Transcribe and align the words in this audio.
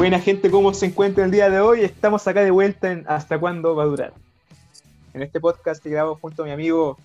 Buena 0.00 0.18
gente, 0.18 0.50
¿cómo 0.50 0.72
se 0.72 0.86
encuentra 0.86 1.26
el 1.26 1.30
día 1.30 1.50
de 1.50 1.60
hoy? 1.60 1.82
Estamos 1.82 2.26
acá 2.26 2.40
de 2.40 2.50
vuelta 2.50 2.90
en 2.90 3.04
¿Hasta 3.06 3.38
cuándo 3.38 3.76
va 3.76 3.82
a 3.82 3.86
durar? 3.86 4.14
En 5.12 5.20
este 5.20 5.40
podcast 5.40 5.82
que 5.82 5.90
grabo 5.90 6.16
junto 6.16 6.42
a 6.42 6.46
mi 6.46 6.52
amigo 6.52 6.96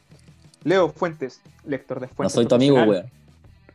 Leo 0.63 0.87
Fuentes, 0.87 1.41
lector 1.65 1.99
de 1.99 2.07
No 2.07 2.13
Fuentes. 2.13 2.33
soy 2.33 2.45
tu 2.45 2.55
amigo, 2.55 2.81
weón. 2.83 3.11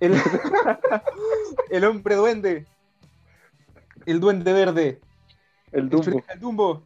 El, 0.01 0.15
el 1.71 1.85
hombre 1.85 2.15
duende. 2.15 2.67
El 4.07 4.21
duende 4.21 4.55
verde. 4.55 5.01
El 5.71 5.91
Dumbo. 5.91 6.23
El 6.27 6.41
Dumbo. 6.41 6.83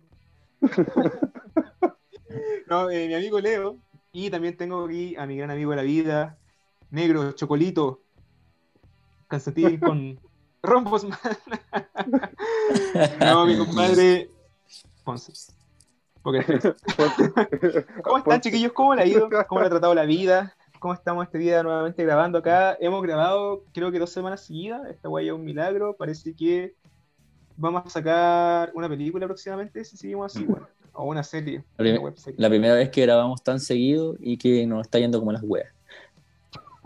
no, 2.66 2.90
eh, 2.90 3.06
mi 3.06 3.14
amigo 3.14 3.38
Leo. 3.38 3.76
Y 4.10 4.28
también 4.28 4.56
tengo 4.56 4.86
aquí 4.86 5.14
a 5.14 5.24
mi 5.26 5.36
gran 5.36 5.52
amigo 5.52 5.70
de 5.70 5.76
la 5.76 5.84
vida, 5.84 6.36
Negro, 6.90 7.30
Chocolito, 7.30 8.02
Calcetín 9.28 9.78
con 9.78 10.18
rombos. 10.64 11.04
no, 13.20 13.46
mi 13.46 13.56
compadre 13.58 14.30
Ponce. 15.04 15.32
Porque- 16.22 16.40
¿Cómo 18.02 18.18
están, 18.18 18.40
chiquillos? 18.40 18.72
¿Cómo 18.72 18.94
le 18.94 19.02
ha 19.02 19.06
ido? 19.06 19.28
¿Cómo 19.48 19.60
le 19.60 19.66
ha 19.66 19.70
tratado 19.70 19.94
la 19.94 20.04
vida? 20.04 20.54
¿Cómo 20.78 20.94
estamos 20.94 21.26
este 21.26 21.38
día 21.38 21.62
nuevamente 21.62 22.02
grabando 22.02 22.38
acá? 22.38 22.76
Hemos 22.80 23.02
grabado, 23.02 23.64
creo 23.72 23.90
que 23.92 23.98
dos 23.98 24.10
semanas 24.10 24.44
seguidas. 24.46 24.82
Esta 24.90 25.08
guay 25.08 25.28
es 25.28 25.32
un 25.34 25.44
milagro. 25.44 25.94
Parece 25.98 26.34
que 26.34 26.74
vamos 27.56 27.82
a 27.86 27.90
sacar 27.90 28.70
una 28.74 28.88
película 28.88 29.26
próximamente, 29.26 29.84
si 29.84 29.96
seguimos 29.96 30.34
así, 30.34 30.44
bueno. 30.44 30.66
O 30.94 31.04
una 31.04 31.22
serie. 31.22 31.64
La 31.76 31.82
prim- 31.82 31.94
una 31.96 32.04
webserie. 32.04 32.40
La 32.40 32.48
primera 32.48 32.74
vez 32.74 32.90
que 32.90 33.02
grabamos 33.02 33.42
tan 33.42 33.60
seguido 33.60 34.16
y 34.20 34.36
que 34.38 34.66
nos 34.66 34.82
está 34.82 34.98
yendo 34.98 35.18
como 35.18 35.32
las 35.32 35.42
weas. 35.42 35.72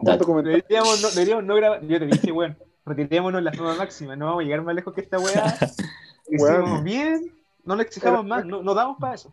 Deberíamos 0.03 1.03
no, 1.03 1.11
deberíamos 1.11 1.45
no 1.45 1.55
grabar. 1.57 1.83
Yo 1.87 1.99
te 1.99 2.07
dije, 2.07 2.33
bueno, 2.33 2.57
retirémonos 2.89 3.43
la 3.43 3.53
forma 3.53 3.75
máxima. 3.77 4.17
No 4.17 4.27
vamos 4.27 4.41
a 4.41 4.45
llegar 4.45 4.63
más 4.63 4.75
lejos 4.75 4.95
que 4.95 5.01
esta 5.01 5.19
weá. 5.19 5.57
Hicimos 6.31 6.83
bien. 6.83 7.33
No 7.65 7.77
le 7.77 7.83
exijamos 7.83 8.25
más. 8.25 8.45
No, 8.45 8.63
no 8.63 8.75
damos 8.75 8.99
para 8.99 9.15
eso. 9.15 9.33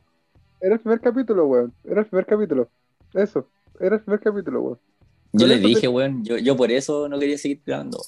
Era 0.62 0.76
el 0.76 0.80
primer 0.80 1.00
capítulo, 1.00 1.46
weón. 1.46 1.74
Era 1.84 2.02
el 2.02 2.08
primer 2.08 2.26
capítulo. 2.26 2.70
Eso. 3.14 3.48
Era 3.80 3.96
el 3.96 4.02
primer 4.02 4.20
capítulo, 4.20 4.62
weón. 4.62 4.80
Yo 5.34 5.48
les 5.48 5.62
dije, 5.62 5.88
weón, 5.88 6.24
yo, 6.24 6.38
yo 6.38 6.56
por 6.56 6.72
eso 6.72 7.10
no 7.10 7.20
quería 7.20 7.38
seguir 7.38 7.62
grabando. 7.66 8.02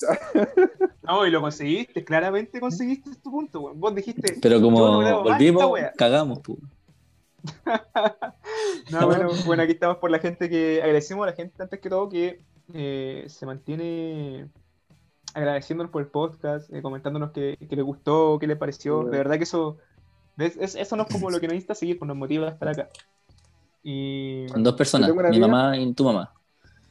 No, 1.02 1.24
y 1.24 1.30
lo 1.30 1.40
conseguiste. 1.40 2.04
Claramente 2.04 2.58
conseguiste 2.58 3.10
tu 3.22 3.30
punto, 3.30 3.60
weón. 3.60 3.78
Vos 3.78 3.94
dijiste. 3.94 4.38
Pero 4.42 4.56
no 4.56 4.62
como 4.62 5.00
más 5.00 5.22
volvimos, 5.22 5.78
cagamos, 5.96 6.40
pu. 6.40 6.58
No, 8.90 9.06
bueno, 9.06 9.30
bueno, 9.46 9.62
aquí 9.62 9.72
estamos 9.72 9.98
por 9.98 10.10
la 10.10 10.18
gente 10.18 10.50
que 10.50 10.80
agradecemos 10.82 11.22
a 11.22 11.30
la 11.30 11.36
gente 11.36 11.62
antes 11.62 11.78
que 11.78 11.88
todo 11.88 12.08
que 12.08 12.40
eh, 12.74 13.24
se 13.28 13.46
mantiene 13.46 14.48
agradeciéndonos 15.36 15.92
por 15.92 16.02
el 16.02 16.08
podcast, 16.08 16.72
eh, 16.72 16.80
comentándonos 16.82 17.30
que, 17.30 17.56
que 17.68 17.76
le 17.76 17.82
gustó, 17.82 18.38
que 18.40 18.46
le 18.46 18.56
pareció. 18.56 19.04
De 19.04 19.18
verdad 19.18 19.36
que 19.36 19.44
eso, 19.44 19.76
es- 20.38 20.56
es- 20.56 20.74
eso 20.74 20.96
no 20.96 21.02
es 21.04 21.08
como 21.12 21.30
lo 21.30 21.38
que 21.40 21.46
nos 21.46 21.54
necesita 21.54 21.74
seguir, 21.74 21.98
pues 21.98 22.06
nos 22.08 22.16
motiva 22.16 22.48
a 22.48 22.50
estar 22.52 22.68
acá. 22.68 22.88
Y 23.82 24.46
Con 24.48 24.62
dos 24.64 24.74
personas, 24.74 25.12
mi 25.14 25.20
amiga- 25.20 25.46
mamá 25.46 25.76
y 25.76 25.92
tu 25.92 26.04
mamá. 26.04 26.32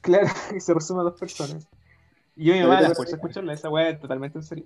claro, 0.02 0.28
y 0.56 0.60
se 0.60 0.74
resume 0.74 1.02
a 1.02 1.04
dos 1.04 1.20
personas. 1.20 1.68
Y 2.36 2.46
yo 2.46 2.54
y 2.56 2.60
mi 2.60 2.64
mamá 2.66 2.82
la 2.82 2.96
fuerza 2.96 3.16
escucharla, 3.16 3.54
esa 3.54 3.70
weá 3.70 3.90
es 3.90 4.00
totalmente 4.00 4.38
en 4.38 4.44
serio. 4.44 4.66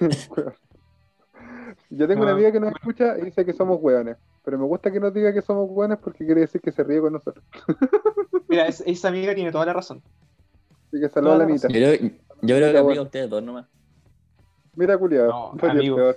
Yo 1.90 2.06
tengo 2.08 2.22
una 2.22 2.32
amiga 2.32 2.50
que 2.52 2.60
nos 2.60 2.72
escucha 2.72 3.18
y 3.18 3.22
dice 3.26 3.44
que 3.44 3.52
somos 3.52 3.78
weones. 3.80 4.16
Pero 4.44 4.58
me 4.58 4.64
gusta 4.64 4.90
que 4.92 5.00
nos 5.00 5.12
diga 5.12 5.32
que 5.32 5.42
somos 5.42 5.66
weones 5.70 5.98
porque 5.98 6.24
quiere 6.24 6.42
decir 6.42 6.60
que 6.60 6.70
se 6.72 6.82
ríe 6.84 7.00
con 7.00 7.12
nosotros. 7.12 7.44
Mira, 8.48 8.66
es- 8.66 8.82
esa 8.86 9.08
amiga 9.08 9.34
tiene 9.34 9.50
toda 9.52 9.66
la 9.66 9.72
razón. 9.72 10.02
Así 10.88 11.00
que 11.00 11.08
saluda 11.08 11.34
a 11.34 11.38
la 11.38 11.46
mitad. 11.46 11.68
Yo 11.68 11.88
yo 12.46 12.56
creo 12.56 12.72
que 12.72 12.78
aplica 12.78 12.82
bueno. 12.82 13.00
a 13.00 13.04
ustedes 13.04 13.30
dos 13.30 13.42
nomás. 13.42 13.66
Mira, 14.74 14.98
culiado. 14.98 15.28
No, 15.60 15.68
amigo. 15.68 15.96
peor. 15.96 16.16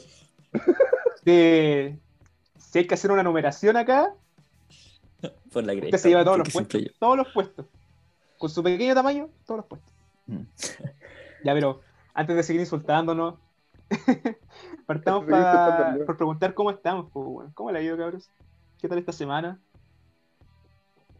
Eh, 1.25 1.95
si 2.57 2.79
hay 2.79 2.87
que 2.87 2.93
hacer 2.95 3.11
una 3.11 3.21
numeración 3.21 3.77
acá, 3.77 4.13
Por 5.53 5.63
la 5.63 5.73
usted 5.73 5.79
cresta. 5.81 5.97
se 5.99 6.09
lleva 6.09 6.23
todos 6.23 6.39
los 6.39 6.49
puestos. 6.51 6.81
Todos 6.97 7.17
los 7.17 7.27
puestos. 7.31 7.65
Con 8.39 8.49
su 8.49 8.63
pequeño 8.63 8.95
tamaño, 8.95 9.29
todos 9.45 9.57
los 9.59 9.65
puestos. 9.67 9.93
Mm. 10.27 10.41
Ya, 11.43 11.53
pero 11.53 11.81
antes 12.13 12.35
de 12.35 12.43
seguir 12.43 12.59
insultándonos, 12.61 13.35
partamos 14.85 15.21
Seguir 15.25 15.41
pa- 15.41 15.61
insultándolo. 15.61 16.05
por 16.05 16.17
preguntar 16.17 16.53
cómo 16.53 16.71
estamos. 16.71 17.11
weón. 17.13 17.51
¿Cómo 17.53 17.71
le 17.71 17.79
ha 17.79 17.81
ido, 17.81 17.95
cabros? 17.97 18.29
¿Qué 18.81 18.87
tal 18.89 18.97
esta 18.97 19.11
semana? 19.13 19.59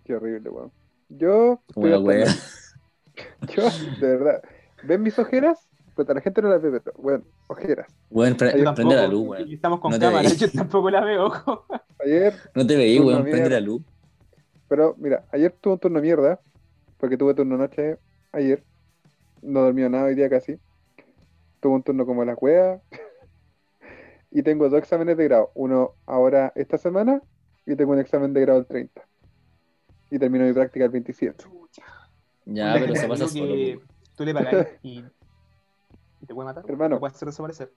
Qué 0.06 0.16
horrible, 0.16 0.50
weón. 0.50 0.72
Yo. 1.10 1.62
Yo, 1.76 3.70
de 4.02 4.18
verdad. 4.18 4.42
¿Ven 4.84 5.02
mis 5.04 5.18
ojeras? 5.20 5.68
Pues 5.96 6.08
la 6.08 6.22
gente 6.22 6.42
no 6.42 6.48
las 6.50 6.62
ve, 6.62 6.80
pero, 6.80 6.96
weón, 6.98 7.26
ojeras. 7.48 7.88
Weón, 8.10 8.36
pre- 8.36 8.52
prende 8.74 8.96
la 8.96 9.08
luz, 9.08 9.28
weón. 9.28 9.52
Estamos 9.52 9.80
con 9.80 9.92
No 9.92 10.00
cámara, 10.00 10.30
yo 10.38 10.50
tampoco 10.52 10.90
la 10.90 11.04
veo. 11.04 11.26
ojo. 11.28 11.66
Ayer 12.06 12.34
No 12.56 12.66
te 12.66 12.76
veí, 12.78 13.00
weón, 13.00 13.24
prende 13.24 13.42
mierda. 13.42 13.60
la 13.60 13.66
luz. 13.66 13.82
Pero 14.70 14.96
mira, 14.98 15.26
ayer 15.32 15.52
tuve 15.60 15.74
un 15.74 15.80
turno 15.80 16.00
mierda, 16.00 16.40
porque 16.98 17.18
tuve 17.18 17.34
turno 17.34 17.58
noche 17.58 17.98
ayer. 18.32 18.64
No 19.42 19.62
dormí 19.62 19.82
nada 19.90 20.06
hoy 20.06 20.16
día 20.16 20.30
casi. 20.30 20.58
Tuve 21.60 21.74
un 21.74 21.84
turno 21.84 22.06
como 22.06 22.24
la 22.24 22.36
cueva. 22.36 22.80
y 24.32 24.44
tengo 24.44 24.70
dos 24.70 24.80
exámenes 24.80 25.18
de 25.18 25.24
grado. 25.26 25.52
Uno 25.56 25.96
ahora 26.06 26.52
esta 26.56 26.78
semana 26.78 27.22
y 27.66 27.76
tengo 27.76 27.92
un 27.92 28.00
examen 28.00 28.34
de 28.34 28.42
grado 28.42 28.60
el 28.60 28.66
30. 28.68 29.02
Y 30.12 30.20
termino 30.20 30.46
mi 30.46 30.54
práctica 30.54 30.86
el 30.86 30.92
27. 30.92 31.44
Ya, 32.46 32.76
pero 32.80 32.96
se 32.96 33.08
pasa 33.08 33.28
solo, 33.28 33.54
que. 33.54 33.80
Tú 34.20 34.26
le 34.26 34.34
pagas 34.34 34.68
y, 34.84 35.00
y 36.22 36.26
te 36.28 36.34
puede 36.36 36.48
matar. 36.48 36.66
Hermano. 36.68 36.98
Te 36.98 37.00
puede 37.00 37.14
hacer 37.16 37.28
desaparecer. 37.28 37.72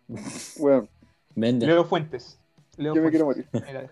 Bueno, 0.58 0.88
Vende. 1.36 1.66
Leo 1.66 1.84
Fuentes. 1.84 2.40
Leo 2.76 2.94
yo 2.96 3.02
me 3.02 3.10
Fuentes. 3.10 3.10
quiero 3.10 3.26
morir. 3.26 3.48
Mira, 3.52 3.90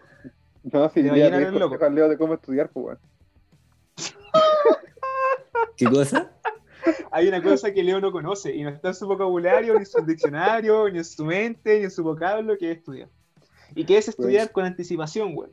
No, 0.65 0.89
si 0.89 1.03
Te 1.03 1.09
va 1.09 1.15
a 1.15 1.39
le 1.41 1.51
loco. 1.53 1.89
Leo 1.91 2.09
de 2.09 2.19
cómo 2.19 2.35
estudiar, 2.35 2.69
pues 2.71 2.83
bueno. 2.85 3.01
¿Qué 5.77 5.87
cosa? 5.87 6.33
hay 7.13 7.29
una 7.29 7.41
cosa 7.43 7.73
que 7.73 7.85
Leo 7.85 8.01
no 8.01 8.11
conoce 8.11 8.55
y 8.55 8.65
no 8.65 8.71
está 8.71 8.89
en 8.89 8.95
su 8.95 9.07
vocabulario, 9.07 9.75
ni 9.75 9.81
en 9.81 9.87
su 9.87 10.05
diccionario, 10.05 10.89
ni 10.91 10.99
en 10.99 11.05
su 11.05 11.25
mente, 11.25 11.79
ni 11.79 11.85
en 11.85 11.91
su 11.91 12.03
vocablo, 12.03 12.59
que 12.59 12.73
es 12.73 12.79
estudiar. 12.79 13.09
Y 13.77 13.85
que 13.85 13.97
es 13.97 14.09
estudiar 14.09 14.51
con 14.51 14.65
anticipación, 14.65 15.35
güey. 15.37 15.51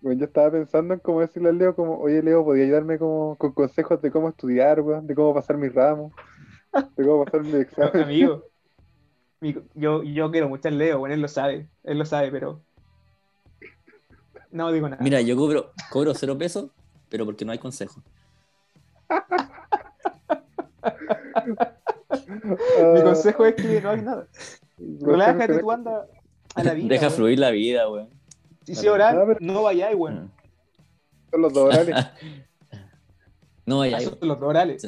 Bueno, 0.00 0.18
yo 0.20 0.26
estaba 0.26 0.50
pensando 0.50 0.94
en 0.94 1.00
cómo 1.00 1.20
decirle 1.20 1.50
al 1.50 1.58
Leo, 1.58 1.74
como, 1.74 1.98
oye 1.98 2.22
Leo, 2.22 2.44
¿podría 2.44 2.64
ayudarme 2.64 2.98
como, 2.98 3.36
con 3.36 3.52
consejos 3.52 4.00
de 4.00 4.10
cómo 4.10 4.30
estudiar, 4.30 4.80
weón? 4.80 5.06
De 5.06 5.14
cómo 5.14 5.34
pasar 5.34 5.58
mis 5.58 5.74
ramos, 5.74 6.12
de 6.96 7.04
cómo 7.04 7.24
pasar 7.24 7.42
mi 7.42 7.58
examen. 7.60 8.02
Amigo, 8.02 8.44
mi- 9.40 9.56
yo, 9.74 10.02
yo 10.02 10.30
quiero 10.30 10.48
mucho 10.48 10.68
al 10.68 10.78
Leo, 10.78 10.98
bueno, 11.00 11.14
él 11.14 11.20
lo 11.20 11.28
sabe, 11.28 11.68
él 11.84 11.98
lo 11.98 12.06
sabe, 12.06 12.30
pero 12.30 12.62
no 14.50 14.72
digo 14.72 14.88
nada. 14.88 15.02
Mira, 15.02 15.20
yo 15.20 15.36
cobro, 15.36 15.72
cobro 15.90 16.14
cero 16.14 16.38
pesos, 16.38 16.70
pero 17.10 17.24
porque 17.26 17.44
no 17.44 17.52
hay 17.52 17.58
consejo. 17.58 18.02
Mi 22.94 23.02
consejo 23.02 23.44
es 23.44 23.54
que 23.56 23.80
no 23.80 23.90
hay 23.90 24.02
nada. 24.02 24.26
Relájate, 24.78 25.58
tú 25.58 25.70
anda 25.70 26.06
a 26.54 26.64
la 26.64 26.74
vida. 26.74 26.88
Deja 26.88 27.10
fluir 27.10 27.38
la 27.38 27.50
vida, 27.50 27.88
weón. 27.90 28.08
Si 28.74 28.88
orar, 28.88 29.16
Ah, 29.16 29.24
pero- 29.26 29.38
no 29.40 29.62
vayáis, 29.62 29.96
güey. 29.96 30.14
Son 31.30 31.42
los 31.42 31.52
dos 31.52 31.64
orales. 31.74 31.94
No, 33.66 33.84
Esos 33.84 34.18
son 34.18 34.28
los 34.28 34.42
orales. 34.42 34.82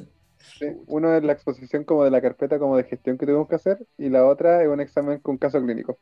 Sí, 0.58 0.66
Uno 0.88 1.14
es 1.14 1.22
la 1.22 1.32
exposición 1.32 1.84
como 1.84 2.02
de 2.02 2.10
la 2.10 2.20
carpeta 2.20 2.58
como 2.58 2.76
de 2.76 2.82
gestión 2.84 3.16
que 3.16 3.26
tuvimos 3.26 3.48
que 3.48 3.54
hacer 3.54 3.86
y 3.96 4.08
la 4.08 4.26
otra 4.26 4.60
es 4.62 4.68
un 4.68 4.80
examen 4.80 5.20
con 5.20 5.38
caso 5.38 5.62
clínico. 5.62 5.98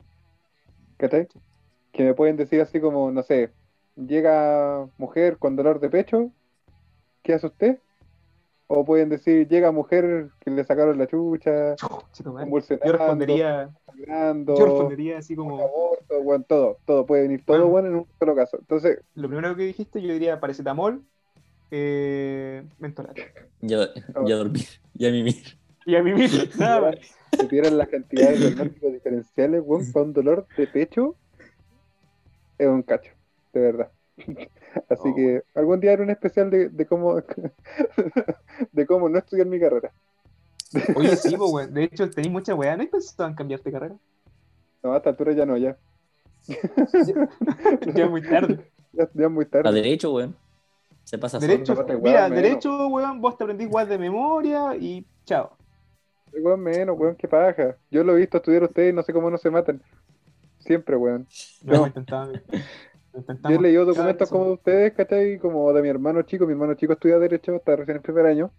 ¿Cachai? 0.96 1.28
Que 1.92 2.04
me 2.04 2.14
pueden 2.14 2.36
decir 2.36 2.60
así 2.62 2.80
como, 2.80 3.10
no 3.10 3.22
sé, 3.22 3.50
llega 3.96 4.86
mujer 4.96 5.36
con 5.36 5.56
dolor 5.56 5.78
de 5.80 5.90
pecho, 5.90 6.30
¿qué 7.22 7.34
hace 7.34 7.48
usted? 7.48 7.78
O 8.72 8.84
pueden 8.84 9.08
decir, 9.08 9.48
llega 9.48 9.72
mujer 9.72 10.28
que 10.38 10.48
le 10.48 10.62
sacaron 10.62 10.96
la 10.96 11.08
chucha, 11.08 11.74
Chico, 12.12 12.32
madre. 12.32 12.44
convulsionando, 12.44 12.86
Yo 12.86 12.92
respondería, 12.92 13.70
sangrando, 13.84 14.56
yo 14.56 14.64
respondería 14.64 15.18
así 15.18 15.34
como 15.34 15.60
aborto, 15.60 16.22
bueno, 16.22 16.44
todo, 16.46 16.78
todo, 16.84 17.04
puede 17.04 17.22
venir 17.22 17.44
todo 17.44 17.56
Bueno. 17.56 17.70
bueno 17.72 17.88
en 17.88 17.94
un 17.96 18.06
solo 18.20 18.36
caso. 18.36 18.58
Entonces, 18.60 19.00
lo 19.16 19.26
primero 19.26 19.56
que 19.56 19.64
dijiste, 19.64 20.00
yo 20.00 20.12
diría 20.12 20.38
paracetamol, 20.38 21.02
eh, 21.72 22.62
mentolate. 22.78 23.32
ya, 23.60 23.88
ya 24.24 24.36
dormir, 24.36 24.66
ya 24.94 25.10
mimir. 25.10 25.58
Y 25.84 25.96
a 25.96 26.02
mí 26.04 26.12
mismo, 26.14 26.44
nada 26.56 26.80
más. 26.80 26.94
si 27.32 27.48
tuvieran 27.48 27.76
las 27.76 27.88
cantidades 27.88 28.38
de 28.38 28.46
diagnósticos 28.50 28.92
diferenciales, 28.92 29.62
weón, 29.64 29.90
para 29.92 30.04
un 30.04 30.12
dolor 30.12 30.46
de 30.56 30.66
pecho, 30.68 31.16
es 32.56 32.68
un 32.68 32.82
cacho, 32.82 33.10
de 33.52 33.60
verdad. 33.60 33.90
Así 34.88 35.14
que 35.14 35.42
algún 35.54 35.80
día 35.80 35.92
haré 35.92 36.02
un 36.02 36.10
especial 36.10 36.50
de, 36.50 36.68
de 36.68 36.86
cómo 36.86 37.16
de 38.72 38.86
cómo 38.86 39.08
no 39.08 39.18
estudiar 39.18 39.46
mi 39.46 39.58
carrera. 39.60 39.92
Oye, 40.94 41.16
sí, 41.16 41.36
pues, 41.36 41.50
güey. 41.50 41.66
De 41.68 41.84
hecho, 41.84 42.08
tenéis 42.10 42.32
mucha 42.32 42.54
weá. 42.54 42.76
¿No 42.76 42.84
en 42.84 43.34
cambiarte 43.34 43.70
de 43.70 43.72
carrera? 43.72 43.96
No, 44.82 44.92
a 44.92 44.96
esta 44.98 45.10
altura 45.10 45.32
ya 45.32 45.46
no, 45.46 45.56
ya. 45.56 45.76
Ya 46.46 48.04
es 48.04 48.10
muy 48.10 48.22
tarde. 48.22 48.70
Ya, 48.92 49.08
ya 49.12 49.24
es 49.26 49.30
muy 49.30 49.44
A 49.44 49.48
tarde. 49.50 49.72
derecho, 49.72 50.12
weón. 50.12 50.36
Se 51.04 51.18
pasa 51.18 51.38
Derecho, 51.38 51.74
solo. 51.74 51.98
mira, 52.00 52.22
weón, 52.22 52.34
derecho, 52.34 52.86
weón, 52.88 53.20
vos 53.20 53.36
te 53.36 53.44
aprendís 53.44 53.66
igual 53.66 53.88
de 53.88 53.98
memoria 53.98 54.76
y 54.76 55.04
chao. 55.24 55.56
Weón, 56.32 56.60
menos, 56.60 56.96
weón, 56.98 57.16
qué 57.16 57.26
paja. 57.26 57.76
Yo 57.90 58.04
lo 58.04 58.12
he 58.16 58.20
visto 58.20 58.36
estudiar 58.36 58.62
a 58.62 58.66
ustedes 58.66 58.92
y 58.92 58.96
no 58.96 59.02
sé 59.02 59.12
cómo 59.12 59.28
no 59.30 59.36
se 59.38 59.50
matan. 59.50 59.82
Siempre, 60.58 60.96
weón. 60.96 61.26
Lo 61.64 61.74
hemos 61.74 61.88
intentado, 61.88 62.22
amigo. 62.30 62.44
Lo 62.48 62.56
intentamos 62.58 62.89
Yo 63.12 63.56
he 63.56 63.60
leído 63.60 63.84
documentos 63.84 64.28
como 64.28 64.44
de 64.46 64.52
ustedes, 64.52 64.92
¿cachai? 64.92 65.38
Como 65.38 65.72
de 65.72 65.82
mi 65.82 65.88
hermano 65.88 66.22
chico. 66.22 66.46
Mi 66.46 66.52
hermano 66.52 66.74
chico 66.74 66.92
estudia 66.92 67.18
Derecho, 67.18 67.56
está 67.56 67.76
recién 67.76 67.96
en 67.96 68.02
primer 68.02 68.26
año 68.26 68.50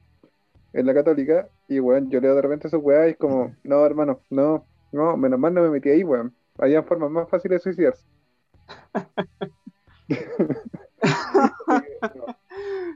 en 0.73 0.85
la 0.85 0.93
Católica. 0.93 1.47
Y, 1.67 1.79
weón, 1.79 2.09
yo 2.09 2.19
leo 2.19 2.35
de 2.35 2.41
repente 2.41 2.67
esos 2.67 2.81
weá 2.83 3.07
y 3.07 3.11
es 3.11 3.17
como, 3.17 3.55
no, 3.63 3.85
hermano, 3.85 4.19
no, 4.29 4.65
no, 4.91 5.17
menos 5.17 5.39
mal 5.39 5.53
no 5.53 5.61
me 5.61 5.69
metí 5.69 5.89
ahí, 5.89 6.03
weón. 6.03 6.33
Había 6.57 6.83
formas 6.83 7.11
más 7.11 7.29
fáciles 7.29 7.59
de 7.59 7.63
suicidarse. 7.63 8.05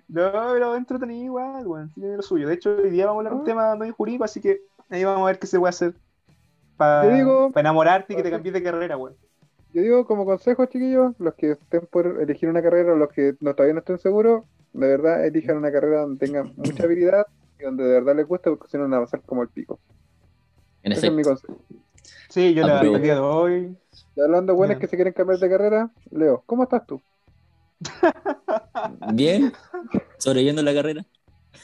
No, 0.08 0.32
pero 0.32 0.76
entretenido 0.76 1.26
igual, 1.26 1.68
weón. 1.68 1.92
Tiene 1.94 2.16
lo 2.16 2.22
suyo. 2.22 2.48
De 2.48 2.54
hecho, 2.54 2.76
hoy 2.76 2.90
día 2.90 3.06
vamos 3.06 3.18
a 3.18 3.20
hablar 3.20 3.34
de 3.34 3.40
un 3.40 3.46
tema 3.46 3.76
muy 3.76 3.92
jurídico, 3.92 4.24
así 4.24 4.40
que 4.40 4.62
ahí 4.90 5.04
vamos 5.04 5.24
a 5.24 5.26
ver 5.26 5.40
qué 5.40 5.48
se 5.48 5.60
puede 5.60 5.70
hacer 5.70 5.96
para 6.78 7.18
enamorarte 7.56 8.14
y 8.14 8.16
que 8.16 8.24
te 8.24 8.32
cambies 8.32 8.54
de 8.54 8.64
carrera, 8.64 8.98
weón. 8.98 9.16
Yo 9.76 9.82
digo 9.82 10.06
como 10.08 10.24
consejo, 10.24 10.66
chiquillos, 10.68 11.16
los 11.20 11.34
que 11.34 11.52
estén 11.52 11.86
por 11.88 12.22
elegir 12.22 12.48
una 12.48 12.64
carrera 12.64 12.94
o 12.94 12.96
los 12.96 13.10
que 13.10 13.36
no, 13.42 13.54
todavía 13.54 13.74
no 13.74 13.80
estén 13.80 14.00
seguros, 14.00 14.46
de 14.72 14.88
verdad 14.88 15.26
elijan 15.26 15.58
una 15.58 15.70
carrera 15.70 16.04
donde 16.04 16.26
tengan 16.26 16.54
mucha 16.56 16.84
habilidad 16.84 17.28
y 17.60 17.64
donde 17.64 17.84
de 17.84 17.90
verdad 17.96 18.16
les 18.16 18.26
guste, 18.26 18.52
porque 18.52 18.70
si 18.70 18.78
no 18.78 18.84
van 18.84 18.94
a 18.94 19.02
pasar 19.02 19.22
como 19.24 19.42
el 19.42 19.50
pico. 19.50 19.78
En 20.82 20.94
Ese 20.94 21.08
es 21.08 21.14
mi 21.14 21.24
efecto. 21.24 21.48
consejo. 21.48 21.66
Sí, 22.30 22.54
yo 22.54 22.64
Ah, 22.64 22.68
la 22.68 22.82
el 22.84 23.02
día 23.02 23.16
de 23.16 23.20
hoy. 23.20 23.78
Y 24.16 24.22
hablando 24.22 24.54
de 24.54 24.58
buenas 24.58 24.78
que 24.78 24.88
se 24.88 24.96
quieren 24.96 25.12
cambiar 25.12 25.40
de 25.40 25.50
carrera, 25.50 25.92
Leo, 26.10 26.42
¿cómo 26.46 26.64
estás 26.64 26.88
tú? 26.88 27.02
Bien. 29.14 29.52
Sobreviviendo 30.20 30.64
la 30.64 30.74
carrera. 30.74 31.06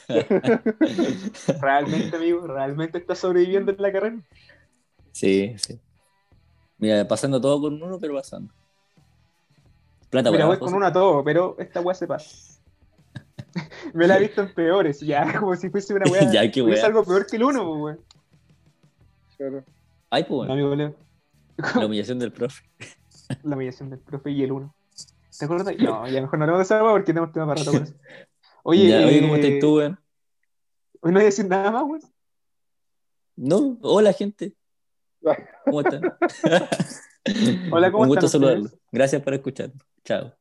Realmente, 1.62 2.14
amigo, 2.14 2.46
realmente 2.46 2.98
estás 2.98 3.20
sobreviviendo 3.20 3.72
en 3.72 3.80
la 3.80 3.90
carrera. 3.90 4.16
Sí, 5.12 5.54
sí. 5.56 5.80
Mira, 6.82 7.06
pasando 7.06 7.40
todo 7.40 7.60
con 7.60 7.80
uno, 7.80 7.96
pero 8.00 8.14
pasando. 8.14 8.52
Plata 10.10 10.32
Mira, 10.32 10.46
voy 10.46 10.58
con 10.58 10.74
una 10.74 10.92
todo, 10.92 11.22
pero 11.22 11.54
esta 11.60 11.80
weá 11.80 11.94
se 11.94 12.08
pasa. 12.08 12.60
Me 13.94 14.08
la 14.08 14.16
he 14.16 14.22
visto 14.22 14.42
en 14.42 14.52
peores, 14.52 14.98
ya, 14.98 15.32
como 15.38 15.54
si 15.54 15.70
fuese 15.70 15.94
una 15.94 16.10
weá. 16.10 16.28
Ya, 16.32 16.50
qué 16.50 16.60
fuese 16.60 16.78
weá. 16.78 16.86
algo 16.86 17.04
peor 17.04 17.24
que 17.24 17.36
el 17.36 17.44
uno, 17.44 17.64
pues, 17.64 17.80
weón. 17.80 18.00
Claro. 19.36 19.64
Ay, 20.10 20.24
pues, 20.24 20.48
No, 20.48 20.54
amigo 20.54 20.74
Leo. 20.74 20.96
la 21.76 21.86
humillación 21.86 22.18
del 22.18 22.32
profe. 22.32 22.64
La 23.44 23.54
humillación 23.54 23.88
del 23.88 24.00
profe 24.00 24.32
y 24.32 24.42
el 24.42 24.50
uno. 24.50 24.74
¿Te 25.38 25.44
acuerdas? 25.44 25.76
No, 25.78 26.08
ya 26.08 26.20
mejor 26.20 26.36
no 26.40 26.44
hablemos 26.46 26.58
de 26.58 26.62
esa 26.64 26.82
weá 26.82 26.90
porque 26.94 27.06
tenemos 27.06 27.30
tema 27.30 27.46
para 27.46 27.60
rato 27.60 27.70
con 27.70 27.82
eso. 27.84 27.94
Oye, 28.64 28.88
Ya, 28.88 29.06
oye, 29.06 29.20
¿cómo 29.20 29.36
eh, 29.36 29.40
estás 29.40 29.60
tú, 29.60 29.76
weón? 29.76 30.00
Hoy 31.00 31.12
no 31.12 31.18
voy 31.18 31.22
a 31.22 31.26
decir 31.26 31.46
nada 31.46 31.70
más, 31.70 31.84
weón. 31.84 32.00
No, 33.36 33.78
hola, 33.82 34.12
gente. 34.12 34.56
¿Cómo 35.64 35.80
están? 35.80 36.02
Hola, 37.70 37.90
¿cómo 37.92 38.02
Un 38.02 38.08
gusto 38.08 38.26
están 38.26 38.40
saludarlo. 38.40 38.64
ustedes? 38.64 38.82
Gracias 38.90 39.22
por 39.22 39.34
escuchar. 39.34 39.70
Chao. 40.04 40.32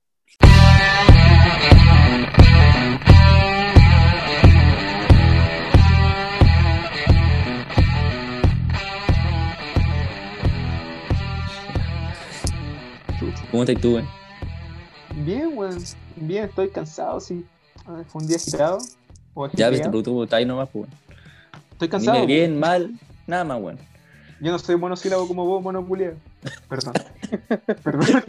¿Cómo 13.51 13.63
estás 13.63 13.81
tú, 13.81 13.95
weón? 13.95 14.07
Bien, 15.25 15.51
weón. 15.55 15.77
Bien, 16.15 16.45
estoy 16.45 16.69
cansado, 16.69 17.19
sí. 17.19 17.45
Ah, 17.85 18.03
Fue 18.07 18.21
un 18.21 18.27
día 18.27 18.37
agitado. 18.37 18.79
Ya, 18.79 18.85
ves, 18.85 19.55
te 19.55 19.63
ajetreado. 19.65 19.91
pregunto, 19.91 20.23
¿estás 20.23 20.37
ahí 20.37 20.45
nomás, 20.45 20.69
pues, 20.71 20.87
weón? 20.87 20.99
Estoy 21.73 21.89
cansado. 21.89 22.15
Dime 22.21 22.27
bien, 22.27 22.59
mal, 22.59 22.91
nada 23.27 23.43
más, 23.43 23.61
weón. 23.61 23.77
Yo 24.41 24.51
no 24.51 24.57
soy 24.57 24.75
monosílabo 24.75 25.27
como 25.27 25.45
vos, 25.45 25.61
monoculeado. 25.61 26.15
Perdón. 26.67 26.93
Perdón. 27.83 28.23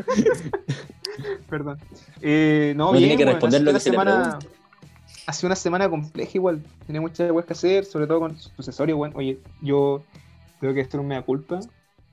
Perdón. 1.49 1.79
Eh, 2.20 2.75
no, 2.76 2.87
No 2.87 2.93
bien, 2.93 3.17
tiene 3.17 3.17
que 3.17 3.31
responder 3.31 3.56
ha 3.56 3.61
sido 3.61 3.64
lo 3.64 3.70
una 3.70 3.79
que 3.79 3.82
se 3.82 3.91
le 3.91 5.56
semana, 5.56 5.87
una 5.87 5.91
compleja 5.91 6.31
igual. 6.35 6.62
Tenía 6.87 7.00
muchas 7.00 7.31
weas 7.31 7.47
que 7.47 7.55
hacer, 7.55 7.85
sobre 7.87 8.06
todo 8.06 8.20
con 8.20 8.37
sucesorio, 8.37 8.99
weón. 8.99 9.14
Oye, 9.17 9.41
yo 9.62 10.03
tengo 10.61 10.75
que 10.75 10.82
hacer 10.82 11.00
un 11.00 11.06
mea 11.06 11.23
culpa. 11.23 11.61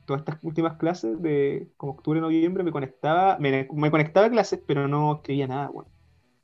Todas 0.05 0.21
estas 0.21 0.37
últimas 0.43 0.77
clases 0.77 1.21
de 1.21 1.67
como 1.75 1.91
octubre, 1.91 2.21
noviembre, 2.21 2.63
me 2.63 2.71
conectaba, 2.71 3.37
me, 3.37 3.67
me 3.71 3.91
conectaba 3.91 4.27
a 4.27 4.29
clases, 4.29 4.61
pero 4.65 4.87
no 4.87 5.15
escribía 5.15 5.47
nada, 5.47 5.69
weón. 5.71 5.87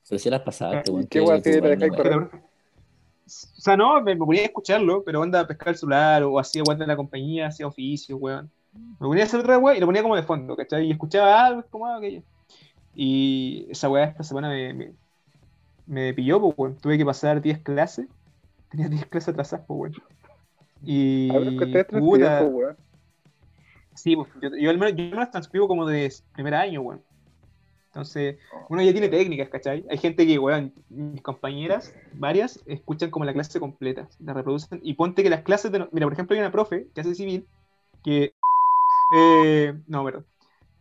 Pero 0.09 0.19
si 0.19 0.29
las 0.29 0.41
pasaste, 0.41 0.91
weón. 0.91 1.07
¿Qué 1.07 1.21
weón 1.21 1.41
que 1.41 1.61
te 1.61 2.44
O 3.25 3.61
sea, 3.61 3.75
no, 3.75 4.01
me, 4.01 4.13
me 4.13 4.25
ponía 4.25 4.43
a 4.43 4.45
escucharlo, 4.45 5.03
pero 5.03 5.23
anda 5.23 5.39
a 5.39 5.47
pescar 5.47 5.69
el 5.69 5.77
celular 5.77 6.23
o 6.23 6.39
hacía 6.39 6.63
weón 6.63 6.77
de 6.77 6.85
la 6.85 6.95
compañía, 6.95 7.47
hacía 7.47 7.65
oficio, 7.65 8.17
weón. 8.17 8.51
Me 8.73 9.07
ponía 9.07 9.23
a 9.23 9.25
hacer 9.25 9.39
otra 9.39 9.57
weón 9.57 9.77
y 9.77 9.79
lo 9.79 9.87
ponía 9.87 10.03
como 10.03 10.15
de 10.15 10.23
fondo, 10.23 10.55
¿cachai? 10.55 10.85
Y 10.87 10.91
escuchaba 10.91 11.45
algo, 11.45 11.63
como 11.69 11.87
ah, 11.87 11.97
aquello. 11.97 12.21
Y 12.93 13.65
esa 13.69 13.89
weá 13.89 14.05
esta 14.05 14.23
semana 14.23 14.49
me, 14.49 14.73
me, 14.73 14.93
me 15.87 16.13
pilló, 16.13 16.39
pues, 16.39 16.53
weón. 16.55 16.77
Tuve 16.77 16.97
que 16.97 17.05
pasar 17.05 17.41
10 17.41 17.59
clases. 17.59 18.07
Tenía 18.69 18.89
10 18.89 19.07
clases 19.07 19.29
atrasadas, 19.29 19.65
pues, 19.67 19.79
weón. 19.79 19.93
Y. 20.83 21.35
A 21.35 21.39
ver, 21.39 21.55
puta, 21.87 22.39
tiempo, 22.39 22.57
weón. 22.57 22.77
Sí, 23.95 24.15
pues, 24.15 24.29
yo, 24.39 24.49
yo 24.55 24.69
al 24.69 24.77
menos, 24.77 24.95
yo 24.95 25.03
al 25.05 25.11
menos 25.11 25.31
transcribo 25.31 25.67
como 25.67 25.87
de 25.87 26.13
primer 26.33 26.53
año, 26.53 26.81
weón. 26.81 27.01
Entonces, 27.95 28.35
uno 28.67 28.81
ya 28.81 28.91
tiene 28.91 29.07
técnicas, 29.07 29.47
¿cachai? 29.47 29.85
Hay 29.89 29.97
gente 29.97 30.27
que, 30.27 30.37
weón, 30.37 30.73
mis 30.89 31.21
compañeras, 31.21 31.93
varias, 32.15 32.59
escuchan 32.65 33.09
como 33.09 33.23
la 33.23 33.31
clase 33.31 33.57
completa, 33.61 34.09
la 34.19 34.33
reproducen. 34.33 34.81
Y 34.83 34.95
ponte 34.95 35.23
que 35.23 35.29
las 35.29 35.43
clases 35.43 35.71
de. 35.71 35.79
no- 35.79 35.87
Mira, 35.93 36.05
por 36.05 36.11
ejemplo, 36.11 36.33
hay 36.35 36.41
una 36.41 36.51
profe 36.51 36.89
que 36.93 36.99
hace 36.99 37.15
civil 37.15 37.47
que. 38.03 38.33
eh, 39.15 39.73
no, 39.87 40.03
perdón. 40.03 40.25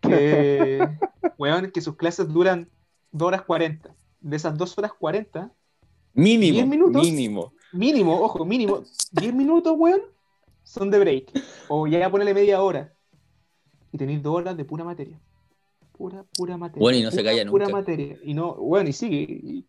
Que. 0.00 0.88
weón, 1.38 1.70
que 1.70 1.80
sus 1.80 1.94
clases 1.94 2.26
duran 2.32 2.68
2 3.12 3.28
horas 3.28 3.42
40. 3.42 3.94
De 4.20 4.34
esas 4.36 4.58
2 4.58 4.76
horas 4.76 4.92
40, 4.92 5.52
Mínimo. 6.14 6.54
10 6.54 6.66
minutos. 6.66 7.00
Mínimo. 7.00 7.52
mínimo, 7.72 8.20
ojo, 8.22 8.44
mínimo, 8.44 8.82
10 9.12 9.34
minutos, 9.34 9.72
weón, 9.76 10.00
son 10.64 10.90
de 10.90 10.98
break. 10.98 11.30
O 11.68 11.86
ya 11.86 12.10
ponele 12.10 12.34
media 12.34 12.60
hora. 12.60 12.92
Y 13.92 13.98
tenéis 13.98 14.20
dos 14.20 14.34
horas 14.34 14.56
de 14.56 14.64
pura 14.64 14.82
materia. 14.82 15.20
Pura, 15.96 16.24
pura 16.36 16.56
materia. 16.56 16.80
Bueno, 16.80 16.98
y 16.98 17.02
no 17.02 17.10
se 17.10 17.18
Pura, 17.18 17.30
calla 17.30 17.50
Pura 17.50 17.64
nunca. 17.66 17.78
materia. 17.78 18.18
Y 18.24 18.34
no, 18.34 18.54
bueno, 18.56 18.88
y 18.90 18.92
sigue. 18.92 19.20
Y, 19.20 19.66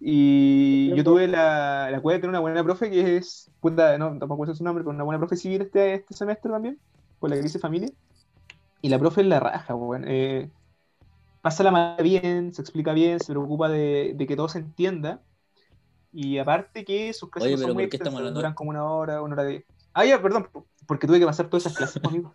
y 0.00 0.94
yo 0.94 1.02
tuve 1.02 1.26
la, 1.26 1.90
la 1.90 2.00
cueva 2.00 2.14
de 2.16 2.20
tener 2.20 2.30
una 2.30 2.40
buena 2.40 2.62
profe 2.62 2.88
que 2.90 3.16
es, 3.16 3.50
puta, 3.60 3.98
no, 3.98 4.16
tampoco 4.18 4.46
sé 4.46 4.54
su 4.54 4.62
nombre, 4.62 4.84
pero 4.84 4.94
una 4.94 5.04
buena 5.04 5.18
profe 5.18 5.36
civil 5.36 5.62
este, 5.62 5.94
este 5.94 6.14
semestre 6.14 6.50
también, 6.50 6.78
por 7.18 7.30
la 7.30 7.36
que 7.40 7.46
hice 7.46 7.58
familia. 7.58 7.90
Y 8.80 8.88
la 8.88 8.98
profe 8.98 9.22
es 9.22 9.26
la 9.26 9.40
raja, 9.40 9.74
weón. 9.74 10.04
Eh, 10.06 10.48
pasa 11.42 11.64
la 11.64 11.72
materia 11.72 12.20
bien, 12.20 12.54
se 12.54 12.62
explica 12.62 12.92
bien, 12.92 13.18
se 13.18 13.32
preocupa 13.32 13.68
de, 13.68 14.12
de 14.14 14.26
que 14.26 14.36
todo 14.36 14.48
se 14.48 14.60
entienda. 14.60 15.20
Y 16.12 16.38
aparte 16.38 16.84
que 16.84 17.12
sus 17.12 17.30
clases 17.30 17.48
Oye, 17.48 17.56
no 17.56 17.58
pero 17.58 17.68
son 17.68 18.22
muy 18.22 18.32
duran 18.32 18.54
como 18.54 18.70
una 18.70 18.84
hora, 18.84 19.20
una 19.22 19.34
hora 19.34 19.44
de... 19.44 19.66
Ah, 19.92 20.04
ya, 20.04 20.22
perdón, 20.22 20.48
porque 20.86 21.06
tuve 21.06 21.18
que 21.18 21.26
pasar 21.26 21.48
todas 21.48 21.66
esas 21.66 21.76
clases 21.76 22.00
conmigo. 22.02 22.34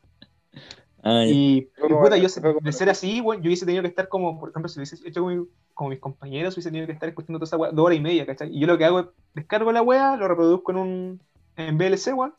Ay, 1.03 1.31
Y, 1.31 1.69
puta, 1.99 2.17
yo, 2.17 2.27
de 2.61 2.71
ser 2.73 2.89
así, 2.89 3.21
bueno, 3.21 3.41
yo 3.43 3.47
hubiese 3.47 3.65
tenido 3.65 3.81
que 3.83 3.89
estar 3.89 4.09
como, 4.09 4.39
por 4.39 4.49
ejemplo, 4.49 4.69
si 4.69 4.79
hubiese 4.79 4.97
hecho 5.07 5.21
como, 5.21 5.35
mi- 5.35 5.47
como 5.73 5.89
mis 5.91 5.99
compañeros, 5.99 6.55
hubiese 6.55 6.69
tenido 6.69 6.85
que 6.87 6.93
estar 6.93 7.09
escuchando 7.09 7.39
toda 7.39 7.45
esa 7.47 7.57
weá 7.57 7.71
dos 7.71 7.85
horas 7.85 7.97
y 7.97 8.01
media, 8.01 8.25
¿cachai? 8.25 8.49
Y 8.55 8.59
yo 8.59 8.67
lo 8.67 8.77
que 8.77 8.85
hago 8.85 8.99
es 9.01 9.05
descargo 9.33 9.71
la 9.71 9.81
weá, 9.81 10.15
lo 10.17 10.27
reproduzco 10.27 10.71
en 10.71 10.77
un 10.77 11.21
en 11.55 11.77
VLC, 11.77 12.13
weón, 12.13 12.33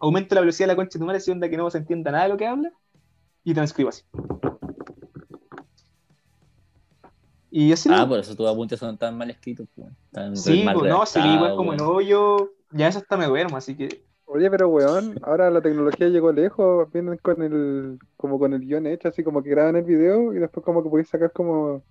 aumento 0.00 0.34
la 0.34 0.42
velocidad 0.42 0.68
de 0.68 0.72
la 0.74 0.76
concha 0.76 0.98
de 0.98 1.00
tu 1.00 1.06
madre, 1.06 1.32
onda 1.32 1.48
que 1.50 1.56
no 1.56 1.70
se 1.70 1.78
entienda 1.78 2.12
nada 2.12 2.24
de 2.24 2.30
lo 2.30 2.36
que 2.38 2.46
habla, 2.46 2.72
y 3.44 3.54
transcribo 3.54 3.90
así. 3.90 4.02
Y 7.50 7.72
así, 7.72 7.90
ah, 7.90 8.06
por 8.08 8.18
eso 8.18 8.34
tus 8.36 8.48
apuntes 8.48 8.78
son 8.78 8.98
tan 8.98 9.16
mal 9.16 9.30
escritos, 9.30 9.68
tan 10.10 10.32
sí, 10.36 10.64
mal 10.64 10.76
pues, 10.78 10.86
no, 10.86 11.06
sí, 11.06 11.20
igual 11.34 11.54
como 11.54 11.72
el 11.72 11.80
weón. 11.80 11.88
hoyo, 11.88 12.50
ya 12.70 12.88
eso 12.88 12.98
hasta 12.98 13.16
me 13.16 13.26
duermo, 13.26 13.56
así 13.56 13.76
que 13.76 14.04
Oye, 14.26 14.50
pero 14.50 14.68
weón, 14.68 15.18
ahora 15.22 15.50
la 15.50 15.60
tecnología 15.60 16.08
llegó 16.08 16.32
lejos, 16.32 16.90
vienen 16.92 17.18
con 17.18 17.42
el, 17.42 17.98
como 18.16 18.38
con 18.38 18.52
el 18.54 18.60
guion 18.62 18.86
hecho, 18.86 19.08
así 19.08 19.22
como 19.22 19.42
que 19.42 19.50
graban 19.50 19.76
el 19.76 19.84
video 19.84 20.32
y 20.32 20.38
después 20.38 20.64
como 20.64 20.82
que 20.82 20.88
podéis 20.88 21.08
sacar 21.08 21.30
como 21.32 21.82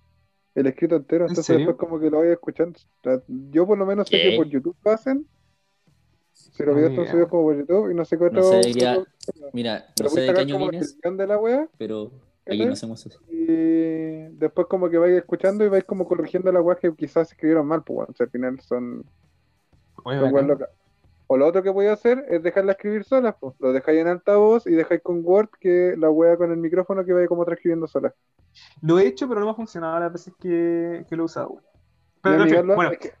el 0.54 0.66
escrito 0.66 0.96
entero, 0.96 1.24
¿En 1.24 1.30
entonces 1.30 1.56
después 1.56 1.76
como 1.76 1.98
que 1.98 2.10
lo 2.10 2.18
vais 2.18 2.32
escuchando. 2.32 2.78
O 2.78 3.02
sea, 3.02 3.22
yo 3.50 3.66
por 3.66 3.78
lo 3.78 3.86
menos 3.86 4.08
sé 4.08 4.20
que 4.20 4.32
por 4.36 4.48
YouTube 4.48 4.76
lo 4.84 4.90
hacen, 4.90 5.26
si 6.32 6.62
los 6.64 6.74
Ah, 6.74 6.76
videos 6.76 6.90
están 6.90 7.04
ya. 7.06 7.10
subidos 7.12 7.30
como 7.30 7.42
por 7.44 7.56
YouTube 7.56 7.90
y 7.90 7.94
no 7.94 8.04
sé 8.04 8.18
qué 8.18 8.24
otro. 8.24 8.42
No 8.42 8.48
sé, 8.48 8.72
ya- 8.72 8.98
Mira, 9.52 9.86
pero 9.96 10.08
no 10.10 10.14
sé 10.14 10.20
de 10.22 10.34
qué 10.34 10.40
año 10.40 10.58
vienes, 10.58 10.98
guion 11.02 11.16
de 11.16 11.26
la 11.26 11.38
wea 11.38 11.68
pero 11.78 12.10
aquí 12.46 12.66
no 12.66 12.72
hacemos 12.72 13.06
eso. 13.06 13.20
y 13.30 13.46
después 14.36 14.66
como 14.66 14.90
que 14.90 14.98
vais 14.98 15.16
escuchando 15.16 15.64
y 15.64 15.68
vais 15.68 15.84
como 15.84 16.06
corrigiendo 16.06 16.52
la 16.52 16.60
wea 16.60 16.76
que 16.76 16.94
quizás 16.94 17.30
escribieron 17.32 17.66
mal, 17.66 17.82
pues 17.84 17.94
bueno, 17.96 18.10
o 18.12 18.16
sea, 18.16 18.24
al 18.24 18.30
final 18.30 18.60
son 18.60 19.04
Oye, 20.04 20.18
Son 20.18 20.32
weas. 20.34 20.58
O 21.26 21.36
lo 21.36 21.46
otro 21.46 21.62
que 21.62 21.70
voy 21.70 21.86
a 21.86 21.94
hacer 21.94 22.24
es 22.28 22.42
dejarla 22.42 22.72
escribir 22.72 23.04
sola, 23.04 23.36
pues. 23.36 23.54
Lo 23.58 23.72
dejáis 23.72 24.00
en 24.00 24.08
altavoz 24.08 24.66
y 24.66 24.72
dejáis 24.72 25.02
con 25.02 25.22
Word 25.24 25.50
que 25.58 25.94
la 25.96 26.10
wea 26.10 26.36
con 26.36 26.50
el 26.50 26.58
micrófono 26.58 27.04
que 27.04 27.12
vaya 27.12 27.26
como 27.26 27.44
transcribiendo 27.44 27.86
sola. 27.86 28.14
Lo 28.82 28.98
he 28.98 29.06
hecho, 29.06 29.26
pero 29.26 29.40
no 29.40 29.46
me 29.46 29.52
ha 29.52 29.56
funcionado 29.56 29.98
las 30.00 30.12
veces 30.12 30.34
que, 30.38 31.06
que 31.08 31.16
lo 31.16 31.22
he 31.22 31.26
usado. 31.26 31.62
Pero, 32.22 32.42
amiga 32.42 32.62
lo 32.62 32.74
bueno, 32.74 32.90
hace, 32.90 33.14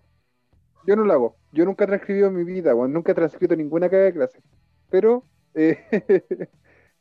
yo 0.86 0.96
no 0.96 1.04
lo 1.04 1.12
hago. 1.12 1.36
Yo 1.52 1.64
nunca 1.64 1.84
he 1.84 1.86
transcribido 1.86 2.28
en 2.28 2.36
mi 2.36 2.44
vida, 2.44 2.74
weón. 2.74 2.92
Nunca 2.92 3.12
he 3.12 3.14
transcrito 3.14 3.56
ninguna 3.56 3.88
caga 3.88 4.04
de 4.04 4.12
clase. 4.12 4.42
Pero, 4.90 5.24
eh, 5.54 5.78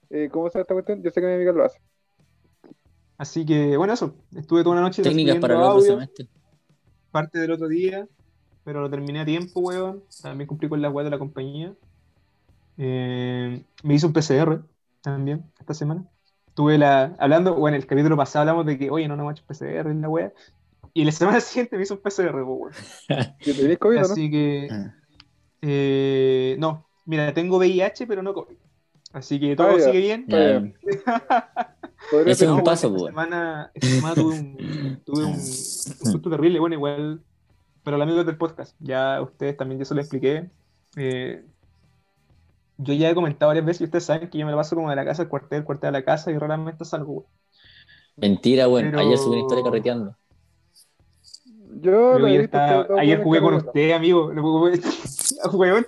eh, 0.10 0.29
¿cómo 0.31 0.50
se 0.50 0.62
esta 0.62 0.74
cuestión? 0.74 1.01
Yo 1.03 1.12
sé 1.12 1.19
que 1.19 1.27
mi 1.27 1.33
amiga 1.33 1.51
lo 1.51 1.65
hace. 1.65 1.79
Así 3.17 3.45
que, 3.45 3.77
bueno, 3.77 3.93
eso. 3.93 4.15
Estuve 4.36 4.63
toda 4.63 4.74
una 4.74 4.81
noche 4.81 5.03
Técnicas 5.03 5.38
para 5.38 5.55
el 5.55 5.62
otro 5.62 5.81
semestre. 5.81 6.27
parte 7.12 7.39
del 7.39 7.51
otro 7.51 7.67
día, 7.67 8.07
pero 8.63 8.82
lo 8.82 8.89
terminé 8.89 9.22
a 9.22 9.25
tiempo, 9.25 9.60
weón. 9.60 10.03
También 10.22 10.48
cumplí 10.48 10.70
con 10.70 10.82
la 10.82 10.89
web 10.89 11.05
de 11.05 11.12
la 11.12 11.20
compañía. 11.20 11.74
Eh, 12.77 13.63
me 13.84 13.93
hice 13.93 14.05
un 14.05 14.13
PCR 14.13 14.63
también 15.01 15.43
esta 15.60 15.74
semana. 15.74 16.05
Tuve 16.53 16.77
la. 16.77 17.15
Hablando, 17.20 17.55
bueno, 17.55 17.75
en 17.75 17.82
el 17.82 17.88
capítulo 17.88 18.15
pasado 18.15 18.41
hablamos 18.41 18.65
de 18.65 18.77
que, 18.77 18.89
oye, 18.89 19.08
no, 19.08 19.15
no 19.15 19.29
hecho 19.29 19.43
PCR 19.46 19.89
en 19.89 20.01
la 20.01 20.10
web. 20.10 20.34
Y 20.93 21.03
la 21.03 21.12
semana 21.12 21.39
siguiente 21.39 21.77
me 21.77 21.84
hice 21.84 21.93
un 21.93 22.00
PCR, 22.00 22.32
pues, 22.32 22.46
weón. 22.46 22.72
¿Que 23.39 23.53
tenés 23.53 23.77
COVID 23.77 23.98
o 23.98 24.01
no? 24.01 24.05
Así 24.08 24.32
que. 24.32 24.67
Ah. 24.72 24.93
eh, 25.62 26.55
no, 26.60 26.88
mira, 27.05 27.34
tengo 27.34 27.58
VIH, 27.58 28.08
pero 28.08 28.24
no 28.24 28.34
COVID. 28.34 28.55
Así 29.13 29.39
que 29.39 29.55
todo 29.55 29.67
Ah, 29.67 29.79
sigue 29.79 30.00
bien. 30.00 30.25
Podría 30.25 32.32
Ese 32.34 32.46
es 32.46 32.51
un 32.51 32.63
paso, 32.63 32.88
esta 32.88 33.00
pues. 33.00 33.12
semana, 33.12 33.72
esta 33.74 33.88
semana 33.88 34.15
tuve 34.15 34.39
un, 34.39 35.01
tuve 35.05 35.25
un, 35.25 35.34
un 35.34 35.39
susto 35.39 36.29
terrible, 36.29 36.60
bueno, 36.60 36.75
igual, 36.75 37.22
pero 37.84 37.98
los 37.98 38.06
amigos 38.06 38.25
del 38.25 38.38
podcast, 38.38 38.75
ya 38.80 39.22
ustedes 39.22 39.58
también, 39.58 39.80
yo 39.80 39.86
se 39.86 39.96
lo 39.96 40.02
expliqué. 40.02 40.50
eh, 40.96 41.44
yo 42.78 42.94
ya 42.94 43.10
he 43.10 43.16
comentado 43.16 43.50
varias 43.50 43.66
veces 43.66 43.82
y 43.82 43.84
ustedes 43.86 44.06
saben 44.06 44.30
que 44.30 44.38
yo 44.38 44.46
me 44.46 44.52
lo 44.52 44.58
paso 44.58 44.75
como 44.75 44.90
de 44.90 44.96
la 44.96 45.06
casa 45.06 45.22
al 45.24 45.30
cuartel, 45.30 45.60
del 45.60 45.63
cuartel 45.63 45.90
a 45.90 45.92
la 45.92 46.04
casa 46.04 46.32
y 46.32 46.38
raramente 46.38 46.84
salgo. 46.86 47.25
Mentira, 48.18 48.68
bueno. 48.68 48.90
Pero- 48.92 49.02
Ayer 49.04 49.18
subí 49.18 49.32
una 49.34 49.42
historia 49.42 49.63
carreteando. 49.63 50.16
Yo 51.82 52.16
ayer, 52.25 52.50
dos 52.52 53.00
ayer 53.00 53.24
jugué 53.24 53.42
con 53.42 53.56
usted, 53.56 53.92
amigo. 53.96 54.28
Weón, 55.54 55.86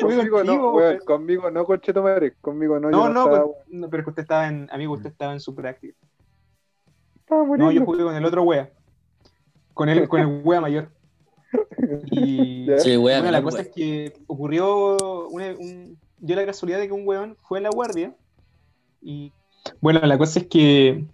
Conmigo 0.00 0.44
no, 0.44 0.72
weón, 0.72 0.98
conmigo 1.04 1.50
no, 1.50 1.64
concheto 1.64 2.02
madre. 2.02 2.34
Conmigo 2.40 2.78
no, 2.78 2.90
No, 2.90 3.08
no, 3.08 3.20
estaba, 3.24 3.42
con- 3.42 3.52
no, 3.68 3.90
pero 3.90 4.00
es 4.00 4.04
que 4.04 4.10
usted 4.10 4.22
estaba 4.22 4.48
en, 4.48 4.68
amigo, 4.72 4.94
usted 4.94 5.10
estaba 5.10 5.32
en 5.32 5.66
Active. 5.66 5.94
estaba 7.20 7.44
No, 7.56 7.70
yo 7.70 7.84
jugué 7.84 8.04
con 8.04 8.14
el 8.14 8.24
otro 8.24 8.42
wea. 8.42 8.70
Con 9.74 9.88
el, 9.88 10.08
con 10.08 10.20
el 10.20 10.42
wea 10.44 10.60
mayor. 10.60 10.88
Y. 12.10 12.66
Sí, 12.78 12.96
wea, 12.96 13.20
bueno, 13.20 13.30
la 13.30 13.42
cosa 13.42 13.62
es 13.62 13.68
que 13.68 14.12
ocurrió 14.26 15.28
una, 15.28 15.54
un, 15.58 15.98
dio 16.18 16.36
la 16.36 16.46
casualidad 16.46 16.78
de 16.78 16.86
que 16.86 16.92
un 16.92 17.06
weón 17.06 17.36
fue 17.42 17.58
a 17.58 17.62
la 17.62 17.70
guardia. 17.70 18.14
Y 19.02 19.32
bueno, 19.80 20.00
la 20.00 20.18
cosa 20.18 20.40
es 20.40 20.46
que 20.46 21.04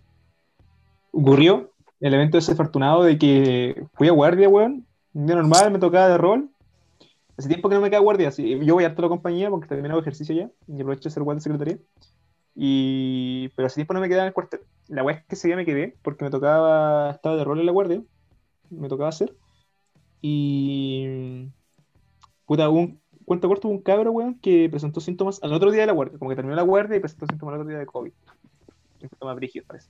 ocurrió 1.12 1.70
el 2.00 2.14
evento 2.14 2.36
desafortunado 2.36 3.02
de 3.02 3.18
que 3.18 3.84
fui 3.94 4.08
a 4.08 4.12
guardia, 4.12 4.48
weón. 4.48 4.86
Un 5.12 5.26
día 5.26 5.36
normal, 5.36 5.72
me 5.72 5.78
tocaba 5.78 6.08
de 6.08 6.18
rol. 6.18 6.48
Hace 7.36 7.48
tiempo 7.48 7.68
que 7.68 7.74
no 7.74 7.80
me 7.80 7.90
queda 7.90 8.00
guardia, 8.00 8.28
así, 8.28 8.58
yo 8.64 8.74
voy 8.74 8.84
a 8.84 8.94
toda 8.94 9.06
la 9.06 9.08
compañía 9.08 9.48
porque 9.48 9.66
también 9.66 9.90
hago 9.90 10.00
ejercicio 10.00 10.34
ya 10.34 10.50
y 10.68 10.74
aprovecho 10.74 11.08
de 11.08 11.14
ser 11.14 11.22
guardia 11.22 11.38
de 11.38 11.42
secretaría. 11.42 11.78
Y, 12.54 13.48
pero 13.56 13.66
hace 13.66 13.76
tiempo 13.76 13.94
no 13.94 14.00
me 14.00 14.08
quedaba 14.08 14.24
en 14.24 14.28
el 14.28 14.34
cuartel. 14.34 14.60
La 14.88 15.02
weá 15.02 15.16
es 15.16 15.24
que 15.24 15.34
ese 15.34 15.48
día 15.48 15.56
me 15.56 15.64
quedé 15.64 15.96
porque 16.02 16.24
me 16.24 16.30
tocaba, 16.30 17.10
estaba 17.10 17.36
de 17.36 17.44
rol 17.44 17.58
en 17.58 17.66
la 17.66 17.72
guardia, 17.72 18.02
me 18.68 18.88
tocaba 18.88 19.08
hacer. 19.08 19.34
Y. 20.20 21.48
Puta, 22.46 22.68
hubo 22.68 22.80
un 22.80 23.00
cuento 23.24 23.48
corto, 23.48 23.68
hubo 23.68 23.74
un 23.74 23.82
cabro, 23.82 24.10
weón, 24.10 24.38
que 24.40 24.68
presentó 24.68 25.00
síntomas 25.00 25.42
al 25.42 25.52
otro 25.52 25.70
día 25.70 25.82
de 25.82 25.86
la 25.86 25.92
guardia. 25.92 26.18
Como 26.18 26.30
que 26.30 26.36
terminó 26.36 26.56
la 26.56 26.62
guardia 26.62 26.96
y 26.96 27.00
presentó 27.00 27.26
síntomas 27.26 27.54
al 27.54 27.60
otro 27.60 27.70
día 27.70 27.78
de 27.78 27.86
COVID. 27.86 28.12
Síntomas 29.00 29.36
brígidos, 29.36 29.66
parece. 29.68 29.88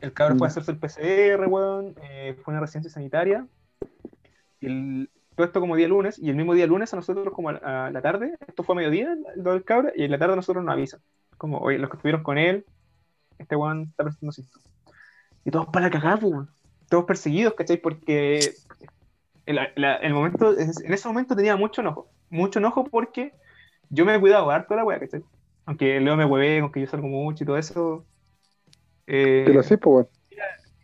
El 0.00 0.12
cabro 0.12 0.36
fue 0.36 0.46
a 0.46 0.50
hacerse 0.50 0.70
el 0.70 0.78
PCR, 0.78 1.46
weón. 1.48 1.94
eh, 2.02 2.36
fue 2.42 2.52
una 2.52 2.60
residencia 2.60 2.90
sanitaria. 2.90 3.46
Y 4.60 4.66
el- 4.66 5.10
todo 5.34 5.46
esto 5.46 5.60
como 5.60 5.76
día 5.76 5.88
lunes. 5.88 6.18
Y 6.18 6.30
el 6.30 6.36
mismo 6.36 6.54
día 6.54 6.66
lunes 6.66 6.92
a 6.92 6.96
nosotros, 6.96 7.34
como 7.34 7.50
a, 7.50 7.86
a 7.86 7.90
la 7.90 8.00
tarde, 8.00 8.34
esto 8.46 8.62
fue 8.62 8.74
a 8.74 8.76
mediodía, 8.76 9.16
lo 9.36 9.52
del 9.52 9.64
cabro, 9.64 9.90
y 9.94 10.04
en 10.04 10.10
la 10.10 10.18
tarde 10.18 10.34
a 10.34 10.36
nosotros 10.36 10.64
nos 10.64 10.72
avisan. 10.72 11.00
Como, 11.36 11.58
oye, 11.58 11.78
los 11.78 11.90
que 11.90 11.96
estuvieron 11.96 12.22
con 12.22 12.38
él, 12.38 12.64
este 13.38 13.56
weón 13.56 13.88
está 13.90 14.04
presentando 14.04 14.32
síntomas. 14.32 14.70
Y 15.44 15.50
todos 15.50 15.66
para 15.66 15.86
la 15.86 15.90
cagada, 15.90 16.16
pues, 16.18 16.32
weón 16.32 16.55
todos 16.88 17.04
perseguidos, 17.04 17.54
¿cachai? 17.54 17.78
Porque 17.78 18.54
el, 19.46 19.56
la- 19.76 19.96
el 19.96 20.14
momento, 20.14 20.52
en 20.58 20.92
ese 20.92 21.08
momento 21.08 21.36
tenía 21.36 21.56
mucho 21.56 21.80
enojo. 21.80 22.08
Mucho 22.30 22.58
enojo 22.58 22.84
porque 22.84 23.32
yo 23.90 24.04
me 24.04 24.14
he 24.14 24.20
cuidado 24.20 24.50
harto 24.50 24.74
de 24.74 24.78
la 24.80 24.84
wea, 24.84 25.00
¿cachai? 25.00 25.22
Aunque 25.66 26.00
luego 26.00 26.16
me 26.16 26.24
huevé, 26.24 26.60
aunque 26.60 26.80
yo 26.80 26.86
salgo 26.86 27.08
mucho 27.08 27.44
y 27.44 27.46
todo 27.46 27.58
eso. 27.58 28.06
eh, 29.06 29.44
Que 29.46 29.52
lo 29.52 29.62
sé, 29.62 29.78
pues, 29.78 29.94
weón. 29.94 30.08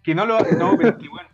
que 0.02 0.14
no 0.14 0.26
lo 0.26 0.38
no, 0.58 0.76
pero 0.76 0.98
que 0.98 1.08
bueno, 1.08 1.28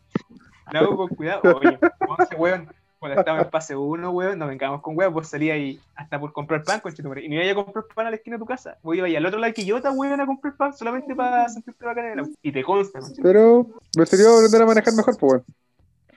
lo 0.70 0.78
hago 0.78 0.96
con 0.96 1.08
cuidado. 1.16 1.42
Oye, 1.56 1.78
once, 2.06 2.34
weón, 2.36 2.68
cuando 2.98 3.20
estaba 3.20 3.40
en 3.40 3.50
fase 3.50 3.76
1, 3.76 4.10
weón, 4.10 4.38
no 4.38 4.46
vengamos 4.46 4.82
con 4.82 4.96
weón, 4.96 5.12
vos 5.12 5.28
salías 5.28 5.54
ahí 5.54 5.80
hasta 5.94 6.18
por 6.18 6.32
comprar 6.32 6.64
pan, 6.64 6.80
con 6.80 6.92
y 6.92 7.28
no 7.28 7.42
iba 7.42 7.52
a 7.52 7.64
comprar 7.64 7.84
pan 7.94 8.06
a 8.08 8.10
la 8.10 8.16
esquina 8.16 8.36
de 8.36 8.40
tu 8.40 8.46
casa. 8.46 8.76
Vos 8.82 8.96
ibas 8.96 9.06
ahí 9.06 9.16
al 9.16 9.26
otro 9.26 9.38
lado 9.38 9.54
que 9.54 9.64
yo 9.64 9.80
weón, 9.94 10.20
a 10.20 10.26
comprar 10.26 10.56
pan 10.56 10.72
solamente 10.72 11.14
para 11.14 11.48
sentirte 11.48 11.84
bacán 11.84 12.06
en 12.06 12.12
el 12.12 12.18
auto. 12.20 12.32
Y 12.42 12.52
te 12.52 12.64
consta. 12.64 13.00
Pero 13.22 13.66
me 13.96 14.06
sirvió 14.06 14.34
aprender 14.34 14.62
a 14.62 14.66
manejar 14.66 14.94
mejor, 14.94 15.16
pues, 15.18 15.32
weón. 15.32 15.44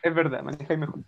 Es 0.02 0.16
verdad, 0.16 0.42
manejáis 0.44 0.80
mejor. 0.80 1.00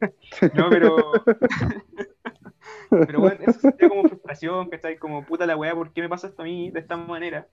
No, 0.54 0.70
pero. 0.70 1.12
pero 2.88 3.20
bueno, 3.20 3.38
eso 3.46 3.60
sentía 3.60 3.90
como 3.90 4.08
frustración, 4.08 4.70
¿cachai? 4.70 4.96
Como 4.96 5.26
puta 5.26 5.44
la 5.44 5.58
weá, 5.58 5.74
¿por 5.74 5.92
qué 5.92 6.00
me 6.00 6.08
pasa 6.08 6.28
esto 6.28 6.40
a 6.40 6.46
mí 6.46 6.70
de 6.70 6.80
esta 6.80 6.96
manera? 6.96 7.48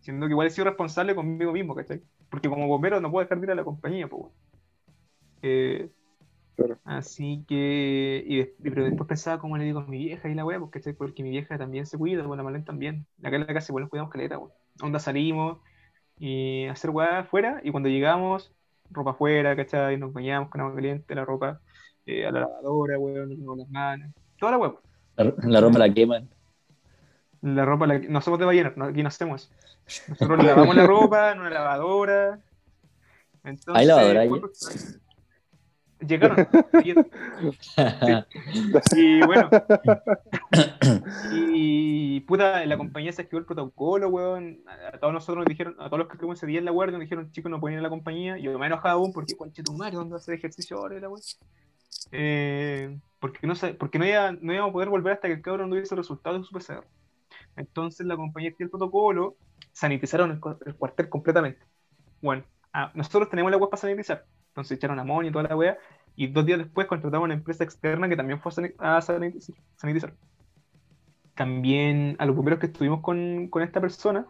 Siendo 0.00 0.26
que 0.26 0.32
igual 0.32 0.46
he 0.46 0.50
sido 0.50 0.64
responsable 0.64 1.14
conmigo 1.14 1.52
mismo, 1.52 1.74
¿cachai? 1.74 2.00
Porque 2.30 2.48
como 2.48 2.66
bombero 2.66 2.98
no 2.98 3.10
puedo 3.10 3.26
dejar 3.26 3.38
de 3.40 3.44
ir 3.44 3.50
a 3.50 3.54
la 3.54 3.64
compañía, 3.64 4.08
pues. 4.08 4.22
weón. 4.22 4.32
Eh, 5.42 5.90
Claro. 6.56 6.78
Así 6.84 7.44
que. 7.48 8.22
Y, 8.26 8.40
y 8.40 8.70
pero 8.70 8.84
después 8.84 9.08
pensaba 9.08 9.38
cómo 9.38 9.56
le 9.56 9.64
digo 9.64 9.80
a 9.80 9.86
mi 9.86 9.98
vieja 9.98 10.28
y 10.28 10.34
la 10.34 10.44
weá, 10.44 10.58
porque. 10.58 10.80
Porque 10.94 11.22
mi 11.22 11.30
vieja 11.30 11.58
también 11.58 11.86
se 11.86 11.98
cuida, 11.98 12.22
bueno, 12.22 12.36
la 12.36 12.44
Marlene 12.44 12.64
también. 12.64 13.06
Acá 13.22 13.36
en 13.36 13.46
la 13.46 13.54
casa 13.54 13.70
igual 13.70 13.82
nos 13.82 13.90
cuidamos 13.90 14.12
caleta, 14.12 14.38
weón. 14.38 14.52
Onda 14.80 14.98
salimos 14.98 15.58
y 16.18 16.66
hacer 16.66 16.90
weá 16.90 17.20
afuera, 17.20 17.60
y 17.64 17.70
cuando 17.70 17.88
llegamos, 17.88 18.52
ropa 18.90 19.10
afuera, 19.10 19.56
¿cachai? 19.56 19.96
Nos 19.96 20.12
bañamos 20.12 20.50
con 20.50 20.60
agua 20.60 20.74
caliente, 20.74 21.14
la 21.14 21.24
ropa 21.24 21.60
eh, 22.06 22.26
a 22.26 22.30
la 22.30 22.40
lavadora, 22.40 22.98
weón, 22.98 23.28
nos 23.30 23.38
lavamos 23.38 23.58
las 23.58 23.68
manos, 23.70 24.14
toda 24.38 24.52
la 24.52 24.58
weá. 24.58 24.74
La, 25.16 25.34
la 25.38 25.60
ropa 25.60 25.78
la 25.78 25.92
queman. 25.92 26.28
La 27.40 27.64
ropa, 27.64 27.86
la, 27.88 27.98
no 27.98 28.20
somos 28.20 28.38
de 28.38 28.46
ballenas, 28.46 28.76
no, 28.76 28.84
aquí 28.84 29.02
no 29.02 29.08
hacemos. 29.08 29.50
Nosotros 30.08 30.44
lavamos 30.44 30.76
la 30.76 30.86
ropa 30.86 31.32
en 31.32 31.40
una 31.40 31.50
lavadora. 31.50 32.38
Entonces, 33.42 33.74
¿Hay 33.74 33.86
lavadora 33.86 34.20
ahí? 34.20 34.30
Llegaron. 36.06 36.46
Y 38.96 39.22
bueno. 39.24 39.48
y 41.32 42.20
puta, 42.20 42.64
la 42.66 42.76
compañía 42.76 43.12
se 43.12 43.22
escribió 43.22 43.40
el 43.40 43.46
protocolo, 43.46 44.08
weón. 44.08 44.60
A, 44.66 44.98
todos 44.98 45.12
nosotros 45.12 45.38
nos 45.38 45.46
dijeron, 45.46 45.76
a 45.78 45.86
todos 45.86 45.98
los 45.98 46.08
que 46.08 46.14
estuvimos 46.14 46.38
ese 46.38 46.46
día 46.46 46.58
en 46.58 46.64
la 46.64 46.70
guardia, 46.70 46.98
nos 46.98 47.02
dijeron, 47.02 47.30
chicos, 47.30 47.50
no 47.50 47.60
pueden 47.60 47.74
ir 47.74 47.80
a 47.80 47.82
la 47.82 47.90
compañía. 47.90 48.36
Yo 48.38 48.58
me 48.58 48.66
he 48.66 48.68
enojado 48.68 48.98
aún 48.98 49.12
porque, 49.12 49.36
conche 49.36 49.62
tu 49.62 49.72
madre, 49.74 49.96
¿dónde 49.96 50.14
vas 50.14 50.22
a 50.22 50.24
hacer 50.24 50.34
ejercicio 50.34 50.78
ahora, 50.78 50.98
la 50.98 51.08
weón? 51.08 51.22
Eh, 52.10 52.98
porque 53.20 53.46
no, 53.46 53.54
porque 53.78 53.98
no, 53.98 54.06
iba- 54.06 54.32
no 54.32 54.52
íbamos 54.52 54.70
a 54.70 54.72
poder 54.72 54.88
volver 54.88 55.14
hasta 55.14 55.28
que 55.28 55.34
el 55.34 55.42
cabrón 55.42 55.70
no 55.70 55.76
tuviese 55.76 55.94
el 55.94 55.98
resultado 55.98 56.38
de 56.38 56.44
su 56.44 56.52
PCR. 56.52 56.84
Entonces 57.56 58.06
la 58.06 58.16
compañía 58.16 58.50
escribió 58.50 58.66
el 58.66 58.70
protocolo, 58.70 59.36
sanitizaron 59.72 60.40
el 60.66 60.74
cuartel 60.74 61.08
completamente. 61.08 61.60
Bueno, 62.20 62.44
ah, 62.72 62.90
nosotros 62.94 63.30
tenemos 63.30 63.50
la 63.50 63.58
web 63.58 63.70
para 63.70 63.80
sanitizar. 63.80 64.24
Entonces 64.52 64.76
echaron 64.76 64.98
amonio 64.98 65.30
y 65.30 65.32
toda 65.32 65.48
la 65.48 65.56
wea. 65.56 65.78
Y 66.14 66.26
dos 66.26 66.44
días 66.44 66.58
después 66.58 66.86
contratamos 66.86 67.24
a 67.24 67.26
una 67.26 67.34
empresa 67.34 67.64
externa 67.64 68.08
que 68.08 68.16
también 68.16 68.38
fue 68.40 68.50
a 68.50 68.54
sani- 68.54 68.74
a 68.78 69.00
sanitizar. 69.00 70.14
También 71.34 72.16
a 72.18 72.26
los 72.26 72.36
bomberos 72.36 72.60
que 72.60 72.66
estuvimos 72.66 73.00
con, 73.00 73.48
con 73.48 73.62
esta 73.62 73.80
persona, 73.80 74.26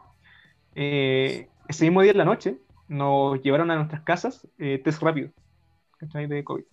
eh, 0.76 1.48
ese 1.68 1.84
mismo 1.84 2.02
día 2.02 2.12
en 2.12 2.18
la 2.18 2.24
noche, 2.24 2.58
nos 2.86 3.42
llevaron 3.42 3.70
a 3.70 3.76
nuestras 3.76 4.02
casas 4.02 4.46
eh, 4.58 4.80
test 4.84 5.02
rápido 5.02 5.30
¿cachai? 5.98 6.28
de 6.28 6.44
COVID. 6.44 6.64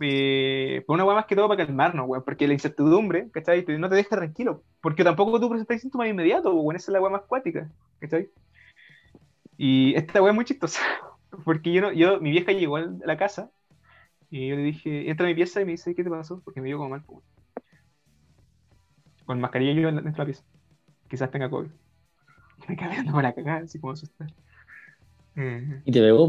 Eh, 0.00 0.82
fue 0.86 0.94
una 0.94 1.04
weá 1.04 1.14
más 1.16 1.26
que 1.26 1.34
todo 1.36 1.48
para 1.48 1.64
calmarnos, 1.64 2.06
weón, 2.08 2.24
porque 2.24 2.46
la 2.46 2.52
incertidumbre, 2.52 3.30
¿cachai? 3.30 3.64
No 3.78 3.88
te 3.88 3.94
deja 3.94 4.16
tranquilo, 4.16 4.62
porque 4.80 5.02
tampoco 5.04 5.40
tú 5.40 5.48
presentas 5.48 5.80
síntomas 5.80 6.08
inmediatos, 6.08 6.52
weón, 6.54 6.76
esa 6.76 6.90
es 6.90 6.92
la 6.92 7.00
weá 7.00 7.10
más 7.10 7.22
cuática, 7.22 7.70
¿cachai? 8.00 8.28
Y 9.56 9.94
esta 9.94 10.20
weá 10.20 10.32
es 10.32 10.34
muy 10.34 10.44
chistosa, 10.44 10.80
porque 11.44 11.72
yo, 11.72 11.80
no, 11.80 11.92
yo, 11.92 12.20
mi 12.20 12.30
vieja 12.30 12.52
llegó 12.52 12.76
a 12.76 12.80
la 13.04 13.16
casa 13.16 13.50
y 14.30 14.48
yo 14.48 14.56
le 14.56 14.62
dije, 14.62 15.10
entra 15.10 15.26
a 15.26 15.28
mi 15.28 15.34
pieza 15.34 15.60
y 15.60 15.64
me 15.64 15.72
dice, 15.72 15.94
¿qué 15.94 16.04
te 16.04 16.10
pasó? 16.10 16.40
Porque 16.44 16.60
me 16.60 16.68
dio 16.68 16.76
como 16.78 16.90
mal, 16.90 17.02
weón. 17.08 17.22
Con 19.26 19.40
mascarilla 19.40 19.72
yo 19.80 19.86
dentro 19.92 20.12
de 20.12 20.18
la 20.18 20.24
pieza. 20.24 20.42
Quizás 21.08 21.30
tenga 21.30 21.48
COVID. 21.48 21.68
Y 21.68 22.64
me 22.68 22.76
quedé 22.76 23.04
para 23.04 23.22
la 23.22 23.34
cagada, 23.34 23.60
así 23.64 23.78
como 23.78 23.92
asustada. 23.92 24.30
Eh, 25.36 25.80
Y 25.84 25.92
te 25.92 26.00
pegó, 26.00 26.28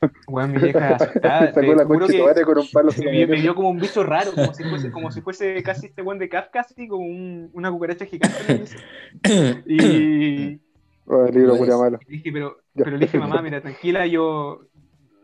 pues. 0.00 0.12
weón, 0.26 0.52
mi 0.52 0.58
vieja 0.58 0.88
asustada. 0.96 1.52
Sacó 1.52 1.74
la 1.74 1.82
que- 1.84 2.42
con 2.44 2.58
un 2.58 2.66
palo. 2.72 2.90
me 2.98 3.10
vio, 3.10 3.28
me 3.28 3.40
vio 3.40 3.54
como 3.54 3.70
un 3.70 3.78
bicho 3.78 4.02
raro, 4.02 4.32
como 4.34 4.52
si 4.52 4.64
fuese, 4.64 4.90
como 4.90 5.10
si 5.10 5.20
fuese 5.22 5.62
casi 5.62 5.86
este 5.86 6.02
weón 6.02 6.18
de 6.18 6.28
Kafka, 6.28 6.60
así 6.60 6.86
como 6.86 7.04
un- 7.06 7.50
una 7.54 7.70
cucaracha 7.70 8.04
gigante. 8.04 8.36
en 8.48 8.54
la 8.54 8.60
mesa. 8.60 9.62
Y 9.66 10.60
Oh, 11.06 11.26
el 11.26 11.34
libro 11.34 11.56
Pues, 11.58 11.68
malo. 11.68 11.98
dije, 12.08 12.32
pero. 12.32 12.56
Pero 12.74 12.90
le 12.90 12.98
dije, 12.98 13.18
mamá, 13.18 13.42
mira, 13.42 13.60
tranquila, 13.60 14.06
yo 14.06 14.60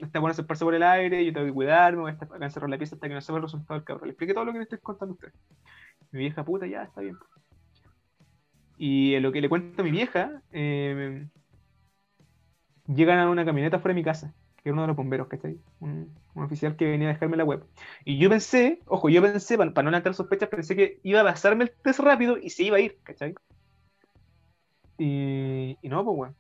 está 0.01 0.19
bueno 0.19 0.35
se 0.35 0.45
por 0.45 0.75
el 0.75 0.83
aire, 0.83 1.25
yo 1.25 1.33
tengo 1.33 1.47
que 1.47 1.53
cuidarme, 1.53 2.01
voy 2.01 2.11
a 2.11 2.15
estar 2.15 2.29
acá 2.33 2.45
encerrado 2.45 2.67
en 2.67 2.71
la 2.73 2.79
pieza 2.79 2.95
hasta 2.95 3.09
que 3.09 3.15
no 3.15 3.21
se 3.21 3.33
vea 3.33 3.39
el 3.39 3.43
resultado 3.43 3.79
del 3.79 3.85
cabrón. 3.85 4.09
Le 4.09 4.13
expliqué 4.13 4.35
todo 4.35 4.45
lo 4.45 4.53
que 4.53 4.59
le 4.59 4.65
estoy 4.65 4.79
contando 4.79 5.13
a 5.13 5.15
usted. 5.15 5.33
Mi 6.13 6.21
vieja 6.21 6.45
puta, 6.45 6.67
ya, 6.67 6.85
está 6.85 7.01
bien. 7.01 7.17
Y 8.79 9.15
en 9.15 9.23
lo 9.23 9.33
que 9.33 9.41
le 9.41 9.49
cuento 9.49 9.83
a 9.83 9.85
mi 9.85 9.91
vieja, 9.91 10.43
eh, 10.53 11.27
llegan 12.87 13.19
a 13.19 13.29
una 13.29 13.45
camioneta 13.45 13.79
fuera 13.79 13.95
de 13.95 14.01
mi 14.01 14.05
casa, 14.05 14.35
que 14.57 14.71
era 14.71 14.73
uno 14.73 14.83
de 14.83 14.89
los 14.89 14.97
bomberos, 14.97 15.29
¿cachai? 15.29 15.59
Un, 15.81 16.15
un 16.35 16.45
oficial 16.45 16.77
que 16.77 16.87
venía 16.87 17.09
a 17.09 17.13
dejarme 17.13 17.37
la 17.37 17.45
web. 17.45 17.65
Y 18.05 18.19
yo 18.19 18.31
pensé, 18.31 18.81
ojo, 18.87 19.09
yo 19.09 19.21
pensé, 19.21 19.59
para, 19.59 19.71
no 19.83 19.91
levantar 19.91 20.15
sospechas, 20.15 20.49
pensé 20.49 20.75
que 20.77 21.01
iba 21.03 21.21
a 21.21 21.25
pasarme 21.25 21.65
el 21.65 21.73
test 21.83 22.01
rápido 22.01 22.39
y 22.39 22.51
se 22.51 22.65
iba 22.65 22.79
a 22.79 22.81
ir, 22.81 22.99
¿cachai? 23.03 23.35
Y, 24.99 25.77
y 25.83 25.89
no, 25.89 26.05
pues, 26.05 26.17
bueno. 26.17 26.35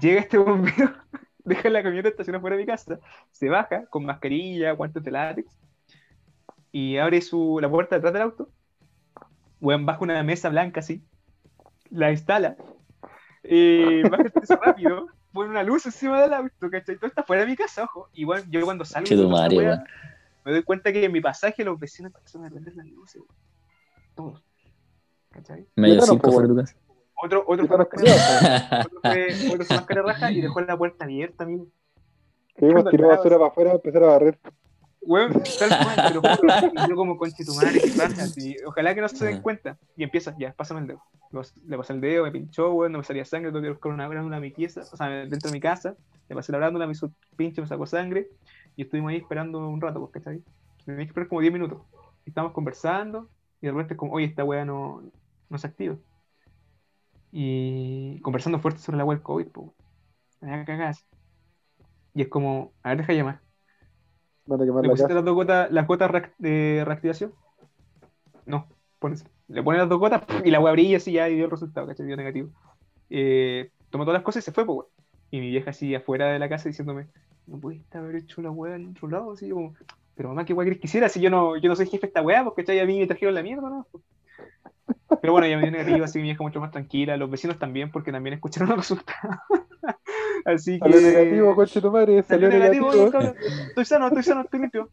Llega 0.00 0.20
este 0.20 0.38
bombero, 0.38 0.94
deja 1.44 1.68
la 1.68 1.82
camioneta 1.82 2.08
estacionada 2.08 2.40
fuera 2.40 2.56
de 2.56 2.62
mi 2.62 2.66
casa, 2.66 2.98
se 3.30 3.48
baja 3.48 3.86
con 3.86 4.06
mascarilla, 4.06 4.72
guantes 4.72 5.02
de 5.02 5.10
látex, 5.10 5.58
y 6.70 6.96
abre 6.96 7.20
su, 7.20 7.58
la 7.60 7.68
puerta 7.68 7.96
detrás 7.96 8.14
del 8.14 8.22
auto, 8.22 8.48
weón, 9.60 9.84
baja 9.84 10.00
una 10.00 10.22
mesa 10.22 10.48
blanca 10.48 10.80
así, 10.80 11.02
la 11.90 12.10
instala, 12.10 12.56
eh, 13.42 14.02
baja 14.10 14.22
el 14.22 14.32
peso 14.32 14.56
rápido, 14.56 15.08
pone 15.32 15.50
una 15.50 15.62
luz 15.62 15.84
encima 15.84 16.22
del 16.22 16.32
auto, 16.32 16.70
¿cachai? 16.70 16.96
Todo 16.96 17.08
está 17.08 17.22
fuera 17.22 17.42
de 17.42 17.50
mi 17.50 17.56
casa, 17.56 17.84
ojo. 17.84 18.08
Y 18.12 18.24
bueno, 18.24 18.44
yo 18.48 18.64
cuando 18.64 18.84
salgo, 18.84 19.28
Mario, 19.28 19.78
me 20.44 20.52
doy 20.52 20.62
cuenta 20.62 20.92
que 20.92 21.04
en 21.04 21.12
mi 21.12 21.20
pasaje 21.20 21.64
los 21.64 21.78
vecinos 21.78 22.12
empezaron 22.14 22.46
a 22.46 22.50
prender 22.50 22.74
las 22.76 22.86
luces, 22.86 23.16
weón. 23.16 23.42
Todos. 24.14 24.42
¿Cachai? 25.30 25.66
Medio 25.76 25.96
Claro, 25.96 26.12
cinco 26.12 26.22
pues, 26.22 26.34
fuera 26.34 26.48
de 26.48 26.54
tu 26.54 26.60
casa. 26.60 26.76
Otro, 27.22 27.44
otro, 27.46 27.64
Y 27.64 27.68
fue 27.68 27.88
cara- 27.88 28.84
otro 28.84 29.00
fue, 29.00 29.26
otro 29.52 29.64
fue 29.64 29.76
más 29.76 29.84
cara 29.86 30.02
raja 30.02 30.32
y 30.32 30.40
dejó 30.40 30.60
la 30.60 30.76
puerta 30.76 31.04
abierta, 31.04 31.44
amigo. 31.44 31.66
Seguimos 32.56 32.84
tirando 32.90 33.16
basura 33.16 33.36
para 33.38 33.48
afuera, 33.50 33.72
empezar 33.72 34.02
a 34.04 34.06
barrer. 34.08 34.38
Weón, 35.04 35.32
tal 35.58 35.68
cual, 35.68 35.96
pero 36.08 36.20
juro, 36.36 36.72
y 36.86 36.88
yo 36.88 36.94
como 36.96 37.16
conche 37.16 37.44
tu 37.44 37.54
madre, 37.54 37.80
¿qué 37.80 37.90
pasa? 37.96 38.24
Ojalá 38.66 38.94
que 38.94 39.00
no 39.00 39.08
se 39.08 39.24
den 39.24 39.34
Ajá. 39.34 39.42
cuenta. 39.42 39.78
Y 39.96 40.04
empieza, 40.04 40.34
ya, 40.38 40.52
pásame 40.52 40.80
el 40.80 40.86
dedo. 40.88 41.02
Lo- 41.32 41.42
Le 41.66 41.76
pasé 41.76 41.92
el 41.92 42.00
dedo, 42.00 42.24
me 42.24 42.30
pinchó, 42.30 42.72
weón, 42.72 42.92
no 42.92 42.98
me 42.98 43.04
salía 43.04 43.24
sangre, 43.24 43.50
tuve 43.50 43.62
que 43.62 43.70
buscar 43.70 43.92
una 43.92 44.06
brándula 44.06 44.36
en 44.36 44.42
mi 44.42 44.50
pieza, 44.50 44.82
o 44.92 44.96
sea, 44.96 45.08
dentro 45.08 45.48
de 45.48 45.52
mi 45.52 45.60
casa. 45.60 45.96
Le 46.28 46.34
pasé 46.36 46.52
la 46.52 46.58
brándula, 46.58 46.86
me 46.86 46.92
hizo 46.92 47.10
pincho, 47.36 47.62
me 47.62 47.68
sacó 47.68 47.86
sangre. 47.86 48.28
Y 48.76 48.82
estuvimos 48.82 49.10
ahí 49.10 49.16
esperando 49.18 49.66
un 49.68 49.80
rato, 49.80 49.98
porque 50.00 50.20
¿cachai? 50.20 50.42
Me 50.86 50.96
que 50.96 51.02
esperar 51.04 51.28
como 51.28 51.40
10 51.40 51.52
minutos. 51.52 51.78
Y 52.24 52.30
estábamos 52.30 52.54
conversando, 52.54 53.28
y 53.60 53.66
de 53.66 53.72
repente 53.72 53.94
es 53.94 53.98
como, 53.98 54.12
oye, 54.12 54.26
esta 54.26 54.44
weá 54.44 54.64
no, 54.64 55.02
no 55.48 55.58
se 55.58 55.66
activa. 55.66 55.96
Y 57.32 58.20
conversando 58.20 58.58
fuerte 58.58 58.80
sobre 58.80 58.98
la 58.98 59.04
del 59.04 59.22
COVID, 59.22 59.48
pues. 59.48 59.70
Cagadas. 60.40 61.06
Y 62.14 62.22
es 62.22 62.28
como, 62.28 62.72
a 62.82 62.90
ver, 62.90 62.98
deja 62.98 63.14
llamar. 63.14 63.40
¿Le 64.46 64.66
la 64.66 64.90
pusiste 64.90 65.14
las 65.14 65.24
dos 65.24 65.34
gotas, 65.34 65.70
las 65.70 65.86
gotas 65.86 66.10
de 66.38 66.82
reactivación? 66.84 67.32
No, 68.44 68.66
pones, 68.98 69.24
le 69.48 69.62
pones 69.62 69.80
las 69.80 69.88
dos 69.88 69.98
gotas 69.98 70.22
y 70.44 70.50
la 70.50 70.60
weá 70.60 70.72
brilla 70.72 70.96
así 70.96 71.12
ya 71.12 71.28
y 71.28 71.36
dio 71.36 71.44
el 71.44 71.50
resultado, 71.50 71.86
¿cachai? 71.86 72.06
Dio 72.06 72.16
negativo. 72.16 72.50
Eh, 73.08 73.70
tomó 73.90 74.04
todas 74.04 74.18
las 74.18 74.24
cosas 74.24 74.42
y 74.42 74.46
se 74.46 74.52
fue, 74.52 74.66
pues. 74.66 74.88
Y 75.30 75.40
mi 75.40 75.48
vieja 75.48 75.70
así 75.70 75.94
afuera 75.94 76.26
de 76.32 76.38
la 76.38 76.48
casa 76.48 76.68
diciéndome, 76.68 77.06
no 77.46 77.58
pudiste 77.58 77.96
haber 77.98 78.16
hecho 78.16 78.42
la 78.42 78.50
weá 78.50 78.76
en 78.76 78.90
otro 78.90 79.08
lado, 79.08 79.32
así 79.32 79.48
como, 79.48 79.74
pero 80.14 80.28
mamá, 80.30 80.44
¿qué 80.44 80.52
weá 80.52 80.76
hiciera 80.82 81.08
si 81.08 81.20
yo 81.20 81.30
no, 81.30 81.56
yo 81.56 81.68
no 81.68 81.76
soy 81.76 81.86
jefe 81.86 82.02
de 82.02 82.06
esta 82.08 82.22
weá? 82.22 82.44
Porque 82.44 82.62
¿cachai? 82.62 82.80
a 82.80 82.84
mí 82.84 82.98
me 82.98 83.06
trajeron 83.06 83.34
la 83.34 83.42
mierda, 83.42 83.70
¿no? 83.70 83.86
Pero 85.22 85.32
bueno, 85.34 85.46
ya 85.46 85.56
me 85.56 85.62
dio 85.62 85.70
negativo, 85.70 86.04
así 86.04 86.18
mi 86.18 86.24
vieja 86.24 86.42
mucho 86.42 86.58
más 86.58 86.72
tranquila, 86.72 87.16
los 87.16 87.30
vecinos 87.30 87.56
también, 87.56 87.92
porque 87.92 88.10
también 88.10 88.34
escucharon 88.34 88.70
los 88.70 88.78
resultados. 88.78 89.38
así 90.44 90.80
que... 90.80 90.92
Salió 90.92 91.00
negativo, 91.00 91.54
coche 91.54 91.80
tu 91.80 91.92
madre, 91.92 92.22
Salió 92.24 92.48
negativo, 92.48 92.92
negativo. 92.92 93.34
Estoy 93.68 93.84
sano, 93.84 94.08
estoy 94.08 94.22
sano, 94.24 94.40
estoy 94.40 94.60
limpio. 94.60 94.90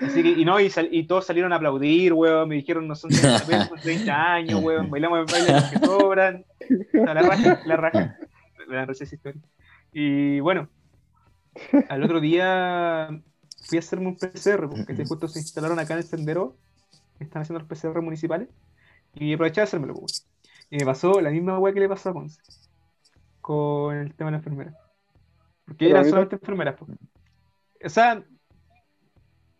Así 0.00 0.22
que, 0.22 0.30
y 0.30 0.46
no, 0.46 0.58
y, 0.58 0.70
sal- 0.70 0.88
y 0.90 1.06
todos 1.06 1.26
salieron 1.26 1.52
a 1.52 1.56
aplaudir, 1.56 2.14
weón. 2.14 2.48
Me 2.48 2.54
dijeron, 2.54 2.88
no 2.88 2.94
son 2.94 3.10
30, 3.10 3.36
apenas 3.36 3.68
son 3.68 3.78
30 3.78 4.32
años, 4.32 4.62
weón. 4.62 4.88
Bailamos 4.88 5.18
el 5.18 5.26
baile 5.26 5.46
de 5.46 5.52
los 5.52 5.70
que 5.70 5.78
sobran. 5.78 6.46
O 6.60 7.04
sea, 7.04 7.14
la 7.14 7.22
raja, 7.22 7.60
la 7.66 7.76
raja. 7.76 8.18
Dan 8.66 8.88
risa 8.88 9.04
esa 9.04 9.14
historia. 9.14 9.42
Y 9.92 10.40
bueno, 10.40 10.70
al 11.90 12.02
otro 12.02 12.20
día 12.20 13.08
fui 13.66 13.76
a 13.76 13.80
hacerme 13.80 14.06
un 14.06 14.16
PCR, 14.16 14.70
porque 14.70 15.04
justo 15.04 15.28
se 15.28 15.38
instalaron 15.38 15.78
acá 15.78 15.92
en 15.92 15.98
el 15.98 16.04
sendero. 16.04 16.56
Están 17.20 17.42
haciendo 17.42 17.62
los 17.62 17.68
PCR 17.68 18.00
municipales. 18.00 18.48
Y 19.14 19.34
aproveché 19.34 19.60
de 19.60 19.64
hacérmelo, 19.64 19.94
pues. 19.94 20.26
Y 20.70 20.76
me 20.76 20.84
pasó 20.84 21.20
la 21.20 21.30
misma 21.30 21.58
weá 21.58 21.72
que 21.72 21.80
le 21.80 21.88
pasó 21.88 22.10
a 22.10 22.12
Conce. 22.12 22.40
Con 23.40 23.96
el 23.96 24.14
tema 24.14 24.28
de 24.28 24.32
la 24.32 24.38
enfermera. 24.38 24.74
Porque 25.64 25.86
Pero 25.86 25.90
eran 25.98 26.04
solamente 26.08 26.36
enfermeras, 26.36 26.76
po. 26.76 26.86
O 27.84 27.88
sea, 27.88 28.22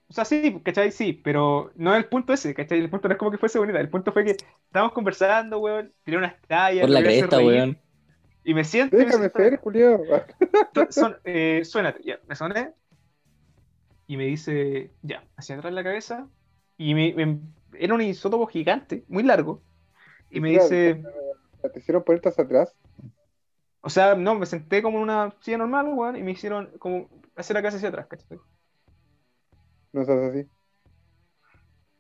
o 0.08 0.12
sea, 0.12 0.24
sí, 0.24 0.60
¿cachai? 0.64 0.90
Sí, 0.90 1.12
pero 1.12 1.70
no 1.76 1.92
es 1.92 1.98
el 1.98 2.06
punto 2.08 2.32
ese, 2.32 2.54
¿cachai? 2.54 2.78
El 2.80 2.90
punto 2.90 3.08
no 3.08 3.12
es 3.14 3.18
como 3.18 3.30
que 3.30 3.38
fuese 3.38 3.58
bonita. 3.58 3.78
El 3.80 3.90
punto 3.90 4.12
fue 4.12 4.24
que 4.24 4.30
estábamos 4.32 4.92
conversando, 4.92 5.58
weón, 5.58 5.92
tiré 6.02 6.16
unas 6.18 6.34
tallas, 6.46 6.82
Por 6.82 6.90
la 6.90 7.02
cresta, 7.02 7.38
weón. 7.38 7.78
Y 8.44 8.54
me 8.54 8.64
siento. 8.64 8.96
y 8.96 9.00
me 9.00 9.04
Déjame 9.04 9.24
siento- 9.30 9.38
ser, 9.38 9.56
Julio. 9.58 10.00
son, 10.90 11.16
eh, 11.24 11.62
suénate, 11.64 12.02
ya, 12.04 12.18
me 12.26 12.34
soné. 12.34 12.72
Y 14.06 14.16
me 14.16 14.24
dice, 14.24 14.90
ya, 15.02 15.22
hacia 15.36 15.56
atrás 15.56 15.72
la 15.74 15.84
cabeza. 15.84 16.26
Y 16.78 16.94
me, 16.94 17.12
me- 17.14 17.40
era 17.72 17.94
un 17.94 18.00
isótopo 18.00 18.46
gigante, 18.46 19.04
muy 19.08 19.22
largo. 19.22 19.62
Y 20.30 20.40
me 20.40 20.50
dice, 20.50 21.02
Te 21.72 21.78
hicieron 21.78 22.04
hacia 22.06 22.44
atrás. 22.44 22.76
o 23.80 23.90
sea, 23.90 24.14
no, 24.14 24.34
me 24.34 24.46
senté 24.46 24.82
como 24.82 24.98
en 24.98 25.04
una 25.04 25.34
silla 25.40 25.58
normal, 25.58 25.88
weón, 25.88 26.16
y 26.16 26.22
me 26.22 26.32
hicieron 26.32 26.70
como 26.78 27.08
hacer 27.36 27.54
la 27.54 27.62
cabeza 27.62 27.76
hacia 27.76 27.88
atrás, 27.88 28.06
¿cachai? 28.06 28.38
No 29.92 30.04
seas 30.04 30.18
así. 30.30 30.46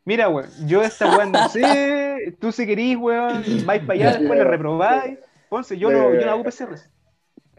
Mira, 0.04 0.28
weón, 0.28 0.48
yo 0.66 0.82
esta 0.82 1.16
weón 1.16 1.32
no 1.32 1.48
sé, 1.48 2.36
tú 2.40 2.52
si 2.52 2.66
querís, 2.66 2.96
weón, 2.96 3.42
vais 3.66 3.82
para 3.82 3.94
allá, 3.94 4.18
después 4.18 4.38
le 4.38 4.44
reprobáis. 4.44 5.18
Ponce, 5.48 5.78
yo 5.78 5.90
no, 5.90 6.14
yo 6.14 6.26
no 6.26 6.30
hago 6.30 6.44
PCR. 6.44 6.76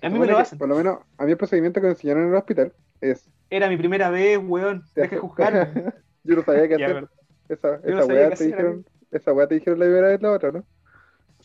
A 0.02 0.10
mí 0.10 0.20
me 0.20 0.28
lo 0.28 0.38
hacen. 0.38 0.58
Por 0.58 0.70
lo 0.70 0.76
menos, 0.76 1.00
a 1.18 1.26
mí 1.26 1.32
el 1.32 1.38
procedimiento 1.38 1.82
que 1.82 1.88
me 1.88 1.94
enseñaron 1.94 2.24
en 2.24 2.30
el 2.30 2.36
hospital 2.36 2.74
es. 3.02 3.30
Era 3.50 3.68
mi 3.68 3.78
primera 3.78 4.10
vez, 4.10 4.40
weón, 4.42 4.84
deja 4.96 5.16
de 5.16 5.22
juzgarme. 5.22 5.94
Yo 6.24 6.36
no 6.36 6.44
sabía 6.44 6.68
qué 6.68 6.76
hacer. 6.76 7.08
Esa, 7.50 7.78
no 7.78 7.84
esa 7.84 8.02
sabía 8.06 8.16
weá 8.28 8.30
te 8.36 8.44
dijeron. 8.46 8.86
Esa 9.12 9.34
weá 9.34 9.48
te 9.48 9.56
dijeron 9.56 9.80
la 9.80 9.86
primera 9.86 10.08
vez 10.10 10.22
la 10.22 10.32
otra, 10.32 10.52
¿no? 10.52 10.64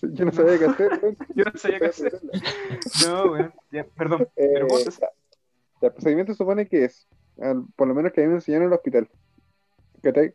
Yo 0.02 0.24
no 0.26 0.32
sabía 0.32 0.58
qué 0.58 0.64
hacer. 0.66 0.90
Yo 1.34 1.44
no 1.44 1.52
sabía 1.58 1.78
qué 1.78 1.86
hacer. 1.86 2.20
No, 3.04 3.32
weón, 3.32 3.52
ya, 3.70 3.84
perdón. 3.96 4.22
Eh, 4.36 4.50
Pero 4.54 4.68
¿cómo 4.68 4.78
se- 4.80 4.90
ya. 4.90 5.08
Ya, 5.80 5.88
el 5.88 5.92
procedimiento 5.94 6.34
supone 6.34 6.66
que 6.68 6.84
es, 6.84 7.08
al- 7.40 7.64
por 7.76 7.88
lo 7.88 7.94
menos 7.94 8.12
que 8.12 8.20
a 8.20 8.24
mí 8.24 8.28
me 8.30 8.36
enseñaron 8.36 8.66
en 8.66 8.72
el 8.72 8.74
hospital, 8.76 9.08
que 10.02 10.12
te, 10.12 10.34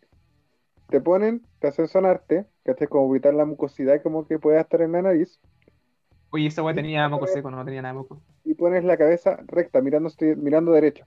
te 0.90 1.02
ponen, 1.02 1.46
te 1.60 1.68
hacen 1.68 1.88
sonarte, 1.88 2.46
que 2.66 2.74
te 2.74 2.88
como 2.88 3.10
evitar 3.14 3.34
la 3.34 3.46
mucosidad 3.46 4.02
como 4.02 4.28
que 4.28 4.38
pueda 4.40 4.62
estar 4.62 4.82
en 4.82 4.92
la 4.94 5.02
nariz, 5.04 5.40
Oye, 6.32 6.48
esa 6.48 6.62
weá 6.62 6.76
tenía 6.76 7.08
moco 7.10 7.26
seco, 7.26 7.50
no 7.50 7.64
tenía 7.66 7.82
nada 7.82 7.94
de 7.94 8.00
moco. 8.00 8.22
y 8.44 8.54
pones 8.54 8.84
la 8.84 8.98
cabeza 8.98 9.40
recta, 9.48 9.82
mirando, 9.82 10.10
mirando 10.38 10.72
derecho. 10.72 11.06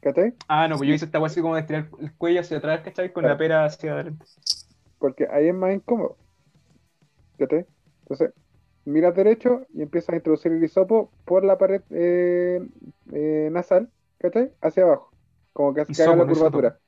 ¿Cachai? 0.00 0.34
Ah, 0.48 0.66
no, 0.66 0.76
pues 0.76 0.88
yo 0.88 0.94
hice 0.94 1.04
esta 1.04 1.24
así 1.24 1.40
como 1.42 1.54
de 1.54 1.60
estirar 1.60 1.88
el 2.00 2.12
cuello 2.14 2.40
hacia 2.40 2.56
atrás, 2.56 2.80
¿cachai? 2.82 3.12
Con 3.12 3.24
la 3.24 3.36
pera 3.36 3.66
hacia 3.66 3.92
adelante. 3.92 4.24
Porque 4.98 5.28
ahí 5.30 5.48
es 5.48 5.54
más 5.54 5.74
incómodo. 5.74 6.16
¿Cachai? 7.38 7.66
Entonces, 8.02 8.32
miras 8.84 9.14
derecho 9.14 9.66
y 9.74 9.82
empiezas 9.82 10.10
a 10.10 10.16
introducir 10.16 10.52
el 10.52 10.64
hisopo 10.64 11.10
por 11.24 11.44
la 11.44 11.58
pared 11.58 11.82
eh, 11.90 12.60
eh, 13.12 13.48
nasal, 13.52 13.90
¿cachai? 14.18 14.50
Hacia 14.62 14.84
abajo. 14.84 15.10
Como 15.52 15.74
que, 15.74 15.84
que 15.84 16.02
haga 16.02 16.12
Hisopo, 16.12 16.24
la 16.24 16.32
curvatura. 16.32 16.78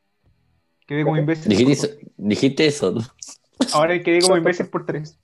Quedé 0.86 1.04
como 1.04 1.16
imbécil. 1.16 1.50
Dijiste 1.50 1.72
eso, 1.72 1.88
dijiste 2.16 2.66
eso. 2.66 2.94
Ahora 3.74 4.00
quedé 4.02 4.20
como 4.20 4.36
imbécil 4.36 4.66
por 4.66 4.86
tres. 4.86 5.18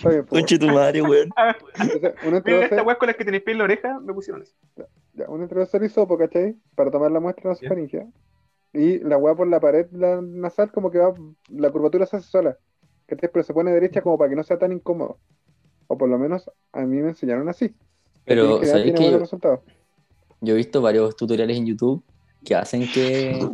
Pues, 0.00 0.24
Conche 0.28 0.58
tu 0.58 0.68
madre, 0.68 1.02
weón. 1.02 1.30
Mira, 1.78 2.14
introduce, 2.24 2.64
esta 2.64 2.82
weá 2.82 2.96
con 2.96 3.08
las 3.08 3.16
que 3.16 3.24
tenéis 3.24 3.42
pie 3.42 3.52
en 3.52 3.58
la 3.58 3.64
oreja, 3.64 4.00
me 4.00 4.14
pusieron 4.14 4.42
eso. 4.42 4.54
ya, 5.14 5.26
uno 5.28 5.42
introduce 5.42 5.76
el 5.76 5.84
hisopo, 5.84 6.16
¿cachai? 6.16 6.56
Para 6.74 6.90
tomar 6.90 7.10
la 7.10 7.20
muestra 7.20 7.50
en 7.50 7.56
la 7.60 7.68
faringe. 7.68 8.06
Y 8.72 9.00
la 9.00 9.18
weá 9.18 9.34
por 9.34 9.46
la 9.48 9.60
pared 9.60 9.86
la 9.92 10.20
nasal 10.22 10.72
como 10.72 10.90
que 10.90 10.98
va, 10.98 11.12
la 11.50 11.70
curvatura 11.70 12.06
se 12.06 12.16
hace 12.16 12.28
sola. 12.28 12.56
¿Cachai? 13.06 13.30
Pero 13.30 13.42
se 13.42 13.52
pone 13.52 13.72
derecha 13.72 14.00
como 14.00 14.16
para 14.16 14.30
que 14.30 14.36
no 14.36 14.42
sea 14.42 14.58
tan 14.58 14.72
incómodo. 14.72 15.18
O 15.88 15.98
por 15.98 16.08
lo 16.08 16.18
menos 16.18 16.50
a 16.72 16.80
mí 16.80 17.02
me 17.02 17.10
enseñaron 17.10 17.48
así. 17.48 17.74
Pero, 18.24 18.60
general 18.60 18.66
¿sabéis 18.66 18.84
tiene 18.84 18.98
que 18.98 19.02
buenos 19.02 19.18
yo, 19.18 19.24
resultados. 19.24 19.60
yo 20.40 20.54
he 20.54 20.56
visto 20.56 20.80
varios 20.80 21.16
tutoriales 21.16 21.56
en 21.56 21.66
YouTube 21.66 22.02
que 22.44 22.54
hacen 22.54 22.86
que. 22.92 23.46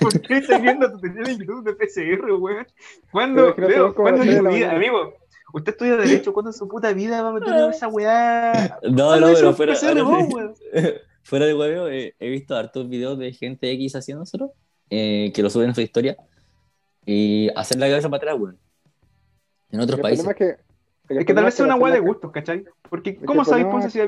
¿Por 0.00 0.20
qué 0.22 0.38
estás 0.38 0.62
viendo 0.62 0.90
tutorial 0.90 1.30
en 1.30 1.38
YouTube 1.38 1.64
de 1.64 1.74
PCR, 1.74 2.32
weón? 2.32 2.66
¿Cuándo, 3.10 3.54
que 3.54 3.62
Leo, 3.62 3.94
¿cuándo 3.94 4.22
en 4.22 4.44
la 4.44 4.50
vida, 4.50 4.72
amigo? 4.72 5.14
Usted 5.52 5.72
estudia 5.72 5.96
Derecho, 5.96 6.32
¿cuándo 6.32 6.50
en 6.50 6.54
su 6.54 6.68
puta 6.68 6.92
vida 6.92 7.22
va 7.22 7.30
a 7.30 7.32
meter 7.32 7.54
en 7.54 7.70
esa 7.70 7.88
weá? 7.88 8.78
No, 8.82 9.06
¿Cuándo 9.06 9.28
no, 9.28 9.34
pero 9.34 9.52
fuera, 9.54 9.74
PCR 9.74 10.00
ahora 10.00 10.02
vos, 10.02 10.58
fuera 11.22 11.46
de 11.46 11.54
huevo, 11.54 11.88
he, 11.88 12.14
he 12.18 12.28
visto 12.30 12.56
hartos 12.56 12.88
videos 12.88 13.18
de 13.18 13.32
gente 13.32 13.70
X 13.72 13.94
haciéndoselo, 13.96 14.52
eh, 14.90 15.32
que 15.34 15.42
lo 15.42 15.50
suben 15.50 15.70
en 15.70 15.74
su 15.74 15.80
historia, 15.80 16.16
y 17.06 17.48
hacer 17.56 17.78
la 17.78 17.88
cabeza 17.88 18.08
para 18.08 18.18
atrás, 18.18 18.36
weón. 18.38 18.58
En 19.70 19.80
otros 19.80 19.98
El 19.98 20.02
países. 20.02 20.24
problema 20.24 20.50
es 20.52 20.56
que, 21.08 21.14
Es 21.18 21.24
que 21.26 21.34
tal 21.34 21.44
vez 21.44 21.54
sea 21.54 21.64
una 21.66 21.76
weá 21.76 21.92
de 21.94 22.00
gustos, 22.00 22.30
¿cachai? 22.32 22.64
Porque, 22.88 23.16
que 23.16 23.24
¿cómo 23.24 23.44
sabéis, 23.44 23.66
Ponce, 23.68 23.90
si 23.90 23.98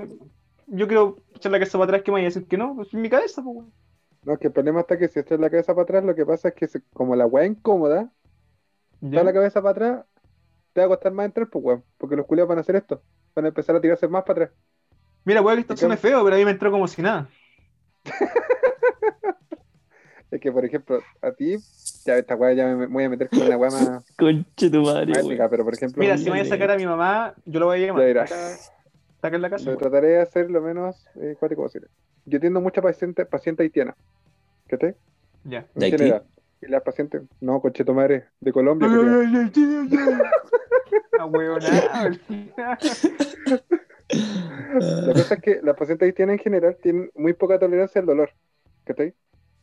yo 0.69 0.87
quiero 0.87 1.17
echar 1.35 1.53
la 1.53 1.59
cabeza 1.59 1.79
para 1.79 1.85
atrás, 1.85 2.03
¿qué 2.05 2.11
me 2.11 2.17
vaya 2.17 2.27
a 2.27 2.31
decir 2.31 2.47
que 2.47 2.57
no? 2.57 2.75
Pues 2.77 2.93
en 2.95 3.01
mi 3.03 3.09
cabeza, 3.11 3.43
pues, 3.43 3.57
weón. 3.57 3.73
No, 4.25 4.39
que 4.39 4.47
el 4.47 4.53
problema 4.53 4.81
está 4.81 4.97
que 4.99 5.09
si 5.09 5.19
echas 5.19 5.41
la 5.41 5.51
cabeza 5.51 5.75
para 5.75 5.83
atrás, 5.83 6.05
lo 6.05 6.15
que 6.15 6.25
pasa 6.25 6.49
es 6.49 6.55
que 6.55 6.69
se- 6.69 6.83
como 6.93 7.17
la 7.17 7.27
weá 7.27 7.45
es 7.45 7.51
incómoda, 7.51 8.13
¿Ya? 9.01 9.19
da 9.19 9.25
la 9.25 9.33
cabeza 9.33 9.61
para 9.61 9.71
atrás, 9.73 10.05
te 10.73 10.81
va 10.81 10.87
a 10.87 10.89
costar 10.89 11.13
más 11.13 11.27
entrar, 11.27 11.49
pues 11.49 11.65
weón. 11.65 11.85
Porque 11.99 12.17
los 12.17 12.27
culiados 12.27 12.49
van 12.49 12.59
a 12.59 12.61
hacer 12.63 12.77
esto. 12.77 13.03
Van 13.35 13.45
a 13.45 13.49
empezar 13.49 13.77
a 13.77 13.81
tirarse 13.81 14.09
más 14.09 14.25
para 14.25 14.45
atrás. 14.45 14.59
Mira, 15.25 15.41
weón, 15.41 15.57
que 15.57 15.61
esto 15.63 15.75
¿Y 15.75 15.77
suena 15.77 15.97
feo, 15.97 16.23
pero 16.25 16.37
a 16.37 16.39
mí 16.39 16.45
me 16.45 16.51
entró 16.51 16.71
como 16.71 16.89
si 16.89 17.03
nada. 17.03 17.29
Es 20.33 20.41
que, 20.41 20.51
por 20.51 20.65
ejemplo, 20.65 20.99
a 21.21 21.33
ti, 21.33 21.59
ya 22.07 22.17
esta 22.17 22.35
weá 22.35 22.55
ya 22.55 22.65
me 22.69 22.75
me 22.75 22.87
voy 22.87 23.05
a 23.05 23.11
meter 23.11 23.29
con 23.29 23.43
una 23.43 23.57
weá 23.59 23.71
más, 23.71 24.03
Conche 24.17 24.71
tu 24.71 24.81
madre, 24.81 25.13
épica, 25.21 25.47
pero 25.51 25.63
por 25.63 25.75
ejemplo, 25.75 26.01
Mira, 26.01 26.17
si 26.17 26.25
me 26.25 26.31
voy 26.31 26.41
a 26.41 26.45
sacar 26.47 26.71
a 26.71 26.77
mi 26.77 26.87
mamá, 26.87 27.35
yo 27.45 27.61
lo 27.61 27.67
voy 27.67 27.85
a 27.85 27.87
llamar. 27.87 28.27
Saca, 28.27 28.57
saca 29.21 29.37
en 29.37 29.43
la 29.43 29.51
casa. 29.51 29.77
trataré 29.77 30.09
de 30.09 30.21
hacer 30.23 30.51
lo 30.51 30.63
menos 30.63 31.07
eh, 31.17 31.37
cuático 31.39 31.63
posible. 31.63 31.89
Yo 32.25 32.39
atiendo 32.39 32.63
mucha 32.63 32.81
paciente, 32.81 33.27
paciente 33.27 33.63
haitiana. 33.63 33.95
¿Qué 34.69 34.79
te? 34.79 34.97
Ya. 35.45 35.67
General. 35.77 36.25
Y 36.63 36.67
las 36.69 36.83
pacientes, 36.83 37.23
no, 37.41 37.61
concheto 37.61 37.93
madre, 37.93 38.27
de 38.41 38.53
Colombia. 38.53 38.89
huevonao. 41.27 42.11
La 44.79 45.13
cosa 45.13 45.35
es 45.35 45.41
que 45.41 45.61
las 45.63 45.77
pacientes 45.77 46.07
haitianas 46.07 46.35
en 46.35 46.39
general 46.39 46.77
tienen 46.81 47.11
muy 47.15 47.33
poca 47.33 47.59
tolerancia 47.59 48.01
al 48.01 48.07
dolor. 48.07 48.31
¿Cachai? 48.85 49.15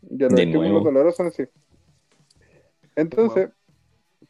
Ya 0.02 0.28
los 0.28 0.40
estímulos 0.40 0.84
dolorosos 0.84 1.16
son 1.16 1.28
así. 1.28 1.44
Entonces, 2.96 3.50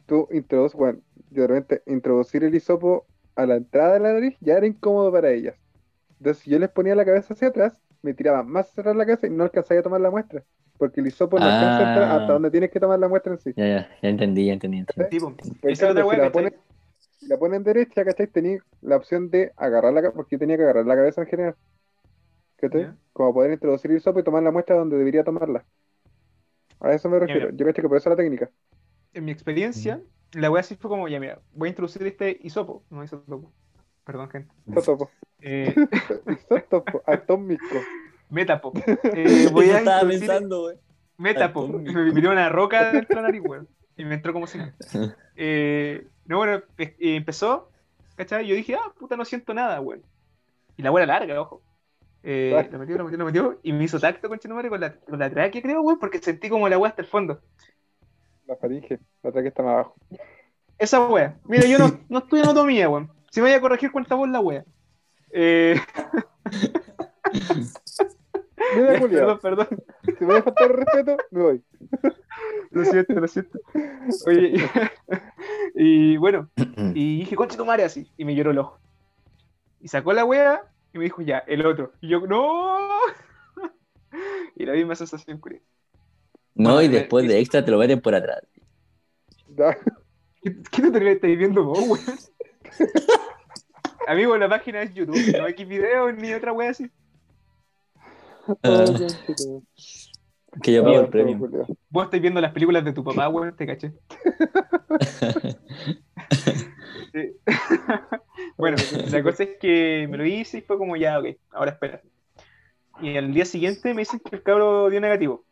tú 0.06 0.28
introduces, 0.30 0.76
bueno, 0.76 1.00
de 1.30 1.46
repente 1.46 1.82
introducir 1.86 2.44
el 2.44 2.54
hisopo 2.54 3.06
a 3.36 3.46
la 3.46 3.56
entrada 3.56 3.94
de 3.94 4.00
la 4.00 4.12
nariz 4.12 4.36
ya 4.40 4.56
era 4.56 4.66
incómodo 4.66 5.12
para 5.12 5.30
ellas. 5.30 5.56
Entonces, 6.18 6.42
si 6.42 6.50
yo 6.50 6.58
les 6.58 6.68
ponía 6.68 6.94
la 6.94 7.04
cabeza 7.04 7.34
hacia 7.34 7.48
atrás, 7.48 7.80
me 8.02 8.14
tiraban 8.14 8.48
más 8.48 8.68
hacia 8.70 8.82
atrás 8.82 8.96
la 8.96 9.06
cabeza 9.06 9.26
y 9.26 9.30
no 9.30 9.44
alcanzaba 9.44 9.80
a 9.80 9.82
tomar 9.82 10.00
la 10.00 10.10
muestra. 10.10 10.44
Porque 10.80 11.00
el 11.02 11.06
hisopo 11.08 11.38
no 11.38 11.44
alcanza 11.44 12.10
Ah. 12.10 12.16
hasta 12.16 12.32
donde 12.32 12.50
tienes 12.50 12.70
que 12.70 12.80
tomar 12.80 12.98
la 12.98 13.06
muestra 13.06 13.34
en 13.34 13.38
sí. 13.38 13.52
Ya, 13.54 13.66
ya, 13.68 13.90
ya 14.02 14.08
entendí, 14.08 14.46
ya 14.46 14.54
entendí. 14.54 14.78
entendí. 14.78 15.10
Tipo, 15.10 15.32
Pues 15.60 15.78
claro, 15.78 16.10
si 16.10 16.16
la 16.16 16.32
ponen, 16.32 16.54
si 16.98 17.26
la 17.28 17.36
ponen 17.38 17.62
derecha, 17.62 18.02
¿cachai? 18.04 18.26
Tenía 18.26 18.58
la 18.80 18.96
opción 18.96 19.28
de 19.30 19.52
agarrar 19.56 19.92
la 19.92 20.00
cabeza, 20.00 20.16
porque 20.16 20.36
yo 20.36 20.40
tenía 20.40 20.56
que 20.56 20.62
agarrar 20.64 20.86
la 20.86 20.96
cabeza 20.96 21.20
en 21.20 21.26
general. 21.28 21.54
¿Cachai? 22.56 22.80
Ya. 22.82 22.96
Como 23.12 23.34
poder 23.34 23.52
introducir 23.52 23.90
el 23.90 23.98
hisopo 23.98 24.20
y 24.20 24.24
tomar 24.24 24.42
la 24.42 24.50
muestra 24.50 24.74
donde 24.76 24.96
debería 24.96 25.22
tomarla. 25.22 25.64
A 26.80 26.92
eso 26.94 27.08
me 27.10 27.18
refiero. 27.18 27.46
mira. 27.48 27.56
Yo 27.58 27.66
caché 27.66 27.82
que 27.82 27.88
por 27.88 27.98
eso 27.98 28.08
la 28.10 28.16
técnica. 28.16 28.50
En 29.12 29.24
mi 29.26 29.32
experiencia, 29.32 30.00
la 30.32 30.50
wea 30.50 30.60
así 30.60 30.76
fue 30.76 30.88
como, 30.88 31.08
ya 31.08 31.20
mira, 31.20 31.40
voy 31.52 31.68
a 31.68 31.70
introducir 31.70 32.06
este 32.06 32.38
hisopo. 32.42 32.82
No 32.88 33.04
hisopo. 33.04 33.52
Perdón, 34.04 34.30
gente. 34.30 34.54
Isótopo. 34.66 35.10
Eh, 35.42 35.74
Isótopo 36.26 37.02
atómico. 37.06 37.64
Metapo. 38.30 38.72
Eh, 39.14 39.48
voy 39.52 39.66
Eso 39.66 39.76
a 39.76 39.78
estaba 39.78 40.02
introducir 40.02 40.28
pensando, 40.28 40.64
weón. 40.64 40.80
Metapo. 41.18 41.64
Atómico. 41.64 41.92
Me 41.92 42.20
dio 42.20 42.30
una 42.30 42.48
roca 42.48 42.92
dentro 42.92 43.16
de 43.16 43.22
la 43.22 43.28
nariz, 43.28 43.42
weón. 43.44 43.68
Y 43.96 44.04
me 44.04 44.14
entró 44.14 44.32
como 44.32 44.46
si 44.46 44.58
nada. 44.58 44.74
Eh, 45.42 46.06
no, 46.26 46.36
bueno, 46.36 46.62
eh, 46.76 46.94
empezó, 46.98 47.70
¿cachai? 48.14 48.46
Yo 48.46 48.54
dije, 48.54 48.74
ah, 48.74 48.92
puta, 48.98 49.16
no 49.16 49.24
siento 49.24 49.54
nada, 49.54 49.80
weón. 49.80 50.02
Y 50.76 50.82
la 50.82 50.92
weá 50.92 51.04
era 51.04 51.14
larga, 51.18 51.40
ojo. 51.40 51.62
Eh, 52.22 52.68
lo 52.70 52.78
metió, 52.78 52.98
lo 52.98 53.04
metió, 53.04 53.18
lo 53.18 53.24
metió. 53.24 53.60
Y 53.62 53.72
me 53.72 53.84
hizo 53.84 53.98
tacto, 53.98 54.28
con 54.28 54.38
con 54.38 54.80
la, 54.80 54.94
con 54.96 55.18
la 55.18 55.30
tráquea, 55.30 55.62
creo, 55.62 55.80
weón, 55.80 55.98
porque 55.98 56.18
sentí 56.18 56.50
como 56.50 56.68
la 56.68 56.76
weá 56.76 56.90
hasta 56.90 57.00
el 57.00 57.08
fondo. 57.08 57.40
La 58.46 58.56
faringe. 58.56 58.98
La 59.22 59.30
otra 59.30 59.40
que 59.40 59.48
está 59.48 59.62
más 59.62 59.72
abajo. 59.72 59.94
Esa 60.76 61.06
wea. 61.06 61.38
Mira, 61.44 61.66
yo 61.66 61.78
no, 61.78 62.00
no 62.10 62.18
estudio 62.18 62.44
anatomía, 62.44 62.88
weón. 62.88 63.10
Si 63.30 63.40
me 63.40 63.48
voy 63.48 63.56
a 63.56 63.60
corregir, 63.60 63.92
cuenta 63.92 64.14
vos 64.14 64.28
la 64.28 64.40
wea. 64.40 64.64
Eh, 65.32 65.80
Mira, 68.76 69.00
perdón, 69.00 69.38
perdón. 69.40 69.68
Si 70.04 70.24
me 70.24 70.26
voy 70.26 70.36
a 70.36 70.42
faltar 70.42 70.70
el 70.70 70.76
respeto, 70.76 71.16
me 71.30 71.42
voy. 71.42 71.64
Lo 72.70 72.84
siento, 72.84 73.14
lo 73.14 73.26
siento. 73.26 73.58
Oye, 74.26 74.54
y, 75.74 76.14
y 76.14 76.16
bueno, 76.16 76.48
y 76.94 77.20
dije, 77.20 77.36
concha 77.36 77.56
tu 77.56 77.64
madre 77.64 77.84
así. 77.84 78.10
Y 78.16 78.24
me 78.24 78.34
lloró 78.34 78.52
el 78.52 78.58
ojo. 78.58 78.78
Y 79.80 79.88
sacó 79.88 80.12
la 80.12 80.24
wea 80.24 80.62
y 80.92 80.98
me 80.98 81.04
dijo, 81.04 81.20
ya, 81.22 81.38
el 81.38 81.66
otro. 81.66 81.92
Y 82.00 82.08
yo, 82.08 82.20
no. 82.26 82.88
Y 84.56 84.66
la 84.66 84.72
misma 84.72 84.94
sensación, 84.94 85.38
curiosa. 85.38 85.64
No, 86.54 86.82
y 86.82 86.88
después 86.88 87.26
de 87.26 87.38
extra 87.38 87.64
te 87.64 87.70
lo 87.70 87.78
meten 87.78 88.00
por 88.00 88.14
atrás. 88.14 88.40
¿Qué, 90.42 90.56
qué 90.70 90.82
tutorial 90.82 91.14
estáis 91.14 91.38
viendo 91.38 91.64
vos, 91.64 91.80
weón? 91.80 92.18
Amigo, 94.06 94.36
la 94.36 94.48
página 94.48 94.82
es 94.82 94.92
YouTube, 94.92 95.16
no 95.38 95.44
hay 95.44 95.64
videos 95.64 96.14
ni 96.16 96.32
otra 96.34 96.52
wea 96.52 96.70
así. 96.70 96.90
Ah, 98.62 98.84
que 100.62 100.72
yo 100.72 100.84
pido 100.84 101.00
el 101.00 101.08
premio. 101.08 101.38
Vos 101.88 102.04
estáis 102.04 102.22
viendo 102.22 102.40
las 102.40 102.52
películas 102.52 102.84
de 102.84 102.92
tu 102.92 103.04
papá, 103.04 103.28
weón, 103.28 103.54
te 103.56 103.66
caché. 103.66 103.92
Bueno, 108.56 108.76
la 109.10 109.22
cosa 109.22 109.44
es 109.44 109.58
que 109.58 110.06
me 110.10 110.16
lo 110.16 110.26
hice 110.26 110.58
y 110.58 110.60
fue 110.60 110.78
como 110.78 110.96
ya, 110.96 111.18
ok, 111.18 111.26
ahora 111.52 111.72
espera. 111.72 112.02
Y 113.00 113.16
al 113.16 113.32
día 113.32 113.44
siguiente 113.44 113.94
me 113.94 114.02
dicen 114.02 114.20
que 114.20 114.36
el 114.36 114.42
cabro 114.42 114.90
dio 114.90 115.00
negativo. 115.00 115.44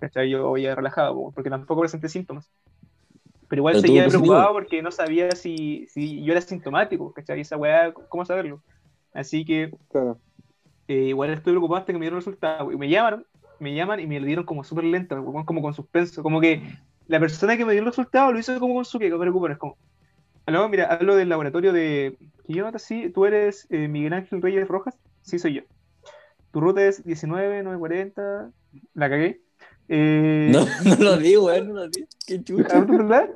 ¿Cachai? 0.00 0.30
Yo 0.30 0.56
ya 0.56 0.74
relajado, 0.74 1.14
po, 1.14 1.32
porque 1.32 1.50
tampoco 1.50 1.82
presenté 1.82 2.08
síntomas. 2.08 2.50
Pero 3.48 3.60
igual 3.60 3.74
Pero 3.74 3.82
seguía 3.82 4.04
positivo. 4.04 4.24
preocupado 4.24 4.54
porque 4.54 4.82
no 4.82 4.90
sabía 4.90 5.30
si, 5.32 5.86
si 5.86 6.22
yo 6.24 6.32
era 6.32 6.40
sintomático, 6.40 7.12
¿cachai? 7.12 7.40
Esa 7.40 7.56
weá, 7.56 7.92
¿cómo 7.92 8.24
saberlo? 8.24 8.62
Así 9.12 9.44
que 9.44 9.70
Claro. 9.90 10.18
Eh, 10.88 10.94
igual 10.94 11.30
estoy 11.30 11.52
preocupado 11.52 11.80
hasta 11.80 11.92
que 11.92 11.98
me 11.98 12.04
dieron 12.04 12.18
resultados. 12.18 12.72
Y 12.72 12.76
me 12.76 12.88
llamaron, 12.88 13.26
me 13.58 13.74
llaman 13.74 14.00
y 14.00 14.06
me 14.06 14.20
lo 14.20 14.26
dieron 14.26 14.44
como 14.44 14.64
súper 14.64 14.84
lento, 14.84 15.22
como 15.24 15.62
con 15.62 15.74
suspenso. 15.74 16.22
Como 16.22 16.40
que 16.40 16.62
la 17.08 17.20
persona 17.20 17.56
que 17.56 17.64
me 17.64 17.72
dio 17.72 17.80
el 17.80 17.86
resultado 17.86 18.32
lo 18.32 18.38
hizo 18.38 18.58
como 18.58 18.74
con 18.74 18.84
su 18.84 18.98
que, 18.98 19.10
preocupen, 19.10 19.52
es 19.52 19.58
como. 19.58 19.76
Aló, 20.46 20.68
mira, 20.68 20.86
hablo 20.86 21.16
del 21.16 21.28
laboratorio 21.28 21.72
de. 21.72 22.16
¿Qué 22.46 22.52
yo 22.52 22.70
sí? 22.78 23.10
¿Tú 23.10 23.26
eres 23.26 23.66
eh, 23.70 23.88
Miguel 23.88 24.12
Ángel 24.12 24.40
Reyes 24.40 24.68
Rojas? 24.68 24.96
Sí, 25.22 25.38
soy 25.38 25.54
yo. 25.54 25.62
Tu 26.52 26.60
ruta 26.60 26.86
es 26.86 27.04
19940. 27.04 28.50
La 28.94 29.10
cagué. 29.10 29.40
Eh, 29.88 30.50
No, 30.52 30.64
no 30.98 31.04
lo 31.04 31.16
digo, 31.16 31.46
weón, 31.46 31.68
no 31.68 31.74
lo 31.74 31.88
digo. 31.88 32.06
Qué 32.26 32.42
chucha. 32.42 32.80
¿Verdad? 32.80 33.30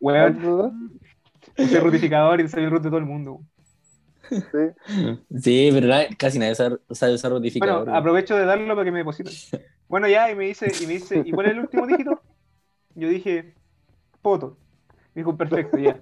Weón, 0.00 1.00
soy 1.56 1.78
rutificador 1.80 2.40
y 2.40 2.48
soy 2.48 2.64
el 2.64 2.70
root 2.70 2.82
de 2.82 2.88
todo 2.88 2.98
el 2.98 3.06
mundo. 3.06 3.40
Sí. 4.86 5.18
Sí, 5.40 5.70
pero 5.72 5.92
casi 6.16 6.38
nadie 6.38 6.54
sabe, 6.54 6.78
sabe 6.90 7.14
usar 7.14 7.32
rotificador. 7.32 7.84
Bueno, 7.84 7.98
aprovecho 7.98 8.36
de 8.36 8.44
darlo 8.44 8.74
para 8.74 8.84
que 8.84 8.92
me 8.92 8.98
depositen. 8.98 9.32
Bueno, 9.88 10.06
ya, 10.06 10.30
y 10.30 10.36
me 10.36 10.44
dice, 10.44 10.70
y 10.80 10.86
me 10.86 10.92
dice, 10.92 11.20
¿y 11.24 11.32
cuál 11.32 11.46
es 11.46 11.52
el 11.52 11.60
último 11.60 11.84
dígito? 11.84 12.22
Yo 12.94 13.08
dije, 13.08 13.54
poto. 14.22 14.56
Me 15.14 15.22
dijo, 15.22 15.36
perfecto, 15.36 15.78
ya. 15.78 16.00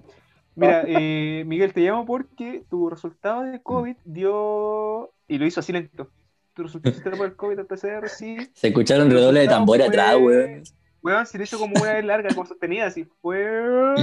Mira, 0.54 0.84
eh, 0.86 1.44
Miguel, 1.46 1.72
te 1.72 1.80
llamo 1.80 2.04
porque 2.04 2.64
tu 2.68 2.90
resultado 2.90 3.44
de 3.44 3.62
COVID 3.62 3.96
dio. 4.04 5.10
Y 5.26 5.38
lo 5.38 5.46
hizo 5.46 5.60
así 5.60 5.72
lento. 5.72 6.10
Tu 6.54 6.64
resultado 6.64 7.16
por 7.16 7.26
el 7.26 7.36
COVID 7.36 7.60
al 7.60 7.66
PCR, 7.66 8.08
sí. 8.08 8.36
Se 8.52 8.68
escucharon 8.68 9.10
redobles 9.10 9.44
de 9.44 9.48
tambor 9.48 9.80
atrás, 9.80 10.16
weón. 10.20 10.64
Weón, 11.00 11.26
se 11.26 11.38
lo 11.38 11.44
hizo 11.44 11.58
como 11.58 11.80
una 11.80 11.94
vez 11.94 12.04
larga, 12.04 12.28
como 12.34 12.46
sostenida, 12.46 12.86
así. 12.86 13.06
Fue 13.22 13.94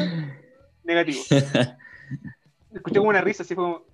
negativo. 0.83 1.21
Escuché 2.73 2.97
como 2.97 3.09
una 3.09 3.21
risa, 3.21 3.43
así 3.43 3.53
fue 3.53 3.63
como. 3.65 3.85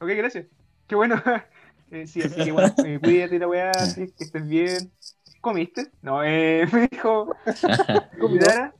Ok, 0.00 0.08
gracias. 0.16 0.46
Qué 0.86 0.94
bueno. 0.94 1.16
Eh, 1.90 2.06
sí, 2.06 2.22
así 2.22 2.42
que 2.42 2.52
bueno, 2.52 2.76
eh, 2.82 3.00
cuídate 3.02 3.38
la 3.38 3.48
weá, 3.48 3.94
que 3.94 4.12
estés 4.24 4.46
bien. 4.46 4.92
¿Comiste? 5.40 5.90
No, 6.02 6.22
eh, 6.22 6.66
me 6.72 6.86
dijo. 6.88 7.34
¿Comiera? 8.18 8.74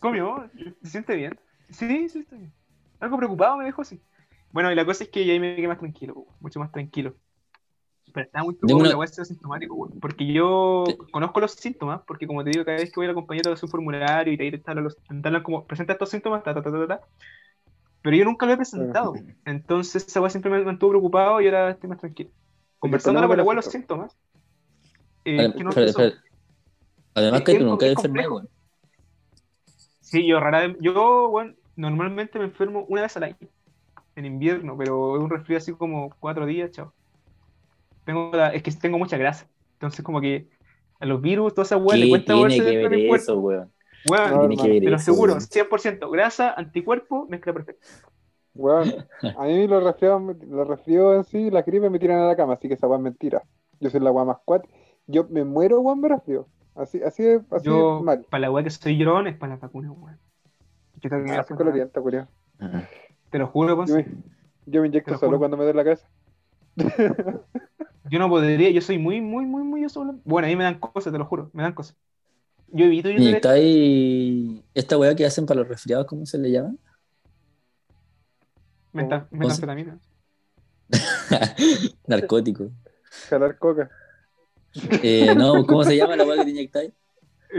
¿Comió? 0.00 0.50
¿Se 0.82 0.90
siente 0.90 1.16
bien? 1.16 1.40
Sí, 1.70 2.08
sí, 2.08 2.20
está 2.20 2.36
bien. 2.36 2.52
Algo 3.00 3.16
preocupado 3.16 3.56
me 3.56 3.64
dejó 3.64 3.82
así. 3.82 4.00
Bueno, 4.52 4.70
y 4.72 4.76
la 4.76 4.84
cosa 4.86 5.04
es 5.04 5.10
que 5.10 5.26
ya 5.26 5.32
ahí 5.32 5.40
me 5.40 5.56
quedé 5.56 5.68
más 5.68 5.78
tranquilo, 5.80 6.26
mucho 6.40 6.60
más 6.60 6.72
tranquilo. 6.72 7.16
Pero 8.12 8.26
estaba 8.26 8.44
muy 8.44 8.54
preocupado 8.56 8.80
una- 8.80 8.90
la 8.90 8.96
weá 8.98 9.06
ser 9.08 9.24
sintomático, 9.26 9.88
porque 10.00 10.26
yo 10.32 10.98
conozco 11.12 11.40
los 11.40 11.52
síntomas, 11.52 12.02
porque 12.06 12.26
como 12.26 12.42
te 12.42 12.50
digo, 12.50 12.64
cada 12.64 12.78
vez 12.78 12.90
que 12.90 12.98
voy 12.98 13.06
a 13.06 13.08
la 13.10 13.14
compañera 13.14 13.52
hace 13.52 13.66
un 13.66 13.70
formulario 13.70 14.32
y 14.32 14.36
te 14.36 14.58
te 14.58 14.70
hablan 14.70 14.84
los, 14.84 14.96
como, 15.44 15.66
presenta 15.66 15.92
estos 15.92 16.10
síntomas, 16.10 16.42
ta, 16.42 16.52
ta, 16.54 16.62
ta, 16.62 16.70
ta, 16.72 16.86
ta, 16.88 17.00
pero 18.02 18.16
yo 18.16 18.24
nunca 18.24 18.46
lo 18.46 18.52
he 18.52 18.56
presentado. 18.56 19.14
Entonces 19.44 20.06
esa 20.06 20.20
weá 20.20 20.30
siempre 20.30 20.50
me 20.50 20.62
mantuvo 20.64 20.90
preocupado 20.90 21.40
y 21.40 21.46
ahora 21.46 21.70
estoy 21.70 21.88
más 21.90 21.98
tranquilo. 21.98 22.30
Conversando 22.78 23.26
con 23.26 23.36
la 23.36 23.42
weá 23.42 23.56
los 23.56 23.66
síntomas. 23.66 24.16
eh, 25.24 25.36
Adem- 25.38 25.54
que 25.54 25.64
no 25.64 25.70
espera, 25.70 25.86
espera. 25.90 26.14
Además 27.14 27.40
Es 27.40 27.44
que 27.46 27.58
tú 27.58 27.64
nunca 27.64 27.94
complejo. 27.94 28.06
enfermado. 28.06 28.48
Sí, 30.00 30.26
yo 30.26 30.40
rara 30.40 30.60
vez- 30.66 30.76
yo, 30.80 31.28
bueno, 31.30 31.54
normalmente 31.76 32.38
me 32.38 32.46
enfermo 32.46 32.84
una 32.88 33.02
vez 33.02 33.16
al 33.16 33.24
año, 33.24 33.36
en 34.16 34.24
invierno, 34.26 34.76
pero 34.76 35.16
es 35.16 35.22
un 35.22 35.30
resfrío 35.30 35.58
así 35.58 35.72
como 35.72 36.10
cuatro 36.18 36.46
días, 36.46 36.70
chao. 36.72 36.92
Tengo 38.04 38.30
la- 38.34 38.48
es 38.54 38.62
que 38.62 38.72
tengo 38.72 38.98
mucha 38.98 39.16
grasa, 39.18 39.46
entonces 39.74 40.04
como 40.04 40.20
que 40.20 40.48
a 40.98 41.06
los 41.06 41.20
virus, 41.20 41.54
toda 41.54 41.64
esa 41.64 41.76
weá 41.76 41.96
le 41.96 42.04
¿Qué 42.06 42.10
cuesta 42.10 42.34
tiene 42.34 42.56
que 42.56 42.76
ver 42.76 42.90
de 42.90 43.08
eso, 43.10 43.38
weón? 43.38 43.70
Weón, 44.08 44.30
No, 44.30 44.48
tiene 44.48 44.80
que 44.80 44.94
aseguro, 44.94 45.32
weón? 45.34 45.42
100%, 45.42 46.10
grasa, 46.10 46.52
anticuerpo, 46.54 47.26
mezcla 47.28 47.52
perfecta. 47.52 47.86
Weón, 48.54 48.92
a 49.38 49.44
mí 49.44 49.66
los 49.68 49.82
resfriados, 49.84 50.22
los 50.48 50.66
resfriados 50.66 51.16
en 51.18 51.24
sí, 51.24 51.50
la 51.50 51.62
gripe 51.62 51.88
me 51.90 51.98
tiran 51.98 52.18
a 52.20 52.26
la 52.26 52.36
cama, 52.36 52.54
así 52.54 52.66
que 52.68 52.74
esa 52.74 52.86
weá 52.88 52.98
es 52.98 53.02
mentira. 53.04 53.42
Yo 53.78 53.90
soy 53.90 54.00
la 54.00 54.10
weá 54.10 54.24
más 54.24 54.38
cuat. 54.44 54.64
Yo 55.06 55.26
me 55.30 55.44
muero, 55.44 55.80
weón, 55.80 56.00
me 56.00 56.08
resfrío. 56.08 56.46
Así, 56.74 57.00
así, 57.02 57.22
de- 57.22 57.42
así 57.50 57.64
de 57.68 57.70
Yo, 57.70 58.00
mal. 58.02 58.24
para 58.30 58.40
la 58.42 58.50
weá 58.50 58.64
que 58.64 58.70
soy 58.70 58.96
llorón, 58.96 59.26
es 59.26 59.36
para 59.36 59.54
la 59.54 59.60
vacuna, 59.60 59.92
weón. 59.92 60.18
Yo 61.00 61.08
tengo 61.10 61.24
que 61.24 61.30
Ah. 62.60 62.82
Te 63.30 63.38
lo 63.38 63.46
juro, 63.46 63.68
Yo 63.70 63.76
Ponce. 63.76 63.94
me, 63.94 64.06
yo 64.66 64.80
me 64.82 64.88
inyecto 64.88 65.14
solo 65.16 65.28
juro. 65.28 65.38
cuando 65.38 65.56
me 65.56 65.64
duele 65.64 65.76
la 65.76 65.84
cabeza. 65.84 66.08
Yo 68.10 68.18
no 68.18 68.28
podría, 68.28 68.70
yo 68.70 68.80
soy 68.80 68.98
muy, 68.98 69.20
muy, 69.20 69.46
muy, 69.46 69.62
muy 69.62 69.88
solo. 69.88 70.16
Bueno, 70.24 70.46
a 70.46 70.50
mí 70.50 70.56
me 70.56 70.64
dan 70.64 70.78
cosas, 70.80 71.12
te 71.12 71.18
lo 71.18 71.24
juro, 71.24 71.50
me 71.52 71.62
dan 71.62 71.72
cosas. 71.74 71.96
Yo 72.72 72.84
evito 72.86 73.08
ir 73.10 73.20
Y 73.20 73.28
está 73.34 73.50
ahí 73.52 74.64
esta 74.74 74.96
weá 74.96 75.14
que 75.14 75.26
hacen 75.26 75.44
para 75.46 75.60
los 75.60 75.68
resfriados, 75.68 76.06
¿cómo 76.06 76.24
se 76.26 76.38
le 76.38 76.50
llama? 76.50 76.74
meta- 78.92 79.26
¿Cómo 79.30 79.50
se- 79.50 79.66
metanfetamina. 79.66 79.98
Narcótico. 82.06 82.70
Jalar 83.28 83.58
coca. 83.58 83.90
Eh, 85.02 85.34
no, 85.34 85.64
¿cómo 85.66 85.84
se 85.84 85.96
llama 85.96 86.16
la 86.16 86.24
weá 86.24 86.36
que 86.38 86.44
te 86.44 86.50
inyectáis? 86.50 86.92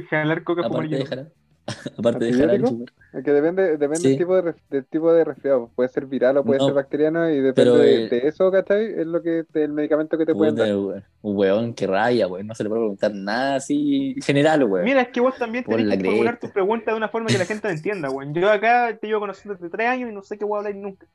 Jalar 0.09 0.43
coca 0.43 0.65
Aparte 0.65 0.95
de 0.95 1.05
jalar. 1.05 1.31
Aparte 1.97 2.25
de 2.25 2.31
chupar. 2.31 2.91
Es 3.13 3.23
que 3.23 3.31
depende, 3.31 3.77
depende 3.77 3.97
Sí. 3.99 4.09
del, 4.09 4.17
tipo 4.17 4.41
de, 4.41 4.55
del 4.69 4.85
tipo 4.85 5.13
de 5.13 5.23
resfriado. 5.23 5.69
Puede 5.75 5.89
ser 5.89 6.05
viral 6.05 6.37
o 6.37 6.43
puede 6.43 6.59
No, 6.59 6.65
ser 6.65 6.73
bacteriano 6.73 7.29
y 7.29 7.41
depende 7.41 7.53
pero, 7.55 7.77
de, 7.77 8.05
eh, 8.05 8.09
de 8.09 8.27
eso, 8.27 8.51
¿cachai? 8.51 8.85
Es 8.85 9.05
lo 9.05 9.21
que 9.21 9.45
el 9.53 9.71
medicamento 9.73 10.17
que 10.17 10.25
te 10.25 10.33
pueden 10.33 10.55
dar. 10.55 10.73
Un 10.73 11.03
weón 11.37 11.73
que 11.73 11.87
raya, 11.87 12.27
weón. 12.27 12.47
No 12.47 12.55
se 12.55 12.63
le 12.63 12.69
puede 12.69 12.81
preguntar 12.81 13.13
nada 13.13 13.55
así 13.55 14.15
general, 14.23 14.63
weón. 14.63 14.85
Mira, 14.85 15.01
es 15.01 15.09
que 15.09 15.19
vos 15.19 15.37
también 15.37 15.63
Por 15.63 15.75
tenés 15.75 15.97
que 15.97 16.05
formular 16.05 16.39
tus 16.39 16.51
preguntas 16.51 16.93
de 16.93 16.97
una 16.97 17.09
forma 17.09 17.27
que 17.27 17.37
la 17.37 17.45
gente 17.45 17.69
entienda, 17.69 18.09
weón. 18.09 18.33
Yo 18.33 18.49
acá 18.49 18.97
te 18.99 19.07
llevo 19.07 19.19
conociendo 19.19 19.55
desde 19.55 19.69
tres 19.69 19.87
años 19.87 20.09
y 20.09 20.13
no 20.13 20.23
sé 20.23 20.37
qué 20.37 20.45
voy 20.45 20.55
a 20.55 20.59
hablar 20.59 20.75
nunca. 20.75 21.05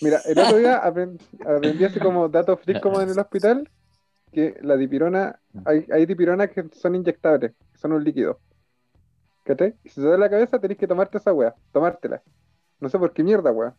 Mira, 0.00 0.20
el 0.26 0.38
otro 0.38 0.58
día 0.58 0.82
aprend- 0.84 1.20
aprendí 1.46 1.84
así 1.84 1.98
como 2.00 2.28
datos 2.28 2.60
freak 2.60 2.82
como 2.82 3.00
en 3.00 3.10
el 3.10 3.18
hospital, 3.18 3.68
que 4.32 4.54
la 4.62 4.76
dipirona, 4.76 5.38
hay, 5.64 5.86
hay 5.92 6.06
dipironas 6.06 6.50
que 6.50 6.64
son 6.72 6.94
inyectables, 6.94 7.52
que 7.72 7.78
son 7.78 7.92
un 7.92 8.04
líquido. 8.04 8.38
¿Cachai? 9.46 9.76
Y 9.84 9.88
si 9.90 9.94
te 9.96 10.00
duele 10.00 10.18
la 10.18 10.28
cabeza 10.28 10.58
tenés 10.58 10.76
que 10.76 10.88
tomarte 10.88 11.18
esa 11.18 11.32
weá, 11.32 11.54
tomártela. 11.72 12.20
No 12.80 12.88
sé 12.88 12.98
por 12.98 13.12
qué 13.12 13.22
mierda, 13.22 13.52
weá. 13.52 13.74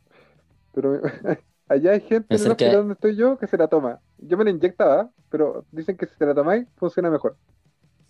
Pero 0.73 1.01
allá 1.67 1.91
hay 1.91 1.99
gente 2.01 2.33
en 2.33 2.39
el 2.39 2.43
que- 2.45 2.51
hospital 2.51 2.75
donde 2.77 2.93
estoy 2.93 3.15
yo 3.17 3.37
que 3.37 3.47
se 3.47 3.57
la 3.57 3.67
toma. 3.67 3.99
Yo 4.17 4.37
me 4.37 4.45
la 4.45 4.51
inyectaba, 4.51 5.11
pero 5.29 5.65
dicen 5.71 5.97
que 5.97 6.05
si 6.07 6.17
te 6.17 6.25
la 6.25 6.33
tomáis 6.33 6.65
funciona 6.77 7.09
mejor. 7.11 7.35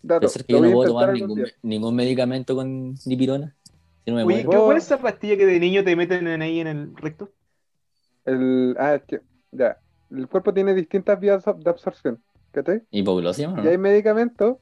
Dato, 0.04 0.28
que 0.46 0.54
yo 0.54 0.60
voy 0.60 0.68
no 0.68 0.70
a 0.70 0.74
puedo 0.76 0.90
tomar 0.92 1.14
ningún, 1.64 1.96
medicamento 1.96 2.56
con 2.56 2.94
dipirona. 3.06 3.56
Si 4.06 4.12
no 4.12 4.18
me 4.18 4.24
Oye, 4.24 4.36
muero. 4.36 4.50
¿qué 4.52 4.58
cuál 4.58 4.78
es 4.78 4.86
esa 4.86 5.00
pastilla 5.00 5.36
que 5.36 5.48
de 5.48 5.60
niño 5.60 5.84
te 5.84 5.96
meten 5.96 6.28
en 6.28 6.42
ahí 6.44 6.60
en 6.60 6.68
el 6.68 6.96
recto? 6.96 7.32
El, 8.24 8.76
ah, 8.80 8.96
es 8.96 9.04
que, 9.04 9.22
ya. 9.52 9.80
El 10.12 10.28
cuerpo 10.28 10.54
tiene 10.54 10.74
distintas 10.76 11.20
vías 11.20 11.44
de 11.44 11.70
absorción. 11.70 12.22
¿Cachai? 12.52 12.84
¿Hipoglosia 12.92 13.50
no? 13.50 13.64
Y 13.64 13.68
hay 13.68 13.78
medicamentos 13.78 14.58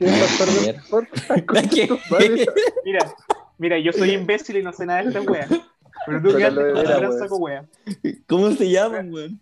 Mira, 2.84 3.14
mira, 3.58 3.78
yo 3.78 3.92
soy 3.92 4.12
imbécil 4.12 4.56
y 4.56 4.62
no 4.62 4.72
sé 4.72 4.86
nada 4.86 5.02
de 5.02 5.08
esta 5.08 5.20
wea. 5.20 5.46
Pero 6.06 6.22
tú 6.22 6.28
Con 6.28 6.36
que 6.36 6.40
la 6.40 6.46
andas 6.48 6.64
con 6.64 6.72
lodera, 6.74 6.90
la 6.90 6.96
gran 6.98 7.10
weón. 7.10 7.20
saco 7.20 7.36
wea. 7.36 7.64
¿Cómo 8.26 8.50
se 8.52 8.70
llaman, 8.70 9.12
weón? 9.12 9.40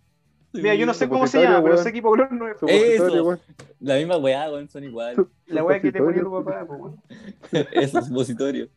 Mira, 0.51 0.75
yo 0.75 0.85
no 0.85 0.93
sé 0.93 1.07
cómo 1.07 1.27
se 1.27 1.41
llama, 1.41 1.63
pero 1.63 1.77
sé 1.77 1.91
que 1.91 1.99
hipoglós 1.99 2.31
no 2.31 2.47
es 2.49 2.57
Eso. 2.67 3.23
weón. 3.23 3.39
La 3.79 3.95
misma 3.95 4.17
weá, 4.17 4.51
weón, 4.51 4.67
son 4.69 4.83
iguales. 4.83 5.25
la 5.45 5.63
wea 5.63 5.79
que 5.79 5.91
te 5.91 5.99
ponía 5.99 6.21
tu 6.21 6.31
papá, 6.31 6.63
weón. 6.65 7.01
Eso, 7.71 8.01
supositorio. 8.01 8.67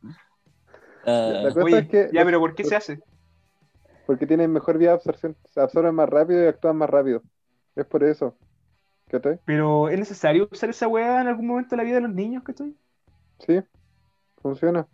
La 1.04 1.04
Ah, 1.04 1.42
cosa 1.52 1.64
Oye, 1.64 1.78
es 1.78 1.88
que 1.88 2.10
ya, 2.12 2.24
pero 2.24 2.38
¿por 2.38 2.54
qué 2.54 2.62
se 2.64 2.76
hace? 2.76 3.00
porque 4.06 4.26
tienen 4.26 4.52
mejor 4.52 4.78
vía 4.78 4.90
de 4.90 4.94
absorción, 4.96 5.36
se 5.44 5.60
absorben 5.60 5.94
más 5.94 6.08
rápido 6.08 6.44
y 6.44 6.46
actúan 6.46 6.76
más 6.76 6.90
rápido. 6.90 7.22
Es 7.74 7.86
por 7.86 8.04
eso. 8.04 8.36
¿Cachai? 9.12 9.40
Pero 9.44 9.88
¿es 9.90 9.98
necesario 9.98 10.48
usar 10.50 10.70
esa 10.70 10.88
wea 10.88 11.20
en 11.20 11.28
algún 11.28 11.46
momento 11.46 11.70
de 11.70 11.76
la 11.78 11.84
vida 11.84 11.96
de 11.96 12.02
los 12.02 12.14
niños, 12.14 12.42
cachai? 12.44 12.74
Sí, 13.40 13.60
funciona. 14.42 14.88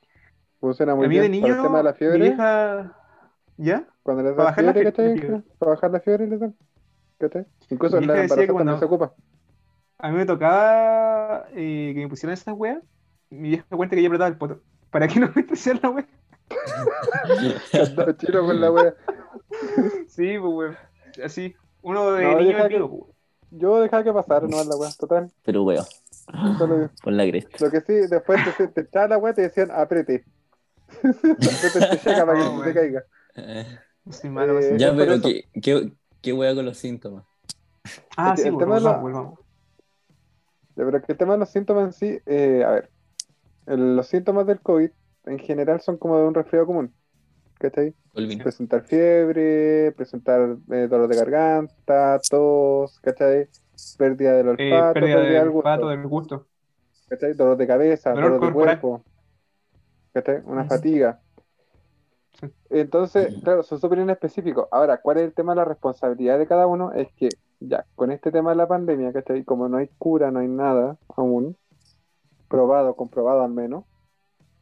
Funciona 0.61 0.95
muy 0.97 1.07
a 1.07 1.09
mí 1.09 1.19
bien. 1.19 1.23
de 1.23 1.29
Para 1.41 1.53
niño, 1.53 1.55
el 1.55 1.63
tema 1.63 1.79
de 1.79 1.85
la 1.85 1.93
mi 1.93 1.99
fiebre, 1.99 2.19
vieja... 2.19 2.97
¿Ya? 3.57 3.89
cuando 4.03 4.23
les 4.25 4.35
para 4.35 4.45
da 4.51 4.51
bajar 4.51 4.65
la 4.65 4.75
fiebre, 4.75 4.93
¿cachai? 4.93 5.19
fiebre. 5.19 5.43
Para 5.59 5.73
bajar 5.73 5.91
la 5.91 6.01
fiebre 6.01 6.27
les 6.29 6.41
dan. 6.41 6.57
¿Cachai? 7.19 7.47
Incluso 7.71 7.97
la 8.01 8.03
embarazada 8.23 8.47
cuando- 8.53 8.79
se 8.79 8.85
ocupa. 8.85 9.15
A 9.99 10.11
mí 10.11 10.17
me 10.17 10.27
tocaba 10.27 11.47
eh, 11.53 11.93
que 11.95 12.01
me 12.03 12.09
pusieran 12.09 12.35
esas 12.35 12.55
weas. 12.57 12.83
Mi 13.31 13.51
vieja 13.51 13.65
cuenta 13.71 13.97
que 13.97 14.03
yo 14.03 14.09
apretaba 14.09 14.29
el 14.29 14.39
poto. 14.39 14.63
¿Para 14.91 15.09
qué 15.09 15.21
no 15.21 15.31
me 15.35 15.43
pusieran 15.45 15.81
la 15.83 15.91
wea? 15.91 16.07
Andaba 17.73 18.17
chino 18.17 18.47
con 18.47 18.61
la 18.61 18.71
wea. 18.71 18.95
Sí, 20.07 20.39
pues 20.39 20.53
weón. 20.55 20.77
Así. 21.25 21.55
Uno 21.83 22.13
de 22.13 22.25
No, 22.25 22.39
niño 22.39 22.49
deja 22.49 22.67
es 22.67 22.81
Yo 23.51 23.81
dejaba 23.81 24.05
que 24.05 24.13
pasara 24.13 24.47
nomás 24.47 24.67
la 24.67 24.77
wea, 24.77 24.91
total. 24.99 25.31
pero 25.45 25.63
weón, 25.65 25.85
Solo- 26.59 26.91
por 27.03 27.13
la 27.13 27.25
cresta. 27.27 27.65
Lo 27.65 27.71
que 27.71 27.81
sí, 27.81 27.95
después 28.09 28.41
te, 28.57 28.69
te 28.69 28.81
echaba 28.83 29.09
la 29.09 29.19
wea 29.19 29.33
y 29.33 29.37
te 29.37 29.43
decían 29.43 29.71
apriete. 29.71 30.25
te 31.03 32.11
llega 32.11 32.27
para 32.27 32.39
que 32.39 32.45
No, 32.45 32.57
no 32.59 32.63
te 32.65 32.75
caiga. 32.75 33.05
Eh, 33.37 33.79
malo, 34.25 34.59
Eh. 34.59 34.77
Ya, 34.79 34.89
es 34.89 34.95
pero. 34.95 35.21
¿qué, 35.21 35.45
qué, 35.63 35.93
qué 36.23 36.33
wea 36.33 36.55
con 36.55 36.65
los 36.65 36.79
síntomas? 36.79 37.25
Ah, 38.17 38.33
el 38.33 38.37
sí, 38.39 38.43
tema 38.45 38.57
pues, 38.59 38.83
de 38.83 38.89
volvamos, 38.89 39.13
la- 39.13 39.45
pero 40.75 41.03
que 41.03 41.13
el 41.13 41.19
tema 41.19 41.33
de 41.35 41.39
los 41.41 41.51
síntomas 41.51 41.85
en 41.87 41.93
sí, 41.93 42.19
eh, 42.27 42.63
a 42.65 42.71
ver, 42.73 42.91
el- 43.67 43.97
los 43.97 44.07
síntomas 44.07 44.47
del 44.47 44.61
COVID 44.61 44.91
en 45.27 45.39
general 45.39 45.81
son 45.81 45.97
como 45.99 46.17
de 46.19 46.25
un 46.25 46.35
resfriado 46.35 46.67
común. 46.67 46.95
¿Cachai? 47.59 47.93
Presentar 48.43 48.83
fiebre, 48.83 49.93
presentar 49.93 50.57
eh, 50.71 50.87
dolor 50.89 51.09
de 51.09 51.17
garganta, 51.17 52.21
tos, 52.31 53.01
¿cachai? 53.01 53.49
Pérdida 53.97 54.33
del 54.33 54.47
Eh, 54.47 54.51
olfato, 54.51 54.95
pérdida 54.95 55.17
pérdida 55.17 55.21
del 55.23 55.33
del 55.45 55.51
gusto, 55.51 55.69
olfato, 55.69 55.89
del 55.89 56.07
gusto. 56.07 56.47
¿cachai? 57.09 57.33
Dolor 57.35 57.57
de 57.57 57.67
cabeza, 57.67 58.11
Dolor 58.13 58.33
dolor, 58.33 58.47
de 58.47 58.53
cuerpo, 58.53 59.03
¿cachai? 60.13 60.43
Una 60.45 60.65
fatiga. 60.65 61.21
Sí. 62.41 62.47
Entonces, 62.71 63.35
claro, 63.43 63.63
son 63.65 63.81
súper 63.81 63.99
inespecíficos. 63.99 64.69
Ahora, 64.71 65.01
¿cuál 65.01 65.19
es 65.19 65.25
el 65.25 65.33
tema 65.33 65.53
de 65.53 65.57
la 65.57 65.65
responsabilidad 65.65 66.39
de 66.39 66.47
cada 66.47 66.67
uno? 66.69 66.93
Es 66.93 67.13
que, 67.15 67.29
ya, 67.59 67.85
con 67.97 68.13
este 68.13 68.31
tema 68.31 68.51
de 68.51 68.57
la 68.57 68.69
pandemia, 68.69 69.13
¿cachai? 69.13 69.43
Como 69.45 69.69
no 69.69 69.79
hay 69.79 69.89
cura, 69.99 70.31
no 70.31 70.39
hay 70.39 70.49
nada 70.49 70.97
aún, 71.17 71.57
probado, 72.49 72.95
comprobado 72.95 73.43
al 73.43 73.51
menos, 73.51 73.85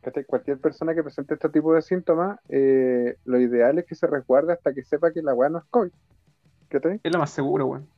¿cachai? 0.07 0.25
Cualquier 0.25 0.59
persona 0.59 0.95
que 0.95 1.03
presente 1.03 1.35
este 1.35 1.49
tipo 1.49 1.75
de 1.75 1.83
síntomas, 1.83 2.39
eh, 2.49 3.17
lo 3.25 3.41
ideal 3.41 3.77
es 3.81 3.87
que 3.87 3.97
se 3.97 4.07
resguarde 4.07 4.53
hasta 4.53 4.73
que 4.73 4.85
sepa 4.85 5.11
que 5.13 5.21
la 5.21 5.35
weá 5.35 5.49
no 5.49 5.59
es 5.59 5.65
COVID. 5.69 5.91
¿Cachai? 6.69 7.01
Es 7.03 7.13
lo 7.13 7.19
más 7.19 7.31
seguro, 7.31 7.67
weón. 7.67 7.89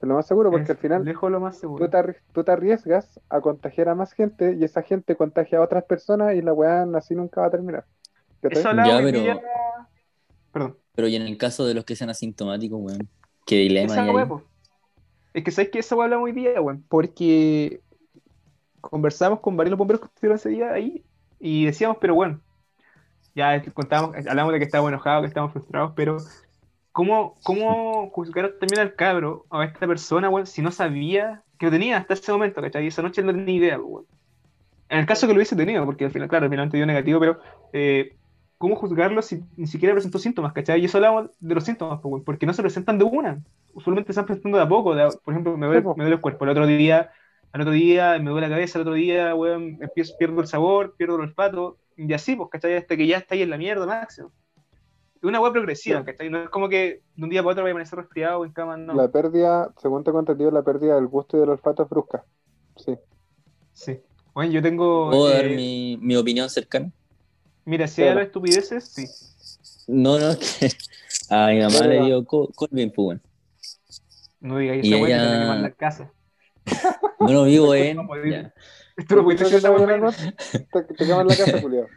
Es 0.00 0.08
lo 0.08 0.14
más 0.16 0.26
seguro 0.26 0.50
porque 0.50 0.64
Es 0.64 0.70
al 0.70 0.76
final 0.78 1.04
Lejos 1.04 1.30
lo 1.30 1.38
más 1.38 1.56
seguro. 1.58 1.84
tú 1.84 1.90
te, 1.92 1.96
arri- 1.96 2.16
tú 2.32 2.42
te 2.42 2.50
arriesgas 2.50 3.20
a 3.28 3.40
contagiar 3.40 3.88
a 3.90 3.94
más 3.94 4.12
gente 4.12 4.56
y 4.58 4.64
esa 4.64 4.82
gente 4.82 5.14
contagia 5.14 5.58
a 5.58 5.62
otras 5.62 5.84
personas 5.84 6.34
y 6.34 6.42
la 6.42 6.52
weá 6.52 6.82
así 6.96 7.14
nunca 7.14 7.42
va 7.42 7.46
a 7.46 7.50
terminar. 7.52 7.84
¿Cachai? 8.40 8.58
Eso 8.58 8.68
hablaba 8.70 8.88
Ya, 8.88 8.98
pero- 9.04 9.20
día- 9.20 9.40
Perdón. 10.52 10.76
Pero 10.96 11.06
y 11.08 11.14
en 11.16 11.22
el 11.22 11.38
caso 11.38 11.64
de 11.64 11.74
los 11.74 11.84
que 11.84 11.94
sean 11.94 12.10
asintomáticos, 12.10 12.78
weón, 12.82 13.08
qué 13.46 13.54
dilema 13.56 13.86
Esa 13.92 14.02
hay 14.02 14.08
es 14.10 14.14
la 14.14 14.42
ahí. 15.34 15.42
que 15.44 15.50
sabes 15.52 15.70
que 15.70 15.78
eso 15.78 16.02
hablamos 16.02 16.24
hoy 16.26 16.32
día, 16.32 16.60
weón. 16.60 16.84
Porque 16.88 17.80
conversamos 18.80 19.38
con 19.40 19.56
varios 19.56 19.78
bomberos 19.78 20.00
que 20.00 20.06
estuvieron 20.08 20.36
ese 20.36 20.48
día 20.48 20.72
ahí 20.72 21.04
y 21.42 21.66
decíamos, 21.66 21.98
pero 22.00 22.14
bueno, 22.16 22.42
ya 23.34 23.62
contábamos, 23.74 24.16
hablamos 24.28 24.52
de 24.52 24.58
que 24.58 24.64
estábamos 24.66 24.90
enojados, 24.92 25.22
que 25.22 25.28
estábamos 25.28 25.52
frustrados, 25.54 25.92
pero 25.96 26.24
¿cómo, 26.92 27.40
cómo 27.42 28.10
juzgar 28.10 28.54
también 28.60 28.80
al 28.82 28.94
cabro, 28.96 29.46
a 29.50 29.64
esta 29.64 29.86
persona, 29.86 30.30
weón, 30.30 30.46
si 30.46 30.62
no 30.62 30.72
sabía 30.72 31.44
que 31.58 31.66
lo 31.66 31.72
tenía 31.72 31.98
hasta 31.98 32.14
ese 32.14 32.32
momento, 32.32 32.62
¿cachai? 32.62 32.84
Y 32.84 32.88
esa 32.88 33.02
noche 33.02 33.22
no 33.22 33.32
tenía 33.34 33.56
idea, 33.56 33.80
weón. 33.80 34.06
En 34.88 34.98
el 35.00 35.06
caso 35.06 35.26
que 35.26 35.32
lo 35.32 35.38
hubiese 35.38 35.56
tenido, 35.56 35.84
porque 35.86 36.04
al 36.06 36.10
final, 36.12 36.28
claro, 36.28 36.48
finalmente 36.50 36.76
dio 36.76 36.86
negativo, 36.86 37.18
pero 37.20 37.40
eh, 37.72 38.18
¿cómo 38.58 38.76
juzgarlo 38.76 39.22
si 39.22 39.42
ni 39.56 39.66
siquiera 39.66 39.94
presentó 39.94 40.18
síntomas, 40.18 40.52
¿cachai? 40.52 40.80
Y 40.82 40.84
eso 40.86 40.98
hablamos 40.98 41.30
de 41.40 41.54
los 41.54 41.64
síntomas, 41.64 42.00
pues, 42.02 42.22
porque 42.24 42.46
no 42.46 42.52
se 42.54 42.62
presentan 42.62 42.98
de 42.98 43.04
una. 43.04 43.42
Usualmente 43.72 44.08
se 44.08 44.12
están 44.12 44.26
presentando 44.26 44.58
de 44.58 44.64
a 44.64 44.68
poco. 44.68 44.94
de 44.94 45.02
a- 45.04 45.10
por 45.10 45.32
ejemplo, 45.34 45.56
me 45.56 45.66
duele, 45.66 45.82
me 45.82 46.04
duele 46.04 46.16
el 46.16 46.20
cuerpo. 46.20 46.44
El 46.44 46.50
otro 46.50 46.66
día, 46.66 47.10
al 47.52 47.60
otro 47.60 47.72
día 47.72 48.18
me 48.18 48.30
duele 48.30 48.48
la 48.48 48.54
cabeza, 48.54 48.78
el 48.78 48.82
otro 48.82 48.94
día, 48.94 49.34
weón, 49.34 49.78
empiezo, 49.80 50.16
pierdo 50.18 50.40
el 50.40 50.46
sabor, 50.46 50.94
pierdo 50.96 51.16
el 51.16 51.22
olfato, 51.22 51.78
y 51.96 52.12
así, 52.12 52.34
pues, 52.36 52.48
¿cachai? 52.50 52.76
Hasta 52.76 52.96
que 52.96 53.06
ya 53.06 53.18
está 53.18 53.34
ahí 53.34 53.42
en 53.42 53.50
la 53.50 53.58
mierda 53.58 53.86
máximo. 53.86 54.32
Es 55.16 55.22
una 55.24 55.40
weá 55.40 55.52
progresiva, 55.52 56.00
Sí. 56.00 56.06
¿cachai? 56.06 56.30
No 56.30 56.42
es 56.42 56.48
como 56.48 56.68
que 56.68 57.02
de 57.14 57.22
un 57.24 57.30
día 57.30 57.42
para 57.42 57.52
otro 57.52 57.62
voy 57.62 57.70
a 57.70 57.72
amanecer 57.72 57.98
resfriado 57.98 58.40
o 58.40 58.44
en 58.46 58.52
cama, 58.52 58.76
no. 58.76 58.94
La 58.94 59.08
pérdida, 59.08 59.72
según 59.80 60.02
tengo 60.02 60.18
entendido, 60.18 60.50
la 60.50 60.62
pérdida 60.62 60.94
del 60.96 61.06
gusto 61.06 61.36
y 61.36 61.40
del 61.40 61.50
olfato 61.50 61.82
es 61.84 61.88
brusca. 61.88 62.24
Sí. 62.76 62.96
Sí. 63.74 64.00
Bueno, 64.34 64.50
yo 64.52 64.62
tengo. 64.62 65.10
¿Puedo 65.10 65.28
dar 65.28 65.44
eh, 65.44 65.54
mi, 65.54 65.98
mi 66.00 66.16
opinión 66.16 66.48
cercana? 66.50 66.90
Mira, 67.66 67.86
si 67.86 68.02
hay 68.02 68.14
de 68.16 68.22
estupideces, 68.22 68.84
sí. 68.88 69.06
No, 69.86 70.18
no, 70.18 70.30
que 70.38 70.68
a 71.28 71.48
mi 71.48 71.60
mamá 71.60 71.76
Pero- 71.80 71.90
le 71.90 72.04
dio 72.06 72.24
co- 72.24 72.48
Colvin, 72.54 72.90
pues, 72.90 73.06
weón. 73.06 73.22
No 74.40 74.60
Y 74.60 74.68
esa 74.70 74.82
que 74.82 74.88
te 74.88 74.96
ella- 74.96 75.40
quemar 75.40 75.58
la 75.60 75.70
casa. 75.72 76.10
Bueno, 77.22 77.44
vivo 77.44 77.74
en. 77.74 77.98
Esto 78.96 79.16
lo 79.16 79.24
puedes 79.24 79.40
¿Escuchas 79.40 79.62
decir 79.62 79.70
esa 79.70 79.74
esa 79.74 79.84
weá, 79.84 80.00
weá. 80.00 80.86
Te, 80.86 80.94
queman 80.94 81.26
la 81.26 81.36
casa, 81.36 81.60
Julio. 81.60 81.86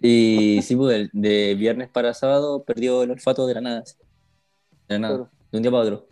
Y 0.00 0.60
sí, 0.62 0.74
pues, 0.74 1.10
de 1.12 1.54
viernes 1.54 1.90
para 1.90 2.14
sábado 2.14 2.64
perdió 2.64 3.02
el 3.02 3.10
olfato 3.10 3.46
de 3.46 3.54
la 3.54 3.60
nada. 3.60 3.84
De 4.88 4.94
la 4.94 4.98
nada, 4.98 5.30
de 5.50 5.58
un 5.58 5.62
día 5.62 5.70
para 5.70 5.82
otro. 5.82 6.08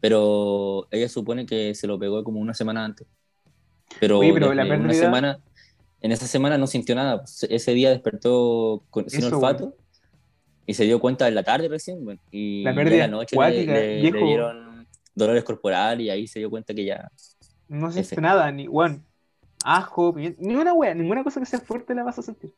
Pero 0.00 0.88
ella 0.90 1.08
supone 1.08 1.46
que 1.46 1.76
se 1.76 1.86
lo 1.86 1.96
pegó 1.96 2.24
como 2.24 2.40
una 2.40 2.54
semana 2.54 2.84
antes. 2.84 3.06
Pero, 4.00 4.20
en 4.22 4.42
una 4.42 4.94
semana, 4.94 5.38
en 6.00 6.10
esa 6.10 6.26
semana 6.26 6.58
no 6.58 6.66
sintió 6.66 6.96
nada. 6.96 7.22
Ese 7.48 7.72
día 7.72 7.90
despertó 7.90 8.82
sin 9.06 9.24
olfato 9.24 9.76
y 10.66 10.74
se 10.74 10.84
dio 10.84 11.00
cuenta 11.00 11.28
en 11.28 11.34
la 11.34 11.42
tarde 11.42 11.68
recién. 11.68 11.98
y 12.30 12.62
la 12.62 12.74
pérdida 12.74 13.06
la 13.06 13.08
noche 13.08 13.36
le, 13.36 14.00
dieron 14.00 14.86
dolores 15.14 15.44
corporales 15.44 16.06
y 16.06 16.10
ahí 16.10 16.26
se 16.26 16.38
dio 16.38 16.50
cuenta 16.50 16.74
que 16.74 16.84
ya. 16.84 17.10
No 17.70 17.92
siente 17.92 18.20
nada, 18.20 18.50
ni 18.50 18.66
bueno, 18.66 19.00
ajo, 19.64 20.12
ni 20.16 20.56
una 20.56 20.74
wea, 20.74 20.92
ninguna 20.92 21.22
cosa 21.22 21.38
que 21.38 21.46
sea 21.46 21.60
fuerte 21.60 21.94
la 21.94 22.02
vas 22.02 22.18
a 22.18 22.22
sentir. 22.22 22.52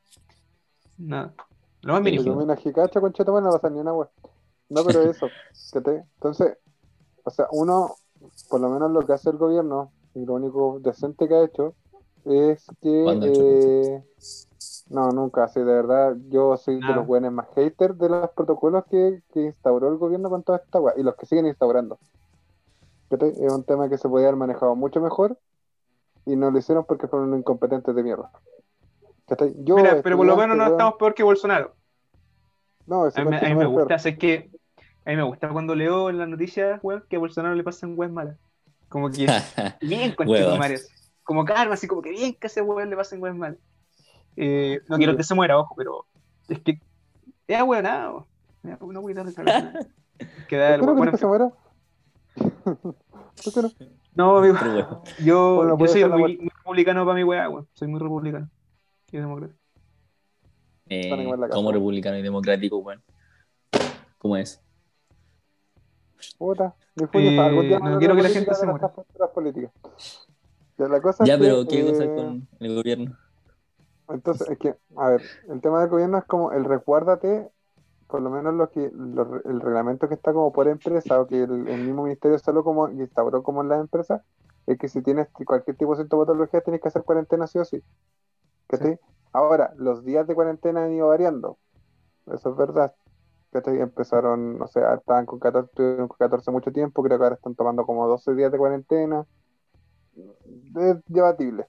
Nada. 0.97 1.35
Lo 1.83 1.93
más 1.93 2.03
mínimo. 2.03 2.23
No, 2.25 3.41
no 3.43 3.51
pasa 3.53 3.69
ni 3.69 3.79
una 3.79 3.93
wea. 3.93 4.09
No, 4.71 4.83
pero 4.85 5.03
eso. 5.11 5.29
que 5.71 5.81
te, 5.83 5.97
entonces, 6.15 6.57
o 7.25 7.31
sea, 7.31 7.47
uno, 7.53 7.95
por 8.49 8.63
lo 8.63 8.71
menos 8.71 8.91
lo 8.91 9.03
que 9.03 9.13
hace 9.13 9.29
el 9.29 9.37
gobierno, 9.37 9.93
y 10.15 10.25
lo 10.25 10.33
único 10.33 10.81
decente 10.81 11.29
que 11.29 11.35
ha 11.35 11.45
hecho, 11.45 11.75
es 12.25 12.67
que. 12.81 13.05
Eh, 13.05 14.05
no, 14.89 15.11
nunca, 15.11 15.47
sí, 15.49 15.61
de 15.61 15.67
verdad, 15.67 16.17
yo 16.31 16.57
soy 16.57 16.81
de 16.81 16.95
los 16.95 17.07
buenos 17.07 17.33
más 17.33 17.49
haters 17.55 17.99
de 17.99 18.09
los 18.09 18.31
protocolos 18.31 18.85
que, 18.87 19.23
que 19.33 19.43
instauró 19.43 19.89
el 19.89 19.99
gobierno 19.99 20.31
con 20.31 20.43
toda 20.43 20.59
esta 20.59 20.81
weá, 20.81 20.95
y 20.97 21.03
los 21.03 21.17
que 21.17 21.27
siguen 21.27 21.47
instaurando. 21.47 21.99
Es 23.17 23.53
un 23.53 23.65
tema 23.65 23.89
que 23.89 23.99
se 23.99 24.09
podía 24.09 24.29
haber 24.29 24.39
manejado 24.39 24.75
mucho 24.75 25.01
mejor, 25.01 25.39
y 26.27 26.37
no 26.37 26.51
lo 26.51 26.59
hicieron 26.59 26.85
porque 26.85 27.09
fueron 27.09 27.37
incompetentes 27.37 27.95
de 27.95 28.03
mierda. 28.03 28.31
Yo, 29.57 29.77
Mira, 29.77 30.01
pero 30.03 30.17
por 30.17 30.27
lo 30.27 30.37
menos 30.37 30.57
no 30.57 30.67
estamos 30.67 30.95
peor 30.95 31.15
que 31.15 31.23
Bolsonaro. 31.23 31.75
No, 32.87 33.05
a 33.05 33.25
mí, 33.25 33.37
a 33.37 33.49
mí 33.49 33.55
me 33.55 33.67
gusta, 33.67 33.95
es 33.95 34.19
que 34.19 34.51
a 35.05 35.11
mí 35.11 35.17
me 35.17 35.23
gusta 35.23 35.49
cuando 35.49 35.75
leo 35.75 36.11
en 36.11 36.19
las 36.19 36.29
noticias, 36.29 36.81
weón, 36.83 37.05
que 37.09 37.17
a 37.17 37.19
Bolsonaro 37.19 37.55
le 37.55 37.65
pasan 37.65 37.95
weas 37.97 38.13
malas. 38.13 38.37
Como 38.89 39.11
que 39.11 39.27
bien 39.81 40.15
con 40.15 40.29
Marios. 40.29 40.89
Como 41.25 41.45
karma, 41.45 41.75
así 41.75 41.87
como 41.87 42.03
que 42.03 42.11
bien 42.11 42.35
que 42.35 42.47
a 42.47 42.49
ese 42.49 42.63
weón 42.63 42.91
le 42.91 42.97
pasen 42.97 43.23
weas 43.23 43.35
malas. 43.35 43.59
Eh, 44.37 44.81
no 44.89 44.97
quiero 44.97 45.17
que 45.17 45.23
se 45.23 45.35
muera, 45.35 45.59
ojo, 45.59 45.75
pero 45.77 46.07
es 46.49 46.61
que 46.61 46.81
es 47.49 47.63
weonado. 47.63 48.27
No 48.63 49.03
voy 49.03 49.13
a 49.13 49.17
darle 49.17 49.33
que 50.49 50.57
da 50.57 50.75
el 50.75 50.83
bueno, 50.83 51.11
que 51.11 51.19
se 51.19 51.27
muera? 51.27 51.51
¿Por 52.65 53.55
qué 53.55 53.63
no? 53.63 53.71
No, 54.15 54.39
amigo. 54.39 54.57
Yo, 55.25 55.79
yo 55.79 55.89
soy 55.89 56.05
muy, 56.05 56.37
republicano 56.37 57.05
para 57.05 57.17
mi 57.17 57.25
weá, 57.25 57.49
weón. 57.49 57.67
Soy 57.73 57.89
muy 57.89 58.01
republicano 58.01 58.51
y 59.11 59.17
demócrata. 59.17 59.55
Eh, 60.89 61.29
como 61.51 61.73
republicano 61.73 62.19
y 62.19 62.23
democrático, 62.23 62.79
weón. 62.79 63.03
¿Cómo 64.19 64.37
es? 64.37 64.63
Puta, 66.39 66.75
eh, 67.15 67.81
no 67.83 67.99
quiero 67.99 68.15
que 68.17 68.23
la 68.23 68.29
gente 68.29 68.55
se 68.55 68.67
muera. 68.67 68.93
Ya, 70.79 70.89
la 70.89 71.01
cosa 71.01 71.25
ya 71.25 71.39
pero 71.39 71.67
¿qué 71.67 71.85
cosa 71.85 72.05
eh, 72.05 72.15
con 72.15 72.49
el 72.61 72.75
gobierno? 72.75 73.17
Entonces, 74.09 74.49
es 74.51 74.59
que, 74.59 74.75
a 74.97 75.11
ver, 75.11 75.23
el 75.49 75.61
tema 75.61 75.81
del 75.81 75.89
gobierno 75.89 76.19
es 76.19 76.25
como 76.25 76.53
el 76.53 76.65
recuérdate, 76.65 77.51
por 78.13 78.21
lo 78.21 78.29
menos 78.29 78.53
lo 78.53 78.69
que 78.69 78.85
el 78.85 79.61
reglamento 79.63 80.07
que 80.07 80.13
está 80.13 80.35
como 80.35 80.53
por 80.53 80.69
empresa, 80.69 81.19
o 81.19 81.27
que 81.27 81.45
el, 81.45 81.49
mismo 81.51 82.03
ministerio 82.03 82.39
solo 82.39 82.63
como 82.63 82.91
instauró 82.91 83.43
como 83.43 83.63
en 83.63 83.71
las 83.71 83.81
empresas, 83.81 84.21
es 84.67 84.77
que 84.77 84.87
si 84.89 85.01
tienes 85.01 85.29
cualquier 85.47 85.79
tipo 85.79 85.97
de 85.97 86.03
sintomatología 86.03 86.61
tienes 86.61 86.83
que 86.83 86.89
hacer 86.89 87.05
cuarentena 87.05 87.47
sí 87.47 87.59
o 87.59 87.65
sí. 87.65 87.83
sí. 88.71 88.99
Ahora, 89.33 89.73
los 89.79 90.05
días 90.05 90.27
de 90.27 90.35
cuarentena 90.35 90.85
han 90.85 90.93
ido 90.93 91.09
variando. 91.09 91.57
Eso 92.27 92.51
es 92.51 92.57
verdad. 92.57 92.95
Empezaron, 93.55 94.59
no 94.59 94.67
sé, 94.67 94.81
estaban 94.95 95.25
con 95.25 95.39
14, 95.39 95.73
con 95.97 96.09
14 96.09 96.51
mucho 96.51 96.71
tiempo, 96.71 97.03
creo 97.03 97.17
que 97.17 97.25
ahora 97.25 97.37
están 97.37 97.55
tomando 97.55 97.87
como 97.87 98.07
12 98.09 98.35
días 98.35 98.53
de 98.53 98.59
cuarentena. 98.59 99.25
Es 100.77 100.97
debatible. 101.07 101.67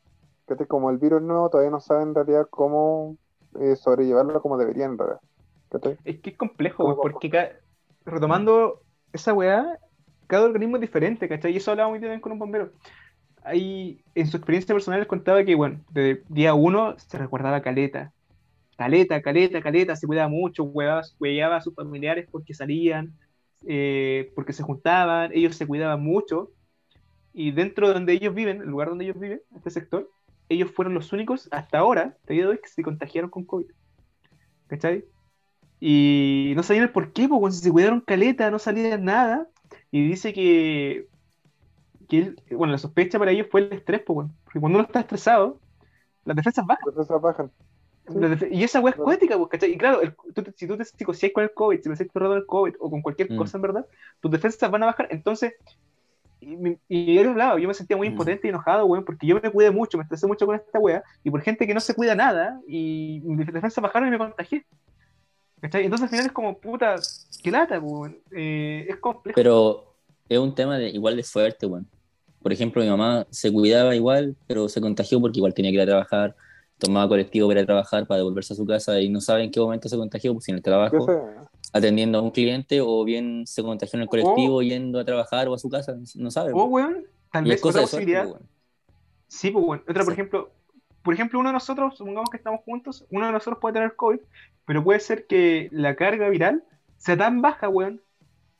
Como 0.67 0.89
el 0.89 0.97
virus 0.97 1.21
nuevo, 1.21 1.49
todavía 1.49 1.71
no 1.71 1.79
saben 1.79 2.09
en 2.09 2.15
realidad 2.15 2.47
cómo 2.49 3.15
eh, 3.61 3.77
sobrellevarlo 3.77 4.41
como 4.41 4.57
deberían, 4.57 4.91
en 4.91 4.97
realidad. 4.97 5.21
Es 6.03 6.19
que 6.19 6.31
es 6.31 6.37
complejo, 6.37 6.99
porque 7.01 7.53
retomando 8.05 8.81
esa 9.11 9.33
weá, 9.33 9.79
cada 10.27 10.45
organismo 10.45 10.77
es 10.77 10.81
diferente, 10.81 11.27
¿cachai? 11.27 11.53
Y 11.53 11.57
eso 11.57 11.71
hablaba 11.71 11.89
muy 11.89 11.99
bien 11.99 12.19
con 12.19 12.31
un 12.31 12.39
bombero. 12.39 12.71
Ahí, 13.43 14.03
en 14.15 14.27
su 14.27 14.37
experiencia 14.37 14.73
personal, 14.73 14.99
les 14.99 15.07
contaba 15.07 15.43
que, 15.43 15.55
bueno, 15.55 15.81
de 15.91 16.23
día 16.29 16.53
uno 16.53 16.97
se 16.97 17.17
recordaba 17.17 17.61
caleta, 17.61 18.13
caleta, 18.77 19.21
caleta, 19.21 19.61
caleta, 19.61 19.95
se 19.95 20.07
cuidaba 20.07 20.29
mucho, 20.29 20.65
cuidaba, 20.71 21.57
a 21.57 21.61
sus 21.61 21.75
familiares 21.75 22.27
porque 22.31 22.53
salían, 22.53 23.13
eh, 23.67 24.31
porque 24.35 24.53
se 24.53 24.63
juntaban, 24.63 25.31
ellos 25.33 25.55
se 25.55 25.67
cuidaban 25.67 26.01
mucho, 26.01 26.51
y 27.33 27.51
dentro 27.51 27.87
de 27.87 27.95
donde 27.95 28.13
ellos 28.13 28.33
viven, 28.33 28.61
el 28.61 28.69
lugar 28.69 28.89
donde 28.89 29.05
ellos 29.05 29.19
viven, 29.19 29.41
este 29.55 29.71
sector, 29.71 30.09
ellos 30.49 30.71
fueron 30.71 30.93
los 30.93 31.11
únicos 31.13 31.49
hasta 31.51 31.79
ahora, 31.79 32.17
te 32.25 32.33
día 32.33 32.43
de 32.43 32.49
hoy, 32.49 32.59
que 32.59 32.69
se 32.69 32.83
contagiaron 32.83 33.29
con 33.29 33.43
COVID. 33.43 33.67
¿Cachai? 34.67 35.05
Y 35.85 36.53
no 36.55 36.63
sabían 36.63 36.85
el 36.85 36.91
por 36.91 37.11
qué, 37.11 37.27
porque 37.27 37.53
si 37.53 37.61
se 37.61 37.69
cuidaron 37.69 37.99
caleta, 37.99 38.49
no 38.49 38.57
salían 38.57 39.03
nada, 39.03 39.49
y 39.91 40.07
dice 40.07 40.31
que, 40.31 41.09
que 42.07 42.33
bueno, 42.51 42.71
la 42.71 42.77
sospecha 42.77 43.19
para 43.19 43.31
ellos 43.31 43.47
fue 43.51 43.63
el 43.63 43.73
estrés, 43.73 43.99
porque 44.05 44.31
cuando 44.61 44.79
uno 44.79 44.85
está 44.85 45.01
estresado, 45.01 45.59
las 46.23 46.37
defensas 46.37 46.65
bajan. 46.65 46.85
Las 46.85 46.95
defensas 46.95 47.21
bajan. 47.21 47.51
Y 48.49 48.63
esa 48.63 48.79
weá 48.79 48.91
es 48.91 48.95
cuética, 48.95 49.37
pues, 49.37 49.49
¿cachai? 49.49 49.73
Y 49.73 49.77
claro, 49.77 49.99
si 50.55 50.67
tú 50.67 50.77
te 50.77 50.85
psicoseas 50.85 51.33
con 51.33 51.43
el 51.43 51.53
COVID, 51.53 51.75
si 51.75 51.89
te 51.89 51.95
sientes 51.97 52.13
con 52.13 52.31
el 52.31 52.45
COVID 52.45 52.75
o 52.79 52.89
con 52.89 53.01
cualquier 53.01 53.33
mm. 53.33 53.35
cosa 53.35 53.57
en 53.57 53.61
verdad, 53.63 53.85
tus 54.21 54.31
defensas 54.31 54.71
van 54.71 54.83
a 54.83 54.85
bajar. 54.85 55.09
Entonces, 55.11 55.53
y, 56.39 56.77
y 56.87 57.17
él 57.17 57.27
hablaba, 57.27 57.59
yo 57.59 57.67
me 57.67 57.73
sentía 57.73 57.97
muy 57.97 58.07
mm. 58.07 58.11
impotente 58.11 58.47
y 58.47 58.51
enojado, 58.51 58.85
weón, 58.85 59.03
porque 59.03 59.27
yo 59.27 59.37
me 59.37 59.51
cuidé 59.51 59.69
mucho, 59.69 59.97
me 59.97 60.03
estresé 60.03 60.27
mucho 60.27 60.45
con 60.45 60.55
esta 60.55 60.79
weá, 60.79 61.03
y 61.25 61.29
por 61.29 61.41
gente 61.41 61.67
que 61.67 61.73
no 61.73 61.81
se 61.81 61.93
cuida 61.93 62.15
nada, 62.15 62.61
y 62.69 63.21
mis 63.25 63.47
defensas 63.47 63.81
bajaron 63.81 64.07
y 64.07 64.11
me 64.11 64.17
contagié. 64.17 64.65
¿Cachai? 65.63 65.85
Entonces 65.85 66.03
al 66.03 66.09
final 66.09 66.25
es 66.27 66.31
como, 66.31 66.57
puta, 66.59 66.95
qué 67.41 67.51
lata, 67.51 67.79
weón. 67.79 68.19
Eh, 68.31 68.85
es 68.87 68.97
complejo. 68.97 69.35
Pero 69.35 69.95
es 70.29 70.37
un 70.37 70.53
tema 70.53 70.77
de, 70.77 70.89
igual 70.89 71.15
de 71.15 71.23
fuerte, 71.23 71.65
weón. 71.65 71.87
Por 72.41 72.53
ejemplo, 72.53 72.83
mi 72.83 72.89
mamá 72.89 73.25
se 73.29 73.51
cuidaba 73.51 73.95
igual, 73.95 74.35
pero 74.47 74.69
se 74.69 74.81
contagió 74.81 75.19
porque 75.19 75.39
igual 75.39 75.53
tenía 75.53 75.71
que 75.71 75.75
ir 75.75 75.81
a 75.81 75.85
trabajar 75.85 76.35
tomaba 76.83 77.07
colectivo 77.07 77.47
para 77.47 77.61
ir 77.61 77.63
a 77.63 77.67
trabajar, 77.67 78.05
para 78.05 78.17
devolverse 78.17 78.53
a 78.53 78.55
su 78.57 78.65
casa 78.65 78.99
y 78.99 79.09
no 79.09 79.21
sabe 79.21 79.43
en 79.43 79.51
qué 79.51 79.59
momento 79.59 79.87
se 79.87 79.97
contagió, 79.97 80.33
pues 80.33 80.49
en 80.49 80.55
el 80.55 80.61
trabajo, 80.61 81.07
atendiendo 81.71 82.17
a 82.17 82.21
un 82.21 82.31
cliente, 82.31 82.81
o 82.81 83.03
bien 83.03 83.45
se 83.47 83.63
contagió 83.63 83.97
en 83.97 84.03
el 84.03 84.09
colectivo 84.09 84.61
yendo 84.61 84.99
a 84.99 85.05
trabajar 85.05 85.47
o 85.47 85.53
a 85.53 85.57
su 85.57 85.69
casa, 85.69 85.95
no 86.15 86.31
sabe. 86.31 86.51
O, 86.51 86.55
pues. 86.55 86.67
weón, 86.69 87.07
tal 87.31 87.45
vez 87.45 87.63
otra 87.63 87.81
posibilidad. 87.81 88.27
Pues, 88.27 88.41
sí, 89.27 89.51
pues, 89.51 89.65
bueno. 89.65 89.83
Otra, 89.87 90.03
por 90.03 90.13
ejemplo, 90.13 90.51
por 91.03 91.13
ejemplo, 91.13 91.39
uno 91.39 91.49
de 91.49 91.53
nosotros, 91.53 91.97
supongamos 91.97 92.29
que 92.29 92.37
estamos 92.37 92.61
juntos, 92.61 93.05
uno 93.11 93.25
de 93.25 93.31
nosotros 93.31 93.59
puede 93.61 93.73
tener 93.73 93.95
COVID, 93.95 94.19
pero 94.65 94.83
puede 94.83 94.99
ser 94.99 95.27
que 95.27 95.69
la 95.71 95.95
carga 95.95 96.29
viral 96.29 96.63
sea 96.97 97.17
tan 97.17 97.41
baja, 97.41 97.69
weón, 97.69 98.01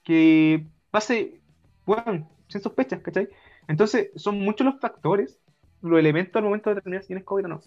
que 0.04 0.66
pase, 0.92 1.42
weón, 1.86 2.28
sin 2.48 2.62
sospechas, 2.62 3.02
¿cachai? 3.02 3.30
Entonces, 3.68 4.12
son 4.16 4.40
muchos 4.40 4.66
los 4.66 4.80
factores, 4.80 5.40
los 5.82 6.00
elementos 6.00 6.36
al 6.36 6.44
momento 6.44 6.70
de 6.70 6.76
determinar 6.76 7.02
si 7.04 7.08
tienes 7.08 7.24
COVID 7.24 7.46
o 7.46 7.48
no 7.48 7.62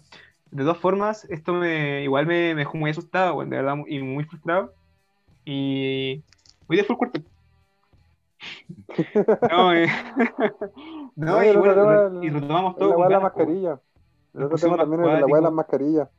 de 0.51 0.63
todas 0.63 0.77
formas, 0.77 1.25
esto 1.29 1.53
me 1.53 2.03
igual 2.03 2.25
me, 2.25 2.53
me 2.55 2.61
dejó 2.61 2.77
muy 2.77 2.91
asustado, 2.91 3.39
de 3.39 3.45
verdad, 3.45 3.75
y 3.87 3.99
muy 3.99 4.23
frustrado. 4.23 4.73
Y 5.45 6.23
voy 6.67 6.77
de 6.77 6.83
full 6.83 6.97
cuerpo. 6.97 7.19
no, 9.51 9.73
eh, 9.73 9.87
no, 11.15 11.43
y, 11.43 11.55
bueno, 11.55 12.23
y 12.23 12.29
retomamos 12.29 12.75
todo. 12.75 12.99
La 13.03 13.09
la 13.09 13.19
mascarilla. 13.19 13.79
El 14.37 14.43
otro 14.43 14.57
tema 14.57 14.77
también 14.77 15.03
es 15.03 15.19
la 15.19 15.25
weá 15.25 15.37
de 15.37 15.41
las 15.41 15.51
mascarillas. 15.51 16.09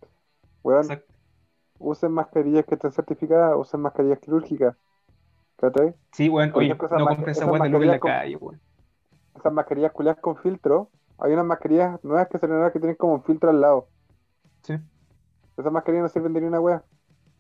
Weón, 0.65 0.87
usen 1.79 2.11
mascarillas 2.13 2.65
que 2.67 2.75
estén 2.75 2.91
certificadas, 2.91 3.57
usen 3.57 3.81
mascarillas 3.81 4.19
quirúrgicas. 4.19 4.77
¿Cachai? 5.57 5.95
Sí, 6.13 6.29
bueno, 6.29 6.53
oye, 6.57 6.69
no 6.69 6.79
compren 6.79 7.29
esa 7.29 7.47
weá 7.47 7.63
de 7.63 7.77
en 7.77 7.87
la 7.87 8.01
calle, 8.01 8.37
weón. 8.37 8.61
Esas 9.37 9.53
mascarillas 9.53 9.93
culiadas 9.93 10.21
con 10.21 10.37
filtro. 10.37 10.91
Hay 11.19 11.33
unas 11.33 11.47
mascarillas 11.47 12.03
nuevas 12.03 12.29
que 12.29 12.39
se 12.39 12.49
que 12.49 12.81
tienen 12.81 12.97
como 12.97 13.15
un 13.15 13.23
filtro 13.23 13.51
al 13.51 13.61
lado. 13.61 13.87
Sí. 14.63 14.75
Esas 15.57 15.73
mascarillas 15.73 16.03
no 16.03 16.09
sirven 16.09 16.33
de 16.33 16.41
ni 16.41 16.47
una 16.49 16.61
wea. 16.61 16.83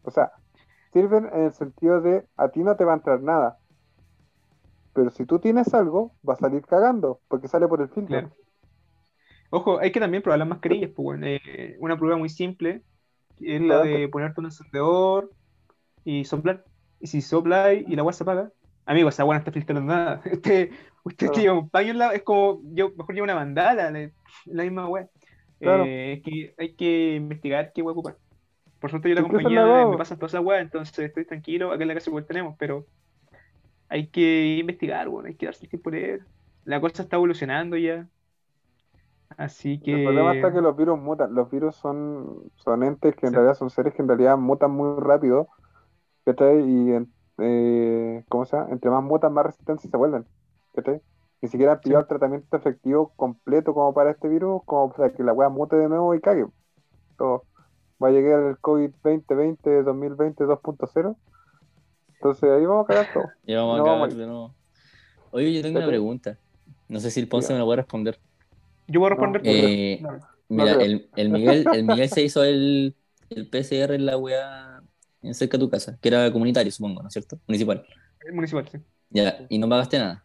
O 0.04 0.12
sea, 0.12 0.32
sirven 0.92 1.28
en 1.32 1.42
el 1.46 1.52
sentido 1.54 2.00
de 2.00 2.24
a 2.36 2.48
ti 2.50 2.62
no 2.62 2.76
te 2.76 2.84
va 2.84 2.92
a 2.92 2.96
entrar 2.96 3.20
nada. 3.20 3.58
Pero 4.92 5.10
si 5.10 5.26
tú 5.26 5.40
tienes 5.40 5.74
algo, 5.74 6.12
va 6.28 6.34
a 6.34 6.36
salir 6.36 6.64
cagando, 6.64 7.20
porque 7.26 7.48
sale 7.48 7.66
por 7.66 7.80
el 7.80 7.88
filtro. 7.88 8.30
Ojo, 9.50 9.78
hay 9.78 9.92
que 9.92 10.00
también 10.00 10.22
probar 10.22 10.38
las 10.38 10.48
mascarillas, 10.48 10.90
pues, 10.94 11.20
eh, 11.22 11.76
una 11.78 11.96
prueba 11.96 12.16
muy 12.16 12.28
simple 12.28 12.82
es 13.40 13.60
la 13.60 13.82
de 13.82 14.08
ponerte 14.08 14.40
un 14.40 14.46
encendedor 14.46 15.30
y 16.04 16.24
soplar. 16.24 16.64
Y 17.00 17.06
si 17.06 17.20
sopla 17.20 17.72
y 17.72 17.94
la 17.94 18.02
agua 18.02 18.12
se 18.12 18.24
apaga, 18.24 18.50
amigo, 18.86 19.08
esa 19.08 19.22
agua 19.22 19.34
no 19.34 19.38
está 19.38 19.52
filtrando 19.52 19.82
nada. 19.82 20.20
Usted, 20.32 20.70
usted 21.04 21.30
lleva 21.32 21.54
un 21.58 21.70
paño 21.70 21.92
en 21.92 21.98
la, 21.98 22.12
es 22.12 22.22
como, 22.22 22.60
yo 22.72 22.90
mejor 22.96 23.14
llevo 23.14 23.24
una 23.24 23.34
mandala, 23.34 23.90
la, 23.90 24.10
la 24.46 24.62
misma 24.62 24.82
agua. 24.82 25.06
Eh, 25.60 26.22
que 26.24 26.54
hay 26.56 26.74
que 26.74 27.14
investigar 27.16 27.72
qué 27.72 27.80
a 27.80 27.84
ocupar. 27.84 28.16
Por 28.80 28.90
suerte 28.90 29.08
yo 29.08 29.14
la 29.16 29.22
compañía 29.22 29.86
me 29.86 29.96
pasan 29.96 30.18
todas 30.18 30.32
esas 30.32 30.44
weas, 30.44 30.62
entonces 30.62 30.96
estoy 30.98 31.24
tranquilo, 31.24 31.72
acá 31.72 31.82
en 31.82 31.88
la 31.88 31.94
casa 31.94 32.10
igual 32.10 32.26
tenemos, 32.26 32.54
pero 32.58 32.86
hay 33.88 34.06
que 34.08 34.56
investigar, 34.58 35.08
bueno, 35.08 35.28
hay 35.28 35.34
que 35.34 35.46
darse 35.46 35.64
el 35.64 35.70
tiempo 35.70 35.90
de 35.90 36.00
leer. 36.00 36.20
La 36.64 36.80
cosa 36.80 37.02
está 37.02 37.16
evolucionando 37.16 37.76
ya. 37.76 38.06
Así 39.38 39.80
que... 39.80 39.92
El 39.92 40.02
problema 40.04 40.32
está 40.34 40.52
que 40.52 40.60
los 40.60 40.76
virus 40.76 40.98
mutan. 40.98 41.34
Los 41.34 41.50
virus 41.50 41.76
son, 41.76 42.50
son 42.56 42.82
entes 42.82 43.14
que 43.16 43.26
en 43.26 43.30
Sí. 43.30 43.36
realidad 43.36 43.54
son 43.54 43.70
seres 43.70 43.94
que 43.94 44.02
en 44.02 44.08
realidad 44.08 44.36
mutan 44.36 44.72
muy 44.72 45.00
rápido. 45.00 45.48
¿Cachai? 46.26 46.60
Y 46.68 46.92
en- 46.92 47.14
eh, 47.38 48.24
¿cómo 48.28 48.44
se 48.44 48.56
llama? 48.56 48.70
Entre 48.72 48.90
más 48.90 49.02
mutan, 49.02 49.32
más 49.32 49.46
resistentes 49.46 49.90
se 49.90 49.96
vuelven. 49.96 50.26
¿Cachai? 50.74 51.00
Ni 51.40 51.48
siquiera 51.48 51.72
han 51.74 51.80
pillado 51.80 52.02
el 52.02 52.08
tratamiento 52.08 52.56
efectivo 52.56 53.12
completo 53.16 53.72
como 53.72 53.94
para 53.94 54.10
este 54.10 54.28
virus, 54.28 54.62
como 54.66 54.92
para 54.92 55.12
que 55.12 55.22
la 55.22 55.32
wea 55.32 55.48
mute 55.48 55.76
de 55.76 55.88
nuevo 55.88 56.14
y 56.14 56.20
cague. 56.20 56.46
Todo. 57.16 57.44
Va 58.02 58.08
a 58.08 58.10
llegar 58.10 58.42
el 58.42 58.58
COVID 58.58 58.90
2020, 59.02 59.82
2020, 59.84 60.44
2.0. 60.44 61.16
Entonces 62.14 62.50
ahí 62.50 62.66
vamos 62.66 62.84
a 62.84 62.88
cagar 62.88 63.12
todo. 63.12 63.32
Y 63.46 63.54
vamos 63.54 63.78
No, 63.78 63.92
a 63.94 63.98
bueno. 63.98 64.14
de 64.16 64.26
nuevo. 64.26 64.54
Oye, 65.30 65.52
yo 65.54 65.62
tengo 65.62 65.78
una 65.78 65.86
Espérate. 65.86 65.90
pregunta. 65.90 66.38
No 66.88 67.00
sé 67.00 67.10
si 67.10 67.20
el 67.20 67.28
Ponce 67.28 67.48
Ya. 67.48 67.54
me 67.54 67.60
lo 67.60 67.66
puede 67.66 67.76
responder. 67.78 68.18
Yo 68.88 69.00
voy 69.00 69.06
a 69.08 69.10
responder 69.10 69.42
por 69.42 69.50
Eh. 69.50 70.02
Mira, 70.50 70.72
el, 70.72 71.10
el 71.14 71.28
Miguel, 71.28 71.68
el 71.72 71.84
Miguel 71.84 72.08
se 72.08 72.22
hizo 72.22 72.42
el, 72.42 72.96
el 73.30 73.48
PCR 73.50 73.94
en 73.94 74.06
la 74.06 74.16
weá 74.16 74.82
en 75.22 75.34
cerca 75.34 75.58
de 75.58 75.64
tu 75.64 75.70
casa, 75.70 75.98
que 76.00 76.08
era 76.08 76.32
comunitario, 76.32 76.72
supongo, 76.72 77.02
¿no 77.02 77.08
es 77.08 77.12
cierto? 77.12 77.38
Municipal. 77.46 77.84
El 78.20 78.32
municipal, 78.34 78.66
sí. 78.68 78.78
Ya, 79.10 79.46
y 79.48 79.58
no 79.58 79.68
pagaste 79.68 79.98
nada. 79.98 80.24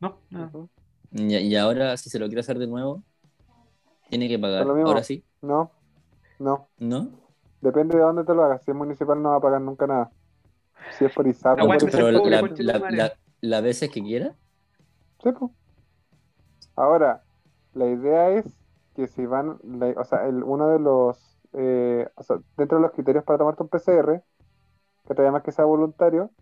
No, 0.00 0.18
no. 0.30 0.44
Ujú. 0.46 0.68
Y, 1.12 1.36
y 1.36 1.56
ahora, 1.56 1.96
si 1.96 2.10
se 2.10 2.18
lo 2.18 2.26
quiere 2.26 2.40
hacer 2.40 2.58
de 2.58 2.66
nuevo, 2.66 3.02
tiene 4.10 4.28
que 4.28 4.38
pagar. 4.38 4.66
Ahora 4.84 5.02
sí, 5.02 5.24
No, 5.42 5.70
no. 6.38 6.68
¿no? 6.78 7.10
Depende 7.60 7.96
de 7.96 8.02
dónde 8.02 8.24
te 8.24 8.34
lo 8.34 8.44
hagas. 8.44 8.62
Si 8.64 8.70
es 8.70 8.76
municipal 8.76 9.20
no 9.22 9.30
va 9.30 9.36
a 9.36 9.40
pagar 9.40 9.60
nunca 9.60 9.86
nada. 9.86 10.10
Si 10.98 11.04
es 11.04 11.12
por 11.12 11.26
ISAP, 11.26 11.58
ejemplo. 11.58 11.88
Pero 11.92 12.10
la, 12.10 12.42
la, 12.42 12.78
la, 12.78 12.90
la- 12.90 13.12
las 13.40 13.62
veces 13.62 13.90
que 13.90 14.02
quiera, 14.02 14.34
Sí, 15.22 15.32
po. 15.32 15.52
Ahora, 16.76 17.22
la 17.74 17.86
idea 17.86 18.30
es 18.30 18.46
que 18.94 19.08
si 19.08 19.26
van, 19.26 19.58
la- 19.64 19.94
o 20.00 20.04
sea, 20.04 20.26
el- 20.28 20.42
uno 20.44 20.68
de 20.68 20.78
los, 20.80 21.38
eh, 21.54 22.08
o 22.16 22.22
sea, 22.22 22.38
dentro 22.56 22.78
de 22.78 22.82
los 22.82 22.92
criterios 22.92 23.24
para 23.24 23.38
tomarte 23.38 23.62
un 23.62 23.68
PCR, 23.68 24.22
que 25.08 25.14
te 25.14 25.30
más 25.30 25.42
que 25.42 25.52
sea 25.52 25.64
voluntario, 25.66 26.32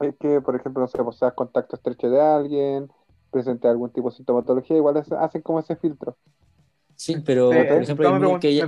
es 0.00 0.14
que, 0.18 0.40
por 0.40 0.56
ejemplo, 0.56 0.82
no 0.82 0.88
sé, 0.88 1.02
pues 1.02 1.16
seas 1.18 1.34
contacto 1.34 1.76
estrecho 1.76 2.08
de 2.10 2.20
alguien, 2.20 2.90
presente 3.30 3.68
algún 3.68 3.92
tipo 3.92 4.10
de 4.10 4.16
sintomatología, 4.16 4.76
igual 4.76 4.96
es- 4.98 5.12
hacen 5.12 5.42
como 5.42 5.60
ese 5.60 5.76
filtro. 5.76 6.16
sí, 6.96 7.16
pero 7.24 7.50
Sí, 7.50 7.56
por 7.72 7.82
ejemplo, 7.82 8.06
todos 8.08 8.20
el 8.32 8.38
que 8.40 8.54
ya, 8.54 8.64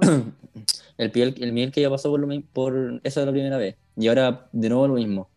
el, 0.98 1.42
el 1.42 1.52
Miguel 1.52 1.72
que 1.72 1.80
ya 1.82 1.90
pasó 1.90 2.10
por, 2.10 2.20
lo, 2.20 2.28
por 2.52 3.00
eso 3.04 3.24
la 3.24 3.32
primera 3.32 3.56
vez, 3.58 3.76
y 3.96 4.08
ahora 4.08 4.48
de 4.52 4.68
nuevo 4.68 4.88
lo 4.88 4.94
mismo. 4.94 5.30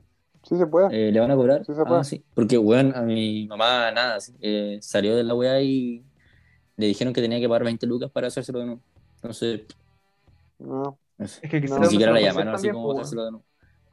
Sí 0.44 0.58
se 0.58 0.66
puede. 0.68 0.88
Eh, 1.10 1.12
¿Le 1.12 1.20
van 1.20 1.32
a 1.32 1.36
cobrar? 1.36 1.66
Sí 1.66 1.74
se 1.74 1.84
puede. 1.86 2.00
Ah, 2.00 2.04
sí. 2.04 2.24
Porque, 2.34 2.58
weón, 2.58 2.94
a 2.96 3.02
mi 3.04 3.48
mamá 3.48 3.92
nada, 3.92 4.20
sí, 4.20 4.34
eh, 4.42 4.80
salió 4.82 5.16
de 5.16 5.24
la 5.24 5.36
weá 5.36 5.62
y 5.62 6.04
le 6.78 6.88
dijeron 6.88 7.14
que 7.14 7.22
tenía 7.22 7.40
que 7.40 7.48
pagar 7.48 7.64
20 7.64 7.86
lucas 7.86 8.10
para 8.12 8.28
hacérselo 8.28 8.60
de 8.60 8.66
nuevo. 8.66 8.82
Entonces, 9.16 9.62
No. 10.60 10.98
Es 11.20 11.40
que 11.40 11.62
quizás 11.62 11.72
No. 11.72 11.80
ni 11.80 11.86
no 11.86 11.90
siquiera 11.92 12.12
se 12.14 12.22
la 12.22 12.28
lo 12.30 12.34
puede 12.34 12.34
hacer 12.34 12.34
llamaron 12.34 12.56
así 12.56 12.70
como 12.70 12.84
pues, 12.86 12.94
para 12.96 13.02
hacérselo 13.04 13.26
de 13.26 13.32
nuevo. 13.32 13.46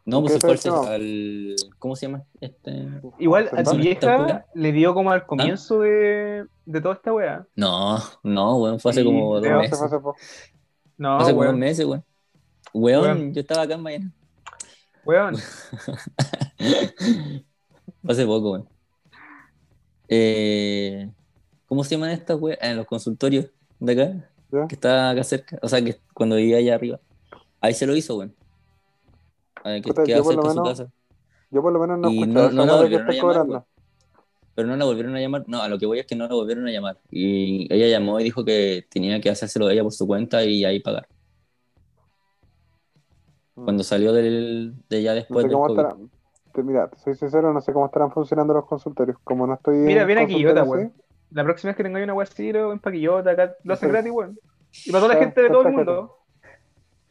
No, 0.07 0.23
¿Qué 0.23 0.23
pues 0.23 0.33
se 0.33 0.41
fue 0.41 0.57
tema? 0.57 0.95
al- 0.95 1.57
¿Cómo 1.79 1.97
se 1.97 2.07
llama? 2.07 2.25
Este... 2.41 2.89
Igual 3.19 3.51
a 3.53 3.63
¿Se 3.65 3.71
tu 3.73 3.77
vieja 3.77 4.47
le 4.55 4.73
dio 4.73 4.95
como 4.95 5.11
al 5.11 5.27
comienzo 5.27 5.81
de, 5.81 6.47
de 6.65 6.81
toda 6.81 6.95
esta 6.95 7.13
wea. 7.13 7.47
No, 7.57 7.99
no, 8.23 8.57
weón, 8.57 8.81
fue 8.81 8.93
hace 8.93 9.01
Sí, 9.01 9.07
como 9.07 9.35
dos. 9.39 9.47
No, 9.47 9.59
meses. 9.59 9.77
fue 9.79 9.87
hace 9.87 9.97
poco. 9.99 10.17
No, 10.97 11.17
Hace 11.19 11.33
como 11.33 11.45
dos 11.45 11.55
meses, 11.57 11.85
weón. 11.85 12.05
Weón, 12.73 13.03
Weón. 13.03 13.35
yo 13.35 13.41
estaba 13.43 13.63
acá 13.63 13.75
en 13.75 13.83
Miami. 13.83 14.11
Weón. 15.09 15.37
Hace 18.07 18.27
poco, 18.27 18.53
weón. 18.53 18.69
Eh, 20.07 21.11
¿Cómo 21.67 21.83
se 21.83 21.95
llaman 21.95 22.11
estas 22.11 22.39
weas? 22.39 22.59
En 22.61 22.77
los 22.77 22.87
consultorios 22.87 23.47
de 23.81 23.93
acá, 23.93 24.31
¿Ya? 24.53 24.67
que 24.69 24.75
está 24.75 25.09
acá 25.11 25.25
cerca. 25.25 25.59
O 25.63 25.69
sea, 25.69 25.83
que 25.83 25.97
cuando 26.13 26.37
vivía 26.37 26.59
allá 26.59 26.75
arriba. 26.75 27.01
Ahí 27.61 27.73
se 27.73 27.87
lo 27.87 27.97
hizo, 27.97 28.17
weón. 28.19 28.35
A 29.65 29.71
ver, 29.71 29.83
que 29.83 29.89
Puta, 29.89 30.05
queda 30.05 30.19
yo 30.19 30.25
por 30.25 30.35
lo 30.35 30.43
cerca 30.43 30.49
de 30.49 30.55
su 30.55 30.61
menos- 30.63 30.79
casa. 30.79 30.93
Yo 31.51 31.63
por 31.63 31.73
lo 31.73 31.81
menos 31.81 31.99
no 31.99 32.11
Y 32.11 32.21
no- 32.27 32.51
no 32.51 32.67
la 32.67 32.77
volvieron 32.77 33.09
a 33.09 33.13
llamar, 33.13 33.21
cobrando. 33.23 33.53
weón. 33.55 33.65
Pero 34.55 34.69
no 34.69 34.77
la 34.77 34.85
volvieron 34.85 35.17
a 35.17 35.21
llamar. 35.21 35.45
No, 35.47 35.63
a 35.63 35.69
lo 35.69 35.79
que 35.79 35.87
voy 35.87 36.01
es 36.01 36.07
que 36.07 36.17
no 36.17 36.29
la 36.29 36.35
volvieron 36.35 36.67
a 36.67 36.71
llamar. 36.71 36.99
Y 37.11 37.73
ella 37.73 37.87
llamó 37.89 38.21
y 38.21 38.25
dijo 38.25 38.45
que 38.45 38.85
tenía 38.91 39.19
que 39.23 39.31
hacérselo 39.31 39.67
de 39.69 39.73
ella 39.75 39.83
por 39.85 39.93
su 39.93 40.07
cuenta 40.07 40.45
y 40.45 40.65
ahí 40.67 40.81
pagar. 40.81 41.09
Cuando 43.65 43.83
salió 43.85 44.13
del, 44.13 44.75
de 44.89 45.03
ya 45.03 45.11
No 45.13 45.17
después 45.17 45.43
sé 45.45 45.49
del 45.49 45.55
cómo 45.55 45.67
COVID. 45.69 45.79
estarán. 45.81 46.11
te- 46.53 46.63
Mira, 46.63 46.89
te 46.89 46.99
soy 46.99 47.15
sincero, 47.15 47.53
no 47.53 47.61
sé 47.61 47.73
cómo 47.73 47.87
estarán 47.87 48.11
funcionando 48.13 48.55
los 48.55 48.67
consultorios. 48.67 49.17
Como 49.25 49.47
no 49.47 49.55
estoy 49.55 49.77
Mira, 49.79 50.03
en 50.03 50.07
viene 50.07 50.23
aquí 50.23 50.35
Quillota, 50.35 50.65
weón. 50.65 50.93
La 51.31 51.45
próxima 51.45 51.71
vez 51.71 51.77
que 51.77 51.83
tengáis 51.83 52.05
una 52.05 52.15
wea 52.15 52.25
así, 52.25 52.53
lo 52.53 52.71
ven 52.71 52.79
pa' 52.79 52.91
Quillota, 52.91 53.31
acá 53.31 53.55
lo 53.65 53.75
hacen 53.75 53.89
Sí. 53.89 53.93
gratis, 53.93 54.13
weón. 54.13 54.39
Y 54.87 54.91
para 54.93 55.03
toda 55.05 55.15
la 55.15 55.21
gente 55.21 55.43
de 55.43 55.49
todo 55.51 55.63
el 55.63 55.73
mundo. 55.73 56.15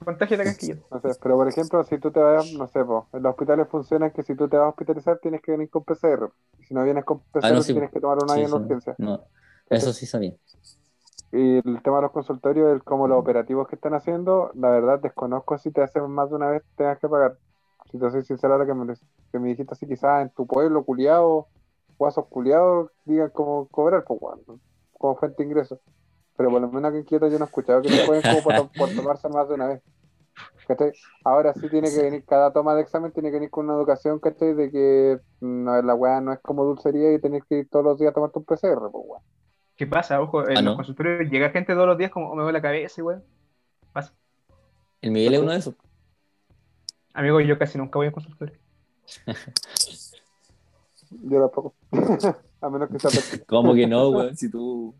Contágiate 0.03 0.41
acá 0.43 0.51
en 0.51 0.57
Quillota. 0.57 0.81
No 0.91 0.99
sé, 1.01 1.19
pero 1.21 1.35
por 1.35 1.47
ejemplo, 1.47 1.83
si 1.83 1.97
tú 1.97 2.11
te 2.11 2.19
vas, 2.19 2.51
no 2.53 2.67
sé, 2.67 2.83
po, 2.85 3.07
en 3.13 3.23
los 3.23 3.31
hospitales 3.31 3.67
funcionan 3.69 4.11
que 4.11 4.23
si 4.23 4.35
tú 4.35 4.47
te 4.47 4.55
vas 4.57 4.65
a 4.67 4.69
hospitalizar 4.69 5.19
tienes 5.19 5.41
que 5.41 5.51
venir 5.51 5.69
con 5.69 5.83
PCR. 5.83 6.29
Si 6.67 6.73
no 6.73 6.83
vienes 6.83 7.03
con 7.03 7.19
PCR, 7.19 7.45
Ah, 7.45 7.51
no, 7.51 7.61
sí, 7.61 7.73
tienes 7.73 7.91
que 7.91 7.99
tomar 7.99 8.17
una 8.23 8.35
Sí, 8.35 8.41
en 8.41 8.47
sí, 8.47 8.53
urgencia. 8.53 8.95
no. 8.99 9.21
Eso 9.69 9.91
sí 9.93 10.05
sabía. 10.05 10.33
Y 11.31 11.57
el 11.57 11.81
tema 11.83 11.97
de 11.97 12.03
los 12.03 12.11
consultorios, 12.11 12.71
el, 12.73 12.83
como 12.83 13.07
los 13.07 13.19
operativos 13.19 13.67
que 13.67 13.75
están 13.75 13.93
haciendo, 13.93 14.51
la 14.55 14.69
verdad 14.69 14.99
desconozco 14.99 15.57
si 15.57 15.71
te 15.71 15.81
hacen 15.81 16.09
más 16.09 16.29
de 16.29 16.35
una 16.35 16.49
vez 16.49 16.63
tengas 16.75 16.99
que 16.99 17.09
pagar. 17.09 17.37
Si 17.91 17.99
te 17.99 18.09
soy 18.11 18.23
sincero, 18.23 18.53
ahora 18.53 18.65
que 18.65 18.73
me, 18.73 18.93
que 19.31 19.39
me 19.39 19.49
dijiste 19.49 19.73
así, 19.73 19.87
quizás 19.87 20.21
en 20.23 20.29
tu 20.31 20.47
pueblo, 20.47 20.83
culiado, 20.85 21.49
guasos 21.97 22.27
culiados, 22.27 22.91
digan 23.05 23.29
cómo 23.31 23.67
cobrar, 23.69 24.03
pues 24.05 24.19
bueno, 24.19 24.41
como 24.93 25.15
fuente 25.17 25.43
de 25.43 25.49
ingreso. 25.49 25.79
Pero 26.37 26.51
por 26.51 26.61
lo 26.61 26.69
menos 26.69 26.89
aquí 26.89 26.99
en 26.99 27.05
Quito 27.05 27.27
yo 27.27 27.37
no 27.39 27.45
he 27.45 27.47
escuchado 27.47 27.81
que 27.83 27.89
te 27.91 27.99
pueden 28.01 28.23
como 28.23 28.43
por, 28.43 28.55
to- 28.55 28.71
por 28.75 28.93
tomarse 28.95 29.29
más 29.29 29.47
de 29.49 29.55
una 29.55 29.67
vez. 29.67 29.81
¿Cachai? 30.67 30.93
Ahora 31.23 31.53
sí 31.53 31.69
tiene 31.69 31.91
que 31.91 32.01
venir, 32.01 32.25
cada 32.25 32.51
toma 32.53 32.75
de 32.75 32.81
examen 32.81 33.11
tiene 33.13 33.29
que 33.29 33.35
venir 33.35 33.49
con 33.51 33.65
una 33.65 33.75
educación, 33.75 34.19
¿cachai? 34.19 34.53
De 34.53 34.71
que 34.71 35.19
no, 35.41 35.81
la 35.81 35.95
weá 35.95 36.21
no 36.21 36.33
es 36.33 36.39
como 36.41 36.63
dulcería 36.65 37.13
y 37.13 37.19
tenés 37.21 37.43
que 37.45 37.59
ir 37.59 37.69
todos 37.69 37.85
los 37.85 37.97
días 37.99 38.11
a 38.11 38.13
tomarte 38.15 38.39
un 38.39 38.45
PCR, 38.45 38.89
pues 38.91 39.03
weón. 39.07 39.21
¿Qué 39.77 39.85
pasa? 39.87 40.19
Ojo, 40.21 40.47
en 40.49 40.57
Ah, 40.57 40.61
los 40.61 40.75
consultorios 40.75 41.29
llega 41.31 41.49
gente 41.51 41.73
todos 41.73 41.87
los 41.87 41.97
días 41.97 42.11
como 42.11 42.31
"Oh, 42.31 42.35
me 42.35 42.41
duele 42.43 42.57
la 42.57 42.61
cabeza, 42.61 43.01
weón. 43.03 43.23
Pasa. 43.93 44.13
El 45.01 45.11
Miguel 45.11 45.35
es 45.35 45.39
uno 45.41 45.51
de 45.51 45.57
esos. 45.59 45.75
Amigo, 47.13 47.39
yo 47.41 47.57
casi 47.57 47.77
nunca 47.77 47.97
voy 47.99 48.07
a 48.07 48.11
consultorio. 48.11 48.55
Yo 51.09 51.39
tampoco. 51.41 51.73
a 52.61 52.69
menos 52.69 52.89
que 52.89 52.99
sea. 52.99 53.43
¿Cómo 53.47 53.73
que 53.73 53.87
no, 53.87 54.09
weón? 54.09 54.35
Si 54.35 54.51
tú. 54.51 54.93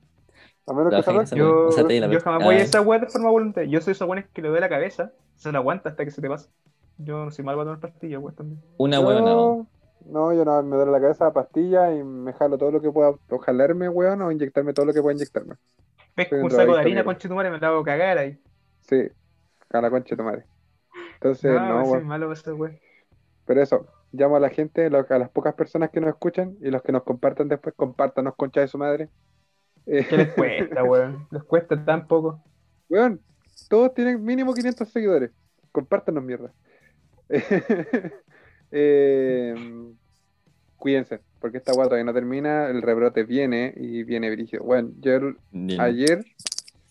A 0.66 0.74
menos 0.74 0.94
que 0.96 1.04
sea. 1.04 1.38
Yo, 1.38 1.68
O 1.68 1.72
sea, 1.72 1.86
te 1.86 1.94
di 1.94 2.00
la 2.00 2.08
yo 2.08 2.22
jamás 2.22 2.44
voy 2.46 2.56
a 2.56 2.60
Ah, 2.60 2.62
esa 2.62 2.82
weá 2.82 3.00
de 3.00 3.08
forma 3.08 3.30
voluntaria. 3.30 3.70
Yo 3.70 3.82
soy 3.82 3.92
esos 3.92 4.08
weones 4.08 4.26
que 4.34 4.42
le 4.42 4.48
duele 4.48 4.62
la 4.62 4.70
cabeza, 4.70 5.12
se 5.36 5.52
la 5.52 5.60
aguanta 5.60 5.90
hasta 5.90 6.06
que 6.06 6.12
se 6.12 6.22
te 6.22 6.30
pasa. 6.30 6.50
Yo 6.98 7.26
no 7.26 7.32
soy 7.32 7.44
mal 7.44 7.56
para 7.56 7.66
tomar 7.66 7.80
pastillas, 7.82 8.22
weón, 8.22 8.36
también. 8.36 8.62
Una 8.78 9.00
weón, 9.02 9.26
no. 9.26 9.68
No, 10.10 10.34
yo 10.34 10.46
no, 10.46 10.62
me 10.64 10.76
duele 10.76 10.92
la 10.92 11.02
cabeza, 11.02 11.34
pastilla 11.34 11.94
y 11.94 12.04
me 12.04 12.34
jalo 12.34 12.58
todo 12.58 12.72
lo 12.72 12.82
que 12.82 12.92
pueda, 12.92 13.12
o 13.30 13.38
jalarme, 13.40 13.90
weón, 13.90 14.22
o 14.22 14.32
inyectarme 14.32 14.74
todo 14.74 14.86
lo 14.86 14.94
que 14.94 15.02
pueda 15.02 15.16
inyectarme. 15.16 15.56
Soy 16.30 16.40
un 16.42 16.50
saco 16.52 16.74
de 16.76 16.80
harina 16.82 17.02
amigo. 17.02 17.06
con 17.06 17.18
chetumare 17.18 17.52
me 17.52 17.60
la 17.60 17.68
hago 17.68 17.84
cagar 17.84 18.18
ahí. 18.18 18.40
Sí, 18.82 19.08
a 19.70 19.82
la 19.82 19.90
concha 19.90 20.16
de 20.16 20.18
tu 20.18 20.24
madre. 20.24 20.46
Entonces, 21.16 21.52
No, 21.54 21.68
no, 21.68 21.76
weón, 21.76 21.86
soy 21.86 21.92
weón. 22.00 22.08
malo 22.08 22.28
para 22.28 22.40
esa 22.40 22.54
weá. 22.54 22.80
Pero 23.46 23.62
eso, 23.62 23.88
llamo 24.12 24.36
a 24.38 24.40
la 24.40 24.50
gente, 24.50 24.86
a 24.88 24.90
las 25.20 25.30
pocas 25.30 25.54
personas 25.56 25.90
que 25.92 26.00
nos 26.02 26.10
escuchan 26.10 26.58
y 26.62 26.70
los 26.72 26.82
que 26.82 26.92
nos 26.92 27.04
compartan 27.04 27.48
después, 27.50 27.76
compártanos 27.76 28.36
concha 28.36 28.62
de 28.62 28.68
su 28.68 28.78
madre. 28.78 29.10
¿Qué 29.86 30.18
les 30.18 30.34
cuesta, 30.36 30.84
weón? 30.84 31.28
Les 31.32 31.44
cuesta 31.44 31.84
tan 31.86 32.08
poco. 32.08 32.44
weón, 32.90 33.22
todos 33.70 33.94
tienen 33.94 34.24
mínimo 34.24 34.54
500 34.54 34.88
seguidores. 34.90 35.32
Compártanos 35.72 36.24
mierda. 36.24 36.54
Eh, 38.72 39.56
cuídense, 40.78 41.20
porque 41.40 41.58
esta 41.58 41.74
weá 41.74 41.86
todavía 41.86 42.06
no 42.06 42.14
termina, 42.14 42.70
el 42.70 42.82
rebrote 42.82 43.24
viene 43.24 43.74
y 43.76 44.04
viene 44.04 44.30
brígido. 44.32 44.64
Bueno, 44.64 44.92
yo 45.00 45.34
Bien. 45.52 45.82
ayer, 45.82 46.26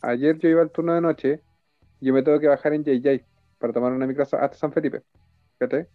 ayer 0.03 0.39
yo 0.39 0.49
iba 0.49 0.63
al 0.63 0.71
turno 0.71 0.95
de 0.95 1.01
noche 1.01 1.41
y 2.01 2.07
yo 2.07 2.15
me 2.15 2.23
tengo 2.23 2.41
que 2.41 2.49
bajar 2.49 2.73
en 2.75 2.85
JJ 2.85 3.25
para 3.59 3.73
tomar 3.73 3.93
una 3.93 4.07
micro 4.07 4.23
hasta 4.23 4.53
San 4.55 4.73
Felipe. 4.73 5.03
¿Fíjate? 5.59 5.89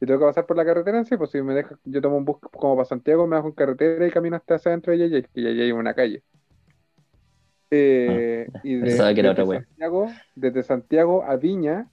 Y 0.00 0.06
tengo 0.06 0.18
que 0.18 0.26
pasar 0.26 0.46
por 0.46 0.56
la 0.56 0.64
carretera, 0.64 1.04
sí, 1.04 1.16
pues 1.16 1.30
si 1.30 1.40
me 1.42 1.54
deja, 1.54 1.78
yo 1.84 2.00
tomo 2.00 2.16
un 2.16 2.24
bus 2.24 2.38
como 2.40 2.74
para 2.74 2.86
Santiago, 2.86 3.26
me 3.26 3.36
bajo 3.36 3.48
en 3.48 3.54
carretera 3.54 4.06
y 4.06 4.10
camino 4.10 4.36
hasta 4.36 4.56
hacia 4.56 4.70
adentro 4.70 4.92
de 4.92 5.08
JJ, 5.08 5.28
que 5.32 5.40
JJ 5.42 5.62
es 5.66 5.72
una 5.72 5.94
calle. 5.94 6.22
Eh, 7.70 8.48
y 8.64 8.74
de- 8.74 8.90
desde 8.90 9.28
otra. 9.28 9.46
Santiago, 9.46 10.08
desde 10.34 10.62
Santiago 10.62 11.22
a 11.24 11.36
Viña, 11.36 11.88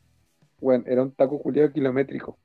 bueno, 0.59 0.84
era 0.88 1.03
un 1.03 1.11
taco 1.11 1.39
culiado 1.39 1.72
kilométrico. 1.72 2.38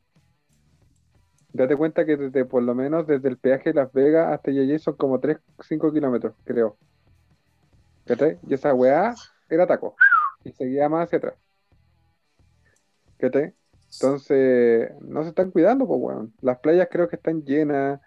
Date 1.55 1.76
cuenta 1.76 2.05
que 2.05 2.16
desde 2.16 2.44
por 2.44 2.64
lo 2.64 2.74
menos 2.74 3.07
desde 3.07 3.28
el 3.28 3.38
peaje 3.38 3.70
de 3.70 3.74
Las 3.74 3.92
Vegas 3.92 4.32
hasta 4.32 4.50
JJ 4.50 4.76
son 4.80 4.96
como 4.96 5.20
3, 5.20 5.38
5 5.61 5.92
kilómetros, 5.92 6.34
creo. 6.42 6.76
¿Cachai? 8.05 8.40
Y 8.48 8.55
esa 8.55 8.74
weá 8.74 9.14
era 9.48 9.64
taco. 9.64 9.94
Y 10.42 10.50
seguía 10.50 10.88
más 10.88 11.07
hacia 11.07 11.18
atrás. 11.18 11.34
¿Qué 13.18 13.55
Entonces, 13.92 14.90
no 15.00 15.22
se 15.22 15.28
están 15.28 15.52
cuidando, 15.52 15.86
pues, 15.86 16.00
weón. 16.02 16.34
Las 16.40 16.59
playas 16.59 16.88
creo 16.90 17.09
que 17.09 17.14
están 17.14 17.44
llenas, 17.44 18.00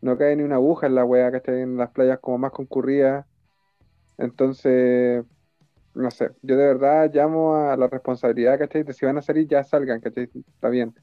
no 0.00 0.16
cae 0.16 0.34
ni 0.34 0.42
una 0.42 0.54
aguja 0.54 0.86
en 0.86 0.94
la 0.94 1.04
weá, 1.04 1.30
¿cachai? 1.30 1.60
En 1.60 1.76
las 1.76 1.90
playas 1.90 2.18
como 2.20 2.38
más 2.38 2.52
concurridas. 2.52 3.26
Entonces, 4.16 5.22
no 5.92 6.10
sé, 6.10 6.30
yo 6.40 6.56
de 6.56 6.66
verdad 6.66 7.10
llamo 7.12 7.56
a 7.56 7.76
la 7.76 7.88
responsabilidad, 7.88 8.58
¿cachai? 8.58 8.84
De 8.84 8.94
si 8.94 9.04
van 9.04 9.18
a 9.18 9.22
salir, 9.22 9.46
ya 9.46 9.62
salgan, 9.62 10.00
¿cachai? 10.00 10.30
Está 10.34 10.70
bien. 10.70 10.94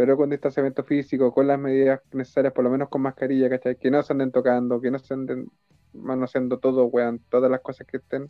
Pero 0.00 0.16
con 0.16 0.30
distanciamiento 0.30 0.82
físico, 0.82 1.30
con 1.30 1.46
las 1.46 1.58
medidas 1.58 2.00
necesarias, 2.12 2.54
por 2.54 2.64
lo 2.64 2.70
menos 2.70 2.88
con 2.88 3.02
mascarilla, 3.02 3.50
¿cachai? 3.50 3.76
Que 3.76 3.90
no 3.90 4.02
se 4.02 4.14
anden 4.14 4.32
tocando, 4.32 4.80
que 4.80 4.90
no 4.90 4.98
se 4.98 5.12
anden 5.12 5.50
manoseando 5.92 6.58
todo, 6.58 6.86
weón, 6.86 7.20
todas 7.28 7.50
las 7.50 7.60
cosas 7.60 7.86
que 7.86 7.98
estén. 7.98 8.26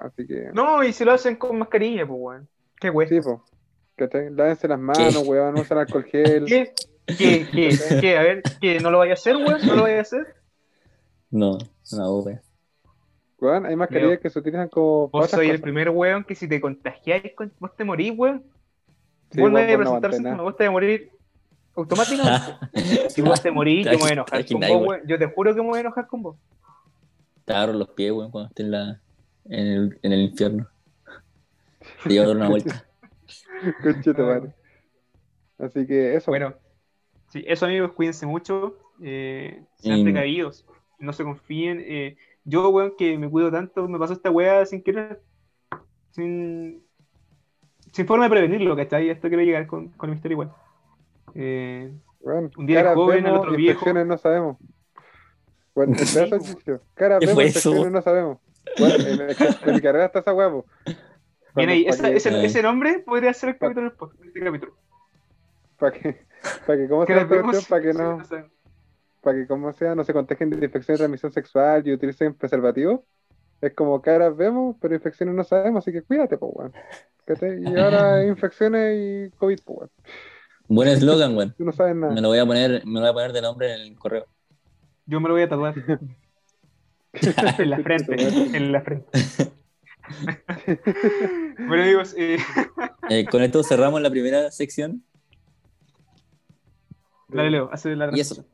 Así 0.00 0.26
que. 0.26 0.50
No, 0.52 0.82
y 0.82 0.92
si 0.92 1.04
lo 1.04 1.12
hacen 1.12 1.36
con 1.36 1.60
mascarilla, 1.60 2.04
pues, 2.04 2.18
weón. 2.20 2.48
Qué 2.80 2.90
weón. 2.90 3.08
Sí, 3.08 3.20
pues. 3.20 3.38
¿Cachai? 3.94 4.30
Lávense 4.30 4.66
las 4.66 4.80
manos, 4.80 5.24
weón, 5.24 5.54
no 5.54 5.60
usan 5.60 5.78
alcohol 5.78 6.02
gel. 6.02 6.44
¿Qué? 6.44 6.74
¿Qué? 7.06 7.46
¿Qué? 7.52 7.78
¿Qué? 8.00 8.18
A 8.18 8.22
ver, 8.22 8.42
¿qué? 8.60 8.80
¿No 8.80 8.90
lo 8.90 8.98
vaya 8.98 9.12
a 9.12 9.14
hacer, 9.14 9.36
weón? 9.36 9.64
¿No 9.64 9.76
lo 9.76 9.82
vaya 9.82 9.98
a 9.98 10.02
hacer? 10.02 10.34
No, 11.30 11.56
no, 11.92 12.18
weón. 12.18 12.40
Weón, 13.38 13.66
hay 13.66 13.76
mascarillas 13.76 14.18
que 14.18 14.28
se 14.28 14.40
utilizan 14.40 14.68
como. 14.68 15.06
Vos 15.10 15.30
soy 15.30 15.50
el 15.50 15.60
primer 15.60 15.88
weón 15.90 16.24
que 16.24 16.34
si 16.34 16.48
te 16.48 16.60
contagiáis, 16.60 17.32
vos 17.60 17.76
te 17.76 17.84
morís, 17.84 18.12
weón. 18.16 18.42
Sí, 19.30 19.40
vos 19.40 19.50
no 19.50 19.58
debes 19.58 19.76
presentar 19.76 20.12
síntomas, 20.12 20.40
vos 20.40 20.56
te 20.56 20.64
vas 20.64 20.68
a 20.68 20.72
morir 20.72 21.10
automáticamente. 21.74 23.10
si 23.10 23.22
vos 23.22 23.42
te 23.42 23.50
morís, 23.50 23.84
yo 23.84 23.92
me 23.92 23.98
voy 23.98 24.08
a 24.08 24.12
enojar 24.12 24.46
con 24.46 24.60
vos, 24.60 24.88
weón. 24.88 25.00
Yo 25.06 25.18
te 25.18 25.26
juro 25.26 25.54
que 25.54 25.60
me 25.60 25.68
voy 25.68 25.76
a 25.78 25.80
enojar 25.80 26.06
con 26.06 26.22
vos. 26.22 26.36
Te 27.44 27.52
agarro 27.52 27.74
los 27.74 27.88
pies, 27.90 28.12
weón, 28.12 28.30
cuando 28.30 28.48
estés 28.48 28.64
en, 28.64 28.70
la, 28.72 29.00
en, 29.44 29.66
el, 29.66 29.98
en 30.02 30.12
el 30.12 30.20
infierno. 30.20 30.68
Te 32.02 32.10
llevo 32.10 32.24
a 32.24 32.28
dar 32.28 32.36
una 32.36 32.48
vuelta. 32.48 32.84
Conchito, 33.82 34.26
madre. 34.26 34.54
Así 35.58 35.86
que 35.86 36.14
eso. 36.14 36.30
Bueno, 36.30 36.54
sí, 37.28 37.44
eso 37.46 37.66
amigos, 37.66 37.92
cuídense 37.92 38.26
mucho. 38.26 38.76
Eh, 39.02 39.62
sean 39.76 40.02
precavidos. 40.02 40.64
No 40.98 41.12
se 41.12 41.24
confíen. 41.24 41.82
Eh, 41.84 42.16
yo, 42.44 42.68
weón, 42.70 42.94
que 42.96 43.18
me 43.18 43.28
cuido 43.28 43.50
tanto, 43.50 43.88
me 43.88 43.98
pasó 43.98 44.12
esta 44.12 44.30
weá 44.30 44.64
sin 44.66 44.82
querer, 44.82 45.20
sin, 46.10 46.85
sin 47.96 48.06
forma 48.06 48.24
de 48.24 48.30
prevenirlo, 48.30 48.76
¿cachai? 48.76 49.08
Esto 49.08 49.28
quiero 49.28 49.42
llegar 49.42 49.66
con, 49.66 49.88
con 49.88 50.10
mi 50.10 50.16
historia 50.16 50.34
igual. 50.34 50.52
Eh, 51.34 51.90
un 52.20 52.66
día 52.66 52.92
joven, 52.92 53.24
el 53.24 53.32
otro 53.32 53.56
viejo. 53.56 53.90
no 53.90 54.18
sabemos. 54.18 54.58
Bueno, 55.74 55.96
el 55.96 56.80
Cara, 56.92 57.18
vemos, 57.20 57.42
infecciones 57.42 57.90
no 57.90 58.02
sabemos. 58.02 58.38
Bueno, 58.78 58.96
en, 58.96 59.20
en, 59.30 59.74
mi 59.74 59.80
carrera 59.80 60.06
está 60.06 60.18
esa 60.18 60.34
huevo. 60.34 60.66
Bien 61.54 61.70
ahí, 61.70 61.86
esa, 61.86 62.10
ese, 62.10 62.44
ese, 62.44 62.62
nombre 62.62 62.98
podría 62.98 63.32
ser 63.32 63.50
el 63.50 63.58
capítulo 63.58 63.88
del 63.88 64.28
este 64.28 64.40
capítulo. 64.40 64.76
Para 65.78 65.92
que, 65.92 66.20
para 66.66 66.78
que, 66.78 66.88
¿cómo 66.88 67.06
se? 67.06 67.66
Para 67.66 67.82
que 67.82 67.94
no 67.94 68.18
para 69.22 69.38
que 69.38 69.46
como 69.46 69.72
sea 69.72 69.94
no 69.94 70.04
se 70.04 70.12
contagien 70.12 70.50
de 70.50 70.66
infección 70.66 70.96
de 70.96 70.98
transmisión 70.98 71.32
sexual 71.32 71.82
y 71.88 71.94
utilicen 71.94 72.34
preservativo. 72.34 73.06
Es 73.60 73.74
como 73.74 74.02
caras 74.02 74.36
vemos, 74.36 74.76
pero 74.80 74.94
infecciones 74.94 75.34
no 75.34 75.44
sabemos, 75.44 75.82
así 75.82 75.92
que 75.92 76.02
cuídate, 76.02 76.36
pues, 76.38 76.52
weón. 76.54 76.72
Y 77.64 77.78
ahora 77.78 78.24
infecciones 78.26 78.96
y 78.96 79.36
COVID, 79.36 79.58
pues, 79.64 79.78
weón. 79.78 79.90
Buen 80.68 80.88
eslogan, 80.88 81.36
weón. 81.36 81.54
Tú 81.56 81.64
no 81.64 81.72
sabes 81.72 81.96
nada. 81.96 82.12
Me 82.12 82.20
lo 82.20 82.28
voy 82.28 82.38
a 82.38 82.46
poner, 82.46 82.84
me 82.84 82.94
lo 82.94 83.00
voy 83.00 83.10
a 83.10 83.12
poner 83.12 83.32
de 83.32 83.42
nombre 83.42 83.74
en 83.74 83.80
el 83.80 83.98
correo. 83.98 84.26
Yo 85.06 85.20
me 85.20 85.28
lo 85.28 85.34
voy 85.34 85.42
a 85.42 85.48
tatuar. 85.48 85.74
en 87.58 87.70
la 87.70 87.78
frente, 87.78 88.56
en 88.56 88.72
la 88.72 88.80
frente. 88.82 89.06
bueno, 91.66 91.82
amigos, 91.82 92.14
eh... 92.16 92.38
Eh, 93.08 93.26
con 93.26 93.42
esto 93.42 93.62
cerramos 93.62 94.00
la 94.02 94.10
primera 94.10 94.50
sección. 94.50 95.02
Dale, 97.28 97.50
Leo, 97.50 97.70
hace 97.72 97.96
la 97.96 98.10
Y 98.12 98.20
eso. 98.20 98.44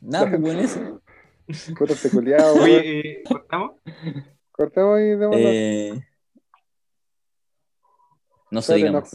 Nada, 0.00 0.28
pues 0.28 0.40
bueno 0.40 0.60
eso. 0.60 0.99
Oye, 2.60 3.00
eh, 3.00 3.22
¿cortamos? 3.26 3.76
Cortamos 4.52 5.00
y 5.00 5.02
démoslo. 5.02 5.38
Eh... 5.38 6.06
No 8.50 8.62
sé, 8.62 8.74
digamos. 8.74 9.10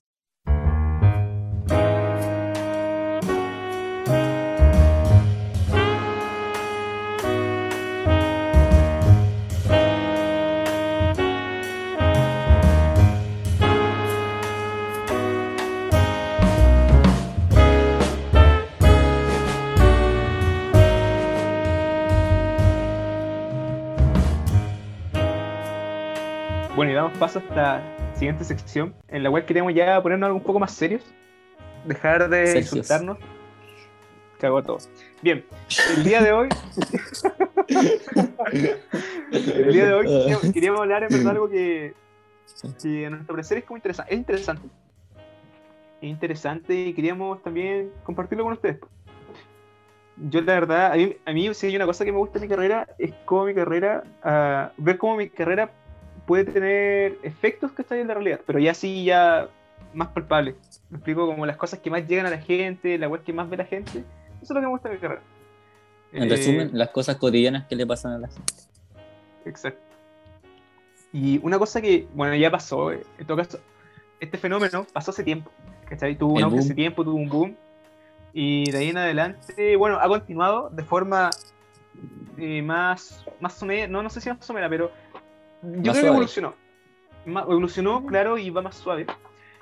Damos 27.06 27.20
paso 27.20 27.40
a 27.40 27.42
esta 27.44 28.16
siguiente 28.16 28.44
sección, 28.44 28.96
en 29.10 29.24
la 29.24 29.30
cual 29.30 29.46
queremos 29.46 29.74
ya 29.74 30.02
ponernos 30.02 30.28
algo 30.28 30.40
un 30.40 30.44
poco 30.44 30.60
más 30.60 30.72
serios, 30.72 31.04
dejar 31.86 32.28
de 32.30 32.48
Serios. 32.48 32.74
insultarnos. 32.74 33.18
Cagó 34.40 34.64
todo. 34.64 34.80
Bien, 35.22 35.46
el 35.96 36.04
día 36.04 36.22
de 36.22 36.32
hoy. 36.32 36.50
el 39.32 39.74
día 39.74 39.86
de 39.86 39.94
hoy 39.94 40.06
queríamos, 40.06 40.52
queríamos 40.52 40.82
hablar 40.82 41.04
en 41.04 41.10
verdad 41.10 41.32
algo 41.32 41.48
que, 41.50 41.94
que 42.82 43.06
a 43.06 43.10
nuestro 43.12 43.36
parecer 43.36 43.60
es 43.60 43.66
como 43.66 43.78
interesante. 43.78 44.14
Es 44.14 44.18
interesante. 44.18 44.68
Es 46.02 46.10
interesante 46.10 46.74
y 46.74 46.94
queríamos 46.94 47.42
también 47.44 47.92
compartirlo 48.04 48.44
con 48.44 48.54
ustedes. 48.54 48.80
Yo 50.18 50.42
la 50.42 50.54
verdad, 50.54 50.94
a 50.94 50.96
mí, 50.96 51.16
a 51.26 51.32
mí 51.32 51.54
si 51.54 51.68
hay 51.68 51.76
una 51.76 51.86
cosa 51.86 52.04
que 52.04 52.12
me 52.12 52.18
gusta 52.18 52.40
de 52.40 52.48
mi 52.48 52.50
carrera, 52.50 52.88
es 52.98 53.14
cómo 53.26 53.46
mi 53.46 53.54
carrera, 53.54 54.04
ah, 54.24 54.72
ver 54.78 54.98
cómo 54.98 55.18
mi 55.18 55.30
carrera 55.30 55.72
puede 56.26 56.46
tener 56.46 57.18
efectos 57.24 57.72
que 57.72 57.82
están 57.82 58.00
en 58.00 58.08
la 58.08 58.14
realidad, 58.14 58.42
pero 58.46 58.60
ya 58.60 58.74
sí, 58.74 59.06
ya 59.06 59.48
más 59.94 60.10
palpable. 60.10 60.56
Me 60.90 60.98
explico 60.98 61.26
como 61.26 61.46
las 61.46 61.58
cosas 61.58 61.80
que 61.80 61.90
más 61.90 62.08
llegan 62.08 62.26
a 62.26 62.30
la 62.30 62.40
gente, 62.40 62.98
la 62.98 63.08
web 63.08 63.24
que 63.24 63.34
más 63.34 63.50
ve 63.50 63.58
la 63.58 63.66
gente. 63.66 64.00
Eso 64.00 64.06
es 64.42 64.50
lo 64.50 64.56
que 64.56 64.62
me 64.62 64.68
gusta 64.68 64.90
de 64.90 64.96
mi 64.96 65.02
carrera. 65.02 65.22
En 66.12 66.24
Eh, 66.24 66.30
resumen, 66.30 66.70
las 66.74 66.90
cosas 66.90 67.18
cotidianas 67.18 67.66
que 67.68 67.76
le 67.76 67.86
pasan 67.86 68.14
a 68.14 68.18
la 68.20 68.28
gente. 68.28 68.54
Exacto. 69.46 69.82
Y 71.14 71.40
una 71.44 71.58
cosa 71.58 71.82
que, 71.82 72.08
bueno, 72.14 72.36
ya 72.36 72.52
pasó, 72.52 72.92
eh, 72.92 73.04
en 73.18 73.26
todo 73.26 73.38
caso, 73.38 73.60
este 74.20 74.38
fenómeno 74.38 74.86
pasó 74.92 75.12
hace 75.12 75.24
tiempo. 75.24 75.52
¿Cachai? 75.88 76.18
Tuvo 76.18 76.34
un 76.34 76.44
auge 76.44 76.60
hace 76.60 76.74
tiempo, 76.74 77.04
tuvo 77.04 77.16
un 77.16 77.30
boom. 77.30 77.56
Y 78.34 78.70
de 78.70 78.80
ahí 78.80 78.90
en 78.90 78.98
adelante, 78.98 79.76
bueno, 79.78 79.98
ha 80.00 80.08
continuado 80.08 80.70
de 80.70 80.84
forma 80.84 81.30
eh, 82.38 82.62
más, 82.62 83.24
más 83.40 83.54
somera, 83.54 83.88
no, 83.88 84.04
no 84.04 84.10
sé 84.10 84.20
si 84.20 84.30
más 84.30 84.44
somera, 84.46 84.68
pero 84.68 84.92
yo 85.62 85.92
creo 85.92 86.04
que 86.04 86.08
evolucionó. 86.08 86.56
Ma- 87.26 87.42
evolucionó, 87.42 88.06
claro, 88.06 88.38
y 88.38 88.50
va 88.50 88.62
más 88.62 88.76
suave. 88.76 89.08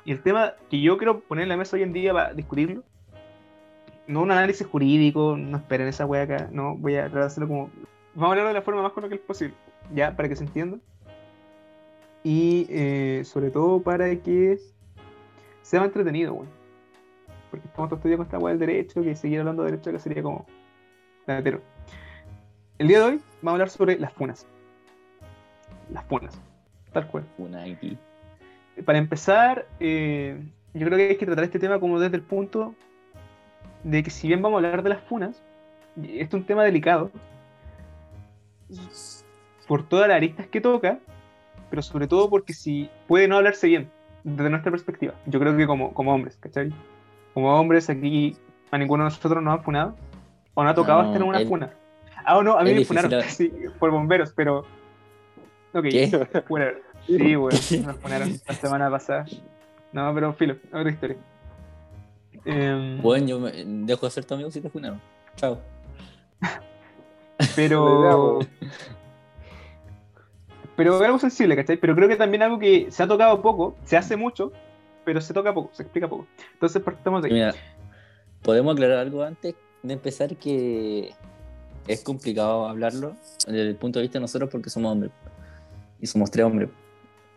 Y 0.05 0.11
el 0.11 0.21
tema 0.21 0.53
que 0.69 0.81
yo 0.81 0.97
quiero 0.97 1.21
poner 1.21 1.43
en 1.43 1.49
la 1.49 1.57
mesa 1.57 1.77
hoy 1.77 1.83
en 1.83 1.93
día 1.93 2.13
para 2.13 2.33
discutirlo, 2.33 2.83
no 4.07 4.21
un 4.21 4.31
análisis 4.31 4.67
jurídico, 4.67 5.37
no 5.37 5.57
esperen 5.57 5.87
esa 5.87 6.05
wea 6.05 6.23
acá, 6.23 6.49
no, 6.51 6.75
voy 6.75 6.95
a 6.95 7.03
tratar 7.03 7.19
de 7.21 7.25
hacerlo 7.25 7.47
como. 7.47 7.69
Vamos 8.15 8.27
a 8.27 8.31
hablarlo 8.31 8.47
de 8.49 8.53
la 8.53 8.61
forma 8.61 8.81
más 8.81 8.91
coloquial 8.91 9.19
posible, 9.21 9.55
ya, 9.93 10.15
para 10.15 10.27
que 10.27 10.35
se 10.35 10.43
entienda. 10.43 10.77
Y 12.23 12.67
eh, 12.69 13.23
sobre 13.25 13.49
todo 13.49 13.81
para 13.81 14.15
que 14.17 14.57
sea 15.61 15.79
más 15.79 15.87
entretenido, 15.87 16.33
weón. 16.33 16.49
Porque 17.49 17.67
estamos 17.67 17.89
todo 17.89 17.99
día 18.03 18.17
con 18.17 18.25
esta 18.25 18.39
wea 18.39 18.55
del 18.55 18.59
derecho, 18.59 19.01
que 19.03 19.15
seguir 19.15 19.39
hablando 19.39 19.63
de 19.63 19.71
derecho 19.71 19.91
que 19.91 19.99
sería 19.99 20.21
como. 20.23 20.45
El 21.27 22.87
día 22.87 22.99
de 22.99 23.05
hoy 23.05 23.21
vamos 23.41 23.47
a 23.47 23.51
hablar 23.51 23.69
sobre 23.69 23.97
las 23.99 24.11
funas. 24.13 24.45
Las 25.91 26.05
funas, 26.05 26.39
tal 26.91 27.07
cual. 27.07 27.25
Una 27.37 27.63
aquí. 27.63 27.97
Para 28.85 28.97
empezar, 28.97 29.67
eh, 29.79 30.41
yo 30.73 30.85
creo 30.85 30.97
que 30.97 31.09
hay 31.09 31.17
que 31.17 31.25
tratar 31.25 31.43
este 31.43 31.59
tema 31.59 31.79
como 31.79 31.99
desde 31.99 32.15
el 32.15 32.23
punto 32.23 32.73
de 33.83 34.01
que 34.01 34.09
si 34.09 34.27
bien 34.27 34.41
vamos 34.41 34.63
a 34.63 34.65
hablar 34.65 34.83
de 34.83 34.89
las 34.89 35.01
funas, 35.01 35.43
este 35.97 36.21
es 36.21 36.33
un 36.33 36.45
tema 36.45 36.63
delicado, 36.63 37.11
por 39.67 39.87
todas 39.87 40.07
las 40.07 40.17
aristas 40.17 40.47
que 40.47 40.61
toca, 40.61 40.99
pero 41.69 41.81
sobre 41.81 42.07
todo 42.07 42.29
porque 42.29 42.53
si 42.53 42.89
puede 43.07 43.27
no 43.27 43.37
hablarse 43.37 43.67
bien 43.67 43.89
desde 44.23 44.49
nuestra 44.49 44.71
perspectiva. 44.71 45.13
Yo 45.25 45.39
creo 45.39 45.55
que 45.55 45.67
como, 45.67 45.93
como 45.93 46.13
hombres, 46.13 46.37
¿cachai? 46.37 46.73
Como 47.33 47.53
hombres 47.59 47.89
aquí 47.89 48.37
a 48.71 48.77
ninguno 48.77 49.03
de 49.03 49.09
nosotros 49.09 49.43
nos 49.43 49.53
han 49.53 49.63
funado, 49.63 49.95
o 50.53 50.63
no 50.63 50.69
ha 50.69 50.73
tocado 50.73 51.03
No, 51.03 51.07
estar 51.09 51.21
en 51.21 51.27
una 51.27 51.39
funa. 51.41 51.73
Ah, 52.25 52.37
o 52.37 52.43
no, 52.43 52.57
a 52.57 52.63
mí 52.63 52.73
me 52.73 52.85
funaron, 52.85 53.11
sí, 53.27 53.51
por 53.79 53.91
bomberos, 53.91 54.33
pero... 54.33 54.65
Ok, 55.73 55.83
¿Qué? 55.89 56.09
Whatever. 56.49 56.81
Sí, 57.07 57.35
weón, 57.35 57.49
nos 57.85 57.97
funaron 57.97 58.39
la 58.47 58.53
semana 58.55 58.89
pasada. 58.89 59.25
No, 59.91 60.13
pero 60.13 60.33
filo, 60.33 60.55
otra 60.71 60.89
historia. 60.89 61.17
Em, 62.45 63.01
Bueno, 63.01 63.27
yo 63.27 63.39
me- 63.39 63.51
dejo 63.85 64.05
de 64.05 64.11
ser 64.11 64.25
tu 64.25 64.33
amigo 64.33 64.49
si 64.51 64.61
te 64.61 64.69
funaron. 64.69 65.01
Chao. 65.35 65.59
pero. 67.55 68.39
Pero 70.75 70.95
es 70.95 71.01
algo 71.03 71.19
sensible, 71.19 71.55
¿cachai? 71.55 71.77
Pero 71.77 71.93
creo 71.95 72.07
que 72.09 72.15
también 72.15 72.41
algo 72.41 72.57
que 72.57 72.87
se 72.89 73.03
ha 73.03 73.07
tocado 73.07 73.43
poco, 73.43 73.75
se 73.85 73.95
hace 73.95 74.15
mucho, 74.17 74.51
pero 75.05 75.21
se 75.21 75.31
toca 75.31 75.53
poco, 75.53 75.69
se 75.73 75.83
explica 75.83 76.07
poco. 76.07 76.25
Entonces 76.53 76.81
partamos 76.81 77.21
de 77.21 77.27
ahí. 77.27 77.33
Mira, 77.35 77.53
podemos 78.41 78.73
aclarar 78.73 78.97
algo 78.97 79.21
antes 79.21 79.53
de 79.83 79.93
empezar 79.93 80.35
que 80.35 81.11
es 81.87 82.01
complicado 82.03 82.67
hablarlo 82.67 83.15
desde 83.45 83.69
el 83.69 83.75
punto 83.75 83.99
de 83.99 84.03
vista 84.03 84.17
de 84.17 84.21
nosotros 84.21 84.49
porque 84.49 84.71
somos 84.71 84.91
hombres. 84.93 85.11
Y 86.03 86.07
somos 86.07 86.29
tres 86.29 86.45
hombres. 86.45 86.67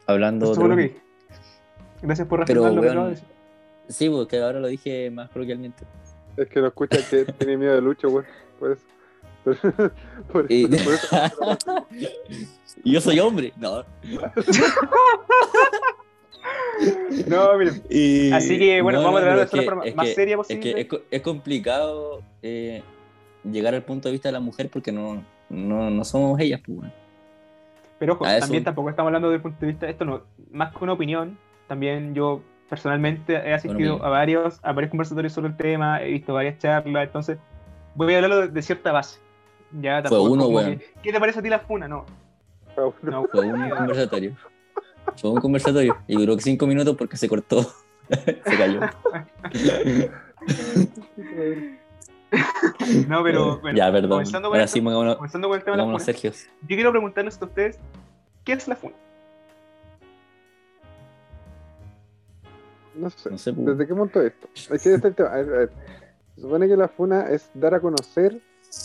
Hablando 0.08 0.46
Eso 0.46 0.56
fue 0.60 0.68
lo 0.68 0.74
de- 0.74 0.90
que- 0.90 1.00
Gracias 2.02 2.26
por 2.26 2.44
Pero, 2.44 2.62
reafirmar 2.64 2.94
lo 2.96 3.00
que 3.02 3.04
de 3.04 3.10
decir. 3.10 3.28
Sí, 3.88 4.10
porque 4.10 4.38
ahora 4.40 4.58
lo 4.58 4.66
dije 4.66 5.08
más 5.12 5.30
coloquialmente. 5.30 5.84
Es 6.36 6.48
que 6.48 6.60
no 6.60 6.66
escucha 6.66 6.98
que 7.08 7.24
tiene 7.38 7.56
miedo 7.56 7.74
de 7.76 7.80
Lucho, 7.80 8.10
güey. 8.10 8.26
Por 8.58 8.72
eso. 8.72 8.82
Por, 9.44 9.56
por- 10.32 10.46
Y, 10.52 10.66
por 10.66 10.94
eso. 10.94 11.16
y 12.84 12.90
yo 12.92 13.00
soy 13.00 13.20
hombre. 13.20 13.52
No. 13.56 13.84
No, 17.28 17.56
miren. 17.58 17.82
Y- 17.88 18.32
Así 18.32 18.58
que, 18.58 18.82
bueno, 18.82 18.98
no, 18.98 19.04
vamos 19.06 19.20
no, 19.22 19.26
a 19.28 19.30
tratar 19.30 19.38
de 19.38 19.42
es 19.44 19.46
hacer 19.48 19.56
la 19.58 19.62
que- 19.62 19.68
forma 19.68 19.84
es 19.84 19.94
más 19.96 20.06
que- 20.06 20.14
seria 20.14 20.34
Es 20.34 20.38
posible. 20.38 20.74
que 20.74 20.80
es, 20.80 20.86
co- 20.88 21.00
es 21.08 21.22
complicado 21.22 22.22
eh, 22.42 22.82
llegar 23.44 23.74
al 23.76 23.84
punto 23.84 24.08
de 24.08 24.12
vista 24.12 24.28
de 24.28 24.32
la 24.32 24.40
mujer 24.40 24.68
porque 24.72 24.90
no, 24.90 25.22
no, 25.48 25.88
no 25.90 26.04
somos 26.04 26.40
ellas, 26.40 26.60
pues, 26.66 26.78
weón. 26.80 27.05
Pero 27.98 28.14
ojo, 28.14 28.24
A 28.24 28.32
eso- 28.36 28.40
también 28.40 28.64
tampoco 28.64 28.90
estamos 28.90 29.08
hablando 29.08 29.28
desde 29.28 29.36
el 29.36 29.42
punto 29.42 29.58
de 29.60 29.66
vista, 29.68 29.88
esto 29.88 30.04
no, 30.04 30.22
más 30.50 30.74
que 30.74 30.84
una 30.84 30.92
opinión, 30.92 31.38
también 31.66 32.14
yo 32.14 32.42
personalmente 32.68 33.34
he 33.34 33.54
asistido 33.54 33.94
opinión. 33.94 34.06
a 34.06 34.10
varios, 34.10 34.60
a 34.62 34.72
varios 34.72 34.90
conversatorios 34.90 35.32
sobre 35.32 35.48
el 35.48 35.56
tema, 35.56 36.02
he 36.02 36.10
visto 36.10 36.34
varias 36.34 36.58
charlas, 36.58 37.06
entonces 37.06 37.38
voy 37.94 38.12
a 38.12 38.16
hablarlo 38.16 38.40
de, 38.42 38.48
de 38.48 38.62
cierta 38.62 38.92
base. 38.92 39.20
Ya, 39.80 40.02
tampoco 40.02 40.26
es 40.26 40.32
uno, 40.32 40.46
weón. 40.48 40.78
que, 40.78 40.84
¿Qué 41.02 41.12
te 41.12 41.20
parece 41.20 41.38
a 41.38 41.42
ti 41.42 41.48
la 41.48 41.60
funa? 41.60 41.88
No, 41.88 42.04
no, 43.02 43.24
Fue 43.26 43.46
un 43.46 43.70
conversatorio. 43.70 44.36
Fue 45.16 45.30
un 45.30 45.40
conversatorio. 45.40 45.96
Y 46.06 46.16
duró 46.16 46.38
cinco 46.38 46.66
minutos 46.66 46.94
porque 46.96 47.16
se 47.16 47.28
cortó. 47.28 47.66
se 48.44 48.56
cayó. 48.56 48.80
no, 53.08 53.22
pero 53.22 53.58
bueno, 53.62 53.76
ya, 53.76 53.90
perdón. 53.92 54.10
comenzando 54.10 54.48
con 54.48 54.56
Ahora 54.56 54.64
esto- 54.64 54.74
sí, 54.74 54.82
comenzando 54.82 55.48
con 55.48 55.58
el 55.58 55.64
tema 55.64 55.76
de 55.76 55.82
la 55.82 55.98
funa, 55.98 56.12
yo 56.62 56.66
quiero 56.76 56.90
preguntarles 56.90 57.40
a 57.40 57.44
ustedes, 57.44 57.78
¿qué 58.44 58.52
es 58.52 58.68
la 58.68 58.76
funa? 58.76 58.94
No 62.94 63.10
sé. 63.10 63.30
No 63.30 63.38
sé, 63.38 63.52
pues. 63.52 63.66
¿Desde 63.66 63.86
qué 63.86 63.94
punto 63.94 64.20
es 64.22 64.32
esto? 64.32 64.48
Es 64.74 64.82
que 64.82 64.94
este 64.94 65.10
tema. 65.12 65.28
A 65.30 65.36
ver, 65.36 65.54
a 65.54 65.58
ver. 65.58 65.70
Se 66.34 66.40
supone 66.42 66.68
que 66.68 66.76
la 66.76 66.88
funa 66.88 67.28
es 67.30 67.50
dar 67.54 67.74
a 67.74 67.80
conocer 67.80 68.40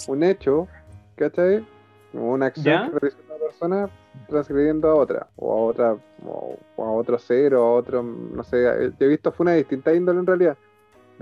un 0.07 0.23
hecho, 0.23 0.67
¿cachai? 1.15 1.65
Como 2.11 2.31
una 2.33 2.47
acción 2.47 2.65
¿Ya? 2.65 2.91
que 2.91 2.99
realiza 2.99 3.21
una 3.29 3.37
persona 3.45 3.89
transgrediendo 4.27 4.89
a 4.89 4.95
otra, 4.95 5.27
o 5.37 5.51
a 5.53 5.55
otra, 5.65 5.97
o, 6.25 6.57
o 6.75 6.85
a 6.85 6.91
otro 6.91 7.17
ser, 7.19 7.55
o 7.55 7.63
a 7.63 7.71
otro, 7.73 8.03
no 8.03 8.43
sé. 8.43 8.63
Yo 8.99 9.05
he 9.05 9.09
visto 9.09 9.31
funas 9.31 9.53
de 9.53 9.59
distinta 9.59 9.93
índole 9.93 10.19
en 10.19 10.25
realidad. 10.25 10.57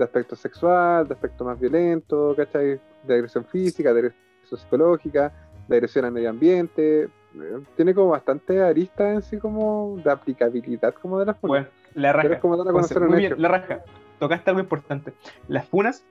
De 0.00 0.04
aspecto 0.04 0.34
sexual, 0.34 1.06
de 1.06 1.12
aspecto 1.12 1.44
más 1.44 1.60
violento, 1.60 2.32
¿cachai? 2.34 2.80
De 3.02 3.14
agresión 3.14 3.44
física, 3.44 3.92
de 3.92 3.98
agresión 4.00 4.58
psicológica, 4.58 5.30
de 5.68 5.76
agresión 5.76 6.06
al 6.06 6.12
medio 6.12 6.30
ambiente. 6.30 7.02
Eh, 7.02 7.58
Tiene 7.76 7.92
como 7.92 8.08
bastante 8.08 8.62
aristas 8.62 9.14
en 9.16 9.20
sí 9.20 9.36
como 9.36 10.00
de 10.02 10.10
aplicabilidad 10.10 10.94
como 10.94 11.18
de 11.18 11.26
las 11.26 11.36
funas. 11.36 11.66
Bueno, 11.66 11.66
la 11.92 12.14
raja. 12.14 12.32
es 12.32 12.40
como 12.40 12.56
dar 12.56 12.68
a 12.68 12.72
conocer 12.72 13.02
un 13.02 13.08
Muy 13.08 13.18
bien, 13.18 13.34
la 13.36 13.48
raja. 13.48 13.84
Tocaste 14.18 14.48
algo 14.48 14.60
importante. 14.62 15.12
Las 15.48 15.68
funas 15.68 16.02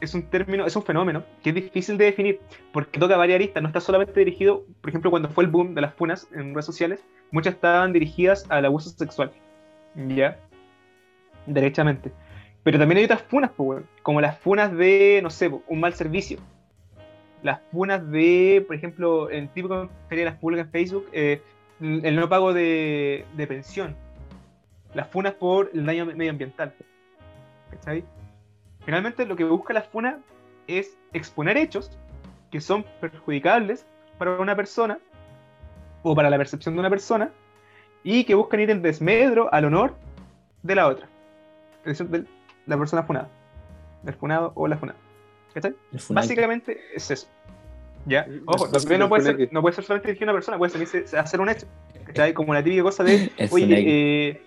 es 0.00 0.14
un 0.14 0.24
término, 0.24 0.66
es 0.66 0.74
un 0.74 0.82
fenómeno 0.82 1.22
que 1.44 1.50
es 1.50 1.54
difícil 1.54 1.96
de 1.98 2.06
definir 2.06 2.40
porque 2.72 2.98
toca 2.98 3.16
varias 3.16 3.36
aristas. 3.36 3.62
No 3.62 3.68
está 3.68 3.78
solamente 3.78 4.18
dirigido, 4.18 4.64
por 4.80 4.88
ejemplo, 4.88 5.12
cuando 5.12 5.28
fue 5.28 5.44
el 5.44 5.50
boom 5.50 5.76
de 5.76 5.80
las 5.80 5.94
funas 5.94 6.26
en 6.32 6.54
redes 6.54 6.66
sociales, 6.66 7.04
muchas 7.30 7.54
estaban 7.54 7.92
dirigidas 7.92 8.46
al 8.48 8.64
abuso 8.64 8.90
sexual. 8.90 9.30
¿Ya? 9.94 10.40
Derechamente. 11.46 12.10
Pero 12.62 12.78
también 12.78 12.98
hay 12.98 13.04
otras 13.04 13.22
funas, 13.22 13.50
pues, 13.56 13.82
como 14.02 14.20
las 14.20 14.38
funas 14.38 14.72
de, 14.76 15.20
no 15.22 15.30
sé, 15.30 15.50
un 15.66 15.80
mal 15.80 15.94
servicio. 15.94 16.38
Las 17.42 17.60
funas 17.72 18.08
de, 18.10 18.64
por 18.66 18.76
ejemplo, 18.76 19.30
en 19.30 19.48
típico 19.48 19.88
sería 20.08 20.26
las 20.26 20.36
públicas 20.36 20.66
en 20.66 20.72
Facebook, 20.72 21.08
eh, 21.12 21.42
el 21.80 22.14
no 22.14 22.28
pago 22.28 22.52
de, 22.52 23.24
de 23.36 23.46
pensión 23.48 23.96
las 24.94 25.08
funas 25.08 25.34
por 25.34 25.70
el 25.72 25.86
daño 25.86 26.06
medioambiental. 26.06 26.74
¿Cachai? 27.70 28.04
Finalmente 28.84 29.26
lo 29.26 29.36
que 29.36 29.44
busca 29.44 29.72
la 29.72 29.82
funa 29.82 30.18
es 30.66 30.96
exponer 31.12 31.56
hechos 31.56 31.90
que 32.50 32.60
son 32.60 32.84
perjudicables 33.00 33.86
para 34.18 34.38
una 34.38 34.54
persona 34.54 34.98
o 36.02 36.14
para 36.14 36.30
la 36.30 36.36
percepción 36.36 36.74
de 36.74 36.80
una 36.80 36.90
persona 36.90 37.30
y 38.04 38.24
que 38.24 38.34
buscan 38.34 38.60
ir 38.60 38.70
en 38.70 38.82
desmedro 38.82 39.52
al 39.52 39.64
honor 39.64 39.94
de 40.62 40.74
la 40.74 40.88
otra. 40.88 41.08
De 41.84 42.24
la 42.66 42.76
persona 42.78 43.02
funada. 43.02 43.28
Del 44.02 44.14
funado 44.14 44.52
o 44.54 44.66
la 44.68 44.76
funada. 44.76 44.98
¿Cachai? 45.54 45.74
El. 45.92 46.00
Básicamente 46.14 46.78
es 46.94 47.10
eso. 47.10 47.26
¿Ya? 48.06 48.26
Ojo, 48.46 48.66
el 48.66 48.72
también 48.72 48.98
no 49.00 49.08
puede, 49.08 49.22
ser, 49.22 49.48
no 49.52 49.62
puede 49.62 49.74
ser 49.76 49.84
solamente 49.84 50.08
dirigir 50.08 50.28
a 50.28 50.32
una 50.32 50.36
persona, 50.38 50.58
puede 50.58 50.86
ser- 50.86 51.18
hacer 51.18 51.40
un 51.40 51.48
hecho. 51.48 51.66
¿Cachai? 52.06 52.34
Como 52.34 52.52
la 52.52 52.62
típica 52.62 52.82
cosa 52.82 53.04
de, 53.04 53.30
El 53.36 53.48
oye, 53.52 53.84
eh, 54.30 54.42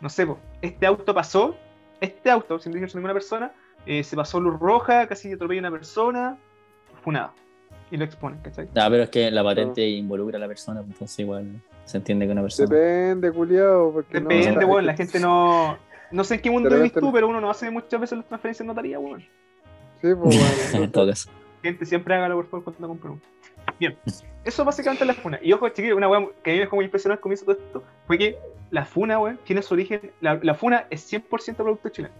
no 0.00 0.08
sé, 0.08 0.26
po, 0.26 0.38
este 0.62 0.86
auto 0.86 1.12
pasó, 1.14 1.54
este 2.00 2.30
auto, 2.30 2.58
sin 2.58 2.72
dirigirse 2.72 2.96
a 2.96 2.98
ninguna 2.98 3.12
persona, 3.12 3.52
eh, 3.84 4.02
se 4.04 4.16
pasó 4.16 4.40
luz 4.40 4.58
roja, 4.58 5.06
casi 5.06 5.32
atropella 5.32 5.60
a 5.60 5.68
una 5.68 5.70
persona, 5.72 6.38
funado. 7.02 7.32
Y 7.90 7.96
lo 7.98 8.04
exponen, 8.04 8.38
¿cachai? 8.40 8.68
Ah, 8.76 8.88
pero 8.90 9.02
es 9.02 9.10
que 9.10 9.30
la 9.30 9.42
patente 9.44 9.86
involucra 9.86 10.36
a 10.36 10.40
la 10.40 10.46
persona, 10.48 10.80
entonces 10.80 11.18
igual 11.18 11.60
se 11.84 11.96
entiende 11.98 12.26
que 12.26 12.32
una 12.32 12.42
persona. 12.42 12.68
Depende, 12.68 13.32
porque 13.32 14.20
no- 14.20 14.28
Depende, 14.28 14.60
no, 14.60 14.66
weón, 14.72 14.86
la 14.86 14.94
gente 14.94 15.18
no... 15.20 15.76
No 16.10 16.24
sé 16.24 16.36
en 16.36 16.40
qué 16.40 16.50
mundo 16.50 16.70
vivís 16.70 16.92
tú, 16.92 17.12
pero 17.12 17.28
uno 17.28 17.40
no 17.40 17.50
hace 17.50 17.70
muchas 17.70 18.00
veces 18.00 18.18
las 18.18 18.26
transferencias 18.26 18.60
en 18.62 18.66
notaría, 18.68 18.98
weón. 18.98 19.20
Sí, 20.00 20.08
pues, 20.14 20.36
en 20.72 20.78
bueno, 20.78 20.90
todo 20.92 21.08
caso. 21.08 21.30
Gente, 21.62 21.84
siempre 21.84 22.14
hágalo 22.14 22.36
por 22.36 22.46
favor 22.46 22.64
cuando 22.64 22.88
compre 22.88 23.10
uno. 23.10 23.20
Bien, 23.78 23.96
eso 24.44 24.64
básicamente 24.64 25.04
es 25.04 25.08
la 25.08 25.14
funa. 25.14 25.38
Y 25.42 25.52
ojo, 25.52 25.68
chiquillos, 25.68 25.96
una 25.96 26.08
weá 26.08 26.26
que 26.42 26.50
a 26.50 26.52
mí 26.52 26.58
me 26.58 26.64
dejó 26.64 26.76
muy 26.76 26.84
impresionado 26.86 27.18
al 27.18 27.20
comienzo 27.20 27.44
de 27.46 27.54
todo 27.56 27.64
esto 27.66 27.84
fue 28.06 28.16
que 28.18 28.38
la 28.70 28.84
funa, 28.84 29.18
weón, 29.18 29.38
tiene 29.44 29.62
su 29.62 29.74
origen. 29.74 30.12
La, 30.20 30.38
la 30.42 30.54
funa 30.54 30.86
es 30.90 31.12
100% 31.12 31.56
producto 31.56 31.88
chileno. 31.90 32.14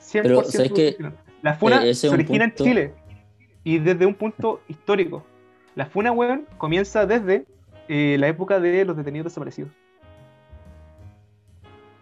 100% 0.00 0.22
Pero, 0.22 0.44
¿sabes 0.44 0.72
chileno. 0.72 1.12
La 1.42 1.54
funa 1.54 1.84
Eh, 1.86 1.94
se 1.94 2.08
origina 2.08 2.46
punto- 2.46 2.64
en 2.64 2.68
Chile 2.70 2.94
y 3.64 3.78
desde 3.78 4.06
un 4.06 4.14
punto 4.14 4.60
histórico. 4.68 5.24
La 5.74 5.86
funa, 5.86 6.10
weón, 6.12 6.46
comienza 6.58 7.06
desde 7.06 7.44
eh, 7.88 8.16
la 8.18 8.28
época 8.28 8.58
de 8.58 8.84
los 8.84 8.96
detenidos 8.96 9.26
desaparecidos. 9.26 9.70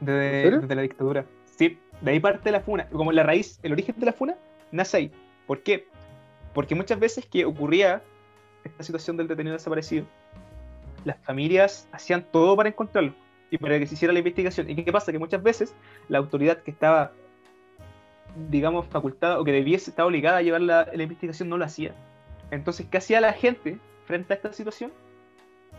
Desde, 0.00 0.74
la 0.74 0.82
dictadura. 0.82 1.24
Sí, 1.44 1.78
de 2.00 2.10
ahí 2.10 2.20
parte 2.20 2.50
la 2.50 2.60
funa. 2.60 2.88
Como 2.88 3.12
la 3.12 3.22
raíz, 3.22 3.58
el 3.62 3.72
origen 3.72 3.94
de 3.98 4.06
la 4.06 4.12
funa 4.12 4.36
nace 4.72 4.96
ahí. 4.96 5.12
¿Por 5.46 5.62
qué? 5.62 5.86
Porque 6.52 6.74
muchas 6.74 6.98
veces 6.98 7.26
que 7.26 7.44
ocurría 7.44 8.02
esta 8.64 8.82
situación 8.82 9.16
del 9.16 9.28
detenido 9.28 9.54
desaparecido, 9.54 10.06
las 11.04 11.18
familias 11.18 11.88
hacían 11.92 12.24
todo 12.30 12.56
para 12.56 12.68
encontrarlo 12.68 13.12
y 13.50 13.58
para 13.58 13.78
que 13.78 13.86
se 13.86 13.94
hiciera 13.94 14.12
la 14.12 14.18
investigación. 14.18 14.70
¿Y 14.70 14.82
qué 14.82 14.92
pasa? 14.92 15.12
Que 15.12 15.18
muchas 15.18 15.42
veces 15.42 15.74
la 16.08 16.18
autoridad 16.18 16.62
que 16.62 16.70
estaba, 16.70 17.12
digamos, 18.50 18.86
facultada 18.86 19.38
o 19.38 19.44
que 19.44 19.52
debiese 19.52 19.90
estar 19.90 20.06
obligada 20.06 20.38
a 20.38 20.42
llevar 20.42 20.62
la, 20.62 20.88
la 20.92 21.02
investigación 21.02 21.48
no 21.48 21.58
lo 21.58 21.64
hacía. 21.64 21.94
Entonces, 22.50 22.86
¿qué 22.90 22.98
hacía 22.98 23.20
la 23.20 23.32
gente 23.32 23.78
frente 24.06 24.32
a 24.32 24.36
esta 24.36 24.52
situación? 24.52 24.92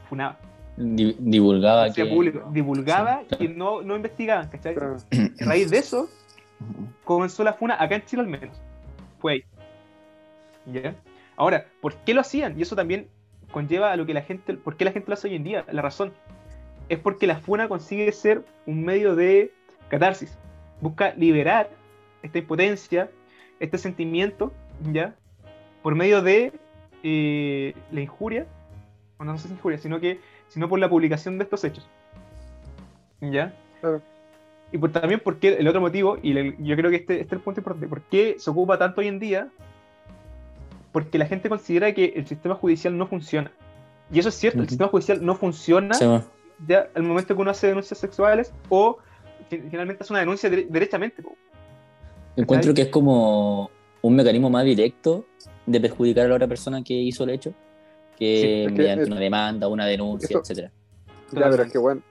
Funaba. 0.10 0.40
Di- 0.78 1.16
divulgaba 1.20 1.92
que. 1.94 2.06
público, 2.06 2.50
divulgaba 2.52 3.22
Sí, 3.22 3.28
claro. 3.30 3.44
y 3.44 3.48
no, 3.50 3.82
no 3.82 3.96
investigaban, 3.96 4.50
¿cachai? 4.50 4.76
claro. 4.76 4.98
A 5.42 5.46
raíz 5.46 5.70
de 5.72 5.78
eso, 5.78 6.10
comenzó 7.04 7.44
la 7.44 7.54
funa 7.54 7.76
acá 7.82 7.96
en 7.96 8.06
Chile 8.06 8.22
al 8.24 8.28
menos. 8.28 8.62
Fue 9.20 9.34
ahí. 9.34 9.44
¿Ya? 10.66 10.96
Ahora, 11.38 11.66
¿por 11.82 11.96
qué 11.96 12.14
lo 12.14 12.22
hacían? 12.22 12.58
Y 12.58 12.64
eso 12.64 12.76
también 12.76 13.08
conlleva 13.52 13.92
a 13.92 13.96
lo 13.96 14.06
que 14.06 14.14
la 14.14 14.22
gente, 14.22 14.54
¿por 14.56 14.76
qué 14.76 14.86
la 14.86 14.92
gente 14.92 15.10
lo 15.10 15.14
hace 15.14 15.28
hoy 15.30 15.36
en 15.36 15.44
día? 15.44 15.66
La 15.72 15.82
razón 15.82 16.12
es 16.90 17.00
porque 17.00 17.28
la 17.28 17.38
funa 17.38 17.68
consigue 17.68 18.12
ser 18.12 18.44
un 18.66 18.84
medio 18.84 19.16
de 19.16 19.52
catarsis. 19.90 20.38
Busca 20.82 21.14
liberar 21.16 21.70
esta 22.22 22.38
impotencia, 22.40 23.10
este 23.60 23.78
sentimiento, 23.78 24.52
¿ya? 24.92 25.16
Por 25.84 25.96
medio 25.96 26.22
de 26.22 26.52
eh, 27.04 27.74
la 27.92 28.02
injuria, 28.02 28.46
o 29.18 29.24
no 29.24 29.38
sé 29.38 29.48
si 29.48 29.54
injuria, 29.54 29.78
sino 29.78 30.00
que, 30.00 30.20
sino 30.50 30.68
por 30.70 30.80
la 30.80 30.90
publicación 30.90 31.38
de 31.38 31.44
estos 31.44 31.64
hechos. 31.64 31.88
¿Ya? 33.22 33.54
Claro. 33.82 34.02
Y 34.72 34.78
por, 34.78 34.92
también 34.92 35.22
porque 35.24 35.50
el 35.54 35.68
otro 35.68 35.80
motivo, 35.82 36.18
y 36.22 36.38
el- 36.38 36.58
yo 36.64 36.76
creo 36.76 36.90
que 36.90 36.98
este, 36.98 37.14
este 37.22 37.28
es 37.28 37.32
el 37.34 37.40
punto 37.40 37.60
importante, 37.62 37.88
¿por 37.88 38.02
qué 38.04 38.36
se 38.40 38.50
ocupa 38.50 38.78
tanto 38.78 39.02
hoy 39.02 39.08
en 39.08 39.20
día? 39.20 39.50
Porque 40.92 41.18
la 41.18 41.26
gente 41.26 41.50
considera 41.50 41.94
que 41.94 42.14
el 42.16 42.26
sistema 42.26 42.56
judicial 42.56 42.98
no 42.98 43.08
funciona. 43.08 43.52
Y 44.12 44.20
eso 44.20 44.30
es 44.30 44.36
cierto, 44.36 44.60
el 44.62 44.70
sistema 44.70 44.90
judicial 44.90 45.26
no 45.26 45.36
funciona 45.36 45.94
ya 46.68 46.88
al 46.96 47.04
momento 47.04 47.36
que 47.36 47.42
uno 47.42 47.52
hace 47.52 47.68
denuncias 47.68 48.00
sexuales 48.00 48.54
o 48.70 48.98
fin- 49.50 49.68
finalmente 49.70 50.04
hace 50.04 50.14
una 50.14 50.20
denuncia 50.22 50.50
dere- 50.50 50.68
derechamente. 50.70 51.22
Encuentro 52.36 52.74
que 52.74 52.84
es 52.84 52.88
como 52.90 53.70
un 54.02 54.16
mecanismo 54.16 54.50
más 54.50 54.64
directo 54.66 55.26
de 55.66 55.80
perjudicar 55.82 56.26
a 56.26 56.30
la 56.30 56.36
otra 56.36 56.48
persona 56.48 56.84
que 56.84 56.94
hizo 56.94 57.24
el 57.24 57.32
hecho 57.32 57.54
que 58.18 58.66
Sí, 58.70 58.74
mediante 58.74 59.04
es- 59.04 59.10
una 59.10 59.20
demanda, 59.20 59.68
una 59.68 59.86
denuncia, 59.86 60.28
eso- 60.30 60.40
etcétera. 60.40 60.72
Ya, 61.32 61.50
pero 61.50 61.64
es 61.64 61.72
que, 61.72 61.78
bueno, 61.78 62.02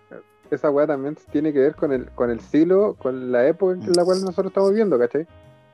esa 0.50 0.70
weá 0.70 0.86
también 0.86 1.16
tiene 1.32 1.52
que 1.52 1.59
ver 1.61 1.74
con 1.74 1.92
el, 1.92 2.07
con 2.11 2.30
el 2.30 2.40
siglo, 2.40 2.94
con 2.98 3.32
la 3.32 3.46
época 3.46 3.72
en 3.74 3.92
la 3.92 4.05
cual 4.05 4.20
nosotros 4.22 4.48
estamos 4.50 4.70
viviendo, 4.70 4.98
¿cachai? 4.98 5.26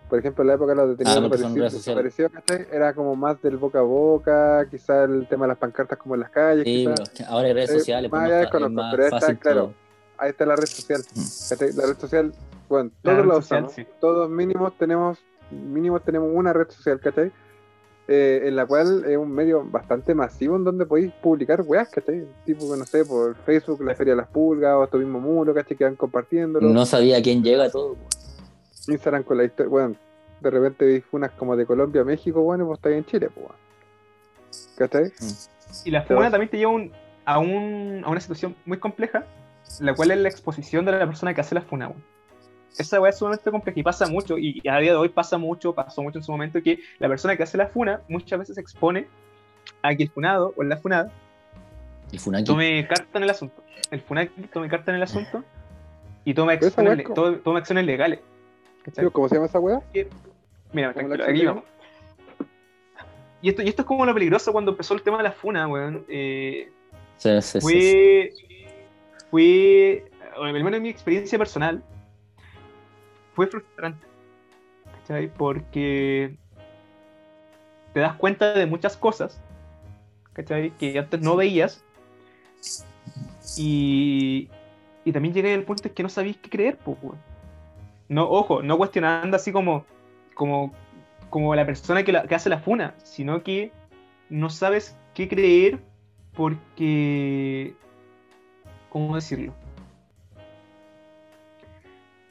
Por 0.09 0.19
ejemplo, 0.19 0.43
en 0.43 0.49
la 0.49 0.55
época 0.55 0.73
de 0.73 0.77
los 0.77 0.89
detenidos 0.99 1.43
Ah, 1.45 1.59
desaparecidos, 1.71 2.33
¿cachai? 2.33 2.67
Era 2.73 2.93
como 2.95 3.15
más 3.17 3.41
del 3.43 3.57
boca 3.57 3.79
a 3.79 3.83
boca, 3.83 4.67
quizás 4.71 5.09
el 5.09 5.27
tema 5.29 5.45
de 5.45 5.49
las 5.51 5.59
pancartas 5.59 5.99
como 5.99 6.15
en 6.15 6.21
las 6.23 6.31
calles. 6.31 6.65
Sí, 6.65 6.87
que 7.15 7.25
ahora 7.25 7.47
hay 7.49 7.55
redes 7.55 7.71
Eh, 7.71 7.79
sociales, 7.79 8.11
más 8.11 8.21
pues, 8.21 8.33
allá 8.33 8.43
está- 8.43 8.47
es 8.59 8.63
conozco, 8.63 8.75
más 8.83 8.95
pero 8.97 9.09
fácil 9.11 9.39
claro, 9.39 9.75
ahí 10.19 10.31
está 10.31 10.47
la 10.47 10.57
red 10.57 10.67
social. 10.67 11.01
Mm. 11.15 11.21
¿cachai? 11.49 11.73
La 11.73 11.87
red 11.87 11.99
social, 11.99 12.33
bueno, 12.69 12.91
La 13.03 13.13
todos 13.13 13.27
la 13.27 13.35
social, 13.35 13.65
usamos. 13.65 13.73
sí. 13.73 13.87
Todos 14.01 14.31
mínimos 14.31 14.73
tenemos, 14.79 15.19
mínimos 15.51 16.03
tenemos 16.05 16.29
una 16.33 16.53
red 16.53 16.69
social, 16.71 17.01
¿cachai? 17.01 17.31
Eh, 18.13 18.49
en 18.49 18.57
la 18.57 18.67
cual 18.67 19.05
es 19.07 19.17
un 19.17 19.31
medio 19.31 19.63
bastante 19.65 20.17
masivo 20.17 20.57
en 20.57 20.65
donde 20.65 20.85
podéis 20.85 21.13
publicar 21.23 21.61
weas, 21.65 21.89
¿cachai? 21.91 22.27
Tipo, 22.45 22.75
no 22.75 22.85
sé, 22.85 23.05
por 23.05 23.37
Facebook, 23.45 23.81
la 23.85 23.95
Feria 23.95 24.15
de 24.15 24.17
las 24.17 24.27
Pulgas, 24.27 24.75
o 24.75 24.85
tu 24.89 24.99
mismo 24.99 25.21
muro, 25.21 25.55
¿cachai? 25.55 25.77
Que 25.77 25.85
van 25.85 25.95
compartiéndolo. 25.95 26.69
No 26.71 26.85
sabía 26.87 27.19
a 27.19 27.23
quién 27.23 27.45
llega 27.45 27.71
todo. 27.71 27.95
Instagram 28.89 29.23
con 29.23 29.37
la 29.37 29.45
historia, 29.45 29.71
bueno, 29.71 29.95
de 30.41 30.51
repente 30.51 30.85
veis 30.87 31.05
unas 31.13 31.31
como 31.33 31.55
de 31.57 31.67
Colombia, 31.67 32.03
México, 32.03 32.41
bueno, 32.43 32.67
pues 32.67 32.79
está 32.79 32.89
ahí 32.89 32.97
en 32.97 33.05
Chile, 33.05 33.29
pues. 33.33 33.47
¿cachai? 34.77 35.13
Y 35.85 35.91
la 35.93 36.01
vas- 36.01 36.31
también 36.33 36.51
te 36.51 36.57
lleva 36.59 36.73
un- 36.73 36.91
a, 37.25 37.39
un, 37.39 38.03
a 38.05 38.11
una 38.11 38.19
situación 38.21 38.57
muy 38.65 38.79
compleja, 38.79 39.25
la 39.81 39.95
cual 39.95 40.11
es 40.11 40.19
la 40.19 40.29
exposición 40.29 40.85
de 40.85 40.93
la 40.93 41.07
persona 41.07 41.33
que 41.33 41.43
hace 41.43 41.55
la 41.55 41.61
funa. 41.63 41.89
weón. 41.89 42.03
Esa 42.79 43.01
weá 43.01 43.11
es 43.11 43.19
sumamente 43.19 43.51
compleja 43.51 43.79
y 43.81 43.83
pasa 43.83 44.07
mucho, 44.07 44.39
y 44.39 44.61
a 44.69 44.79
día 44.79 44.93
de 44.93 44.97
hoy 44.97 45.09
pasa 45.09 45.37
mucho, 45.39 45.75
pasó 45.75 46.03
mucho 46.03 46.19
en 46.19 46.25
su 46.25 46.33
momento, 46.33 46.63
que 46.63 46.79
la 46.99 47.09
persona 47.09 47.37
que 47.37 47.43
hace 47.43 47.59
la 47.59 47.67
funa 47.67 48.01
muchas 48.09 48.39
veces 48.39 48.55
se 48.55 48.61
expone 48.61 49.07
a 49.83 49.95
que 49.95 50.05
el 50.05 50.11
funado 50.11 50.55
o 50.57 50.63
la 50.63 50.77
funada 50.77 51.11
Y 52.13 52.19
Funaki. 52.19 52.45
tome 52.45 52.87
carta 52.87 53.19
en 53.19 53.25
el 53.25 53.31
asunto. 53.31 53.63
El 53.91 54.01
funaki 54.01 54.43
tome 54.53 54.69
carta 54.69 54.91
en 54.93 54.97
el 54.97 55.03
asunto 55.03 55.45
y 56.25 56.33
tome 56.35 56.57
Pero 56.59 56.69
esa 56.69 56.81
acciones, 56.81 56.89
weá 56.91 56.97
le- 56.97 57.03
es 57.03 57.09
como- 57.09 57.23
tome- 57.23 57.39
tome 57.43 57.59
acciones 57.59 57.85
legales. 57.87 58.21
¿Cómo 59.13 59.29
se 59.29 59.35
llama 59.35 59.47
esa 59.47 59.59
wea? 59.61 59.81
Mira, 60.73 60.93
¿Cómo 60.95 61.09
tranquilo, 61.09 61.25
aquí 61.25 61.45
vamos. 61.47 61.65
Y 63.43 63.49
esto, 63.49 63.63
y 63.63 63.69
esto 63.69 63.83
es 63.83 63.87
como 63.87 64.05
lo 64.07 64.13
peligroso 64.15 64.53
cuando 64.53 64.71
empezó 64.73 64.95
el 64.95 65.03
tema 65.03 65.17
de 65.19 65.25
la 65.25 65.33
funa, 65.33 65.67
weón. 65.67 66.05
Eh, 66.09 66.71
Sí, 67.17 67.29
sí, 67.43 67.61
sí, 67.61 68.31
sí. 68.31 68.67
fue, 69.31 70.05
en 70.43 70.83
mi 70.83 70.89
experiencia 70.89 71.39
personal, 71.39 71.83
fue 73.41 73.47
frustrante, 73.47 74.07
¿cachai? 75.01 75.33
Porque 75.33 76.37
te 77.95 78.01
das 78.01 78.15
cuenta 78.17 78.53
de 78.53 78.67
muchas 78.67 78.99
cosas, 78.99 79.41
¿cachai? 80.35 80.73
Que 80.73 80.99
antes 80.99 81.23
no 81.23 81.37
veías, 81.37 81.83
y, 83.57 84.51
y 85.07 85.13
también 85.13 85.33
llegué 85.33 85.55
al 85.55 85.63
punto 85.63 85.89
en 85.89 85.95
que 85.95 86.03
no 86.03 86.11
sabías 86.11 86.37
qué 86.37 86.51
creer, 86.51 86.77
pues. 86.77 86.99
No, 88.11 88.29
ojo, 88.29 88.63
no 88.63 88.77
cuestionando 88.77 89.39
así 89.39 89.53
como, 89.53 89.87
como, 90.35 90.75
como 91.31 91.55
la 91.55 91.65
persona 91.65 92.05
que, 92.05 92.13
la- 92.13 92.27
que 92.27 92.35
hace 92.35 92.51
la 92.51 92.59
funa, 92.59 92.95
sino 93.03 93.43
que 93.43 93.73
no 94.29 94.51
sabes 94.51 94.99
qué 95.15 95.29
creer 95.29 95.81
porque... 96.35 97.75
¿Cómo 98.91 99.15
decirlo? 99.15 99.55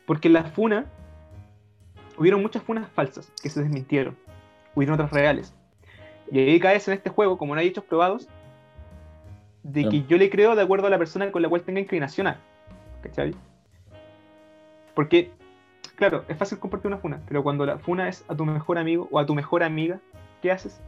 Porque 0.06 0.30
la 0.30 0.44
funa 0.44 0.86
hubieron 2.20 2.42
muchas 2.42 2.62
funas 2.62 2.90
falsas 2.92 3.32
que 3.42 3.50
se 3.50 3.62
desmintieron. 3.62 4.18
Hubieron 4.76 4.96
otras 4.96 5.12
reales. 5.12 5.54
Y 6.32 6.40
ahí 6.40 6.60
caes 6.60 6.88
en 6.88 6.94
este 6.94 7.10
juego, 7.10 7.38
como 7.38 7.56
no 7.56 7.62
hay 7.62 7.68
hechos 7.68 7.84
probados, 7.84 8.28
de 9.64 9.90
que 9.90 10.04
yo 10.04 10.18
le 10.18 10.30
creo 10.30 10.56
de 10.56 10.62
acuerdo 10.62 10.88
a 10.88 10.90
la 10.90 10.98
persona 10.98 11.32
con 11.32 11.42
la 11.42 11.50
cual 11.50 11.64
tenga 11.64 11.80
inclinación 11.80 12.28
a. 12.28 12.40
¿Cachai? 13.02 13.34
Porque, 14.94 15.32
claro, 15.96 16.26
es 16.28 16.38
fácil 16.38 16.60
compartir 16.60 16.88
una 16.88 16.98
funa, 16.98 17.22
pero 17.28 17.42
cuando 17.42 17.66
la 17.66 17.80
funa 17.80 18.10
es 18.10 18.24
a 18.28 18.36
tu 18.36 18.46
mejor 18.46 18.78
amigo 18.78 19.08
o 19.12 19.20
a 19.20 19.26
tu 19.26 19.34
mejor 19.34 19.64
amiga, 19.64 20.00
¿qué 20.42 20.52
haces? 20.52 20.80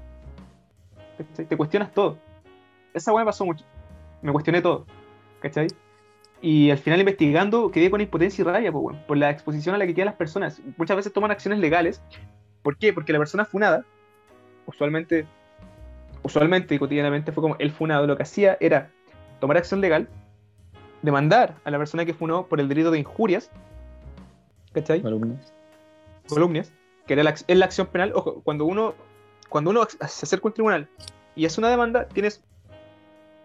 ¿Cachai? 1.18 1.46
Te 1.46 1.58
cuestionas 1.58 1.94
todo. 1.94 2.18
Esa 2.94 3.14
weá 3.14 3.24
me 3.24 3.30
pasó 3.30 3.46
mucho. 3.46 3.66
Me 4.22 4.32
cuestioné 4.32 4.62
todo. 4.62 4.86
¿Cachai? 5.40 5.68
Y 6.42 6.72
al 6.72 6.80
final 6.80 7.00
investigando 7.00 7.70
quedé 7.70 7.92
con 7.92 8.02
impotencia 8.02 8.42
y 8.42 8.46
rabia, 8.46 8.72
po, 8.72 8.80
weón, 8.80 9.00
por 9.08 9.18
la 9.18 9.30
exposición 9.30 9.76
a 9.76 9.78
la 9.78 9.86
que 9.86 9.94
quedan 9.94 10.08
las 10.08 10.16
personas. 10.16 10.62
Muchas 10.78 10.98
veces 10.98 11.14
toman 11.14 11.30
acciones 11.30 11.60
legales. 11.60 12.02
¿Por 12.64 12.78
qué? 12.78 12.94
Porque 12.94 13.14
la 13.14 13.20
persona 13.20 13.46
funada, 13.46 13.86
usualmente, 14.66 15.28
usualmente 16.24 16.76
y 16.76 16.80
cotidianamente 16.80 17.32
fue 17.32 17.42
como 17.42 17.56
el 17.60 17.72
funado, 17.72 18.08
lo 18.08 18.18
que 18.18 18.24
hacía 18.24 18.58
era 18.60 18.90
tomar 19.40 19.58
acción 19.58 19.82
legal, 19.82 20.08
demandar 21.02 21.56
a 21.64 21.72
la 21.72 21.78
persona 21.78 22.06
que 22.06 22.14
funó 22.14 22.48
por 22.48 22.60
el 22.60 22.68
delito 22.68 22.92
de 22.92 23.00
injurias, 23.00 23.52
¿cachai? 24.74 25.02
Alumnos. 25.06 25.54
columnas, 26.28 26.72
que 27.06 27.14
era 27.14 27.24
la, 27.24 27.32
es 27.32 27.58
la 27.58 27.66
acción 27.66 27.88
penal. 27.88 28.14
Ojo, 28.16 28.42
cuando 28.44 28.66
uno, 28.66 28.96
cuando 29.50 29.70
uno 29.70 29.86
se 29.86 30.26
acerca 30.26 30.48
a 30.48 30.50
un 30.50 30.54
tribunal 30.54 30.88
y 31.36 31.46
hace 31.46 31.60
una 31.60 31.70
demanda, 31.70 32.08
tienes 32.08 32.44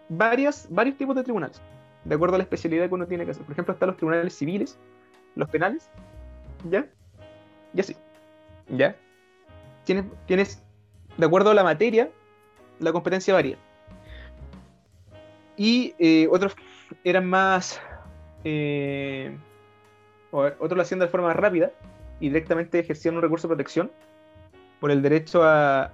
varias, 0.09 0.67
varios 0.69 0.97
tipos 0.97 1.15
de 1.15 1.23
tribunales, 1.23 1.61
de 2.07 2.15
acuerdo 2.15 2.35
a 2.35 2.37
la 2.37 2.43
especialidad 2.43 2.87
que 2.87 2.93
uno 2.93 3.05
tiene 3.05 3.25
que 3.25 3.31
hacer. 3.31 3.43
Por 3.43 3.51
ejemplo, 3.51 3.73
están 3.73 3.87
los 3.87 3.97
tribunales 3.97 4.33
civiles, 4.33 4.77
los 5.35 5.49
penales, 5.49 5.89
¿ya? 6.69 6.87
Y 7.73 7.81
así, 7.81 7.95
¿ya? 8.69 8.95
Tienes, 9.83 10.05
tienes, 10.25 10.63
de 11.17 11.25
acuerdo 11.25 11.51
a 11.51 11.53
la 11.53 11.63
materia, 11.63 12.09
la 12.79 12.91
competencia 12.91 13.33
varía. 13.33 13.57
Y 15.57 15.95
eh, 15.99 16.27
otros 16.31 16.55
eran 17.03 17.25
más... 17.29 17.81
eh, 18.43 19.35
otros 20.31 20.75
lo 20.75 20.81
hacían 20.81 20.99
de 20.99 21.07
forma 21.07 21.27
más 21.27 21.35
rápida 21.35 21.71
y 22.19 22.29
directamente 22.29 22.79
ejercían 22.79 23.15
un 23.15 23.21
recurso 23.21 23.47
de 23.47 23.55
protección 23.55 23.91
por 24.79 24.91
el 24.91 25.01
derecho 25.01 25.43
a, 25.43 25.91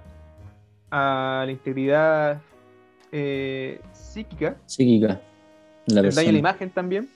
a 0.90 1.44
la 1.46 1.52
integridad 1.52 2.42
eh, 3.10 3.80
psíquica, 3.92 4.56
Psíquica. 4.66 5.20
La 5.86 6.00
el 6.00 6.14
daño 6.14 6.28
a 6.28 6.32
la 6.32 6.38
imagen 6.38 6.70
también. 6.70 7.08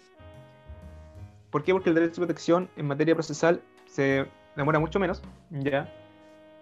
¿Por 1.50 1.64
qué? 1.64 1.72
Porque 1.72 1.88
el 1.88 1.94
derecho 1.94 2.20
de 2.20 2.26
protección 2.26 2.68
en 2.76 2.86
materia 2.86 3.14
procesal 3.14 3.60
se 3.86 4.26
demora 4.54 4.78
mucho 4.78 4.98
menos, 4.98 5.22
ya, 5.50 5.90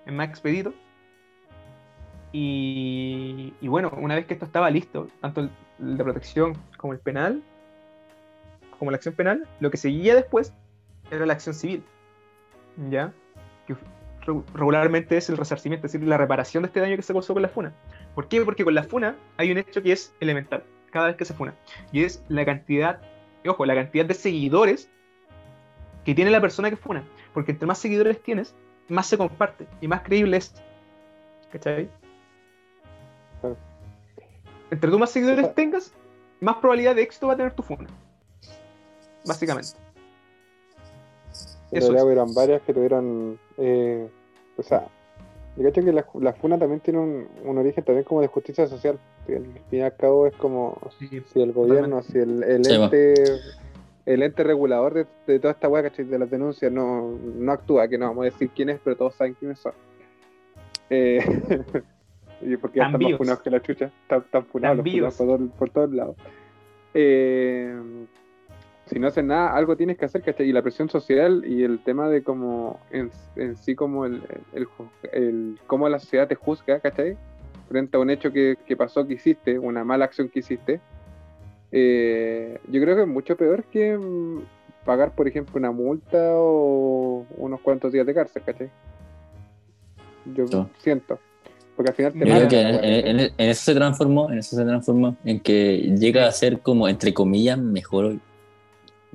es 0.04 0.12
más 0.12 0.28
expedito. 0.28 0.72
Y, 2.32 3.54
y 3.60 3.68
bueno, 3.68 3.90
una 3.96 4.14
vez 4.14 4.26
que 4.26 4.34
esto 4.34 4.44
estaba 4.44 4.70
listo, 4.70 5.08
tanto 5.20 5.40
el, 5.40 5.50
el 5.80 5.96
de 5.96 6.04
protección 6.04 6.56
como 6.76 6.92
el 6.92 6.98
penal, 6.98 7.42
como 8.78 8.90
la 8.90 8.96
acción 8.96 9.14
penal, 9.14 9.48
lo 9.58 9.70
que 9.70 9.76
seguía 9.76 10.14
después 10.14 10.52
era 11.10 11.24
la 11.26 11.32
acción 11.32 11.54
civil, 11.54 11.82
¿ya? 12.90 13.12
Que 13.66 13.74
re- 13.74 14.42
regularmente 14.54 15.16
es 15.16 15.30
el 15.30 15.36
resarcimiento, 15.36 15.86
es 15.86 15.92
decir, 15.92 16.06
la 16.06 16.18
reparación 16.18 16.62
de 16.62 16.66
este 16.68 16.80
daño 16.80 16.96
que 16.96 17.02
se 17.02 17.12
causó 17.12 17.32
con 17.32 17.42
la 17.42 17.48
funa. 17.48 17.72
¿Por 18.14 18.28
qué? 18.28 18.44
Porque 18.44 18.64
con 18.64 18.74
la 18.74 18.84
funa 18.84 19.16
hay 19.36 19.50
un 19.50 19.58
hecho 19.58 19.82
que 19.82 19.92
es 19.92 20.14
elemental 20.20 20.62
cada 20.96 21.08
vez 21.08 21.16
que 21.16 21.26
se 21.26 21.34
funa, 21.34 21.54
y 21.92 22.04
es 22.04 22.22
la 22.28 22.44
cantidad, 22.46 23.00
y 23.44 23.48
ojo, 23.48 23.66
la 23.66 23.74
cantidad 23.74 24.06
de 24.06 24.14
seguidores 24.14 24.88
que 26.06 26.14
tiene 26.14 26.30
la 26.30 26.40
persona 26.40 26.70
que 26.70 26.76
funa, 26.76 27.04
porque 27.34 27.52
entre 27.52 27.66
más 27.66 27.78
seguidores 27.78 28.22
tienes, 28.22 28.54
más 28.88 29.06
se 29.06 29.18
comparte 29.18 29.66
y 29.82 29.88
más 29.88 30.00
creíble 30.00 30.38
es. 30.38 30.54
¿Cachai? 31.52 31.90
Entre 34.70 34.90
tú 34.90 34.98
más 34.98 35.10
seguidores 35.10 35.54
tengas, 35.54 35.92
más 36.40 36.56
probabilidad 36.56 36.94
de 36.94 37.02
éxito 37.02 37.26
va 37.26 37.34
a 37.34 37.36
tener 37.36 37.52
tu 37.54 37.62
funa. 37.62 37.86
Básicamente. 39.26 39.70
En 41.72 41.78
Eso 41.78 41.88
realidad 41.88 42.06
hubieron 42.06 42.34
varias 42.34 42.62
que 42.62 42.72
tuvieron. 42.72 43.38
eh, 43.58 44.08
o 44.56 44.62
sea, 44.62 44.88
yo 45.56 45.62
cacho 45.64 45.84
que 45.84 45.92
la, 45.92 46.06
la 46.20 46.32
FUNA 46.34 46.58
también 46.58 46.80
tiene 46.80 46.98
un, 47.00 47.28
un 47.44 47.58
origen 47.58 47.82
también 47.84 48.04
como 48.04 48.20
de 48.20 48.26
justicia 48.26 48.66
social. 48.66 48.98
que 49.26 49.36
Al 49.36 49.44
fin 49.70 49.78
y 49.78 49.80
al 49.80 49.96
cabo 49.96 50.26
es 50.26 50.34
como 50.36 50.78
Sí, 50.98 51.08
si 51.32 51.40
el 51.40 51.52
gobierno, 51.52 52.02
si 52.02 52.18
el, 52.18 52.42
el 52.42 52.66
ente 52.70 53.14
el 54.06 54.22
ente 54.22 54.44
regulador 54.44 54.94
de, 54.94 55.06
de 55.26 55.40
toda 55.40 55.52
esta 55.52 55.68
¿cachai? 55.82 56.04
De 56.04 56.18
las 56.18 56.30
denuncias 56.30 56.70
no, 56.70 57.10
no 57.10 57.52
actúa, 57.52 57.88
que 57.88 57.98
no 57.98 58.06
vamos 58.06 58.22
a 58.22 58.24
decir 58.26 58.50
quién 58.54 58.68
es, 58.70 58.78
pero 58.84 58.96
todos 58.96 59.14
saben 59.16 59.34
quiénes 59.34 59.58
son. 59.58 59.72
Eh, 60.90 61.18
y 62.42 62.56
porque 62.56 62.78
ya 62.78 62.84
Tan 62.84 62.92
están 62.92 63.02
más 63.10 63.18
funados 63.18 63.42
que 63.42 63.50
la 63.50 63.60
chucha, 63.62 63.90
están, 64.02 64.20
están 64.20 64.44
funados, 64.46 64.76
Tan 64.84 65.00
los 65.00 65.16
por, 65.16 65.26
todo- 65.26 65.48
por 65.58 65.70
todos 65.70 65.90
lados. 65.92 66.16
Eh, 66.94 67.74
si 68.86 68.98
no 69.00 69.08
hacen 69.08 69.26
nada, 69.26 69.52
algo 69.54 69.76
tienes 69.76 69.98
que 69.98 70.04
hacer, 70.04 70.22
¿cachai? 70.22 70.48
Y 70.48 70.52
la 70.52 70.62
presión 70.62 70.88
social 70.88 71.44
y 71.46 71.64
el 71.64 71.80
tema 71.80 72.08
de 72.08 72.22
como 72.22 72.78
en, 72.90 73.10
en 73.34 73.56
sí 73.56 73.74
como 73.74 74.06
el, 74.06 74.22
el, 74.52 74.66
el- 75.12 75.58
cómo 75.66 75.88
la 75.88 75.98
sociedad 75.98 76.28
te 76.28 76.36
juzga, 76.36 76.78
¿cachai? 76.80 77.16
Frente 77.68 77.96
a 77.96 78.00
un 78.00 78.10
hecho 78.10 78.30
que, 78.32 78.56
que 78.64 78.76
pasó, 78.76 79.06
que 79.06 79.14
hiciste, 79.14 79.58
una 79.58 79.82
mala 79.84 80.04
acción 80.04 80.28
que 80.28 80.38
hiciste. 80.38 80.80
Eh, 81.72 82.58
yo 82.70 82.80
creo 82.80 82.94
que 82.94 83.02
es 83.02 83.08
mucho 83.08 83.36
peor 83.36 83.64
que 83.64 83.96
mm, 83.98 84.40
pagar, 84.84 85.12
por 85.16 85.26
ejemplo, 85.26 85.54
una 85.58 85.72
multa 85.72 86.18
o 86.36 87.26
unos 87.38 87.60
cuantos 87.60 87.92
días 87.92 88.06
de 88.06 88.14
cárcel, 88.14 88.42
¿cachai? 88.46 88.70
Yo 90.34 90.46
Sí. 90.46 90.58
siento. 90.78 91.18
Porque 91.74 91.90
al 91.90 91.96
final 91.96 92.12
te 92.12 92.18
Yo 92.20 92.24
creo 92.24 92.48
que 92.48 92.60
en, 92.60 92.74
en- 93.20 93.20
en 93.36 93.50
eso 93.50 93.64
se 93.64 93.74
transformó, 93.74 94.30
en 94.30 94.38
eso 94.38 94.56
se 94.56 94.64
transformó, 94.64 95.16
en 95.24 95.40
que 95.40 95.76
llega 95.98 96.26
a 96.26 96.30
ser 96.32 96.60
como, 96.60 96.88
entre 96.88 97.12
comillas, 97.12 97.58
mejor 97.58 98.04
hoy. 98.06 98.20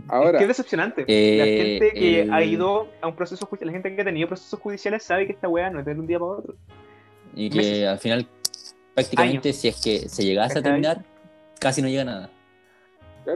Ahora, 0.08 0.32
es 0.32 0.38
que 0.38 0.44
es 0.44 0.48
decepcionante. 0.50 1.06
Eh, 1.08 1.38
la 1.38 1.46
gente 1.46 2.00
que 2.00 2.30
ha 2.32 2.44
ido 2.44 2.88
a 3.02 3.08
un 3.08 3.16
proceso 3.16 3.46
judicial, 3.46 3.68
la 3.68 3.74
gente 3.74 3.96
que 3.96 4.02
ha 4.02 4.06
tenido 4.06 4.28
procesos 4.28 4.60
judiciales 4.60 5.04
sabe 5.04 5.26
que 5.26 5.34
esta 5.34 5.48
weá 5.48 5.70
no 5.70 5.80
es 5.80 5.86
de 5.86 5.94
un 5.94 6.08
día 6.08 6.20
para 6.20 6.32
otro. 6.32 6.56
Y 7.36 7.50
que 7.50 7.58
meses. 7.58 7.88
al 7.88 8.00
final, 8.00 8.28
prácticamente, 8.94 9.54
si 9.54 9.68
es 9.70 9.82
que 9.82 10.10
se 10.10 10.24
llegase 10.24 10.60
a 10.60 10.62
terminar, 10.62 11.04
casi 11.60 11.82
no 11.82 11.88
llega 11.88 12.02
a 12.02 12.06
nada. 12.06 12.30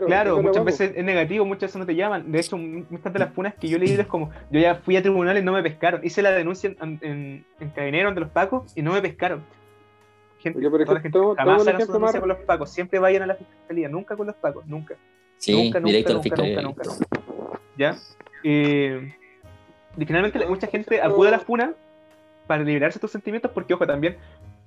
claro, 0.08 0.42
muchas 0.42 0.66
veces 0.66 0.94
es 0.96 1.04
negativo, 1.06 1.46
muchas 1.46 1.70
veces 1.70 1.76
no 1.78 1.86
te 1.86 1.96
llaman. 1.96 2.32
De 2.32 2.40
hecho, 2.40 2.58
mu- 2.58 2.84
muchas 2.90 3.14
de 3.14 3.20
las 3.20 3.34
funas 3.34 3.54
que 3.56 3.68
yo 3.70 3.78
leí 3.78 3.92
es 3.92 4.08
como, 4.08 4.32
yo 4.52 4.60
ya 4.60 4.76
fui 4.76 4.98
a 4.98 5.02
tribunales 5.02 5.44
y 5.44 5.46
no 5.46 5.54
me 5.54 5.64
pescaron. 5.64 6.02
Hice 6.04 6.22
la 6.22 6.32
denuncia 6.32 6.76
en, 6.82 7.00
en, 7.02 7.46
en 7.60 7.70
Cadinero 7.70 8.10
ante 8.10 8.20
los 8.22 8.30
pacos 8.30 8.72
y 8.76 8.82
no 8.82 8.92
me 8.94 9.02
pescaron. 9.02 9.44
Gente, 10.40 10.60
Porque, 10.60 10.70
por 10.86 10.86
toda 10.86 10.94
la 10.94 11.00
ejemplo, 11.00 11.22
gente 11.30 11.42
jamás 11.42 11.68
hagan 11.68 11.82
su 11.86 11.94
denuncia 11.94 12.20
con 12.20 12.30
los 12.30 12.38
pacos. 12.40 12.70
Siempre 12.72 13.00
vayan 13.00 13.24
a 13.24 13.28
la 13.28 13.36
fiscalía, 13.36 13.88
nunca 13.90 14.16
con 14.18 14.28
los 14.28 14.36
pacos, 14.36 14.66
nunca. 14.68 14.96
Sí, 15.38 15.54
nunca, 15.54 15.80
nunca, 15.80 15.88
directo 15.92 16.10
a 16.10 16.14
la 16.14 16.18
nunca, 16.18 16.24
fiscalía. 16.24 16.62
nunca, 16.62 16.84
nunca, 16.84 17.06
nunca. 17.06 17.60
¿Ya? 17.78 17.98
Eh, 18.44 19.14
y 19.98 20.06
finalmente 20.06 20.46
mucha 20.46 20.68
gente 20.68 21.02
acude 21.02 21.30
a 21.30 21.32
la 21.32 21.40
funa 21.40 21.74
para 22.48 22.64
liberarse 22.64 23.00
de 23.00 23.02
tus 23.02 23.12
sentimientos 23.12 23.52
porque, 23.52 23.74
ojo, 23.74 23.88
también 23.88 24.18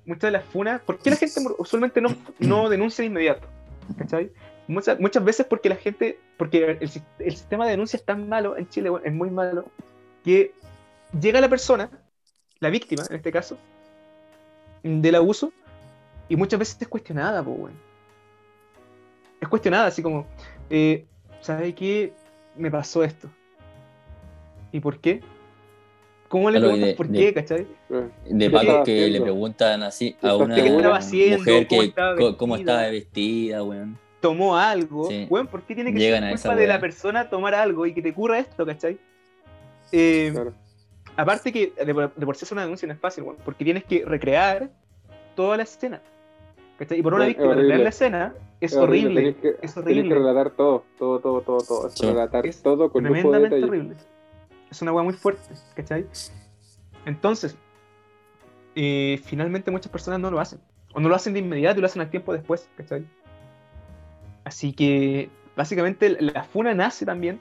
muchas 0.04 0.22
de 0.22 0.30
las 0.32 0.44
funas, 0.44 0.80
¿por 0.80 0.98
qué 0.98 1.10
la 1.10 1.16
gente 1.16 1.40
usualmente 1.58 2.00
no, 2.00 2.16
no 2.38 2.68
denuncia 2.70 3.02
de 3.02 3.06
inmediato? 3.06 3.46
¿Cachai? 3.96 4.30
Muchas, 4.66 4.98
muchas 5.00 5.24
veces 5.24 5.46
porque 5.46 5.68
la 5.68 5.76
gente, 5.76 6.18
porque 6.36 6.78
el, 6.80 6.90
el 7.18 7.32
sistema 7.32 7.64
de 7.64 7.72
denuncia 7.72 7.96
es 7.96 8.04
tan 8.04 8.28
malo 8.28 8.56
en 8.56 8.68
Chile, 8.68 8.90
bueno, 8.90 9.06
es 9.06 9.12
muy 9.12 9.30
malo, 9.30 9.66
que 10.24 10.52
llega 11.18 11.40
la 11.40 11.48
persona, 11.48 11.88
la 12.60 12.68
víctima 12.68 13.04
en 13.08 13.16
este 13.16 13.32
caso, 13.32 13.56
del 14.82 15.14
abuso, 15.14 15.52
y 16.28 16.36
muchas 16.36 16.58
veces 16.58 16.76
es 16.80 16.88
cuestionada, 16.88 17.42
pues, 17.42 17.58
weón. 17.58 17.88
Es 19.40 19.48
cuestionada, 19.48 19.86
así 19.86 20.02
como, 20.02 20.26
eh, 20.70 21.04
¿sabe 21.40 21.74
qué? 21.74 22.12
Me 22.56 22.70
pasó 22.70 23.02
esto. 23.04 23.28
¿Y 24.72 24.80
por 24.80 24.98
qué? 25.00 25.20
¿Cómo 26.28 26.50
le 26.50 26.60
preguntas 26.60 26.88
de- 26.88 26.94
por 26.94 27.08
de- 27.08 27.18
qué, 27.18 27.34
cachai? 27.34 27.66
De 28.28 28.38
¿Qué 28.38 28.50
pacos 28.50 28.84
que 28.84 29.08
le 29.08 29.20
preguntan 29.20 29.82
así 29.82 30.14
¿Qué 30.20 30.28
a 30.28 30.36
una 30.36 30.54
¿Qué 30.56 30.66
estaba 30.66 30.96
haciendo? 30.98 31.38
mujer 31.38 31.66
¿Cómo 31.68 31.80
que 31.80 31.86
estaba 31.88 32.16
co- 32.16 32.36
cómo 32.36 32.54
vestida? 32.54 32.72
estaba 32.74 32.90
vestida, 32.90 33.62
weón. 33.62 33.98
Tomó 34.20 34.56
algo. 34.58 35.08
Sí. 35.08 35.26
Weón, 35.30 35.46
¿por 35.46 35.62
qué 35.62 35.74
tiene 35.74 35.92
que 35.92 35.98
Llegan 36.00 36.20
ser 36.22 36.30
a 36.30 36.32
esa 36.34 36.48
culpa 36.50 36.60
de 36.60 36.66
la 36.66 36.80
persona 36.80 37.30
tomar 37.30 37.54
algo 37.54 37.86
y 37.86 37.94
que 37.94 38.02
te 38.02 38.10
ocurra 38.10 38.38
esto, 38.40 38.66
cachai? 38.66 38.98
Eh, 39.92 40.30
claro. 40.32 40.52
Aparte 41.16 41.50
que 41.52 41.72
de, 41.84 41.94
por- 41.94 42.14
de 42.14 42.26
por 42.26 42.36
sí 42.36 42.44
hacer 42.44 42.56
una 42.56 42.62
denuncia 42.62 42.86
no 42.86 42.92
es 42.94 43.00
fácil, 43.00 43.24
weón, 43.24 43.36
porque 43.44 43.64
tienes 43.64 43.84
que 43.84 44.04
recrear 44.04 44.68
toda 45.34 45.56
la 45.56 45.62
escena. 45.62 46.02
¿cachai? 46.78 46.98
Y 46.98 47.02
por 47.02 47.14
una 47.14 47.24
es 47.24 47.28
víctima 47.28 47.54
recrear 47.54 47.80
la 47.80 47.88
escena 47.88 48.34
es 48.60 48.74
horrible. 48.76 49.14
tenés 49.14 49.36
que- 49.36 49.48
es 49.48 49.56
tenés 49.74 49.76
horrible. 49.78 50.08
que 50.08 50.14
relatar 50.14 50.50
todo, 50.50 50.84
todo, 50.98 51.20
todo, 51.20 51.40
todo, 51.42 51.58
todo. 51.58 51.86
Es 51.88 51.94
Sí. 51.94 52.06
relatar 52.06 52.46
Es 52.46 52.62
todo 52.62 52.90
con 52.90 53.02
lujo 53.04 53.14
de 53.14 53.20
tremendamente 53.20 53.56
detalle. 53.56 53.70
horrible. 53.80 53.96
Es 54.70 54.82
una 54.82 54.92
weá 54.92 55.04
muy 55.04 55.14
fuerte, 55.14 55.42
¿cachai? 55.74 56.06
Entonces, 57.06 57.56
eh, 58.74 59.20
finalmente 59.24 59.70
muchas 59.70 59.90
personas 59.90 60.20
no 60.20 60.30
lo 60.30 60.40
hacen. 60.40 60.60
O 60.94 61.00
no 61.00 61.08
lo 61.08 61.14
hacen 61.14 61.32
de 61.34 61.40
inmediato 61.40 61.78
y 61.78 61.80
lo 61.82 61.86
hacen 61.86 62.02
al 62.02 62.10
tiempo 62.10 62.32
después, 62.32 62.68
¿cachai? 62.76 63.04
Así 64.44 64.72
que, 64.72 65.30
básicamente, 65.56 66.08
la 66.20 66.32
la 66.32 66.44
funa 66.44 66.74
nace 66.74 67.04
también. 67.06 67.40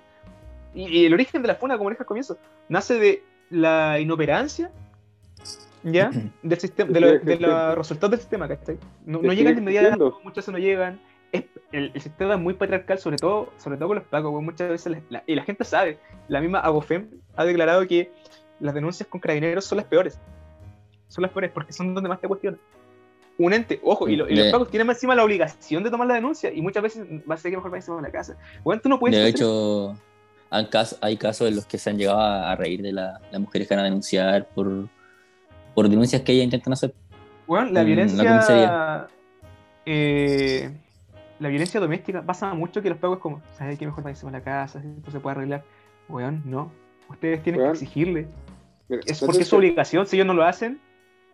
Y, 0.73 0.87
y 0.87 1.05
el 1.05 1.13
origen 1.13 1.41
de 1.41 1.47
la 1.47 1.55
funa, 1.55 1.77
como 1.77 1.89
dije 1.89 2.01
al 2.03 2.05
comienzo, 2.07 2.37
nace 2.69 2.99
de 2.99 3.23
la 3.49 3.99
inoperancia, 3.99 4.71
¿ya? 5.91 6.11
Del 6.43 6.59
sistema, 6.59 6.91
de, 6.91 6.99
lo- 6.99 7.19
de 7.19 7.37
los 7.39 7.77
resultados 7.77 8.11
del 8.11 8.19
sistema, 8.19 8.47
¿cachai? 8.47 8.77
No, 9.05 9.21
no 9.21 9.33
llegan 9.33 9.55
de 9.55 9.61
inmediato, 9.61 10.19
muchas 10.23 10.35
veces 10.37 10.51
no 10.53 10.59
llegan. 10.59 10.99
Es, 11.31 11.43
el, 11.73 11.91
el 11.93 12.01
sistema 12.01 12.35
es 12.35 12.39
muy 12.39 12.53
patriarcal, 12.53 12.99
sobre 12.99 13.17
todo, 13.17 13.51
sobre 13.57 13.77
todo 13.77 13.89
con 13.89 13.97
los 13.97 14.05
pacos, 14.05 14.31
weón, 14.31 14.45
muchas 14.45 14.69
veces, 14.69 14.91
la- 14.91 15.01
la- 15.09 15.23
y 15.27 15.35
la 15.35 15.43
gente 15.43 15.63
sabe, 15.65 15.99
la 16.29 16.39
misma 16.41 16.59
Agofem 16.59 17.09
ha 17.35 17.43
declarado 17.45 17.85
que 17.87 18.11
las 18.59 18.73
denuncias 18.73 19.07
con 19.09 19.19
carabineros 19.19 19.65
son 19.65 19.77
las 19.77 19.85
peores. 19.85 20.19
Son 21.09 21.21
las 21.21 21.31
peores 21.31 21.51
porque 21.51 21.73
son 21.73 21.93
donde 21.93 22.09
más 22.09 22.19
te 22.21 22.27
cuestionan. 22.27 22.59
Un 23.39 23.53
ente, 23.53 23.79
ojo, 23.83 24.07
y, 24.09 24.15
lo- 24.15 24.27
y 24.29 24.35
los 24.35 24.51
pacos 24.51 24.69
tienen 24.71 24.87
más 24.87 24.95
encima 24.97 25.13
la 25.15 25.23
obligación 25.23 25.83
de 25.83 25.91
tomar 25.91 26.07
la 26.07 26.15
denuncia, 26.15 26.51
y 26.51 26.61
muchas 26.61 26.81
veces 26.83 27.05
va 27.29 27.35
a 27.35 27.37
ser 27.37 27.51
que 27.51 27.57
mejor 27.57 27.71
va 27.71 27.77
encima 27.77 27.97
de 27.97 28.01
la 28.03 28.11
casa. 28.11 28.35
Weón, 28.63 28.79
tú 28.79 28.89
no 28.89 28.97
puedes 28.99 29.15
De 29.17 29.27
hecho, 29.27 29.95
hay 30.49 31.17
casos 31.17 31.47
en 31.49 31.55
los 31.57 31.65
que 31.65 31.77
se 31.77 31.89
han 31.89 31.97
llegado 31.97 32.19
a, 32.19 32.51
a 32.51 32.55
reír 32.55 32.81
de 32.81 32.93
la- 32.93 33.19
las 33.31 33.39
mujeres 33.41 33.67
que 33.67 33.75
van 33.75 33.81
a 33.81 33.83
denunciar 33.85 34.47
por, 34.55 34.87
por 35.77 35.87
denuncias 35.89 36.23
que 36.23 36.31
ellas 36.31 36.45
intentan 36.45 36.73
hacer. 36.73 36.91
Bueno, 37.45 37.65
la 37.65 37.81
en 37.81 38.17
la 38.17 38.23
violencia. 38.23 39.07
eh, 39.85 40.71
la 41.37 41.49
violencia 41.49 41.79
doméstica 41.79 42.23
pasa 42.23 42.51
mucho 42.55 42.81
que 42.81 42.89
los 42.89 42.97
pagos 42.97 43.19
como, 43.19 43.43
¿sabes 43.55 43.77
qué 43.77 43.85
mejor 43.85 44.03
de 44.03 44.31
la 44.31 44.41
casa? 44.41 44.81
Esto 44.81 45.11
se 45.11 45.19
puede 45.19 45.35
arreglar. 45.35 45.63
Weón, 46.09 46.41
no. 46.45 46.71
Ustedes 47.09 47.43
tienen 47.43 47.61
Weón, 47.61 47.73
que 47.73 47.83
exigirle. 47.83 48.27
Mira, 48.89 49.03
Es 49.05 49.19
porque 49.19 49.43
es 49.43 49.47
su 49.47 49.55
obligación. 49.55 50.07
Si 50.07 50.15
ellos 50.15 50.25
no 50.25 50.33
lo 50.33 50.45
hacen, 50.45 50.81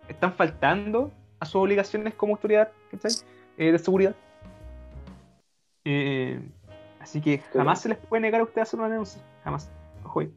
están 0.09 0.33
faltando 0.33 1.13
a 1.39 1.45
sus 1.45 1.55
obligaciones 1.55 2.13
como 2.13 2.33
autoridad 2.33 2.69
¿cachai? 2.91 3.11
Eh, 3.57 3.71
de 3.71 3.79
seguridad. 3.79 4.13
Eh, 5.85 6.41
así 6.99 7.21
que 7.21 7.37
jamás 7.53 7.79
se 7.79 7.87
les 7.87 7.97
puede 7.97 8.19
negar 8.19 8.41
a 8.41 8.43
ustedes 8.43 8.67
hacer 8.67 8.77
una 8.77 8.89
denuncia. 8.89 9.21
Jamás. 9.45 9.71
Ojo 10.03 10.19
ahí. 10.19 10.33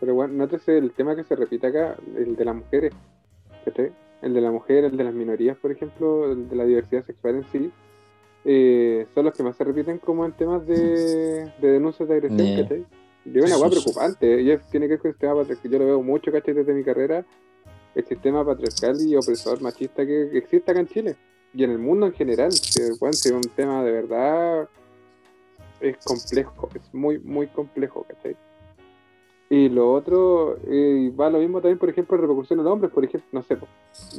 Pero 0.00 0.12
bueno, 0.16 0.34
nótese 0.34 0.76
el 0.76 0.92
tema 0.92 1.16
que 1.16 1.24
se 1.24 1.34
repite 1.34 1.68
acá, 1.68 1.96
el 2.14 2.36
de 2.36 2.44
las 2.44 2.56
mujeres. 2.56 2.92
¿Cachai? 3.64 3.92
El 4.22 4.34
de 4.34 4.40
la 4.40 4.50
mujer, 4.50 4.84
el 4.84 4.96
de 4.96 5.04
las 5.04 5.14
minorías, 5.14 5.56
por 5.58 5.72
ejemplo, 5.72 6.30
el 6.30 6.48
de 6.48 6.56
la 6.56 6.64
diversidad 6.64 7.04
sexual 7.04 7.36
en 7.36 7.44
sí, 7.50 7.72
eh, 8.44 9.06
son 9.14 9.24
los 9.24 9.34
que 9.34 9.42
más 9.42 9.56
se 9.56 9.64
repiten 9.64 9.98
como 9.98 10.24
en 10.24 10.32
temas 10.32 10.66
de, 10.66 11.50
de 11.60 11.68
denuncias 11.70 12.08
de 12.08 12.14
agresión, 12.14 12.38
De- 12.38 12.62
¿cachai? 12.62 12.86
Y 13.24 13.38
es 13.38 13.44
una 13.44 13.56
hueá 13.58 13.70
preocupante, 13.70 14.40
y 14.42 14.50
es- 14.50 14.68
tiene 14.70 14.86
que 14.86 14.90
ver 14.94 15.00
con 15.00 15.08
el 15.08 15.14
sistema 15.14 15.34
patriarcal, 15.36 15.70
yo 15.70 15.78
lo 15.78 15.86
veo 15.86 16.02
mucho, 16.02 16.32
¿cachai? 16.32 16.54
Desde 16.54 16.74
mi 16.74 16.82
carrera, 16.84 17.24
el 17.94 18.04
sistema 18.04 18.44
patriarcal 18.44 19.00
y 19.00 19.14
opresor 19.16 19.60
machista 19.60 20.04
que 20.06 20.28
que 20.32 20.38
existe 20.38 20.70
acá 20.70 20.80
en 20.80 20.88
Chile, 20.88 21.16
y 21.54 21.62
en 21.64 21.70
el 21.70 21.78
mundo 21.78 22.06
en 22.06 22.12
general, 22.14 22.50
que 22.74 22.92
bueno, 22.98 23.12
si 23.12 23.28
es 23.28 23.34
un 23.34 23.42
tema 23.54 23.84
de 23.84 23.92
verdad, 23.92 24.68
es 25.80 25.96
complejo, 26.04 26.68
es 26.74 26.94
muy, 26.94 27.18
muy 27.18 27.46
complejo, 27.48 28.04
¿cachai? 28.08 28.36
Y 29.54 29.68
lo 29.68 29.92
otro, 29.92 30.56
eh, 30.66 31.12
va 31.18 31.28
lo 31.28 31.38
mismo 31.38 31.60
también, 31.60 31.76
por 31.78 31.90
ejemplo, 31.90 32.16
en 32.16 32.22
repercusión 32.22 32.60
en 32.60 32.66
hombres, 32.66 32.90
por 32.90 33.04
ejemplo, 33.04 33.28
no 33.32 33.42
sé, 33.42 33.58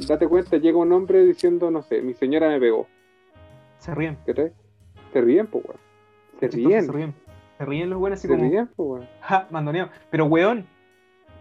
date 0.06 0.28
cuenta, 0.28 0.58
llega 0.58 0.78
un 0.78 0.92
hombre 0.92 1.24
diciendo, 1.24 1.72
no 1.72 1.82
sé, 1.82 2.02
mi 2.02 2.14
señora 2.14 2.48
me 2.50 2.60
pegó, 2.60 2.86
Se 3.78 3.92
ríen. 3.96 4.16
¿cachai? 4.24 4.52
Se 5.12 5.20
ríen, 5.20 5.48
pues, 5.48 5.64
weón. 5.64 5.80
Se 6.38 6.46
ríen, 6.48 6.84
Se 6.86 6.92
ríen. 6.92 7.14
Se 7.58 7.64
ríen 7.64 7.90
los 7.90 7.98
buenos 7.98 8.20
así 8.20 8.28
se 8.28 8.34
como, 8.34 8.48
ríen, 8.48 8.68
pues, 8.76 8.88
weón. 8.88 9.08
ja, 9.22 9.48
mandoneado. 9.50 9.90
Pero 10.10 10.26
weón, 10.26 10.66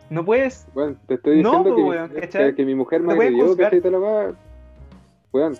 no 0.09 0.25
puedes 0.25 0.65
Bueno, 0.73 0.95
te 1.07 1.13
estoy 1.13 1.43
No, 1.43 1.49
diciendo 1.49 1.69
po, 1.69 1.75
que, 1.75 1.83
weón, 1.83 2.09
que- 2.09 2.55
que 2.55 2.65
mi 2.65 2.73
mujer 2.73 3.01
me 3.01 3.13
agredió. 3.13 3.55
¿cachai? 3.55 3.79
Te 3.79 3.91
lo 3.91 4.01
va. 4.01 4.31
Weón. 5.31 5.53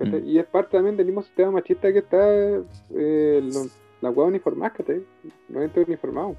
Mm. 0.00 0.26
Y 0.26 0.38
es 0.38 0.46
parte 0.46 0.70
también 0.78 0.96
del 0.96 1.04
mismo 1.06 1.20
sistema 1.22 1.50
machista 1.50 1.92
que 1.92 1.98
está 1.98 2.18
eh, 2.30 3.40
lo- 3.42 3.66
la 4.00 4.10
weá 4.10 4.26
uniformada, 4.26 4.72
¿cachai? 4.72 5.02
No 5.50 5.60
gente 5.60 5.82
uniformado. 5.82 6.34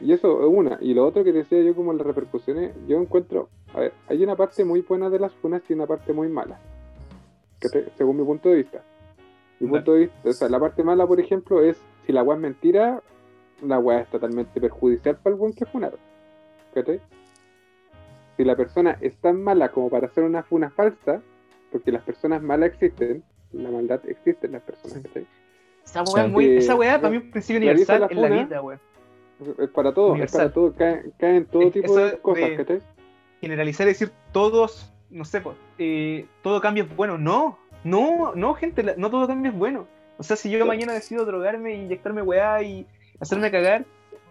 Y 0.00 0.12
eso 0.12 0.40
es 0.42 0.46
una. 0.48 0.78
Y 0.80 0.92
lo 0.94 1.06
otro 1.06 1.24
que 1.24 1.32
decía 1.32 1.60
yo, 1.62 1.74
como 1.74 1.92
las 1.92 2.06
repercusiones, 2.06 2.74
yo 2.86 3.00
encuentro. 3.00 3.48
A 3.74 3.80
ver, 3.80 3.92
hay 4.08 4.22
una 4.22 4.36
parte 4.36 4.64
muy 4.64 4.82
buena 4.82 5.08
de 5.08 5.18
las 5.18 5.32
funas 5.34 5.62
y 5.68 5.72
una 5.72 5.86
parte 5.86 6.12
muy 6.12 6.28
mala. 6.28 6.60
Según 7.96 8.18
mi 8.18 8.24
punto 8.24 8.48
de 8.50 8.56
vista. 8.56 8.82
Mi 9.58 9.68
punto 9.68 9.94
de 9.94 10.00
vista, 10.00 10.28
o 10.28 10.32
sea, 10.32 10.48
la 10.50 10.60
parte 10.60 10.82
mala, 10.84 11.06
por 11.06 11.18
ejemplo, 11.18 11.62
es 11.62 11.78
si 12.04 12.12
la 12.12 12.22
weá 12.22 12.36
es 12.36 12.42
mentira, 12.42 13.02
la 13.62 13.78
weá 13.78 14.00
es 14.00 14.08
totalmente 14.08 14.60
perjudicial 14.60 15.16
para 15.16 15.34
el 15.34 15.40
buen 15.40 15.54
que 15.54 15.64
funaron. 15.64 15.98
¿Cachai? 16.74 17.00
Si 18.36 18.44
la 18.44 18.54
persona 18.54 18.98
es 19.00 19.16
tan 19.16 19.42
mala 19.42 19.70
como 19.70 19.88
para 19.88 20.08
hacer 20.08 20.24
una 20.24 20.42
funa 20.42 20.68
falsa, 20.68 21.22
porque 21.72 21.90
las 21.90 22.02
personas 22.02 22.42
malas 22.42 22.72
existen, 22.72 23.24
la 23.52 23.70
maldad 23.70 24.00
existe 24.06 24.46
en 24.46 24.52
las 24.52 24.62
personas, 24.62 24.98
¿cachai? 25.02 25.26
Esa 25.84 26.04
Sí. 26.04 26.12
weá, 26.14 26.26
es 26.26 26.32
muy, 26.32 26.44
Eh, 26.44 26.56
esa 26.58 26.74
weá 26.74 27.00
para 27.00 27.10
mí 27.10 27.16
es 27.16 27.22
un 27.24 27.30
principio 27.30 27.60
universal 27.60 28.00
la 28.02 28.06
en 28.10 28.20
la 28.20 28.28
vida, 28.28 28.60
weón. 28.62 28.80
Es 29.58 29.68
para 29.70 29.92
todo, 29.92 30.14
es 30.16 30.32
para 30.32 30.50
todo, 30.52 30.72
cae, 30.74 31.04
cae 31.18 31.36
en 31.36 31.46
todo 31.46 31.62
Es- 31.62 31.72
tipo 31.72 31.96
de 31.96 32.18
cosas, 32.18 32.48
de- 32.50 32.56
¿cachai? 32.56 32.82
Generalizar 33.40 33.86
y 33.86 33.90
decir 33.90 34.10
todos, 34.32 34.92
no 35.10 35.24
sé, 35.24 35.42
eh, 35.78 36.26
todo 36.42 36.60
cambio 36.60 36.84
es 36.84 36.96
bueno. 36.96 37.18
No, 37.18 37.58
no, 37.84 38.34
no, 38.34 38.54
gente, 38.54 38.82
la- 38.82 38.94
no 38.96 39.10
todo 39.10 39.26
cambio 39.26 39.52
es 39.52 39.58
bueno. 39.58 39.86
O 40.18 40.22
sea, 40.22 40.36
si 40.36 40.50
yo 40.50 40.64
mañana 40.64 40.94
decido 40.94 41.26
drogarme, 41.26 41.74
inyectarme 41.74 42.22
weá 42.22 42.62
y 42.62 42.86
hacerme 43.20 43.50
cagar, 43.50 43.84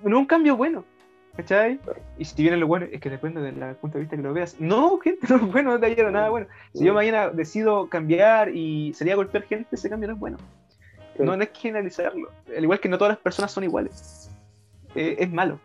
no 0.03 0.17
es 0.17 0.21
un 0.21 0.25
cambio 0.25 0.57
bueno. 0.57 0.83
¿Cachai? 1.35 1.81
Y 2.17 2.23
si 2.23 2.41
viene 2.41 2.55
lo 2.55 2.65
bueno, 2.65 2.85
es 2.89 3.01
que 3.01 3.09
depende 3.09 3.41
del 3.41 3.75
punto 3.75 3.97
de 3.97 4.03
vista 4.05 4.15
que 4.15 4.21
lo 4.23 4.31
veas. 4.33 4.55
No, 4.59 4.97
gente, 5.03 5.27
no 5.29 5.35
es 5.35 5.51
bueno, 5.51 5.71
no 5.71 5.79
te 5.81 5.87
ayuda 5.87 6.09
nada 6.09 6.29
bueno. 6.29 6.47
Si 6.73 6.85
yo 6.85 6.93
mañana 6.93 7.29
decido 7.29 7.89
cambiar 7.89 8.55
y 8.55 8.93
salir 8.93 9.11
a 9.13 9.17
golpear 9.17 9.43
gente, 9.43 9.67
ese 9.75 9.89
cambio 9.89 10.07
no 10.07 10.13
es 10.13 10.19
bueno. 10.19 10.37
No, 11.19 11.25
no 11.35 11.41
hay 11.41 11.47
que 11.47 11.59
generalizarlo. 11.59 12.29
Al 12.55 12.63
igual 12.63 12.79
que 12.79 12.87
no 12.89 12.97
todas 12.97 13.11
las 13.11 13.19
personas 13.19 13.51
son 13.51 13.65
iguales. 13.65 14.24
Eh, 14.95 15.15
es 15.19 15.31
malo. 15.31 15.59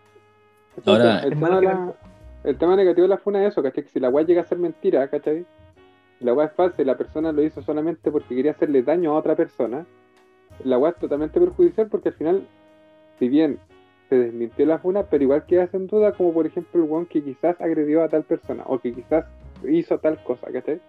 Ahora- 0.87 1.21
el, 1.21 1.25
Es 1.25 1.39
tema 1.39 1.49
malo 1.49 1.61
de 1.61 1.67
que- 1.67 1.73
la- 1.73 1.95
el 2.45 2.57
tema 2.59 2.77
negativo 2.77 3.03
de 3.03 3.09
la 3.09 3.19
funa 3.19 3.45
es 3.45 3.53
eso, 3.53 3.63
¿cachai? 3.63 3.85
Que 3.85 3.91
si 3.91 4.01
la 4.01 4.09
weá 4.09 4.25
llega 4.25 4.43
a 4.43 4.47
ser 4.47 4.59
mentira, 4.59 5.09
¿cachai? 5.09 5.45
La 6.21 6.33
weá 6.35 6.47
es 6.47 6.53
falsa 6.53 6.81
y 6.83 6.85
la 6.85 6.97
persona 6.97 7.33
lo 7.33 7.43
hizo 7.43 7.63
solamente 7.63 8.11
porque 8.11 8.35
quería 8.35 8.53
hacerle 8.53 8.83
daño 8.83 9.13
a 9.13 9.19
otra 9.19 9.37
persona, 9.37 9.87
la 10.65 10.79
weá 10.79 10.93
es 10.93 10.99
totalmente 10.99 11.39
perjudicial 11.41 11.89
porque 11.89 12.11
al 12.11 12.15
final 12.15 12.47
si 13.19 13.29
bien 13.29 13.59
se 14.09 14.19
desmintió 14.19 14.67
la 14.67 14.79
funa, 14.79 15.05
pero 15.05 15.23
igual 15.25 15.45
queda 15.47 15.69
en 15.73 15.87
duda, 15.87 16.13
como 16.13 16.33
por 16.33 16.47
ejemplo 16.47 16.83
el 16.85 16.91
one 16.91 17.07
que 17.07 17.23
quizás 17.23 17.61
agredió 17.61 18.03
a 18.03 18.09
tal 18.09 18.25
persona 18.25 18.65
o 18.67 18.79
que 18.79 18.93
quizás 18.93 19.25
hizo 19.69 19.99
tal 19.99 20.23
cosa, 20.25 20.51
¿cachai? 20.53 20.81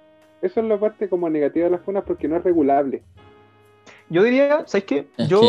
Eso 0.42 0.60
es 0.62 0.66
la 0.66 0.80
parte 0.80 1.08
como 1.08 1.30
negativa 1.30 1.66
de 1.66 1.72
las 1.72 1.82
funas 1.82 2.04
porque 2.06 2.28
no 2.28 2.38
es 2.38 2.44
regulable. 2.44 3.04
Yo 4.10 4.24
diría, 4.24 4.64
¿sabes 4.66 4.86
qué? 4.86 5.08
Yo. 5.28 5.42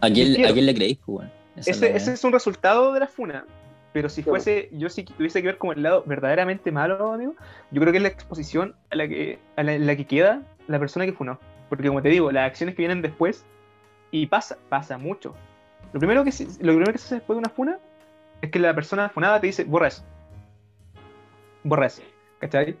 ¿a, 0.00 0.08
quién, 0.10 0.32
le 0.66 0.74
creéis, 0.74 0.98
pues, 1.04 1.28
ese, 1.56 1.96
ese, 1.96 2.12
es 2.12 2.24
un 2.24 2.32
resultado 2.32 2.92
de 2.92 3.00
la 3.00 3.06
funa. 3.06 3.44
Pero 3.92 4.08
si 4.08 4.22
fuese, 4.22 4.68
yo 4.72 4.88
si 4.88 5.02
tuviese 5.04 5.40
que 5.40 5.48
ver 5.48 5.58
como 5.58 5.72
el 5.72 5.82
lado 5.82 6.04
verdaderamente 6.06 6.70
malo, 6.70 7.12
amigo, 7.12 7.34
yo 7.72 7.80
creo 7.80 7.92
que 7.92 7.98
es 7.98 8.02
la 8.02 8.08
exposición 8.08 8.76
a 8.90 8.96
la 8.96 9.08
que, 9.08 9.38
a 9.56 9.62
la, 9.64 9.96
que 9.96 10.06
queda 10.06 10.42
la 10.68 10.78
persona 10.78 11.06
que 11.06 11.12
funó. 11.12 11.40
Porque 11.68 11.88
como 11.88 12.00
te 12.00 12.08
digo, 12.08 12.30
las 12.30 12.46
acciones 12.46 12.76
que 12.76 12.82
vienen 12.82 13.02
después, 13.02 13.44
y 14.12 14.26
pasa, 14.26 14.58
pasa 14.68 14.96
mucho. 14.96 15.34
Lo 15.92 15.98
primero 15.98 16.24
que, 16.24 16.30
lo 16.30 16.72
primero 16.72 16.92
que 16.92 16.98
se 16.98 17.06
hace 17.06 17.14
después 17.16 17.34
de 17.34 17.40
una 17.40 17.48
funa 17.48 17.78
es 18.40 18.50
que 18.50 18.58
la 18.58 18.74
persona 18.74 19.08
funada 19.08 19.40
te 19.40 19.48
dice, 19.48 19.64
borra 19.64 19.88
eso. 19.88 20.04
Borra 21.64 21.86
eso. 21.86 22.02
¿Cachai? 22.38 22.76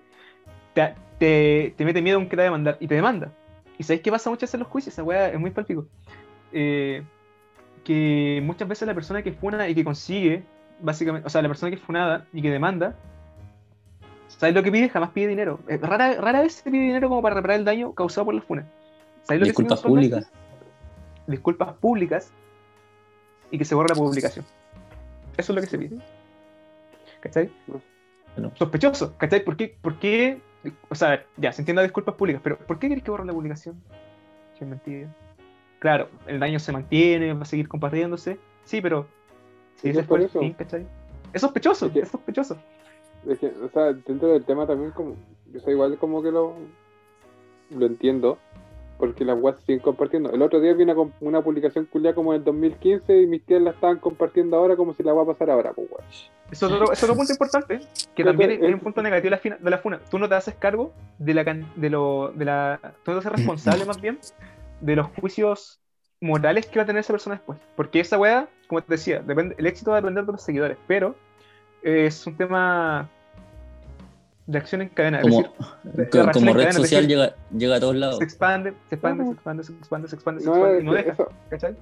Te, 0.74 1.74
te, 1.76 1.84
mete 1.84 2.00
miedo 2.02 2.18
aunque 2.18 2.30
te 2.30 2.36
va 2.36 2.42
a 2.42 2.44
demandar 2.44 2.76
y 2.78 2.86
te 2.86 2.94
demanda. 2.94 3.32
¿Y 3.78 3.82
sabéis 3.82 4.02
qué 4.02 4.10
pasa 4.12 4.30
muchas 4.30 4.42
veces 4.42 4.54
en 4.54 4.60
los 4.60 4.68
juicios? 4.68 4.94
Esa 4.94 5.02
weá 5.02 5.28
es 5.28 5.40
muy 5.40 5.50
palpico. 5.50 5.86
Eh, 6.52 7.02
que 7.84 8.40
muchas 8.44 8.68
veces 8.68 8.86
la 8.86 8.94
persona 8.94 9.22
que 9.22 9.32
funa 9.32 9.68
y 9.68 9.74
que 9.74 9.84
consigue, 9.84 10.44
básicamente, 10.80 11.26
o 11.26 11.30
sea, 11.30 11.42
la 11.42 11.48
persona 11.48 11.70
que 11.70 11.76
es 11.76 11.82
funada 11.82 12.26
y 12.32 12.42
que 12.42 12.50
demanda, 12.50 12.94
¿sabes 14.28 14.54
lo 14.54 14.62
que 14.62 14.72
pide? 14.72 14.88
Jamás 14.88 15.10
pide 15.10 15.28
dinero. 15.28 15.60
Eh, 15.68 15.78
rara, 15.80 16.14
rara 16.20 16.42
vez 16.42 16.54
se 16.54 16.70
pide 16.70 16.82
dinero 16.82 17.08
como 17.08 17.22
para 17.22 17.36
reparar 17.36 17.58
el 17.58 17.64
daño 17.64 17.94
causado 17.94 18.26
por 18.26 18.34
la 18.34 18.42
funa. 18.42 18.66
¿Sabes 19.22 19.40
lo 19.40 19.46
Disculpas 19.46 19.80
públicas. 19.80 20.30
Disculpas 21.26 21.74
públicas 21.74 22.32
y 23.50 23.58
que 23.58 23.64
se 23.64 23.74
borre 23.74 23.88
la 23.90 23.94
publicación. 23.94 24.44
Eso 25.36 25.52
es 25.52 25.56
lo 25.56 25.60
que 25.60 25.66
se 25.66 25.78
pide. 25.78 25.98
¿Cachai? 27.20 27.50
Sospechoso, 28.54 29.14
¿cachai? 29.18 29.44
¿Por 29.44 29.56
qué, 29.56 29.76
¿Por 29.80 29.98
qué? 29.98 30.40
O 30.88 30.94
sea, 30.94 31.24
ya, 31.36 31.52
se 31.52 31.62
entiende 31.62 31.82
disculpas 31.82 32.14
públicas, 32.14 32.40
pero 32.42 32.58
¿por 32.58 32.78
qué 32.78 32.88
querés 32.88 33.04
que 33.04 33.10
borre 33.10 33.26
la 33.26 33.32
publicación? 33.32 33.82
Si 34.56 34.64
es 34.64 34.70
mentira. 34.70 35.08
Claro, 35.80 36.08
el 36.26 36.38
daño 36.38 36.58
se 36.60 36.72
mantiene, 36.72 37.32
va 37.32 37.42
a 37.42 37.46
seguir 37.46 37.66
compartiéndose. 37.66 38.38
Sí, 38.64 38.80
pero. 38.80 39.06
Si 39.76 39.88
ese 39.88 40.04
fue 40.04 40.22
el 40.22 40.28
fin, 40.28 40.52
¿cachai? 40.52 40.86
Es 41.32 41.40
sospechoso, 41.40 41.90
es, 41.94 42.08
sospechoso. 42.08 42.58
o 43.26 43.68
sea, 43.72 43.92
dentro 43.94 44.28
del 44.28 44.44
tema 44.44 44.66
también, 44.66 44.92
como. 44.92 45.16
Yo 45.52 45.58
sé, 45.60 45.72
igual 45.72 45.96
como 45.98 46.22
que 46.22 46.30
lo. 46.30 46.54
Lo 47.70 47.86
entiendo 47.86 48.38
porque 48.98 49.24
las 49.24 49.40
webs 49.40 49.60
siguen 49.60 49.80
compartiendo. 49.80 50.30
El 50.30 50.42
otro 50.42 50.60
día 50.60 50.74
vi 50.74 50.82
una, 50.82 50.94
una 51.20 51.40
publicación 51.40 51.86
culia 51.86 52.14
como 52.14 52.34
en 52.34 52.40
el 52.40 52.44
2015 52.44 53.22
y 53.22 53.26
mis 53.26 53.42
tías 53.46 53.62
la 53.62 53.70
estaban 53.70 53.98
compartiendo 53.98 54.58
ahora 54.58 54.76
como 54.76 54.92
si 54.92 55.02
la 55.02 55.14
va 55.14 55.22
a 55.22 55.26
pasar 55.26 55.48
ahora, 55.48 55.72
pues 55.72 55.88
Eso 56.50 56.66
es 56.66 56.72
otro, 56.72 56.92
es 56.92 57.02
otro 57.02 57.16
punto 57.16 57.32
importante, 57.32 57.80
que 58.14 58.24
también 58.24 58.50
es, 58.50 58.74
un 58.74 58.80
punto 58.80 59.00
negativo 59.00 59.34
de 59.34 59.50
la, 59.50 59.56
de 59.56 59.70
la 59.70 59.78
FUNA. 59.78 60.00
Tú 60.10 60.18
no 60.18 60.28
te 60.28 60.34
haces 60.34 60.54
cargo 60.54 60.92
de 61.18 61.32
la 61.32 61.44
de 61.44 61.90
lo, 61.90 62.32
de 62.34 62.44
la. 62.44 62.78
Tú 63.02 63.12
no 63.12 63.20
te 63.20 63.26
haces 63.26 63.32
responsable 63.38 63.84
más 63.86 64.00
bien 64.00 64.18
de 64.80 64.96
los 64.96 65.06
juicios 65.08 65.80
morales 66.20 66.66
que 66.66 66.78
va 66.78 66.82
a 66.82 66.86
tener 66.86 67.00
esa 67.00 67.12
persona 67.12 67.36
después. 67.36 67.58
Porque 67.76 68.00
esa 68.00 68.18
weá, 68.18 68.48
como 68.66 68.82
te 68.82 68.94
decía, 68.94 69.20
depende, 69.20 69.54
el 69.58 69.66
éxito 69.66 69.90
va 69.90 69.98
a 69.98 70.00
depender 70.00 70.24
de 70.24 70.32
los 70.32 70.42
seguidores, 70.42 70.76
pero 70.86 71.16
es 71.82 72.26
un 72.26 72.36
tema 72.36 73.08
de 74.46 74.58
acción 74.58 74.82
en 74.82 74.88
cadena. 74.88 75.22
Como, 75.22 75.44
como 76.32 76.52
red 76.54 76.72
social 76.72 77.06
llega, 77.06 77.34
llega 77.56 77.76
a 77.76 77.80
todos 77.80 77.96
lados. 77.96 78.18
Se 78.18 78.24
expande, 78.24 78.74
se 78.88 78.96
expande, 78.96 79.24
se 79.24 79.32
expande, 79.32 79.64
se 79.64 79.72
expande, 79.72 80.08
se 80.08 80.14
expande, 80.16 80.40
se 80.40 80.48
expande, 80.48 80.80
y 80.80 80.84
no 80.84 80.92
deja. 80.92 81.16
¿Cachai? 81.48 81.76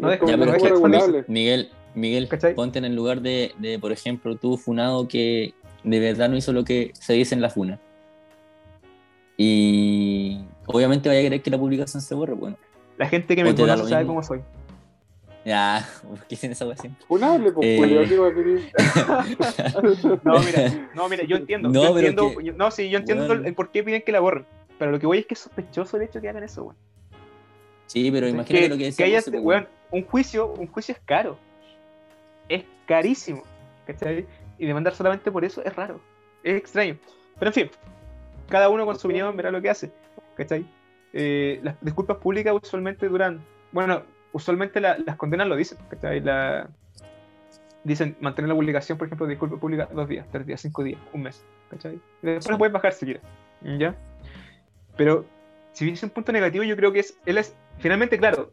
No 0.00 0.10
deja, 0.10 0.26
ya, 0.26 0.36
pero 0.36 0.88
no 0.88 1.24
Miguel, 1.26 1.70
Miguel, 1.94 2.28
ponte 2.54 2.78
en 2.78 2.84
el 2.84 2.94
lugar 2.94 3.22
de, 3.22 3.52
de, 3.58 3.78
por 3.78 3.92
ejemplo, 3.92 4.36
tú 4.36 4.56
funado 4.58 5.08
que 5.08 5.54
de 5.82 5.98
verdad 5.98 6.28
no 6.28 6.36
hizo 6.36 6.52
lo 6.52 6.64
que 6.64 6.90
se 6.94 7.14
dice 7.14 7.34
en 7.34 7.40
la 7.40 7.50
funa. 7.50 7.78
Y 9.36 10.09
obviamente 10.72 11.08
vaya 11.08 11.20
a 11.20 11.22
querer 11.22 11.42
que 11.42 11.50
la 11.50 11.58
publicación 11.58 12.00
se 12.00 12.14
borre, 12.14 12.34
bueno. 12.34 12.56
La 12.98 13.08
gente 13.08 13.34
que 13.34 13.44
me 13.44 13.54
conoce 13.54 13.88
sabe 13.88 14.06
cómo 14.06 14.22
soy. 14.22 14.42
Ya, 15.44 15.88
¿por 16.08 16.18
qué 16.20 16.26
dicen 16.30 16.52
esa? 16.52 16.66
Funable, 17.08 17.52
pues, 17.52 17.66
eh... 17.66 17.80
No, 20.22 20.38
mira, 20.40 20.90
no, 20.94 21.08
mira, 21.08 21.24
yo 21.24 21.36
entiendo. 21.36 21.70
No, 21.70 21.98
yo 21.98 21.98
entiendo, 21.98 22.32
no 22.56 22.70
sí, 22.70 22.90
yo 22.90 22.98
entiendo 22.98 23.32
el, 23.32 23.54
por 23.54 23.70
qué 23.70 23.82
piden 23.82 24.02
que 24.02 24.12
la 24.12 24.20
borren. 24.20 24.44
Pero 24.78 24.92
lo 24.92 24.98
que 24.98 25.06
voy 25.06 25.18
es 25.18 25.26
que 25.26 25.34
es 25.34 25.40
sospechoso 25.40 25.96
el 25.96 26.04
hecho 26.04 26.14
de 26.14 26.22
que 26.22 26.28
hagan 26.28 26.42
eso, 26.42 26.64
weón. 26.64 26.76
Sí, 27.86 28.10
pero 28.10 28.28
imagínate 28.28 28.68
lo 28.68 28.78
que 28.78 28.84
decía. 28.84 29.06
Que 29.06 29.16
haya, 29.16 29.40
weón, 29.40 29.68
un 29.90 30.04
juicio, 30.04 30.54
un 30.54 30.66
juicio 30.66 30.94
es 30.94 31.00
caro. 31.04 31.38
Es 32.48 32.64
carísimo. 32.86 33.42
¿Cachai? 33.86 34.26
Y 34.58 34.66
demandar 34.66 34.94
solamente 34.94 35.30
por 35.30 35.44
eso 35.44 35.62
es 35.64 35.74
raro. 35.74 36.00
Es 36.42 36.56
extraño. 36.56 36.96
Pero 37.38 37.48
en 37.48 37.54
fin, 37.54 37.70
cada 38.48 38.68
uno 38.68 38.86
con 38.86 38.98
su 38.98 39.06
opinión 39.06 39.36
verá 39.36 39.50
lo 39.50 39.60
que 39.60 39.70
hace. 39.70 39.90
¿Cachai? 40.40 40.64
Eh, 41.12 41.60
las 41.62 41.76
disculpas 41.82 42.16
públicas 42.16 42.54
usualmente 42.54 43.06
duran. 43.08 43.44
Bueno, 43.72 44.04
usualmente 44.32 44.80
las 44.80 45.16
condenas 45.16 45.46
lo 45.46 45.54
dicen, 45.54 45.76
La, 46.24 46.66
dicen 47.84 48.16
mantener 48.20 48.48
la 48.48 48.54
publicación, 48.54 48.96
por 48.96 49.06
ejemplo, 49.06 49.26
de 49.26 49.32
disculpa 49.32 49.58
pública 49.58 49.86
dos 49.92 50.08
días, 50.08 50.26
tres 50.32 50.46
días, 50.46 50.62
cinco 50.62 50.82
días, 50.82 50.98
un 51.12 51.24
mes, 51.24 51.44
¿cachai? 51.68 52.00
después 52.22 52.56
puedes 52.56 52.72
bajar 52.72 52.94
si 52.94 53.04
quieres, 53.04 53.22
¿ya? 53.78 53.94
Pero 54.96 55.26
si 55.72 55.84
dice 55.84 56.06
un 56.06 56.10
punto 56.10 56.32
negativo, 56.32 56.64
yo 56.64 56.74
creo 56.74 56.90
que 56.90 57.00
es, 57.00 57.18
él 57.26 57.36
es, 57.36 57.54
finalmente, 57.78 58.16
claro, 58.16 58.50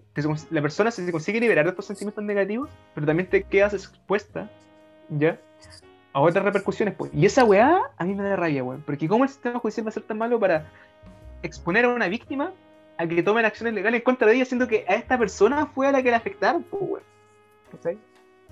la 0.50 0.62
persona 0.62 0.92
se 0.92 1.10
consigue 1.10 1.40
liberar 1.40 1.64
de 1.64 1.70
estos 1.70 1.86
sentimientos 1.86 2.22
negativos, 2.22 2.70
pero 2.96 3.08
también 3.08 3.30
te 3.30 3.44
quedas 3.44 3.74
expuesta, 3.74 4.50
¿ya? 5.08 5.40
A 6.12 6.20
otras 6.20 6.44
repercusiones, 6.44 6.96
pues. 6.96 7.14
Y 7.14 7.26
esa 7.26 7.46
weá 7.46 7.80
a 7.96 8.04
mí 8.04 8.14
me 8.14 8.24
da 8.24 8.36
rabia, 8.36 8.64
weón. 8.64 8.82
Porque 8.82 9.08
¿cómo 9.08 9.24
el 9.24 9.30
sistema 9.30 9.60
judicial 9.60 9.86
va 9.86 9.90
a 9.90 9.94
ser 9.94 10.04
tan 10.04 10.18
malo 10.18 10.40
para 10.40 10.66
exponer 11.48 11.86
a 11.86 11.90
una 11.90 12.08
víctima 12.08 12.54
a 12.98 13.08
que 13.08 13.24
tomen 13.24 13.46
acciones 13.46 13.74
legales 13.74 14.00
en 14.00 14.04
contra 14.04 14.28
de 14.28 14.36
ella, 14.36 14.46
siendo 14.46 14.68
que 14.68 14.86
a 14.88 14.96
esta 14.96 15.18
persona 15.18 15.68
fue 15.68 15.88
a 15.88 15.92
la 15.92 16.04
que 16.04 16.12
la 16.12 16.18
afectaron, 16.18 16.64
pues, 16.64 17.04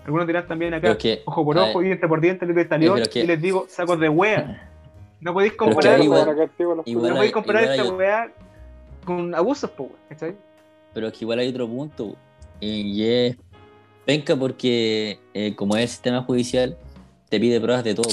Algunos 0.05 0.27
dirán 0.27 0.47
también 0.47 0.73
acá, 0.73 0.97
ojo 1.25 1.45
por 1.45 1.57
ojo, 1.57 1.81
diente 1.81 2.07
por 2.07 2.21
diente, 2.21 2.45
le 2.45 2.67
salió, 2.67 2.95
y 2.97 3.23
les 3.23 3.41
digo, 3.41 3.65
sacos 3.67 3.99
de 3.99 4.09
wea. 4.09 4.71
No 5.19 5.33
podéis 5.33 5.53
comparar, 5.53 6.01
igual, 6.01 6.27
no 6.27 7.15
podéis 7.15 7.31
comparar 7.31 7.63
esta 7.63 7.91
wea 7.91 8.31
con 9.03 9.33
abusos, 9.33 9.71
pues, 9.71 9.91
Pero 10.93 11.07
es 11.07 11.13
que 11.13 11.19
igual 11.21 11.39
hay 11.39 11.49
otro 11.49 11.67
punto, 11.67 12.15
y 12.59 13.03
es 13.03 13.37
penca 14.05 14.35
porque 14.35 15.19
eh, 15.33 15.55
como 15.55 15.75
es 15.75 15.81
el 15.81 15.89
sistema 15.89 16.21
judicial, 16.21 16.77
te 17.29 17.39
pide 17.39 17.59
pruebas 17.59 17.83
de 17.83 17.95
todo. 17.95 18.09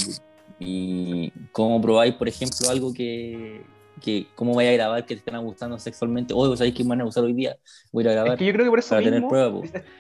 Y 0.59 1.33
cómo 1.51 1.81
probáis, 1.81 2.15
por 2.15 2.29
ejemplo, 2.29 2.71
algo 2.71 2.95
que, 2.95 3.63
que 4.01 4.27
cómo 4.35 4.55
vaya 4.55 4.71
a 4.71 4.73
grabar 4.75 5.03
que 5.03 5.15
te 5.15 5.19
están 5.19 5.35
abusando 5.35 5.79
sexualmente. 5.79 6.35
Hoy, 6.35 6.57
¿sabéis 6.57 6.75
quién 6.75 6.89
van 6.89 7.01
a 7.01 7.03
abusar 7.03 7.25
hoy 7.25 7.33
día? 7.33 7.57
Voy 7.93 8.07
a 8.07 8.13
grabar. 8.13 8.33
Es 8.33 8.39
que 8.39 8.47
yo 8.47 8.53
creo 8.53 8.65
que 8.65 8.71
por 8.71 8.79
eso 8.79 8.97
mismo, 8.99 9.29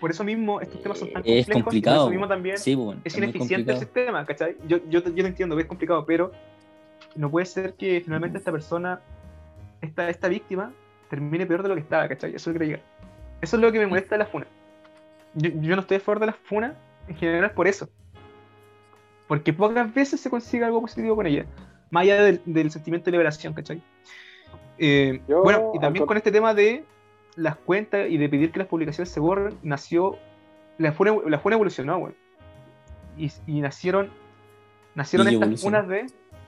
por 0.00 0.10
eso 0.10 0.24
mismo 0.24 0.60
estos 0.60 0.82
temas 0.82 0.98
son 0.98 1.08
tan 1.12 1.22
complejos. 1.22 1.48
Es 1.48 1.54
complicado. 1.54 1.96
Por 1.96 2.02
eso 2.04 2.10
mismo 2.10 2.28
también 2.28 2.54
es, 2.54 3.16
ineficiente 3.16 3.72
el 3.72 3.78
sistema, 3.78 4.24
¿cachai? 4.24 4.56
Yo, 4.66 4.78
yo, 4.88 5.00
yo 5.00 5.26
entiendo 5.26 5.56
que 5.56 5.62
es 5.62 5.68
complicado, 5.68 6.04
pero 6.06 6.32
no 7.14 7.30
puede 7.30 7.46
ser 7.46 7.74
que 7.74 8.00
finalmente 8.04 8.38
esta 8.38 8.52
persona, 8.52 9.00
esta, 9.80 10.08
esta 10.08 10.28
víctima, 10.28 10.72
termine 11.10 11.46
peor 11.46 11.62
de 11.62 11.68
lo 11.68 11.74
que 11.74 11.82
estaba, 11.82 12.08
¿cachai? 12.08 12.34
Eso 12.34 12.50
es 12.50 12.54
lo 12.54 12.60
que 12.60 12.66
llegar. 12.66 12.82
Eso 13.40 13.56
es 13.56 13.62
lo 13.62 13.72
que 13.72 13.78
me 13.78 13.86
molesta 13.86 14.14
de 14.14 14.20
la 14.20 14.26
FUNA. 14.26 14.46
Yo, 15.34 15.50
yo 15.50 15.76
no 15.76 15.82
estoy 15.82 15.98
a 15.98 16.00
favor 16.00 16.20
de 16.20 16.26
la 16.26 16.32
FUNA 16.32 16.76
en 17.08 17.16
general 17.16 17.50
por 17.52 17.66
eso. 17.66 17.88
Porque 19.28 19.52
pocas 19.52 19.92
veces 19.92 20.20
se 20.20 20.30
consigue 20.30 20.64
algo 20.64 20.80
positivo 20.80 21.16
con 21.16 21.26
ella 21.26 21.46
más 21.92 22.02
allá 22.02 22.22
del, 22.24 22.70
sentimiento 22.70 23.06
de 23.06 23.12
liberación, 23.12 23.54
¿cachai? 23.54 23.80
Eh, 24.78 25.20
bueno, 25.28 25.70
y 25.74 25.78
también 25.78 26.06
con 26.06 26.16
este 26.16 26.32
tema 26.32 26.54
de 26.54 26.84
las 27.36 27.56
cuentas 27.56 28.10
y 28.10 28.18
de 28.18 28.28
pedir 28.28 28.50
que 28.50 28.58
las 28.58 28.66
publicaciones 28.66 29.10
se 29.10 29.20
borren, 29.20 29.56
nació, 29.62 30.18
la 30.78 30.92
FUNA, 30.92 31.12
la 31.26 31.40
evolucionó, 31.44 31.98
güey. 31.98 32.14
Y, 33.16 33.60
nacieron, 33.60 34.10
nacieron 34.94 35.28
estas 35.28 35.62
funas 35.62 35.86
de, 35.86 36.06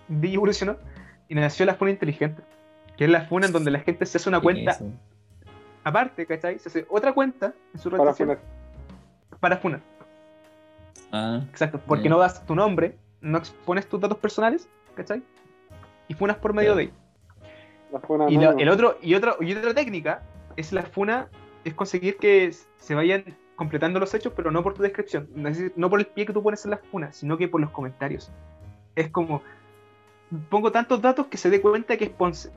de 0.08 0.32
evolucionó, 0.32 0.76
y 1.28 1.36
nació 1.36 1.66
la 1.66 1.74
FUNA 1.74 1.92
inteligente, 1.92 2.42
que 2.96 3.04
es 3.04 3.10
la 3.10 3.26
FUNA 3.26 3.46
en 3.46 3.52
donde 3.52 3.70
la 3.70 3.78
gente 3.78 4.04
se 4.06 4.18
hace 4.18 4.28
una 4.28 4.40
cuenta 4.40 4.78
aparte, 5.84 6.26
¿cachai? 6.26 6.58
Se 6.58 6.68
hace 6.70 6.86
otra 6.88 7.12
cuenta 7.12 7.54
en 7.72 7.80
su 7.80 7.90
red 7.90 7.98
para 7.98 8.12
social 8.12 8.38
para 9.44 9.58
funar. 9.58 9.80
Ah, 11.12 11.42
Exacto, 11.50 11.78
porque 11.86 12.08
no 12.08 12.18
das 12.18 12.46
tu 12.46 12.54
nombre, 12.54 12.96
no 13.20 13.36
expones 13.36 13.86
tus 13.86 14.00
datos 14.00 14.16
personales, 14.16 14.66
¿cachai? 14.94 15.22
Y 16.08 16.14
funas 16.14 16.36
por 16.36 16.52
medio 16.52 16.74
de 16.74 16.90
y, 18.28 18.36
el 18.36 18.68
otro, 18.68 18.98
y, 19.02 19.14
otro, 19.14 19.36
y 19.40 19.54
otra 19.54 19.74
técnica 19.74 20.22
es 20.56 20.72
la 20.72 20.82
funa, 20.82 21.28
es 21.64 21.74
conseguir 21.74 22.16
que 22.16 22.52
se 22.76 22.94
vayan 22.94 23.24
completando 23.56 24.00
los 24.00 24.12
hechos, 24.14 24.32
pero 24.34 24.50
no 24.50 24.62
por 24.62 24.74
tu 24.74 24.82
descripción, 24.82 25.28
no 25.76 25.90
por 25.90 26.00
el 26.00 26.06
pie 26.06 26.26
que 26.26 26.32
tú 26.32 26.42
pones 26.42 26.64
en 26.64 26.72
la 26.72 26.78
funa, 26.78 27.12
sino 27.12 27.38
que 27.38 27.46
por 27.48 27.60
los 27.60 27.70
comentarios. 27.70 28.32
Es 28.96 29.10
como, 29.10 29.42
pongo 30.48 30.72
tantos 30.72 31.00
datos 31.02 31.26
que 31.26 31.36
se 31.36 31.50
dé 31.50 31.60
cuenta 31.60 31.96
que 31.96 32.04
es 32.04 32.10
Ponce. 32.10 32.50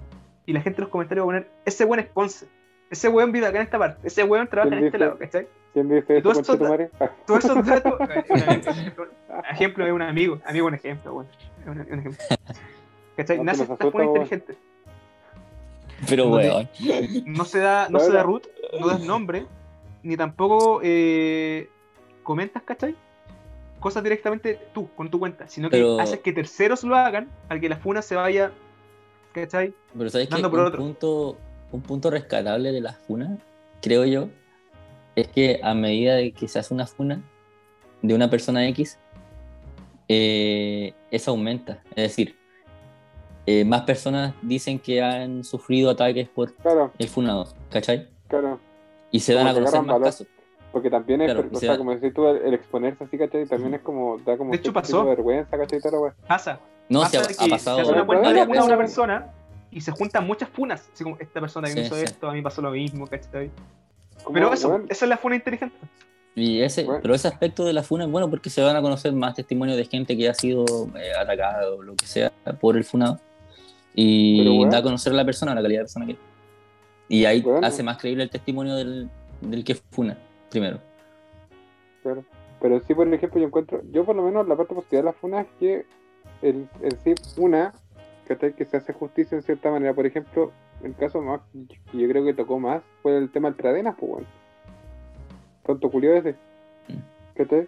Y 0.45 0.53
la 0.53 0.61
gente 0.61 0.79
en 0.79 0.83
los 0.85 0.91
comentarios 0.91 1.27
va 1.27 1.33
a 1.33 1.33
poner, 1.35 1.51
ese 1.65 1.85
buen 1.85 1.99
es 1.99 2.07
Ponce. 2.07 2.47
Ese 2.89 3.09
weón 3.09 3.31
vive 3.33 3.45
acá 3.45 3.57
en 3.57 3.63
esta 3.63 3.77
parte. 3.77 4.07
Ese 4.07 4.23
weón 4.23 4.47
trabaja 4.47 4.77
en 4.77 4.85
este 4.85 4.97
lado, 4.97 5.17
¿cachai? 5.17 5.47
¿Quién 5.73 5.89
dice 5.89 6.15
Y 6.15 6.17
eso, 6.19 6.21
todo 6.21 6.31
eso- 6.39 6.57
conchetumare? 6.57 6.89
Ah, 7.01 7.11
Todos 7.27 7.45
esos 7.45 7.65
datos, 7.65 7.99
eh, 8.09 8.23
ejemplo 9.51 9.85
es 9.85 9.91
un 9.91 10.01
amigo, 10.01 10.39
amigo 10.45 10.67
un 10.67 10.73
ejemplo, 10.73 11.13
bueno, 11.13 11.29
es 11.61 11.67
un, 11.67 11.79
un 11.79 11.99
ejemplo. 11.99 12.23
¿Cachai? 13.17 13.37
No, 13.37 13.43
Nace 13.43 13.67
que 13.67 13.75
funa 13.75 13.89
weón. 14.05 14.07
inteligente. 14.09 14.55
Pero, 16.07 16.29
No 16.29 16.37
te- 16.37 16.47
weón. 16.49 16.69
No 17.25 17.43
se 17.45 17.59
da, 17.59 17.89
no 17.89 17.99
se 17.99 18.11
da 18.11 18.23
root, 18.23 18.47
no 18.79 18.87
das 18.87 19.01
nombre, 19.01 19.45
ni 20.03 20.15
tampoco 20.15 20.79
eh, 20.83 21.69
comentas, 22.23 22.61
¿cachai? 22.63 22.95
Cosas 23.79 24.03
directamente 24.03 24.59
tú, 24.73 24.89
con 24.95 25.09
tu 25.09 25.19
cuenta, 25.19 25.47
sino 25.47 25.69
que 25.69 25.77
Pero- 25.77 25.99
haces 25.99 26.19
que 26.19 26.31
terceros 26.33 26.83
lo 26.83 26.95
hagan 26.95 27.29
al 27.49 27.59
que 27.59 27.67
la 27.69 27.77
funa 27.77 28.01
se 28.01 28.15
vaya, 28.15 28.51
¿cachai? 29.33 29.73
Pero 29.97 30.09
sabes 30.09 30.27
que 30.27 30.31
Dando 30.33 30.47
un 30.49 30.51
por 30.51 30.59
otro. 30.65 30.79
punto, 30.79 31.37
un 31.71 31.81
punto 31.81 32.09
rescatable 32.11 32.71
de 32.71 32.81
la 32.81 32.93
funa, 32.93 33.37
creo 33.81 34.05
yo, 34.05 34.29
es 35.15 35.27
que 35.29 35.59
a 35.63 35.73
medida 35.73 36.15
de 36.15 36.31
que 36.31 36.47
se 36.47 36.59
hace 36.59 36.73
una 36.73 36.85
funa 36.85 37.21
de 38.03 38.13
una 38.13 38.29
persona 38.29 38.67
X, 38.69 38.99
eh, 40.07 40.93
eso 41.11 41.31
aumenta. 41.31 41.81
Es 41.91 42.03
decir, 42.09 42.36
eh, 43.47 43.65
más 43.65 43.81
personas 43.81 44.33
dicen 44.43 44.77
que 44.77 45.01
han 45.01 45.43
sufrido 45.43 45.89
ataques 45.89 46.27
por 46.29 46.53
Claro, 46.55 46.91
el 46.99 47.07
funado, 47.09 47.47
¿cachai? 47.71 48.07
claro. 48.27 48.59
Y 49.09 49.21
se 49.21 49.33
Como 49.33 49.45
dan 49.45 49.51
a 49.51 49.57
conocer 49.57 49.79
más 49.79 49.87
valor. 49.87 50.03
casos. 50.03 50.27
Porque 50.71 50.89
también 50.89 51.21
es, 51.21 51.31
Claro, 51.33 51.49
o 51.51 51.57
sea, 51.59 51.71
da- 51.71 51.77
como 51.77 51.95
decís 51.95 52.13
tú, 52.13 52.27
el, 52.27 52.53
exponerse 52.53 53.05
así, 53.05 53.17
¿cachai? 53.17 53.45
También 53.47 53.73
es 53.75 53.81
como, 53.81 54.17
da 54.19 54.37
como 54.37 54.51
De 54.51 54.57
hecho, 54.57 54.73
pasó. 54.73 55.03
de 55.03 55.09
vergüenza, 55.11 55.57
¿cachai? 55.57 55.79
Pasa. 56.27 56.59
No, 56.89 57.01
pasa 57.01 57.23
se 57.23 57.41
ha, 57.41 57.45
ha 57.45 57.49
pasado 57.49 57.77
Se 57.77 57.81
hace 57.83 57.91
una 57.93 58.03
Bueno, 58.03 58.05
cuenta 58.05 58.27
de 58.27 58.33
varias 58.35 58.47
funa 58.47 58.59
a 58.61 58.65
una 58.65 58.77
persona 58.77 59.31
y 59.71 59.79
se 59.81 59.91
juntan 59.91 60.27
muchas 60.27 60.49
funas. 60.49 60.89
Así 60.93 61.03
como 61.05 61.15
esta 61.19 61.39
persona 61.39 61.69
que 61.69 61.75
me 61.75 61.81
Sí, 61.81 61.87
hizo 61.87 61.95
sí. 61.95 62.03
esto, 62.03 62.29
a 62.29 62.33
mí 62.33 62.41
pasó 62.41 62.61
lo 62.61 62.71
mismo, 62.71 63.07
¿cachai? 63.07 63.49
Pero 64.33 64.53
eso, 64.53 64.67
weón, 64.69 64.85
esa 64.89 65.05
es 65.05 65.09
la 65.09 65.17
funa 65.17 65.35
inteligente. 65.37 65.75
Y 66.35 66.61
ese, 66.61 66.83
Bueno. 66.83 66.99
pero 67.01 67.15
ese 67.15 67.27
aspecto 67.29 67.63
de 67.65 67.73
la 67.73 67.81
funa 67.81 68.03
es 68.05 68.11
bueno 68.11 68.29
porque 68.29 68.49
se 68.49 68.61
van 68.61 68.75
a 68.75 68.81
conocer 68.81 69.11
más 69.13 69.33
testimonios 69.35 69.77
de 69.77 69.85
gente 69.85 70.15
que 70.17 70.29
ha 70.29 70.33
sido 70.33 70.65
eh, 70.95 71.11
atacada 71.19 71.71
o 71.71 71.81
lo 71.81 71.95
que 71.95 72.05
sea 72.05 72.31
por 72.59 72.75
el 72.77 72.83
funado. 72.83 73.19
Y 73.99 74.57
bueno. 74.57 74.71
da 74.71 74.77
a 74.77 74.83
conocer 74.83 75.11
a 75.11 75.15
la 75.15 75.25
persona, 75.25 75.55
la 75.55 75.61
calidad 75.63 75.79
de 75.79 75.83
persona 75.85 76.05
que 76.05 76.11
es. 76.13 76.17
Y 77.09 77.25
ahí 77.25 77.41
Bueno. 77.41 77.65
hace 77.65 77.81
más 77.83 77.97
creíble 77.97 78.23
el 78.23 78.29
testimonio 78.29 78.75
del, 78.75 79.09
del 79.41 79.63
que 79.63 79.73
funa, 79.75 80.17
primero. 80.51 80.79
Claro. 82.03 82.23
Pero 82.61 82.79
sí, 82.81 82.93
por 82.93 83.11
ejemplo, 83.11 83.39
yo 83.39 83.47
encuentro, 83.47 83.81
yo 83.91 84.05
por 84.05 84.15
lo 84.15 84.23
menos 84.23 84.47
la 84.47 84.55
parte 84.55 84.75
positiva 84.75 85.01
de 85.01 85.05
la 85.05 85.13
funa 85.13 85.41
es 85.41 85.47
que 85.59 85.85
el, 86.41 86.67
el 86.81 86.91
sí, 87.03 87.15
una, 87.37 87.73
¿cachai? 88.27 88.53
que 88.53 88.65
se 88.65 88.77
hace 88.77 88.93
justicia 88.93 89.35
en 89.35 89.41
cierta 89.41 89.71
manera. 89.71 89.93
Por 89.93 90.05
ejemplo, 90.05 90.51
el 90.83 90.95
caso 90.95 91.21
más 91.21 91.41
que 91.51 91.97
yo 91.97 92.07
creo 92.07 92.23
que 92.23 92.33
tocó 92.33 92.59
más 92.59 92.83
fue 93.01 93.17
el 93.17 93.31
tema 93.31 93.49
del 93.49 93.57
Pradenas, 93.57 93.95
pues 93.99 94.11
bueno. 94.11 94.27
Tonto 95.65 95.89
culiado 95.89 96.17
ese. 96.17 96.35
¿Cachai? 97.37 97.67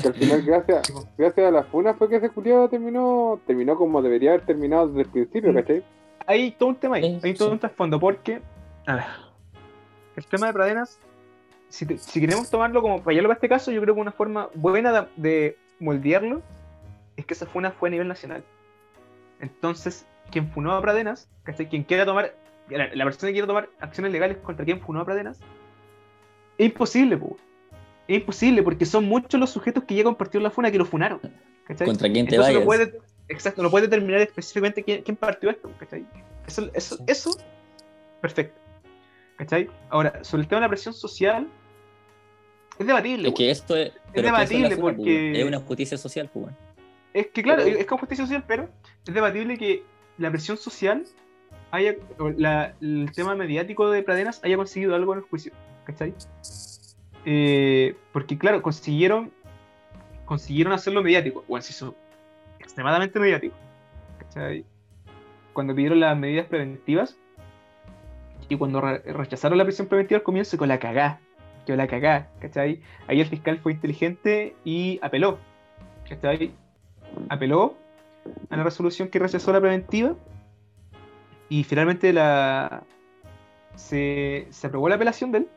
Que 0.00 0.08
al 0.08 0.14
final, 0.14 0.42
gracias, 0.42 0.92
gracias 1.18 1.46
a 1.46 1.50
la 1.50 1.64
funa 1.64 1.94
fue 1.94 2.08
que 2.08 2.16
ese 2.16 2.30
culiado 2.30 2.68
terminó, 2.68 3.40
terminó 3.46 3.76
como 3.76 4.00
debería 4.00 4.30
haber 4.30 4.46
terminado 4.46 4.86
desde 4.88 5.02
el 5.02 5.08
principio. 5.08 5.52
¿cachai? 5.52 5.84
Hay 6.26 6.52
todo 6.52 6.68
un 6.70 6.76
tema 6.76 6.96
ahí, 6.96 7.04
hay 7.22 7.34
todo 7.34 7.50
un 7.52 7.58
trasfondo, 7.58 7.98
porque, 7.98 8.40
a 8.86 8.94
ver, 8.94 9.04
el 10.16 10.26
tema 10.26 10.46
de 10.46 10.52
Pradenas, 10.52 10.98
si, 11.68 11.84
te- 11.86 11.98
si 11.98 12.20
queremos 12.20 12.48
tomarlo 12.50 12.80
como 12.82 12.98
para 13.02 13.12
llevarlo 13.12 13.28
para 13.28 13.36
este 13.36 13.48
caso, 13.48 13.70
yo 13.72 13.80
creo 13.82 13.94
que 13.94 14.00
una 14.00 14.12
forma 14.12 14.48
buena 14.54 14.92
de, 14.92 15.06
de 15.16 15.56
moldearlo 15.80 16.40
es 17.16 17.26
que 17.26 17.34
esa 17.34 17.46
funa 17.46 17.70
fue 17.72 17.88
a 17.88 17.92
nivel 17.92 18.08
nacional. 18.08 18.42
Entonces, 19.40 20.06
quien 20.30 20.48
funó 20.50 20.72
a 20.72 20.80
Pradenas, 20.82 21.28
¿cachai? 21.44 21.68
Quien 21.68 21.82
quiera 21.84 22.04
tomar, 22.04 22.34
la, 22.68 22.94
la 22.94 23.04
persona 23.04 23.28
que 23.28 23.32
quiera 23.34 23.46
tomar 23.46 23.68
acciones 23.80 24.12
legales 24.12 24.36
contra 24.38 24.64
quien 24.64 24.80
funó 24.80 25.00
a 25.00 25.04
Pradenas, 25.04 25.38
es 26.58 26.66
imposible, 26.66 27.16
po. 27.16 27.36
Es 28.08 28.16
imposible, 28.16 28.62
porque 28.62 28.84
son 28.86 29.04
muchos 29.04 29.38
los 29.38 29.50
sujetos 29.50 29.84
que 29.84 29.94
ya 29.94 30.02
compartieron 30.02 30.42
la 30.44 30.50
funa 30.50 30.70
que 30.70 30.78
lo 30.78 30.84
funaron. 30.86 31.20
¿cachai? 31.66 31.86
Contra 31.86 32.10
quién 32.10 32.26
te 32.26 32.34
Entonces 32.36 32.54
no 32.54 32.64
vayas. 32.66 32.88
puede, 32.88 32.98
exacto, 33.28 33.62
no 33.62 33.70
puede 33.70 33.86
determinar 33.86 34.20
específicamente 34.22 34.82
quién, 34.82 35.02
quién 35.02 35.16
partió 35.16 35.50
esto, 35.50 35.70
¿cachai? 35.78 36.06
Eso, 36.46 36.70
eso, 36.72 36.98
eso, 37.06 37.30
perfecto. 38.22 38.58
¿Cachai? 39.36 39.68
Ahora, 39.90 40.24
sobre 40.24 40.42
el 40.42 40.48
tema 40.48 40.60
de 40.60 40.64
la 40.66 40.68
presión 40.70 40.94
social, 40.94 41.46
es 42.78 42.86
debatible. 42.86 43.28
Es 43.28 43.34
que 43.34 43.50
esto 43.50 43.76
es, 43.76 43.88
es 43.88 43.92
que 44.14 44.22
debatible 44.22 44.76
pues, 44.76 44.96
porque- 44.96 45.40
es 45.40 45.46
una 45.46 45.60
justicia 45.60 45.98
social, 45.98 46.30
pues. 46.32 46.46
Es 47.12 47.26
que 47.28 47.42
claro, 47.42 47.62
Pero- 47.64 47.78
es 47.78 47.86
como 47.86 48.00
justicia 48.00 48.24
social, 48.24 48.44
pero 48.48 48.68
es 49.06 49.12
debatible 49.14 49.58
que 49.58 49.84
la 50.16 50.30
presión 50.30 50.56
social 50.56 51.04
haya, 51.70 51.94
la- 52.38 52.74
el 52.80 53.10
tema 53.14 53.34
mediático 53.34 53.90
de 53.90 54.02
Pradenas 54.02 54.40
haya 54.42 54.56
conseguido 54.56 54.94
algo 54.94 55.12
en 55.12 55.18
el 55.18 55.24
juicio, 55.26 55.52
¿cachai? 55.84 56.14
Eh, 57.24 57.96
porque 58.12 58.38
claro, 58.38 58.62
consiguieron 58.62 59.32
consiguieron 60.24 60.72
hacerlo 60.74 61.02
mediático, 61.02 61.42
se 61.60 61.72
hizo 61.72 61.94
extremadamente 62.58 63.18
mediático. 63.18 63.54
Cuando 65.52 65.74
pidieron 65.74 66.00
las 66.00 66.16
medidas 66.16 66.46
preventivas 66.46 67.16
y 68.48 68.56
cuando 68.56 68.80
re- 68.80 68.98
rechazaron 68.98 69.58
la 69.58 69.64
prisión 69.64 69.88
preventiva 69.88 70.18
al 70.18 70.22
comienzo 70.22 70.56
con 70.58 70.68
la 70.68 70.78
cagá, 70.78 71.18
que 71.66 71.76
la 71.76 71.86
cagá. 71.86 72.28
Ahí 73.06 73.20
el 73.20 73.26
fiscal 73.26 73.58
fue 73.58 73.72
inteligente 73.72 74.54
y 74.64 74.98
apeló, 75.02 75.38
¿cachai? 76.08 76.52
apeló 77.30 77.74
a 78.50 78.56
la 78.56 78.64
resolución 78.64 79.08
que 79.08 79.18
rechazó 79.18 79.52
la 79.52 79.60
preventiva 79.60 80.14
y 81.48 81.64
finalmente 81.64 82.12
la 82.12 82.82
se, 83.76 84.46
se 84.50 84.66
aprobó 84.66 84.88
la 84.88 84.96
apelación 84.96 85.32
de 85.32 85.38
él. 85.38 85.48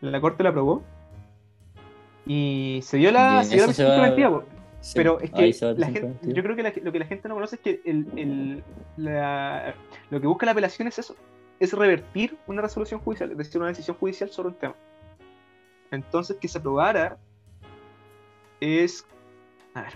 La 0.00 0.20
corte 0.20 0.42
la 0.42 0.50
aprobó 0.50 0.82
y 2.26 2.80
se 2.82 2.98
dio 2.98 3.10
la, 3.10 3.40
Bien, 3.40 3.44
se 3.44 3.54
dio 3.54 3.62
la 3.62 3.66
prisión 3.66 3.90
va- 3.90 3.96
preventiva. 3.98 4.42
Sí, 4.80 4.92
pero 4.94 5.18
es 5.20 5.30
que 5.32 5.52
la 5.76 5.86
gente, 5.88 6.32
yo 6.32 6.42
creo 6.42 6.54
que 6.54 6.62
la- 6.62 6.72
lo 6.82 6.92
que 6.92 6.98
la 7.00 7.06
gente 7.06 7.28
no 7.28 7.34
conoce 7.34 7.56
es 7.56 7.60
que 7.62 7.80
el, 7.84 8.06
el- 8.16 8.64
la- 8.96 9.74
lo 10.10 10.20
que 10.20 10.26
busca 10.26 10.46
la 10.46 10.52
apelación 10.52 10.86
es 10.88 10.98
eso 11.00 11.16
es 11.58 11.72
revertir 11.72 12.36
una 12.46 12.62
resolución 12.62 13.00
judicial 13.00 13.32
es 13.32 13.38
decir 13.38 13.60
una 13.60 13.68
decisión 13.70 13.96
judicial 13.96 14.30
sobre 14.30 14.50
un 14.50 14.54
tema 14.54 14.74
entonces 15.90 16.36
que 16.40 16.46
se 16.46 16.58
aprobara 16.58 17.16
es 18.60 19.04
a 19.74 19.82
ver 19.82 19.92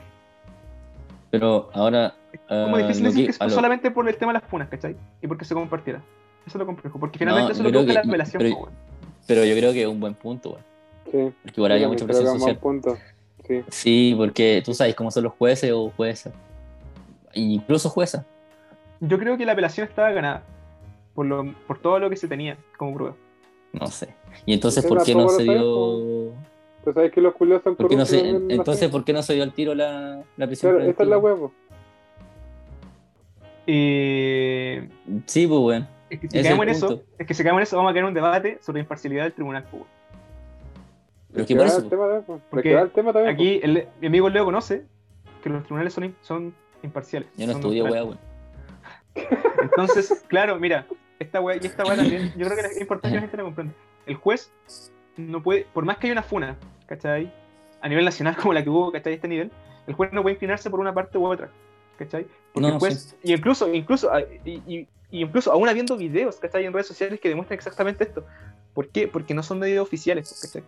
Pero 1.31 1.70
ahora. 1.73 2.15
como 2.49 2.74
ah, 2.74 2.79
difícil 2.81 3.05
decir 3.05 3.31
que- 3.31 3.39
que, 3.39 3.45
lo- 3.45 3.51
solamente 3.51 3.91
por 3.93 4.09
el 4.09 4.16
tema 4.16 4.33
de 4.33 4.41
las 4.41 4.49
funas, 4.51 4.69
¿cachai? 4.69 4.97
Y 5.23 5.27
porque 5.29 5.45
se 5.45 5.55
compartiera. 5.55 5.99
Eso 6.45 6.59
es 6.59 6.61
lo 6.61 6.66
complejo, 6.66 6.99
porque 6.99 7.19
finalmente 7.20 7.49
No, 7.49 7.53
eso 7.53 7.61
es 7.62 7.65
lo 7.65 7.70
que 7.73 7.79
busca 7.87 7.93
la 7.95 8.01
apelación. 8.01 8.43
pero-. 8.43 8.69
Pero 9.27 9.44
yo 9.44 9.55
creo 9.57 9.73
que 9.73 9.82
es 9.82 9.89
un 9.89 10.01
buen 10.01 10.15
punto, 10.15 10.51
weón. 10.51 10.65
Sí. 11.11 11.35
Porque 11.43 11.61
igual 11.61 11.73
había 11.73 11.85
Yo 11.85 11.89
mucha 11.90 12.05
presión 12.07 12.28
un 12.28 12.39
social. 12.40 12.59
buen 12.61 12.81
punto. 12.81 12.99
Sí. 13.47 13.62
Sí, 13.69 14.15
porque 14.16 14.62
tú 14.65 14.73
sabes 14.74 14.94
cómo 14.94 15.11
son 15.11 15.24
los 15.24 15.32
jueces 15.35 15.70
o 15.73 15.90
juezas. 15.97 16.32
Incluso 17.35 17.89
juezas. 17.90 18.24
Yo 19.01 19.19
creo 19.19 19.36
que 19.36 19.44
la 19.44 19.53
apelación 19.53 19.89
estaba 19.89 20.11
ganada 20.12 20.43
por, 21.15 21.27
lo, 21.27 21.53
por 21.66 21.78
todo 21.81 21.99
lo 21.99 22.09
que 22.09 22.16
se 22.16 22.28
tenía 22.28 22.57
como 22.77 22.94
prueba. 22.94 23.16
No 23.73 23.86
sé. 23.89 24.15
Y 24.47 24.55
entonces, 24.55 24.85
¿por 24.85 25.03
qué 25.03 25.15
no 25.15 25.28
se 25.28 25.43
dio. 25.43 26.32
Pues 26.85 26.94
sabes 26.94 27.12
que 27.12 27.20
los 27.20 27.35
culiados 27.35 27.62
son 27.62 27.77
¿Por 27.77 27.89
qué 27.89 27.97
no 27.97 28.05
se... 28.07 28.28
Entonces. 28.28 28.89
¿por 28.90 29.05
qué 29.05 29.12
no 29.12 29.23
se 29.23 29.35
dio 29.35 29.43
al 29.44 29.53
tiro 29.53 29.74
la, 29.74 30.23
la 30.36 30.47
prisión 30.47 30.74
Claro, 30.74 30.90
esta 30.90 31.03
es 31.05 31.09
la 31.09 31.19
huevo. 31.19 31.53
Eh, 33.66 34.89
Sí, 35.27 35.47
pues, 35.47 35.61
weón. 35.61 35.89
Es 36.14 36.20
que 36.20 36.28
si 36.28 36.39
es 36.39 36.47
caemos 36.47 36.62
en 36.64 36.68
eso, 36.70 37.02
es 37.18 37.26
que 37.26 37.34
si 37.34 37.43
caemos 37.43 37.60
en 37.60 37.62
eso, 37.64 37.76
vamos 37.76 37.90
a 37.90 37.93
caer 37.94 38.05
en 38.05 38.09
un 38.09 38.14
debate 38.14 38.59
sobre 38.60 38.78
la 38.78 38.82
imparcialidad 38.82 39.24
del 39.24 39.32
tribunal. 39.32 39.64
po, 39.64 39.76
weón. 39.78 39.89
Pero 41.32 41.43
es 41.43 41.47
Que 41.48 41.55
que 41.55 41.59
por 41.59 41.64
va 41.64 41.68
eso. 41.68 41.78
el 41.82 41.89
tema 41.89 42.09
de- 42.09 42.20
pues. 42.22 42.43
Porque 42.51 42.72
el 42.72 42.90
tema 42.90 43.12
también. 43.12 43.34
Aquí 43.34 43.60
el- 43.62 43.89
mi 44.01 44.06
amigo 44.06 44.28
Leo 44.28 44.44
conoce 44.44 44.84
que 45.43 45.48
los 45.51 45.62
tribunales 45.64 45.93
son, 45.94 46.14
son 46.20 46.55
imparciales. 46.82 47.28
Yo 47.36 47.47
no 47.47 47.52
estudio, 47.52 47.84
weá, 47.84 48.05
weón. 48.05 48.18
Entonces, 49.62 50.24
claro, 50.28 50.59
mira, 50.59 50.86
esta 51.18 51.40
weá 51.40 51.56
y 51.60 51.66
esta 51.66 51.84
weá 51.84 51.97
también, 51.97 52.32
yo 52.36 52.47
creo 52.47 52.56
que 52.59 52.66
es 52.66 52.80
importante 52.80 53.09
que 53.10 53.14
la 53.16 53.20
gente 53.22 53.36
la 53.36 53.43
comprenda. 53.44 53.74
El 54.06 54.14
juez 54.16 54.52
no 55.16 55.43
puede, 55.43 55.66
por 55.72 55.84
más 55.84 55.98
que 55.98 56.06
haya 56.06 56.12
una 56.14 56.22
funa, 56.22 56.56
¿cachai? 56.86 57.32
A 57.80 57.89
nivel 57.89 58.05
nacional 58.05 58.36
como 58.40 58.52
la 58.52 58.62
que 58.62 58.70
hubo, 58.70 58.93
¿cachai? 58.93 59.12
A 59.12 59.16
este 59.16 59.28
nivel, 59.28 59.51
el 59.86 59.94
juez 59.94 60.12
no 60.12 60.22
puede 60.22 60.34
inclinarse 60.34 60.70
por 60.70 60.80
una 60.80 60.93
parte 60.93 61.18
u 61.18 61.26
otra, 61.26 61.48
¿cachai? 61.98 62.26
Porque 62.52 62.68
No, 62.68 62.74
el 62.74 62.78
juez, 62.80 63.16
y 63.22 63.32
incluso, 63.32 63.72
incluso, 63.72 64.12
ah, 64.12 64.20
y, 64.44 64.51
y- 64.66 64.89
y 65.12 65.22
incluso 65.22 65.52
aún 65.52 65.68
habiendo 65.68 65.97
videos, 65.97 66.36
¿cachai? 66.36 66.64
En 66.64 66.72
redes 66.72 66.89
sociales 66.89 67.20
que 67.20 67.28
demuestran 67.28 67.56
exactamente 67.56 68.02
esto. 68.02 68.24
¿Por 68.74 68.89
qué? 68.89 69.06
Porque 69.06 69.34
no 69.34 69.43
son 69.44 69.59
medios 69.60 69.86
oficiales, 69.86 70.40
¿cachai? 70.43 70.64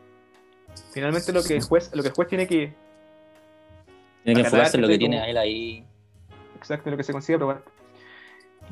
Finalmente 0.93 1.33
lo 1.33 1.43
que 1.43 1.57
el 1.57 1.63
juez, 1.63 1.91
lo 1.95 2.03
que 2.03 2.09
el 2.11 2.15
juez 2.15 2.29
tiene 2.29 2.47
que, 2.47 2.73
Tiene 4.23 4.41
que 4.41 4.47
enfocarse 4.47 4.77
en 4.77 4.83
lo 4.83 4.89
que 4.89 4.99
tiene 4.99 5.17
como- 5.17 5.27
a 5.27 5.31
él 5.31 5.37
ahí. 5.39 5.85
exacto, 6.57 6.91
lo 6.91 6.97
que 6.97 7.03
se 7.03 7.13
consigue 7.13 7.39
probar. 7.39 7.63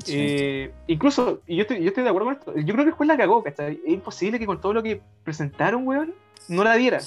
Sí. 0.03 0.13
Eh, 0.17 0.71
incluso, 0.87 1.41
y 1.47 1.55
yo 1.57 1.61
estoy, 1.63 1.81
yo 1.81 1.87
estoy 1.89 2.03
de 2.03 2.09
acuerdo 2.09 2.27
con 2.27 2.35
esto, 2.37 2.55
yo 2.55 2.73
creo 2.73 2.85
que 2.85 2.89
el 2.89 2.95
juez 2.95 3.07
la 3.07 3.17
cagó, 3.17 3.43
¿cachai? 3.43 3.79
Es 3.85 3.93
imposible 3.93 4.39
que 4.39 4.45
con 4.45 4.61
todo 4.61 4.73
lo 4.73 4.83
que 4.83 5.01
presentaron, 5.23 5.87
weón, 5.87 6.13
no 6.47 6.63
la 6.63 6.75
diera, 6.75 6.99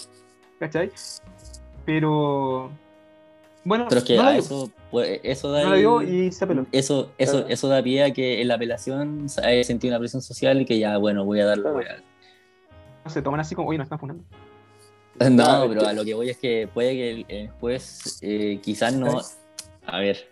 ¿cachai? 0.59 0.91
Pero, 1.85 2.71
bueno, 3.67 3.87
Pero 3.89 3.99
es 3.99 4.05
que 4.05 4.17
no 4.17 4.23
la 4.23 4.29
a 4.29 4.37
eso, 4.37 4.71
pues, 4.93 5.19
eso 5.25 5.51
da. 5.51 5.65
no 5.65 6.01
la 6.01 6.05
y 6.09 6.31
se 6.31 6.45
apeló. 6.45 6.67
Eso, 6.71 7.11
eso, 7.19 7.33
Claro. 7.33 7.47
eso 7.49 7.69
da 7.69 7.83
pie 7.83 8.05
a 8.05 8.13
que 8.13 8.41
en 8.41 8.47
la 8.47 8.55
apelación 8.55 9.29
se 9.29 9.45
haya 9.45 9.65
sentido 9.65 9.93
una 9.93 9.99
presión 9.99 10.23
social 10.23 10.61
y 10.61 10.65
que 10.65 10.79
ya, 10.79 10.97
bueno, 10.99 11.25
voy 11.25 11.41
a 11.41 11.47
darle. 11.47 11.63
Claro. 11.65 11.77
voy 11.79 11.85
a- 11.87 13.11
se 13.11 13.23
toman 13.23 13.41
así 13.41 13.57
como, 13.57 13.69
oye, 13.69 13.79
nos 13.79 13.87
están 13.87 13.99
funando. 13.99 14.23
No, 15.31 15.67
pero 15.69 15.87
a 15.87 15.93
lo 15.95 16.05
que 16.05 16.15
voy 16.15 16.29
es 16.31 16.39
que 16.39 16.69
puede 16.73 16.93
que 16.93 17.25
el, 17.29 17.51
juez 17.61 18.19
eh, 18.23 18.61
quizás 18.63 18.95
no. 18.95 19.21
A 19.85 19.99
ver, 19.99 20.29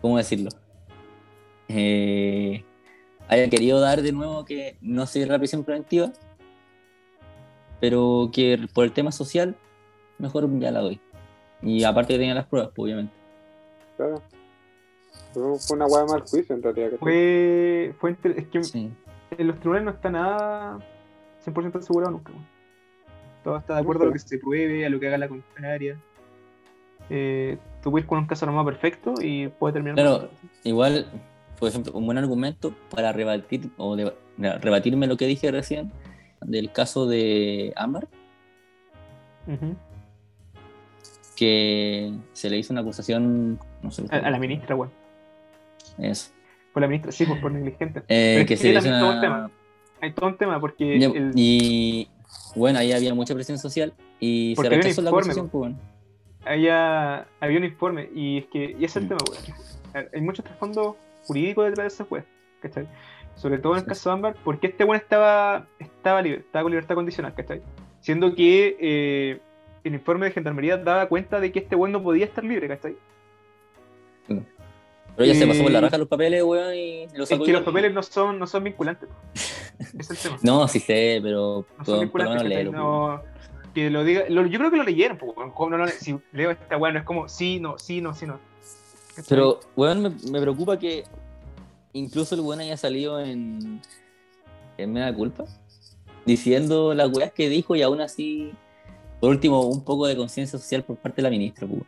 ¿cómo 0.00 0.18
decirlo? 0.18 0.50
Eh, 1.68 2.62
haya 3.26 3.48
querido 3.48 3.80
dar 3.80 4.02
de 4.02 4.12
nuevo 4.12 4.44
que 4.44 4.76
no 4.80 5.06
sea 5.06 5.26
la 5.26 5.38
prisión 5.38 5.64
preventiva, 5.64 6.12
pero 7.80 8.30
que 8.32 8.68
por 8.72 8.84
el 8.84 8.92
tema 8.92 9.10
social, 9.12 9.56
mejor 10.18 10.48
ya 10.60 10.70
la 10.70 10.80
doy. 10.80 11.00
Y 11.62 11.84
aparte 11.84 12.14
que 12.14 12.18
tenga 12.18 12.34
las 12.34 12.46
pruebas, 12.46 12.70
pues, 12.74 12.84
obviamente. 12.84 13.12
Claro. 13.96 14.22
Fue 15.32 15.76
una 15.76 15.86
hueá 15.86 16.04
mal 16.06 16.22
juicio 16.22 16.54
en 16.54 16.62
realidad. 16.62 16.90
Fue, 16.98 17.94
fue 17.98 18.16
es 18.22 18.46
que 18.48 18.60
en 19.38 19.46
los 19.46 19.58
tribunales 19.60 19.84
no 19.84 19.90
está 19.92 20.10
nada 20.10 20.78
100% 21.44 21.76
asegurado 21.76 22.12
nunca. 22.12 22.32
Todo 23.44 23.56
está 23.56 23.74
de 23.74 23.80
acuerdo 23.80 24.04
a 24.04 24.06
lo 24.06 24.12
que 24.12 24.18
se 24.18 24.38
pruebe, 24.38 24.84
a 24.84 24.90
lo 24.90 24.98
que 25.00 25.08
haga 25.08 25.18
la 25.18 25.28
contraria. 25.28 25.98
Eh, 27.08 27.58
tú 27.82 27.90
puedes 27.90 28.06
con 28.06 28.18
un 28.18 28.26
caso 28.26 28.44
armado 28.44 28.66
perfecto 28.66 29.14
y 29.20 29.48
puede 29.48 29.74
terminar. 29.74 29.96
Pero 29.96 30.28
igual, 30.64 31.06
por 31.58 31.68
ejemplo, 31.68 31.92
un 31.92 32.06
buen 32.06 32.18
argumento 32.18 32.74
para 32.90 33.12
rebatir 33.12 33.70
o 33.78 33.96
de, 33.96 34.12
rebatirme 34.36 35.06
lo 35.06 35.16
que 35.16 35.26
dije 35.26 35.50
recién 35.50 35.92
del 36.40 36.72
caso 36.72 37.06
de 37.06 37.72
Amber. 37.76 38.08
Que 41.40 42.12
se 42.34 42.50
le 42.50 42.58
hizo 42.58 42.74
una 42.74 42.82
acusación. 42.82 43.58
No 43.80 43.90
sé, 43.90 44.04
a, 44.10 44.30
la 44.30 44.38
ministra, 44.38 44.74
bueno. 44.74 44.92
Eso. 45.96 46.32
Por 46.74 46.82
la 46.82 46.86
ministra, 46.86 47.12
sí, 47.12 47.24
por, 47.24 47.40
por 47.40 47.50
negligente. 47.52 48.02
Eh, 48.08 48.44
que 48.46 48.58
se 48.58 48.74
le 48.74 48.78
hizo 48.78 48.90
todo 48.90 49.14
un 49.14 49.20
tema. 49.22 49.50
Hay 50.02 50.12
todo 50.12 50.26
un 50.26 50.36
tema 50.36 50.60
porque. 50.60 51.30
Y, 51.34 52.08
bueno, 52.54 52.78
ahí 52.78 52.92
había 52.92 53.14
mucha 53.14 53.32
presión 53.32 53.56
social 53.56 53.94
y 54.18 54.54
se 54.54 54.68
rechazó 54.68 55.00
la 55.00 55.08
acusación, 55.08 55.48
pues, 55.48 55.60
bueno. 55.60 55.78
Había, 56.44 57.26
había 57.40 57.56
un 57.56 57.64
informe 57.64 58.10
y 58.14 58.36
es 58.36 58.46
que 58.48 58.76
y 58.78 58.84
ese 58.84 58.84
es 58.84 58.96
el 58.96 59.08
tema, 59.08 59.20
bueno. 59.26 60.08
Hay 60.12 60.20
mucho 60.20 60.42
trasfondo 60.42 60.98
jurídico 61.24 61.62
detrás 61.62 61.84
de 61.84 61.88
ese 61.88 62.04
juez, 62.04 62.24
¿cachai? 62.60 62.86
Sobre 63.34 63.56
todo 63.56 63.72
en 63.72 63.78
el 63.78 63.86
caso 63.86 64.10
de 64.10 64.14
Ámbar, 64.14 64.36
porque 64.44 64.66
este 64.66 64.84
bueno 64.84 65.00
estaba, 65.00 65.66
estaba 65.78 66.20
libre, 66.20 66.40
estaba 66.40 66.64
con 66.64 66.72
libertad 66.72 66.96
condicional, 66.96 67.34
¿cachai? 67.34 67.62
Siendo 68.00 68.34
que 68.34 68.76
eh, 68.78 69.40
el 69.84 69.94
informe 69.94 70.26
de 70.26 70.32
gendarmería 70.32 70.76
daba 70.76 71.08
cuenta 71.08 71.40
de 71.40 71.52
que 71.52 71.60
este 71.60 71.76
bueno 71.76 71.98
no 71.98 72.04
podía 72.04 72.24
estar 72.24 72.44
libre, 72.44 72.68
¿cachai? 72.68 72.96
Pero 74.28 75.32
ya 75.32 75.34
se 75.34 75.46
pasó 75.46 75.62
por 75.62 75.72
la 75.72 75.80
raja 75.80 75.98
los 75.98 76.08
papeles, 76.08 76.42
weón, 76.42 76.74
y 76.74 77.06
los 77.14 77.30
Es 77.30 77.38
que 77.40 77.52
los 77.52 77.62
papeles 77.62 77.92
no 77.92 78.02
son, 78.02 78.38
no 78.38 78.46
son 78.46 78.64
vinculantes. 78.64 79.08
es 79.98 80.10
el 80.10 80.16
tema. 80.16 80.38
No, 80.42 80.68
sí 80.68 80.80
sé, 80.80 81.20
pero 81.22 81.66
no 81.78 81.84
son 81.84 82.00
vinculantes, 82.00 82.70
no, 82.70 83.22
que 83.74 83.90
lo 83.90 84.04
diga, 84.04 84.28
yo 84.28 84.58
creo 84.58 84.70
que 84.70 84.76
lo 84.76 84.84
leyeron, 84.84 85.18
pues, 85.18 85.32
no, 85.36 85.78
no, 85.78 85.88
si 85.88 86.18
leo 86.32 86.50
esta 86.50 86.76
weón, 86.76 86.96
es 86.96 87.04
como 87.04 87.28
sí, 87.28 87.60
no, 87.60 87.78
sí, 87.78 88.00
no, 88.00 88.14
sí, 88.14 88.26
no. 88.26 88.38
Pero, 89.28 89.60
weón, 89.76 90.02
me, 90.02 90.10
me 90.30 90.40
preocupa 90.40 90.78
que 90.78 91.04
incluso 91.92 92.34
el 92.34 92.40
weón 92.40 92.60
haya 92.60 92.76
salido 92.76 93.20
en, 93.20 93.80
en 94.78 94.92
Meda 94.92 95.14
Culpa, 95.14 95.44
diciendo 96.24 96.94
las 96.94 97.10
weas 97.16 97.32
que 97.32 97.48
dijo 97.48 97.76
y 97.76 97.82
aún 97.82 98.00
así, 98.00 98.52
por 99.20 99.30
último, 99.30 99.60
un 99.60 99.84
poco 99.84 100.06
de 100.06 100.16
conciencia 100.16 100.58
social 100.58 100.82
por 100.82 100.96
parte 100.96 101.16
de 101.16 101.22
la 101.22 101.30
ministra, 101.30 101.66
pues. 101.66 101.82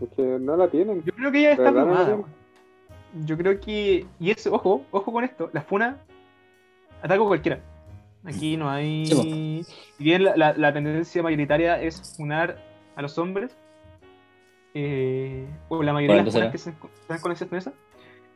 Porque 0.00 0.22
no 0.22 0.56
la 0.56 0.68
tienen. 0.68 1.02
Yo 1.04 1.12
creo 1.12 1.32
que 1.32 1.38
ella 1.38 1.52
está 1.52 1.68
abrumada. 1.68 2.18
Yo 3.24 3.36
creo 3.36 3.60
que. 3.60 4.06
Y 4.20 4.30
eso, 4.30 4.52
ojo, 4.52 4.82
ojo 4.90 5.12
con 5.12 5.24
esto. 5.24 5.50
La 5.52 5.62
funa 5.62 5.98
ataco 7.02 7.26
cualquiera. 7.26 7.60
Aquí 8.24 8.56
no 8.56 8.68
hay. 8.68 9.64
bien 9.98 10.24
la, 10.24 10.52
la, 10.52 10.72
tendencia 10.72 11.22
mayoritaria 11.22 11.80
es 11.80 12.16
funar 12.16 12.58
a 12.96 13.02
los 13.02 13.16
hombres. 13.18 13.56
Eh, 14.74 15.46
o 15.68 15.82
la 15.82 15.92
mayoría 15.92 16.16
de 16.16 16.24
las 16.24 16.34
funas 16.34 16.52
que 16.52 16.58
se 16.58 16.70
están 16.70 17.20
con 17.20 17.32
esa 17.32 17.44
expresa. 17.44 17.72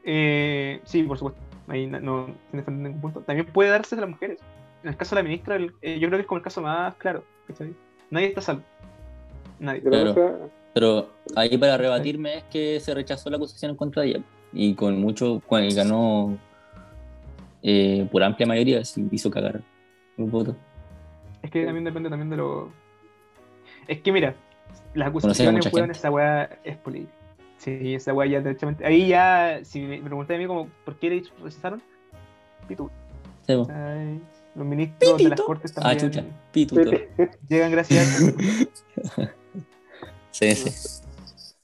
Eh, 0.05 0.81
sí, 0.85 1.03
por 1.03 1.19
supuesto. 1.19 1.41
Ahí 1.69 1.87
no, 1.87 2.01
no 2.01 2.35
tiene 2.51 2.71
ningún 2.71 3.01
punto. 3.01 3.21
También 3.21 3.47
puede 3.47 3.71
darse 3.71 3.95
a 3.97 4.01
las 4.01 4.11
mujeres. 4.11 4.39
En 4.83 4.91
el 4.91 4.97
caso 4.97 5.15
de 5.15 5.23
la 5.23 5.29
ministra, 5.29 5.57
eh, 5.57 5.99
yo 5.99 6.09
creo 6.09 6.19
que 6.19 6.23
es 6.23 6.27
como 6.27 6.39
el 6.39 6.45
caso 6.45 6.63
más 6.63 6.95
claro. 6.97 7.25
Nadie 8.11 8.27
está 8.29 8.41
salvo. 8.41 8.63
Nadie. 9.59 9.83
Pero 10.75 11.11
ahí 11.37 11.57
para 11.59 11.77
rebatirme 11.77 12.39
es 12.39 12.45
que 12.45 12.81
se 12.81 12.95
rechazó 12.95 13.31
la 13.31 13.37
acusación 13.37 13.73
en 13.73 13.77
contra 13.77 14.03
de 14.03 14.09
ella. 14.09 14.23
Y 14.53 14.75
con 14.75 15.01
mucho, 15.01 15.43
y 15.51 15.75
ganó 15.75 16.39
eh, 17.63 18.09
por 18.11 18.23
amplia 18.23 18.47
mayoría, 18.47 18.85
se 18.85 19.03
hizo 19.11 19.31
cagar 19.31 19.63
un 20.17 20.31
voto. 20.31 20.57
Es 21.43 21.51
que 21.51 21.65
también 21.65 21.85
depende 21.85 22.09
también 22.09 22.31
de 22.31 22.37
lo. 22.37 22.71
Es 23.89 24.01
que 24.01 24.13
mira, 24.13 24.35
las 24.95 25.09
acusaciones, 25.09 25.73
weón, 25.73 25.91
esa 25.91 26.11
weá 26.11 26.59
es 26.65 26.77
política. 26.77 27.13
Sí, 27.59 27.95
esa 27.95 28.13
weá 28.13 28.29
ya 28.29 28.41
derechamente. 28.41 28.85
Ahí 28.85 29.09
ya, 29.09 29.61
si 29.63 29.81
me 29.81 29.99
pregunté 30.01 30.35
a 30.35 30.39
mí 30.39 30.47
como, 30.47 30.69
¿por 30.85 30.97
qué 30.99 31.11
le 31.11 31.23
rechazaron? 31.43 31.83
Pitu. 32.67 32.91
Sí, 33.47 33.55
los 34.55 34.67
ministros 34.67 35.19
de 35.19 35.29
las 35.29 35.41
cortes 35.41 35.73
también. 35.73 35.97
Ah, 35.97 36.01
chucha, 36.01 36.25
Pitu. 36.53 36.77
Llegan 37.49 37.71
gracias 37.71 38.23
a... 39.19 39.31
Sí, 40.31 40.55
sí. 40.55 41.03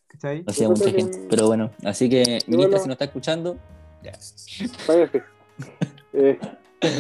¿Cachai? 0.09 0.45
Hacía 0.47 0.69
mucha 0.69 0.91
gente. 0.91 1.27
Pero 1.31 1.47
bueno, 1.47 1.71
así 1.85 2.09
que, 2.11 2.39
ministra, 2.47 2.79
si 2.79 2.87
nos 2.87 2.95
está 2.95 3.07
escuchando, 3.07 3.57
ya. 4.03 4.13
Váyase. 4.87 5.23
Eh. 6.15 6.39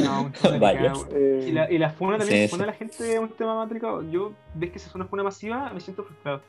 No, 0.05 0.31
Vaya. 0.60 0.93
Eh, 1.12 1.47
y, 1.48 1.52
la, 1.52 1.70
y 1.70 1.78
la 1.78 1.90
funa 1.90 2.19
también, 2.19 2.48
sí, 2.48 2.55
funa 2.55 2.66
la 2.66 2.73
gente 2.73 3.02
de 3.02 3.19
un 3.19 3.31
tema 3.31 3.55
matricado. 3.55 4.02
Yo, 4.10 4.32
ves 4.55 4.70
que 4.70 4.78
se 4.78 4.90
suena 4.90 5.06
funa 5.06 5.23
masiva, 5.23 5.73
me 5.73 5.81
siento 5.81 6.05
frustrado. 6.05 6.43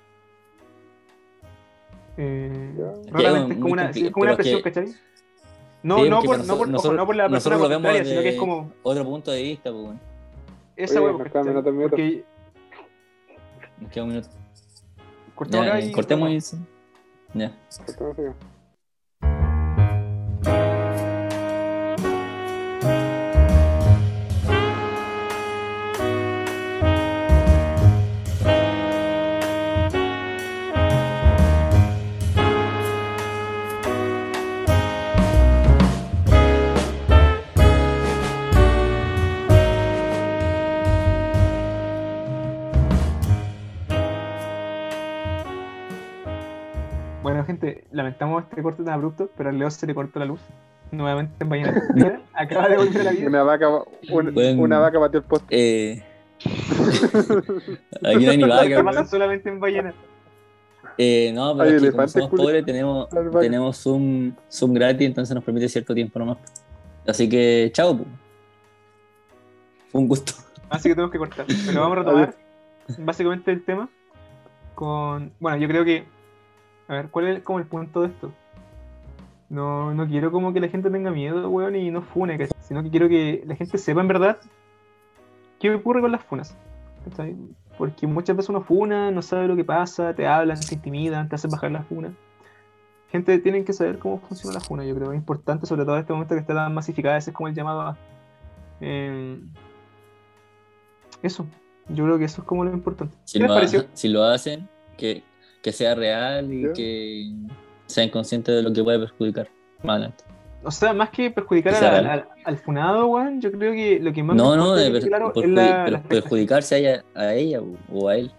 Eh, 2.17 2.73
realmente 3.11 3.53
es 3.53 3.59
como 3.59 3.73
una, 3.73 3.89
es 3.91 4.11
como 4.11 4.25
una 4.25 4.35
presión, 4.35 4.61
que... 4.61 4.71
¿cachai? 4.71 4.93
No, 5.81 6.05
no, 6.05 6.21
por, 6.21 6.45
no, 6.45 6.57
por, 6.57 6.67
nosotros, 6.67 6.97
no 6.97 7.05
por 7.05 7.15
la 7.15 7.29
persona 7.29 7.57
contraria, 7.57 8.03
sino 8.03 8.21
que 8.21 8.29
es 8.29 8.35
como. 8.35 8.71
Otro 8.83 9.05
punto 9.05 9.31
de 9.31 9.43
vista, 9.43 9.71
pues, 9.71 9.83
bueno. 9.83 9.99
Esa 10.75 11.01
hueá, 11.01 11.13
porque. 11.13 12.25
Nos 13.79 13.91
queda 13.91 14.03
un 14.03 14.09
minuto. 14.09 14.27
Cortemos 15.35 15.67
ya, 15.67 15.79
y... 15.79 15.91
Cortemos 15.91 16.29
y... 16.29 16.57
Ya. 17.33 17.57
Cortemos 17.85 18.35
lamentamos 47.91 48.43
este 48.43 48.61
corte 48.61 48.83
tan 48.83 48.93
abrupto, 48.93 49.29
pero 49.37 49.49
al 49.49 49.59
Leo 49.59 49.69
se 49.69 49.87
le 49.87 49.95
cortó 49.95 50.19
la 50.19 50.25
luz. 50.25 50.39
Nuevamente 50.91 51.35
en 51.39 51.49
Ballena. 51.49 51.83
Acaba 52.33 52.67
de 52.69 52.77
volver 52.77 53.01
a 53.01 53.03
la 53.03 53.11
vida. 53.11 53.27
Una 53.27 53.43
vaca, 53.43 53.69
una 54.11 54.79
vaca 54.79 54.99
batió 54.99 55.19
el 55.19 55.25
poste. 55.25 55.47
Eh... 55.49 56.03
Aquí 58.03 58.25
no 58.25 58.31
hay 58.31 58.37
ni 58.37 58.43
vaca. 58.47 58.83
pasa 58.83 59.05
solamente 59.05 59.49
en 59.49 59.59
Ballena. 59.59 59.93
Eh, 60.97 61.31
no, 61.33 61.55
pero 61.55 61.91
como 61.91 62.07
somos 62.07 62.29
pobres 62.29 62.65
tenemos, 62.65 63.07
tenemos 63.39 63.77
Zoom, 63.77 64.33
Zoom 64.51 64.73
gratis, 64.73 65.07
entonces 65.07 65.33
nos 65.33 65.43
permite 65.43 65.69
cierto 65.69 65.93
tiempo 65.93 66.19
nomás. 66.19 66.37
Así 67.07 67.29
que, 67.29 67.69
chao. 67.73 67.99
Fue 69.89 70.01
un 70.01 70.07
gusto. 70.07 70.33
Así 70.69 70.89
que 70.89 70.95
tenemos 70.95 71.11
que 71.11 71.17
cortar. 71.17 71.45
Pero 71.65 71.81
vamos 71.81 71.97
a 71.97 72.01
retomar 72.01 72.35
básicamente 72.97 73.51
el 73.51 73.63
tema 73.63 73.89
con... 74.75 75.31
Bueno, 75.39 75.57
yo 75.57 75.67
creo 75.67 75.85
que 75.85 76.05
a 76.89 76.93
ver, 76.93 77.09
¿cuál 77.09 77.27
es 77.27 77.43
como 77.43 77.59
el 77.59 77.67
punto 77.67 78.01
de 78.01 78.07
esto? 78.07 78.33
No, 79.47 79.93
no 79.93 80.07
quiero 80.07 80.31
como 80.31 80.51
que 80.53 80.59
la 80.59 80.69
gente 80.69 80.89
tenga 80.89 81.11
miedo, 81.11 81.47
weón, 81.49 81.75
y 81.75 81.91
no 81.91 82.01
fune, 82.01 82.49
sino 82.61 82.83
que 82.83 82.89
quiero 82.89 83.07
que 83.07 83.43
la 83.45 83.55
gente 83.55 83.77
sepa 83.77 84.01
en 84.01 84.07
verdad 84.07 84.37
qué 85.59 85.73
ocurre 85.73 86.01
con 86.01 86.11
las 86.11 86.23
funas. 86.23 86.57
Porque 87.77 88.07
muchas 88.07 88.35
veces 88.35 88.49
uno 88.49 88.61
funa, 88.61 89.11
no 89.11 89.21
sabe 89.21 89.47
lo 89.47 89.55
que 89.55 89.63
pasa, 89.63 90.13
te 90.15 90.27
hablan, 90.27 90.59
te 90.59 90.75
intimidan, 90.75 91.29
te 91.29 91.35
hacen 91.35 91.51
bajar 91.51 91.71
la 91.71 91.83
funa. 91.83 92.11
Gente, 93.11 93.37
tienen 93.39 93.65
que 93.65 93.73
saber 93.73 93.99
cómo 93.99 94.19
funciona 94.19 94.55
la 94.55 94.59
funa, 94.59 94.83
yo 94.83 94.95
creo. 94.95 95.11
Es 95.11 95.17
importante, 95.17 95.67
sobre 95.67 95.83
todo 95.83 95.95
en 95.95 96.01
este 96.01 96.13
momento 96.13 96.35
que 96.35 96.41
está 96.41 96.55
tan 96.55 96.73
masificada, 96.73 97.17
ese 97.17 97.29
es 97.29 97.35
como 97.35 97.47
el 97.47 97.55
llamado 97.55 97.81
a... 97.81 97.97
Eh, 98.81 99.39
eso, 101.21 101.45
yo 101.87 102.03
creo 102.05 102.17
que 102.17 102.25
eso 102.25 102.41
es 102.41 102.47
como 102.47 102.63
lo 102.63 102.73
importante. 102.73 103.15
Si, 103.25 103.39
lo, 103.39 103.47
pareció? 103.47 103.85
si 103.93 104.09
lo 104.09 104.23
hacen, 104.23 104.69
que 104.97 105.23
que 105.61 105.71
sea 105.71 105.95
real 105.95 106.51
y 106.53 106.71
que 106.73 107.31
sean 107.85 108.09
conscientes 108.09 108.55
de 108.55 108.63
lo 108.63 108.71
que 108.73 108.83
puede 108.83 108.99
perjudicar 108.99 109.49
más 109.83 109.95
adelante. 109.95 110.23
o 110.63 110.71
sea, 110.71 110.93
más 110.93 111.09
que 111.09 111.31
perjudicar 111.31 111.73
al, 111.75 111.81
real. 111.81 112.05
al- 112.07 112.27
al 112.45 112.57
funado, 112.57 113.07
weón, 113.07 113.39
yo 113.41 113.51
creo 113.51 113.71
que 113.73 113.99
lo 113.99 114.11
que 114.13 114.23
más 114.23 114.35
No, 114.35 114.55
no, 114.55 114.75
de 114.75 114.91
per- 114.91 115.07
claro 115.07 115.33
perjudi- 115.33 115.53
la, 115.55 115.85
per- 115.85 116.01
perjudicarse 116.03 116.75
a 116.75 116.77
ella, 116.77 117.03
a 117.15 117.33
ella 117.33 117.61
o- 117.91 118.07
a 118.09 118.15
él. 118.17 118.31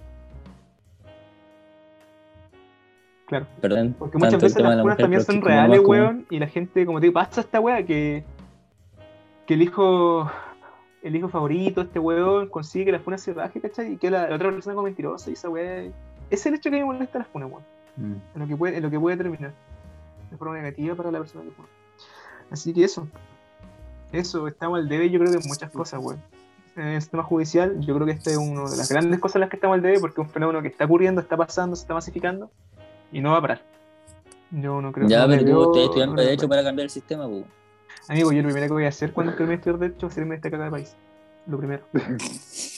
Claro. 3.26 3.46
Perdón, 3.60 3.94
Porque 3.98 4.18
muchas 4.18 4.40
veces 4.42 4.60
las 4.60 4.78
mujer, 4.78 4.96
también 4.96 5.22
son 5.22 5.40
reales, 5.40 5.80
weón, 5.84 6.26
y 6.30 6.38
la 6.40 6.48
gente, 6.48 6.84
como 6.84 6.98
te 6.98 7.06
digo, 7.06 7.14
pasa 7.14 7.40
esta 7.42 7.60
weá 7.60 7.84
que, 7.84 8.24
que 9.46 9.54
el 9.54 9.62
hijo 9.62 10.30
el 11.02 11.16
hijo 11.16 11.28
favorito, 11.30 11.80
este 11.80 11.98
weón, 11.98 12.48
consigue 12.48 12.86
que 12.86 12.92
la 12.92 12.98
funa 13.00 13.16
se 13.16 13.32
baje, 13.32 13.58
¿cachai? 13.60 13.92
Y 13.94 13.96
que 13.96 14.10
la, 14.10 14.28
la 14.28 14.34
otra 14.36 14.50
persona 14.50 14.74
como 14.74 14.84
mentirosa 14.84 15.30
y 15.30 15.32
esa 15.34 15.48
weá. 15.48 15.84
Es 16.30 16.46
el 16.46 16.54
hecho 16.54 16.70
que 16.70 16.78
me 16.78 16.84
molesta 16.84 17.18
las 17.18 17.28
funas, 17.28 17.50
weón. 17.50 17.64
Mm. 17.96 18.14
En 18.34 18.40
lo 18.40 18.46
que 18.46 18.56
puede, 18.56 18.76
en 18.76 18.82
lo 18.82 18.90
que 18.90 19.00
puede 19.00 19.16
terminar. 19.16 19.52
De 20.30 20.36
forma 20.36 20.54
negativa 20.54 20.94
para 20.94 21.10
la 21.10 21.18
persona 21.18 21.44
que 21.44 21.50
funa. 21.50 21.68
Así 22.50 22.72
que 22.72 22.84
eso. 22.84 23.08
Eso, 24.12 24.48
estamos 24.48 24.78
al 24.78 24.88
debe, 24.88 25.10
yo 25.10 25.18
creo 25.20 25.32
que 25.32 25.38
en 25.38 25.48
muchas 25.48 25.70
cosas, 25.70 26.00
weón. 26.02 26.20
En 26.76 26.86
el 26.86 27.02
sistema 27.02 27.24
judicial, 27.24 27.80
yo 27.80 27.94
creo 27.94 28.06
que 28.06 28.12
este 28.12 28.30
es 28.30 28.36
una 28.36 28.70
de 28.70 28.76
las 28.76 28.88
grandes 28.88 29.18
cosas 29.18 29.36
en 29.36 29.40
las 29.40 29.50
que 29.50 29.56
estamos 29.56 29.74
al 29.74 29.82
debe, 29.82 29.98
porque 30.00 30.20
es 30.20 30.26
un 30.26 30.32
fenómeno 30.32 30.62
que 30.62 30.68
está 30.68 30.84
ocurriendo, 30.84 31.20
está 31.20 31.36
pasando, 31.36 31.74
se 31.74 31.82
está 31.82 31.94
masificando, 31.94 32.50
y 33.12 33.20
no 33.20 33.32
va 33.32 33.38
a 33.38 33.42
parar. 33.42 33.62
Yo 34.52 34.80
no 34.80 34.92
creo 34.92 35.08
Ya, 35.08 35.26
le 35.26 35.38
pero 35.38 35.50
tú 35.50 35.70
estás 35.70 35.84
estudiando 35.84 36.16
no 36.16 36.22
Derecho 36.22 36.48
para 36.48 36.62
cambiar 36.62 36.84
el 36.84 36.90
sistema, 36.90 37.28
pues. 37.28 37.44
Amigo, 38.08 38.32
yo 38.32 38.42
lo 38.42 38.48
primero 38.48 38.66
que 38.66 38.72
voy 38.72 38.84
a 38.84 38.88
hacer 38.88 39.12
cuando 39.12 39.32
termine 39.32 39.50
de 39.50 39.56
estudiar 39.56 39.78
Derecho 39.78 40.06
es 40.06 40.16
irme 40.16 40.30
de 40.30 40.36
esta 40.36 40.50
caga 40.50 40.64
de 40.64 40.70
país. 40.70 40.96
Lo 41.46 41.58
primero. 41.58 41.82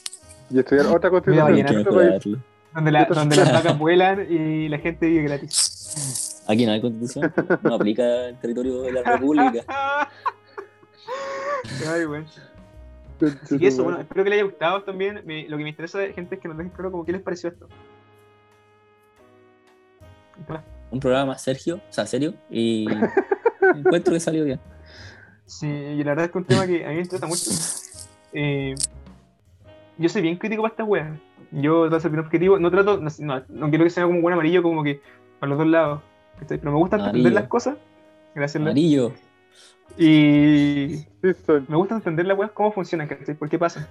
Y 0.51 0.59
estudiar 0.59 0.87
otra 0.87 1.09
constitución. 1.09 2.43
Donde, 2.75 2.91
la- 2.91 3.05
donde 3.05 3.37
las 3.37 3.53
vacas 3.53 3.79
vuelan 3.79 4.27
y 4.31 4.69
la 4.69 4.79
gente 4.79 5.07
vive 5.07 5.23
gratis. 5.25 6.43
Aquí 6.49 6.65
no 6.67 6.73
hay 6.73 6.81
constitución, 6.81 7.33
no 7.63 7.75
aplica 7.75 8.29
el 8.29 8.39
territorio 8.39 8.83
de 8.83 8.93
la 8.93 9.03
república. 9.03 9.63
Ay, 11.93 12.07
weón. 12.07 12.27
Así 13.45 13.59
que 13.59 13.69
eso, 13.69 13.85
bueno, 13.85 14.01
espero 14.01 14.25
que 14.25 14.31
les 14.31 14.39
haya 14.39 14.45
gustado 14.51 14.83
también. 14.83 15.23
Me- 15.25 15.47
lo 15.49 15.57
que 15.57 15.63
me 15.63 15.69
interesa 15.71 15.99
de 15.99 16.13
gente 16.13 16.35
es 16.37 16.41
que 16.41 16.49
nos 16.49 16.57
dejen 16.57 16.73
claro 16.73 16.91
como 16.91 17.05
qué 17.05 17.13
les 17.13 17.23
pareció 17.23 17.51
esto. 17.51 17.69
Un 20.91 21.01
programa 21.01 21.27
más 21.33 21.43
Sergio, 21.43 21.77
o 21.77 21.93
sea, 21.93 22.07
serio, 22.07 22.35
y 22.51 22.87
encuentro 23.77 24.13
que 24.13 24.21
salió 24.21 24.45
bien. 24.45 24.61
Sí, 25.47 25.67
y 25.69 25.99
la 26.03 26.11
verdad 26.13 26.25
es 26.27 26.31
que 26.33 26.39
un 26.39 26.45
tema 26.45 26.67
que 26.67 26.85
a 26.85 26.89
mí 26.89 26.95
me 26.97 27.03
interesa 27.03 27.27
mucho. 27.27 27.51
Eh, 28.33 28.75
yo 29.99 30.09
soy 30.09 30.23
bien 30.23 30.37
crítico 30.37 30.63
para 30.63 30.73
estas 30.73 30.89
weas. 30.89 31.17
Yo 31.53 31.83
trato 31.83 31.97
de 31.97 32.01
ser 32.01 32.11
bien 32.11 32.25
objetivo. 32.25 32.59
No 32.59 32.71
trato, 32.71 32.99
no, 32.99 33.43
no, 33.49 33.69
quiero 33.69 33.85
que 33.85 33.91
sea 33.91 34.05
como 34.05 34.17
un 34.17 34.23
buen 34.23 34.33
amarillo, 34.33 34.63
como 34.63 34.83
que 34.83 35.01
para 35.39 35.51
los 35.51 35.59
dos 35.59 35.69
lados. 35.69 36.03
¿cachai? 36.39 36.59
Pero 36.59 36.73
me 36.73 36.79
gusta 36.79 36.97
entender 36.97 37.21
Amarillo. 37.21 37.41
las 37.41 37.49
cosas. 37.49 37.77
Gracias. 38.35 38.61
Amarillo. 38.61 39.13
Y 39.99 41.07
me 41.23 41.77
gusta 41.77 41.97
entender 41.97 42.27
las 42.27 42.39
weas, 42.39 42.53
cómo 42.53 42.73
funcionan, 42.73 43.07
¿cachai? 43.07 43.35
¿Por 43.35 43.49
qué 43.49 43.59
pasan? 43.59 43.87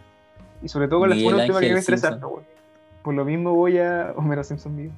Y 0.63 0.67
sobre 0.67 0.87
todo 0.87 1.01
con 1.01 1.09
las 1.09 1.19
tema 1.19 1.59
que 1.59 1.73
me 1.73 2.27
weón. 2.27 2.43
Por 3.03 3.13
lo 3.13 3.25
mismo 3.25 3.53
voy 3.53 3.77
a. 3.77 4.13
Homero 4.15 4.43
Simpson 4.43 4.75
vivo. 4.75 4.93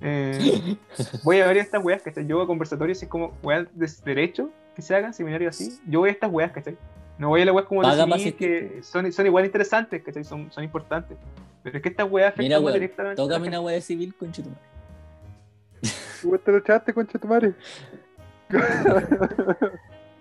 Eh, 0.00 0.76
voy 1.24 1.40
a 1.40 1.46
ver 1.46 1.58
estas 1.58 1.84
weas, 1.84 2.02
¿cachai? 2.02 2.26
Yo 2.26 2.36
voy 2.36 2.44
a 2.44 2.46
conversatorios, 2.46 3.02
es 3.02 3.08
como 3.08 3.32
weas 3.42 3.66
de 3.74 3.88
derecho 4.04 4.50
que 4.74 4.82
se 4.82 4.94
hagan, 4.94 5.12
seminarios 5.12 5.56
así. 5.56 5.78
Yo 5.86 6.00
voy 6.00 6.08
a 6.08 6.12
estas 6.12 6.30
weas, 6.30 6.52
¿cachai? 6.52 6.76
No 7.18 7.28
voy 7.28 7.42
a 7.42 7.44
las 7.44 7.54
weas 7.54 7.66
como 7.66 7.82
de 7.82 8.32
que 8.32 8.80
son, 8.82 9.12
son 9.12 9.26
igual 9.26 9.44
interesantes, 9.44 10.02
¿cachai? 10.02 10.24
Son, 10.24 10.50
son 10.50 10.64
importantes. 10.64 11.18
Pero 11.62 11.76
es 11.76 11.82
que 11.82 11.88
estas 11.90 12.10
weas 12.10 12.28
afectan 12.28 12.44
Mira, 12.44 12.60
weón, 12.60 12.72
directamente. 12.74 13.16
tócame 13.16 13.48
una 13.48 13.60
weá 13.60 13.74
de 13.74 13.80
civil 13.80 14.14
con 14.14 14.32
chutumare. 14.32 14.60
Tú 16.22 16.38
te 16.38 16.52
lo 16.52 16.58
echaste, 16.58 16.92
concha 16.92 17.18
tu 17.18 17.26
madre. 17.28 17.54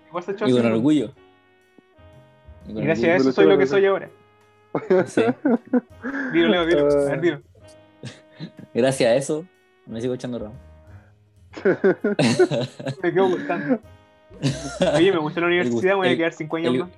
Igual 0.07 0.23
se 0.23 0.31
hecho 0.31 0.47
Y 0.47 0.51
con 0.51 0.59
así, 0.61 0.71
orgullo. 0.71 1.13
Y 2.67 2.73
gracias 2.81 3.09
a 3.11 3.15
eso 3.15 3.31
soy 3.31 3.45
lo 3.47 3.57
que 3.57 3.65
soy 3.67 3.85
ahora. 3.85 4.09
Sí. 5.07 5.23
Dilo, 6.33 6.47
Leo, 6.49 6.65
dilo. 6.65 6.87
A 6.87 7.05
ver, 7.05 7.21
dilo. 7.21 7.41
Gracias 8.73 9.09
a 9.09 9.15
eso, 9.15 9.45
me 9.87 9.99
sigo 9.99 10.13
echando 10.13 10.37
ramo. 10.39 10.55
Me 13.03 13.11
quedo 13.11 13.27
gustando. 13.29 13.79
Oye, 14.95 15.11
me 15.11 15.17
gusta 15.17 15.41
la 15.41 15.47
universidad, 15.47 15.93
me 15.93 15.95
voy 15.95 16.07
a 16.07 16.11
el- 16.11 16.17
quedar 16.17 16.33
cinco 16.33 16.57
años 16.57 16.73
el- 16.73 16.79
más. 16.81 16.89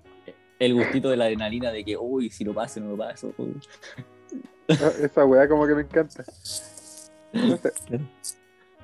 El 0.60 0.74
gustito 0.76 1.10
de 1.10 1.18
la 1.18 1.24
adrenalina 1.26 1.72
de 1.72 1.84
que, 1.84 1.98
uy, 1.98 2.30
si 2.30 2.44
lo 2.44 2.54
paso, 2.54 2.80
no 2.82 2.90
lo 2.92 2.98
paso. 2.98 3.34
uy. 3.38 3.56
Esa 5.02 5.26
weá 5.26 5.48
como 5.48 5.66
que 5.68 5.76
me 5.76 5.82
encanta. 5.82 6.24
No 7.34 7.58
sé. 7.58 7.74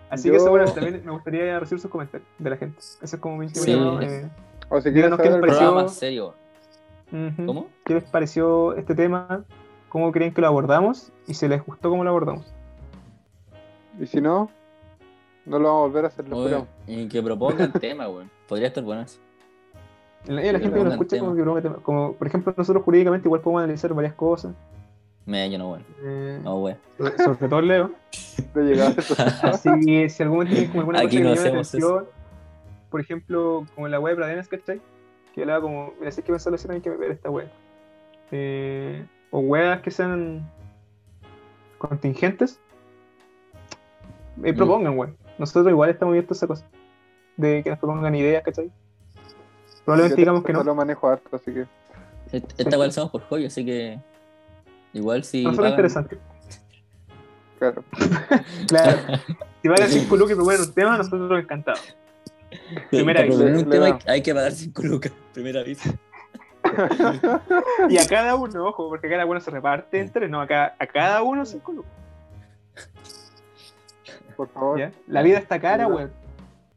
Así 0.09 0.29
que 0.29 0.37
eso, 0.37 0.49
bueno, 0.49 0.71
también 0.71 1.01
me 1.05 1.11
gustaría 1.11 1.59
recibir 1.59 1.81
sus 1.81 1.91
comentarios 1.91 2.27
de 2.37 2.49
la 2.49 2.57
gente. 2.57 2.77
Eso 2.79 3.15
es 3.15 3.21
como 3.21 3.37
mi 3.37 3.45
último 3.47 3.65
Sí. 3.65 3.71
eh, 4.05 4.29
O 4.69 4.77
si 4.81 4.91
quieres 4.91 5.11
Díganos 5.11 5.19
qué 5.19 5.29
les 5.29 5.39
pareció. 5.39 5.57
Programa 5.59 5.83
más 5.83 5.93
serio. 5.95 6.33
¿Cómo? 7.45 7.67
¿Qué 7.85 7.93
les 7.95 8.03
pareció 8.03 8.73
este 8.75 8.95
tema? 8.95 9.43
¿Cómo 9.89 10.11
creen 10.11 10.33
que 10.33 10.41
lo 10.41 10.47
abordamos? 10.47 11.11
Y 11.27 11.33
si 11.33 11.47
les 11.47 11.65
gustó 11.65 11.89
cómo 11.89 12.03
lo 12.03 12.09
abordamos. 12.09 12.45
y 13.99 14.05
si 14.07 14.21
no, 14.21 14.49
no 15.45 15.59
lo 15.59 15.67
vamos 15.67 15.79
a 15.79 15.87
volver 15.87 16.05
a 16.05 16.07
hacer. 16.09 16.27
Lo 16.27 16.37
Oye, 16.37 16.65
y 16.87 17.07
que 17.07 17.21
propongan 17.21 17.71
tema, 17.79 18.07
weón. 18.09 18.29
Podría 18.47 18.67
estar 18.67 18.83
buenas. 18.83 19.19
La, 20.25 20.41
la 20.41 20.59
gente 20.59 20.77
que 20.77 20.83
nos 20.83 20.93
escucha, 20.93 21.19
como 21.19 21.35
que 21.35 21.41
proponga 21.41 21.61
temas. 21.61 21.79
Como, 21.81 22.13
por 22.13 22.27
ejemplo, 22.27 22.53
nosotros 22.57 22.83
jurídicamente 22.83 23.27
igual 23.27 23.41
podemos 23.41 23.63
analizar 23.63 23.93
varias 23.93 24.13
cosas. 24.13 24.53
Me 25.27 25.49
yo 25.51 25.57
no, 25.59 25.77
eh, 26.01 26.39
No, 26.43 26.55
weón. 26.59 26.77
sobre, 27.23 27.47
todo 27.47 27.61
Leo. 27.61 27.91
Que 28.53 30.09
si 30.09 30.23
algún 30.23 30.37
momento 30.39 30.53
tienes 30.55 30.69
como 30.71 30.79
alguna 30.81 30.99
Aquí 31.01 31.17
cosa 31.17 31.17
que 31.17 31.23
no 31.23 31.29
llame 31.35 31.35
la 31.35 31.61
hacemos 31.61 31.67
atención, 31.69 32.05
por 32.89 33.01
ejemplo, 33.01 33.65
como 33.75 33.87
en 33.87 33.91
la 33.91 33.99
web 33.99 34.13
de 34.13 34.15
Bradenas, 34.21 34.47
¿cachai? 34.47 34.81
Que 35.35 35.41
hablaba 35.41 35.61
como, 35.61 35.93
mira, 35.99 36.11
si 36.11 36.21
es 36.21 36.25
que 36.25 36.31
pensar 36.31 36.53
la 36.53 36.73
hay 36.73 36.81
que 36.81 36.89
ver 36.89 37.11
esta 37.11 37.29
web. 37.29 37.49
Eh, 38.31 39.05
o 39.29 39.39
weas 39.39 39.81
que 39.81 39.91
sean 39.91 40.49
contingentes, 41.77 42.59
eh, 44.43 44.53
Mm. 44.53 44.55
propongan, 44.55 44.97
weón. 44.97 45.17
Nosotros 45.37 45.69
igual 45.69 45.89
estamos 45.89 46.13
abiertos 46.13 46.37
a 46.37 46.39
esa 46.39 46.47
cosa. 46.47 46.65
De 47.35 47.61
que 47.63 47.69
nos 47.69 47.79
propongan 47.79 48.15
ideas, 48.15 48.43
¿cachai? 48.43 48.71
Probablemente 49.85 50.15
Yo 50.15 50.21
digamos 50.21 50.43
que 50.43 50.53
no. 50.53 50.63
lo 50.63 50.73
manejo 50.73 51.07
harto, 51.07 51.35
así 51.35 51.53
que. 51.53 51.65
Esta 52.31 52.53
esta 52.57 52.75
igual 52.75 52.89
hacemos 52.89 53.11
por 53.11 53.21
hobby, 53.23 53.45
así 53.45 53.65
que. 53.65 53.99
Igual 54.93 55.23
si. 55.23 55.43
No 55.43 55.51
solo 55.51 55.64
pagan- 55.64 55.72
interesante. 55.72 56.18
Claro. 57.59 57.84
Claro. 58.68 58.97
si 59.61 59.69
pagan 59.69 59.89
5 59.89 60.15
lucas 60.15 60.31
y 60.34 60.35
proponen 60.35 60.61
un 60.61 60.73
tema, 60.73 60.97
nosotros 60.97 61.39
encantados. 61.41 61.97
Primera 62.89 63.22
vez. 63.23 63.35
un 63.35 63.69
tema 63.69 63.85
hay, 63.85 63.93
hay 64.07 64.22
que 64.22 64.34
pagar 64.34 64.51
5 64.51 64.84
lucas. 64.84 65.11
Primera 65.34 65.64
vez. 65.64 65.80
Y 67.89 67.97
a 67.97 68.07
cada 68.07 68.35
uno, 68.35 68.65
ojo, 68.65 68.89
porque 68.89 69.09
cada 69.09 69.26
uno 69.26 69.39
se 69.39 69.51
reparte 69.51 69.99
entre, 69.99 70.27
no, 70.27 70.41
acá, 70.41 70.76
a 70.77 70.88
cada 70.88 71.22
uno 71.23 71.45
5 71.45 71.72
lucas. 71.72 71.91
Por 74.35 74.49
favor. 74.49 74.80
¿ya? 74.80 74.91
La 75.07 75.22
vida 75.23 75.39
está 75.39 75.59
cara, 75.59 75.88
weón. 75.88 76.11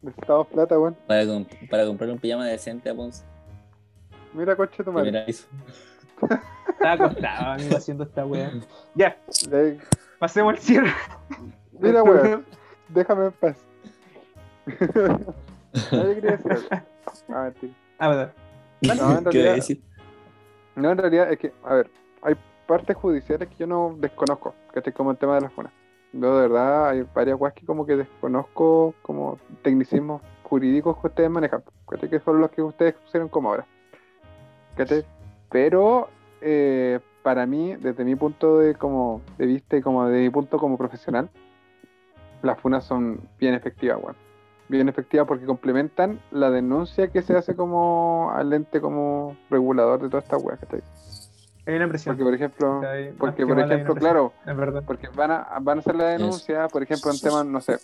Necesitamos 0.01 0.47
plata, 0.47 0.79
weón. 0.79 0.97
Para, 1.07 1.25
para 1.69 1.85
comprar 1.87 2.11
un 2.11 2.19
pijama 2.19 2.47
decente 2.47 2.89
a 2.89 2.95
Ponce. 2.95 3.23
Mira, 4.33 4.57
coche 4.57 4.83
tu 4.83 4.93
madre. 4.93 5.27
Estaba 6.69 6.93
acostado, 6.93 7.53
amigo, 7.53 7.77
haciendo 7.77 8.05
esta 8.05 8.25
weá. 8.27 8.51
Ya, 8.95 9.17
pasemos 10.19 10.55
al 10.55 10.59
cierre. 10.59 10.93
Mira, 11.79 12.03
weón. 12.03 12.45
Déjame 12.89 13.27
en 13.27 13.33
paz. 13.33 13.57
Nadie 15.93 16.15
quería 16.17 16.31
decir 16.33 16.53
algo. 16.53 16.67
Ah, 17.29 17.43
mentira. 17.45 17.73
Ah, 17.99 18.09
verdad. 18.09 18.33
No, 18.83 18.93
en 18.93 18.97
¿Qué 18.97 19.05
voy 19.05 19.17
a 19.17 19.31
realidad- 19.31 19.55
decir? 19.57 19.83
No, 20.77 20.91
en 20.93 20.99
realidad 20.99 21.33
es 21.33 21.39
que, 21.39 21.53
a 21.65 21.75
ver, 21.75 21.91
hay 22.23 22.35
partes 22.67 22.97
judiciales 22.97 23.49
que 23.49 23.57
yo 23.57 23.67
no 23.67 23.95
desconozco, 23.99 24.55
que 24.73 24.93
como 24.93 25.11
el 25.11 25.17
tema 25.19 25.35
de 25.35 25.43
las 25.43 25.53
funas. 25.53 25.73
Yo 26.13 26.37
de 26.37 26.49
verdad 26.49 26.89
hay 26.89 27.07
varias 27.15 27.39
cosas 27.39 27.55
que 27.55 27.67
como 27.67 27.87
que 27.87 27.97
desconozco 27.97 28.95
como 29.03 29.39
tecnicismos 29.63 30.23
jurídicos 30.45 30.97
que 31.01 31.07
ustedes 31.09 31.31
manejan, 31.31 31.63
que 32.09 32.21
son 32.21 32.41
los 32.41 32.51
que 32.51 32.63
ustedes 32.63 32.95
pusieron 32.95 33.29
como 33.29 33.51
ahora. 33.51 33.67
¿cachai? 34.77 35.05
Pero 35.51 36.09
eh, 36.41 37.01
para 37.23 37.47
mí, 37.47 37.77
desde 37.77 38.05
mi 38.05 38.15
punto 38.17 38.59
de 38.59 38.75
como 38.75 39.21
de 39.39 39.47
vista 39.47 39.77
y 39.77 39.83
como 39.83 40.07
de 40.07 40.21
mi 40.21 40.31
punto 40.31 40.59
como 40.59 40.79
profesional, 40.79 41.29
las 42.43 42.59
funas 42.61 42.85
son 42.85 43.21
bien 43.39 43.55
efectivas, 43.55 43.99
weón. 44.03 44.17
Bien 44.69 44.89
efectivas 44.89 45.27
porque 45.27 45.45
complementan 45.47 46.21
la 46.31 46.49
denuncia 46.51 47.09
que 47.09 47.23
se 47.23 47.37
hace 47.37 47.57
como 47.57 48.31
al 48.33 48.53
ente 48.53 48.81
como 48.81 49.37
regulador 49.51 50.01
de 50.01 50.09
toda 50.09 50.23
esta 50.23 50.37
weá, 50.37 50.57
¿cachai? 50.57 50.81
Hay 51.67 51.75
una 51.75 51.89
presión. 51.89 52.17
Porque 52.17 52.25
por 52.25 52.35
ejemplo, 52.35 52.89
Hay 52.89 53.13
porque 53.19 53.37
que 53.43 53.47
por 53.47 53.59
ejemplo, 53.61 53.95
claro, 53.97 54.33
Es 54.47 54.57
verdad. 54.57 54.83
porque 54.87 55.09
van 55.09 55.33
a, 55.33 55.59
van 55.61 55.79
a 55.79 55.81
hacer 55.81 55.97
la 55.97 56.05
denuncia, 56.05 56.69
por 56.69 56.83
ejemplo, 56.83 57.11
en 57.11 57.21
temas, 57.21 57.45
no 57.45 57.61
sé, 57.61 57.79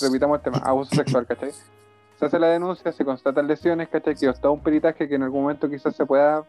repitamos 0.00 0.38
el 0.38 0.44
tema, 0.44 0.58
abuso 0.58 0.94
sexual, 0.94 1.26
¿cachai? 1.26 1.50
Se 2.18 2.24
hace 2.24 2.38
la 2.38 2.48
denuncia, 2.48 2.92
se 2.92 3.04
constatan 3.04 3.46
lesiones, 3.46 3.88
¿cachai? 3.88 4.14
Que 4.14 4.28
está 4.28 4.48
un 4.50 4.60
peritaje 4.62 5.08
que 5.08 5.14
en 5.16 5.22
algún 5.22 5.42
momento 5.42 5.68
quizás 5.68 5.96
se 5.96 6.06
pueda, 6.06 6.44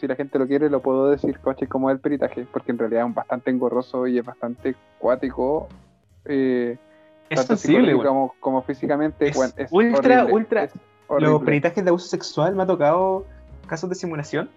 si 0.00 0.06
la 0.08 0.16
gente 0.16 0.38
lo 0.38 0.46
quiere, 0.46 0.68
lo 0.70 0.80
puedo 0.80 1.10
decir, 1.10 1.38
¿cachai? 1.40 1.68
Como 1.68 1.90
es 1.90 1.94
el 1.94 2.00
peritaje, 2.00 2.46
porque 2.52 2.72
en 2.72 2.78
realidad 2.78 3.06
es 3.08 3.14
bastante 3.14 3.50
engorroso 3.50 4.06
y 4.06 4.18
es 4.18 4.24
bastante 4.24 4.74
cuático. 4.98 5.68
Eh, 6.24 6.76
Es 7.28 7.36
tanto 7.38 7.56
sensible, 7.56 7.92
como, 7.96 8.34
como 8.40 8.62
físicamente. 8.62 9.28
Es 9.28 9.36
weón, 9.36 9.52
es 9.56 9.70
ultra, 9.70 10.22
horrible, 10.24 10.32
ultra- 10.34 10.64
es 10.64 10.72
los 11.18 11.42
peritajes 11.42 11.84
de 11.84 11.90
abuso 11.90 12.06
sexual 12.08 12.54
me 12.54 12.62
ha 12.62 12.66
tocado 12.66 13.24
casos 13.66 13.88
de 13.88 13.94
simulación, 13.96 14.48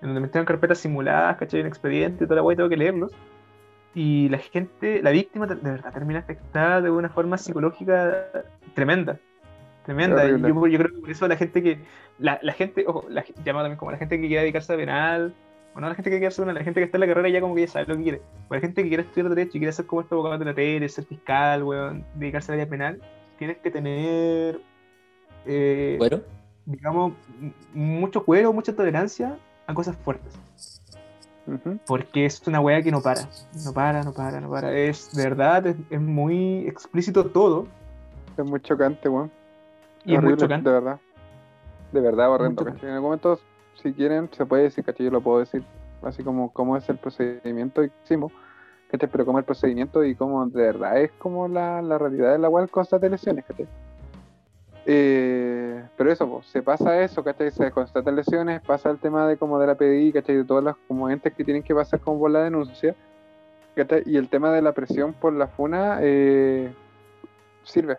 en 0.00 0.08
donde 0.08 0.20
me 0.20 0.28
tengan 0.28 0.46
carpetas 0.46 0.78
simuladas, 0.78 1.36
¿cachai? 1.36 1.60
En 1.60 1.66
expediente 1.66 2.24
y 2.24 2.26
toda 2.26 2.36
la 2.36 2.42
guay, 2.42 2.56
tengo 2.56 2.68
que 2.68 2.76
leerlos. 2.76 3.12
Y 3.94 4.28
la 4.28 4.38
gente, 4.38 5.02
la 5.02 5.10
víctima, 5.10 5.46
de 5.46 5.54
verdad 5.56 5.92
termina 5.92 6.20
afectada 6.20 6.80
de 6.80 6.90
una 6.90 7.08
forma 7.08 7.36
psicológica 7.38 8.28
tremenda. 8.74 9.18
Tremenda. 9.88 10.28
Yo, 10.28 10.36
yo, 10.36 10.78
creo 10.78 10.92
que 10.92 11.00
por 11.00 11.10
eso 11.10 11.26
la 11.26 11.36
gente 11.36 11.62
que. 11.62 11.78
La, 12.18 12.38
la 12.42 12.52
gente, 12.52 12.84
ojo, 12.86 13.06
la, 13.08 13.24
llamada 13.42 13.64
también 13.64 13.78
como 13.78 13.90
la 13.90 13.96
gente 13.96 14.20
que 14.20 14.26
quiere 14.26 14.42
dedicarse 14.42 14.74
a 14.74 14.76
penal. 14.76 15.34
Bueno, 15.72 15.88
la 15.88 15.94
gente 15.94 16.10
que 16.10 16.16
quiere 16.16 16.26
hacer 16.26 16.44
una, 16.44 16.52
la 16.52 16.62
gente 16.62 16.78
que 16.78 16.84
está 16.84 16.98
en 16.98 17.00
la 17.00 17.06
carrera 17.06 17.30
ya 17.30 17.40
como 17.40 17.54
que 17.54 17.62
ya 17.62 17.68
sabe 17.68 17.86
lo 17.86 17.96
que 17.96 18.02
quiere. 18.02 18.22
O 18.50 18.54
la 18.54 18.60
gente 18.60 18.82
que 18.82 18.88
quiere 18.88 19.04
estudiar 19.04 19.30
Derecho 19.30 19.56
y 19.56 19.60
quiere 19.60 19.72
ser 19.72 19.86
como 19.86 20.02
este 20.02 20.14
abogado 20.14 20.36
de 20.36 20.44
la 20.44 20.54
tele, 20.54 20.86
ser 20.90 21.06
fiscal, 21.06 21.62
weón, 21.62 22.04
dedicarse 22.16 22.52
a 22.52 22.56
la 22.56 22.62
área 22.62 22.70
penal, 22.70 23.00
tienes 23.38 23.56
que 23.56 23.70
tener. 23.70 24.60
Eh, 25.46 25.94
¿Cuero? 25.96 26.22
Digamos, 26.66 27.14
mucho 27.72 28.26
cuero, 28.26 28.52
mucha 28.52 28.76
tolerancia 28.76 29.38
a 29.66 29.72
cosas 29.72 29.96
fuertes. 29.96 30.38
Porque 31.86 32.26
es 32.26 32.46
una 32.46 32.60
weá 32.60 32.82
que 32.82 32.90
no 32.90 33.00
para. 33.00 33.22
No 33.64 33.72
para, 33.72 34.02
no 34.02 34.12
para, 34.12 34.38
no 34.38 34.50
para. 34.50 34.76
Es 34.76 35.16
de 35.16 35.22
verdad, 35.22 35.66
es, 35.66 35.76
es 35.88 36.00
muy 36.00 36.68
explícito 36.68 37.24
todo. 37.24 37.66
Es 38.36 38.44
muy 38.44 38.60
chocante, 38.60 39.08
weón. 39.08 39.37
Y 40.08 40.16
es 40.16 40.22
muy 40.22 40.36
chocante. 40.36 40.68
De 40.68 40.74
verdad. 40.74 41.00
De 41.92 42.00
verdad, 42.00 42.30
horrendo. 42.30 42.66
En 42.66 42.88
algún 42.88 43.02
momento, 43.02 43.38
si 43.74 43.92
quieren, 43.92 44.28
se 44.32 44.46
puede 44.46 44.64
decir, 44.64 44.84
¿cachai? 44.84 45.06
Yo 45.06 45.12
lo 45.12 45.20
puedo 45.20 45.40
decir. 45.40 45.62
Así 46.02 46.22
como 46.22 46.52
cómo 46.52 46.76
es 46.76 46.88
el 46.88 46.96
procedimiento 46.96 47.84
y 47.84 47.90
hicimos. 48.04 48.32
¿cachai? 48.90 49.08
Pero 49.10 49.26
cómo 49.26 49.38
el 49.38 49.44
procedimiento 49.44 50.04
y 50.04 50.14
cómo 50.14 50.44
de 50.46 50.62
verdad 50.62 51.00
es 51.00 51.10
como 51.12 51.48
la, 51.48 51.82
la 51.82 51.98
realidad 51.98 52.32
de 52.32 52.38
la 52.38 52.48
cual 52.48 52.70
constata 52.70 53.08
lesiones, 53.08 53.44
¿cachai? 53.44 53.66
Eh, 54.86 55.84
pero 55.96 56.10
eso, 56.10 56.26
pues, 56.26 56.46
se 56.46 56.62
pasa 56.62 57.02
eso, 57.02 57.22
¿cachai? 57.22 57.50
Se 57.50 57.70
constatan 57.70 58.16
lesiones, 58.16 58.62
pasa 58.62 58.90
el 58.90 58.98
tema 58.98 59.26
de 59.26 59.36
como 59.36 59.58
de 59.58 59.66
la 59.66 59.74
PDI, 59.74 60.12
¿cachai? 60.12 60.36
De 60.36 60.44
todas 60.44 60.64
las 60.64 60.76
como 60.86 61.10
entes 61.10 61.34
que 61.34 61.44
tienen 61.44 61.62
que 61.62 61.74
pasar 61.74 62.00
como 62.00 62.20
por 62.20 62.30
la 62.30 62.42
denuncia, 62.42 62.94
¿cachai? 63.74 64.02
Y 64.06 64.16
el 64.16 64.28
tema 64.28 64.50
de 64.52 64.62
la 64.62 64.72
presión 64.72 65.12
por 65.12 65.34
la 65.34 65.48
FUNA 65.48 65.98
eh, 66.00 66.72
sirve, 67.64 67.98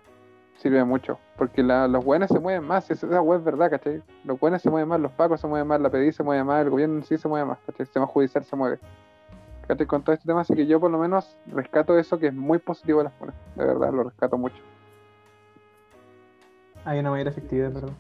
sirve 0.60 0.84
mucho, 0.84 1.19
porque 1.38 1.64
los 1.64 2.03
buenos 2.03 2.30
se 2.30 2.40
mueven 2.40 2.64
más, 2.65 2.91
esa 2.91 3.22
web 3.22 3.40
es 3.40 3.45
verdad, 3.45 3.69
¿cachai? 3.69 4.03
Los 4.26 4.40
buenos 4.40 4.61
se 4.61 4.69
mueven 4.69 4.90
más, 4.90 4.99
los 4.99 5.11
pacos 5.11 5.41
se 5.41 5.48
mueven 5.48 5.68
más, 5.68 5.80
la 5.80 5.90
PDI 5.90 6.11
se 6.11 6.23
mueve 6.23 6.44
más, 6.44 6.64
el 6.64 6.69
gobierno 6.69 6.98
en 6.98 7.03
sí 7.03 7.18
se 7.18 7.27
mueve 7.27 7.45
más, 7.45 7.57
¿cachai? 7.60 7.81
El 7.81 7.86
sistema 7.88 8.06
judicial 8.06 8.44
se 8.44 8.56
mueve. 8.56 8.80
¿Cachai? 9.68 9.86
Con 9.88 10.03
todo 10.03 10.14
este 10.14 10.27
tema, 10.27 10.41
así 10.41 10.53
que 10.56 10.68
yo 10.68 10.80
por 10.80 10.91
lo 10.91 10.98
menos 10.98 11.38
rescato 11.48 11.98
eso 11.98 12.19
que 12.19 12.27
es 12.27 12.34
muy 12.34 12.57
positivo 12.57 12.99
de 12.99 13.06
la 13.06 13.10
FUNA, 13.11 13.34
de 13.56 13.65
verdad, 13.65 13.94
lo 13.94 14.03
rescato 14.03 14.38
mucho. 14.38 14.61
Hay 16.86 16.99
una 16.99 17.11
mayor 17.11 17.27
efectividad, 17.27 17.72
perdón. 17.72 17.95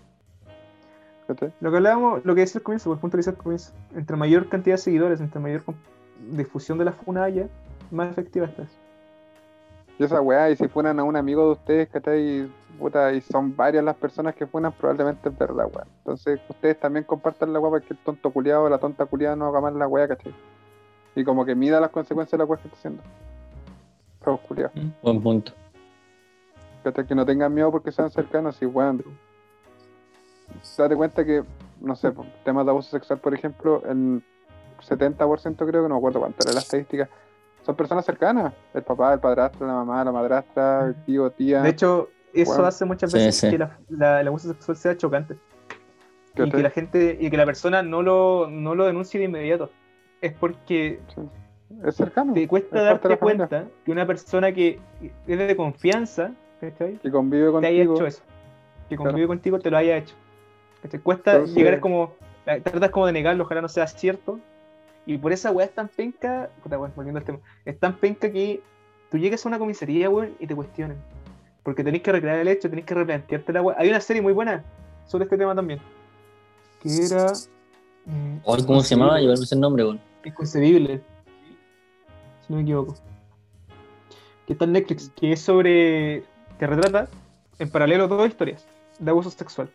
Lo 1.59 1.69
que 1.69 1.77
hablábamos, 1.77 2.25
lo 2.25 2.33
que 2.33 2.41
decía 2.41 2.57
al 2.57 2.63
comienzo, 2.63 2.89
por 2.89 2.97
el 2.97 3.01
punto 3.01 3.13
que 3.13 3.17
decía 3.17 3.33
al 3.33 3.37
comienzo, 3.37 3.71
entre 3.93 4.17
mayor 4.17 4.49
cantidad 4.49 4.77
de 4.77 4.81
seguidores, 4.81 5.21
entre 5.21 5.39
mayor 5.39 5.61
difusión 6.31 6.79
de 6.79 6.85
la 6.85 6.91
funa 6.91 7.23
haya, 7.23 7.47
más 7.91 8.09
efectiva 8.09 8.47
estás. 8.47 8.78
Y 9.99 10.05
esa 10.05 10.21
weá, 10.21 10.49
y 10.49 10.55
si 10.55 10.69
fueran 10.69 10.97
a 10.97 11.03
un 11.03 11.17
amigo 11.17 11.43
de 11.45 11.51
ustedes, 11.51 11.89
¿cachai? 11.89 12.49
Puta, 12.79 13.11
y 13.11 13.19
son 13.19 13.53
varias 13.53 13.83
las 13.83 13.97
personas 13.97 14.33
que 14.33 14.47
fueran, 14.47 14.71
probablemente 14.71 15.27
es 15.27 15.37
verdad, 15.37 15.69
weá. 15.73 15.85
Entonces, 15.97 16.39
ustedes 16.47 16.79
también 16.79 17.03
compartan 17.03 17.51
la 17.51 17.59
weá 17.59 17.69
para 17.69 17.85
que 17.85 17.93
el 17.93 17.99
tonto 17.99 18.31
culiado 18.31 18.63
o 18.63 18.69
la 18.69 18.77
tonta 18.77 19.05
culiada 19.05 19.35
no 19.35 19.47
haga 19.47 19.59
más 19.59 19.73
la 19.73 19.87
weá, 19.87 20.07
¿cachai? 20.07 20.33
Y 21.15 21.25
como 21.25 21.43
que 21.43 21.53
mida 21.53 21.81
las 21.81 21.89
consecuencias 21.89 22.31
de 22.31 22.37
la 22.37 22.45
weá 22.45 22.61
que 22.61 22.69
está 22.69 22.77
haciendo. 22.77 23.03
Todos 24.23 24.39
culiados. 24.39 24.73
Mm, 24.73 24.89
buen 25.03 25.21
punto. 25.21 25.51
Que 26.83 27.13
no 27.13 27.25
tengan 27.25 27.53
miedo 27.53 27.69
porque 27.69 27.91
sean 27.91 28.09
cercanos 28.09 28.61
y 28.61 28.65
bueno. 28.65 29.03
Date 30.77 30.95
cuenta 30.95 31.25
que, 31.25 31.43
no 31.81 31.97
sé, 31.97 32.13
temas 32.45 32.65
de 32.65 32.71
abuso 32.71 32.89
sexual, 32.89 33.19
por 33.19 33.33
ejemplo, 33.33 33.83
el 33.85 34.23
70% 34.81 35.57
creo 35.57 35.83
que 35.83 35.89
no 35.89 35.95
me 35.95 35.97
acuerdo 35.97 36.21
cuánto 36.21 36.37
era 36.45 36.53
la 36.53 36.61
estadística, 36.61 37.09
son 37.69 37.75
personas 37.75 38.03
cercanas. 38.03 38.51
El 38.73 38.81
papá, 38.81 39.13
el 39.13 39.19
padrastro, 39.19 39.67
la 39.67 39.73
mamá, 39.73 40.03
la 40.03 40.11
madrastra, 40.11 40.87
el 40.87 40.95
tío, 41.05 41.29
tía. 41.29 41.61
De 41.61 41.69
hecho, 41.69 42.09
eso 42.33 42.65
hace 42.65 42.83
muchas 42.83 43.13
veces 43.13 43.51
que 43.51 43.57
la, 43.57 44.21
el 44.21 44.27
abuso 44.27 44.47
sexual 44.47 44.75
sea 44.75 44.97
chocante. 44.97 45.37
Y 46.35 46.49
que 46.49 46.63
la 46.63 46.69
gente, 46.69 47.17
y 47.19 47.29
que 47.29 47.37
la 47.37 47.45
persona 47.45 47.83
no 47.83 48.01
lo, 48.01 48.47
no 48.49 48.73
lo 48.73 48.85
denuncie 48.85 49.19
de 49.19 49.25
inmediato. 49.25 49.69
Es 50.19 50.33
porque 50.33 50.99
es 51.85 51.95
cercano. 51.95 52.33
Te 52.33 52.47
cuesta 52.47 52.81
darte 52.81 53.17
cuenta 53.17 53.67
que 53.85 53.91
una 53.91 54.07
persona 54.07 54.51
que 54.51 54.79
es 55.27 55.37
de 55.37 55.55
confianza 55.55 56.31
que 56.59 57.11
convive 57.11 57.51
contigo. 57.51 57.61
Te 57.61 57.67
haya 57.67 57.83
hecho 57.83 58.07
eso. 58.07 58.23
Que 58.89 58.95
convive 58.95 59.27
contigo 59.27 59.59
te 59.59 59.69
lo 59.69 59.77
haya 59.77 59.97
hecho. 59.97 60.15
Te 60.89 60.99
cuesta 60.99 61.43
llegar, 61.43 61.75
es 61.75 61.79
como. 61.81 62.13
Tratas 62.45 62.89
como 62.89 63.05
de 63.05 63.11
negarlo, 63.11 63.43
ojalá 63.43 63.61
no 63.61 63.67
sea 63.67 63.85
cierto. 63.85 64.39
Y 65.09 65.17
por 65.17 65.33
esa 65.33 65.49
weá 65.49 65.65
es 65.65 65.73
tan 65.73 65.87
penca. 65.87 66.51
Puta, 66.61 66.77
volviendo 66.77 67.17
al 67.17 67.25
tema. 67.25 67.39
Es 67.65 67.79
tan 67.79 67.97
penca 67.97 68.31
que 68.31 68.61
tú 69.09 69.17
llegas 69.17 69.43
a 69.43 69.49
una 69.49 69.57
comisaría, 69.57 70.07
weón, 70.07 70.35
y 70.39 70.45
te 70.45 70.55
cuestionan. 70.55 70.97
Porque 71.63 71.83
tenés 71.83 72.03
que 72.03 72.11
recrear 72.11 72.37
el 72.37 72.47
hecho, 72.47 72.69
tenés 72.69 72.85
que 72.85 72.93
replantearte 72.93 73.51
la 73.51 73.63
weá. 73.63 73.75
Hay 73.79 73.89
una 73.89 74.01
serie 74.01 74.21
muy 74.21 74.33
buena 74.33 74.63
sobre 75.07 75.23
este 75.23 75.35
tema 75.35 75.55
también. 75.55 75.79
Que 76.83 76.89
era. 77.07 77.33
Eh, 78.05 78.39
¿Cómo 78.67 78.83
se 78.83 78.93
llamaba? 78.93 79.19
Llevarme 79.19 79.45
ese 79.45 79.55
nombre, 79.55 79.83
weón. 79.83 79.99
Inconcebible. 80.23 81.01
Si 82.45 82.53
no 82.53 82.57
me 82.57 82.61
equivoco. 82.61 82.93
Que 84.45 84.53
está 84.53 84.65
en 84.65 84.73
Netflix, 84.73 85.11
que 85.15 85.31
es 85.31 85.41
sobre 85.41 86.23
que 86.59 86.67
retrata 86.67 87.07
en 87.57 87.67
paralelo 87.71 88.07
dos 88.07 88.27
historias 88.27 88.63
de 88.99 89.09
abuso 89.09 89.31
sexual. 89.31 89.71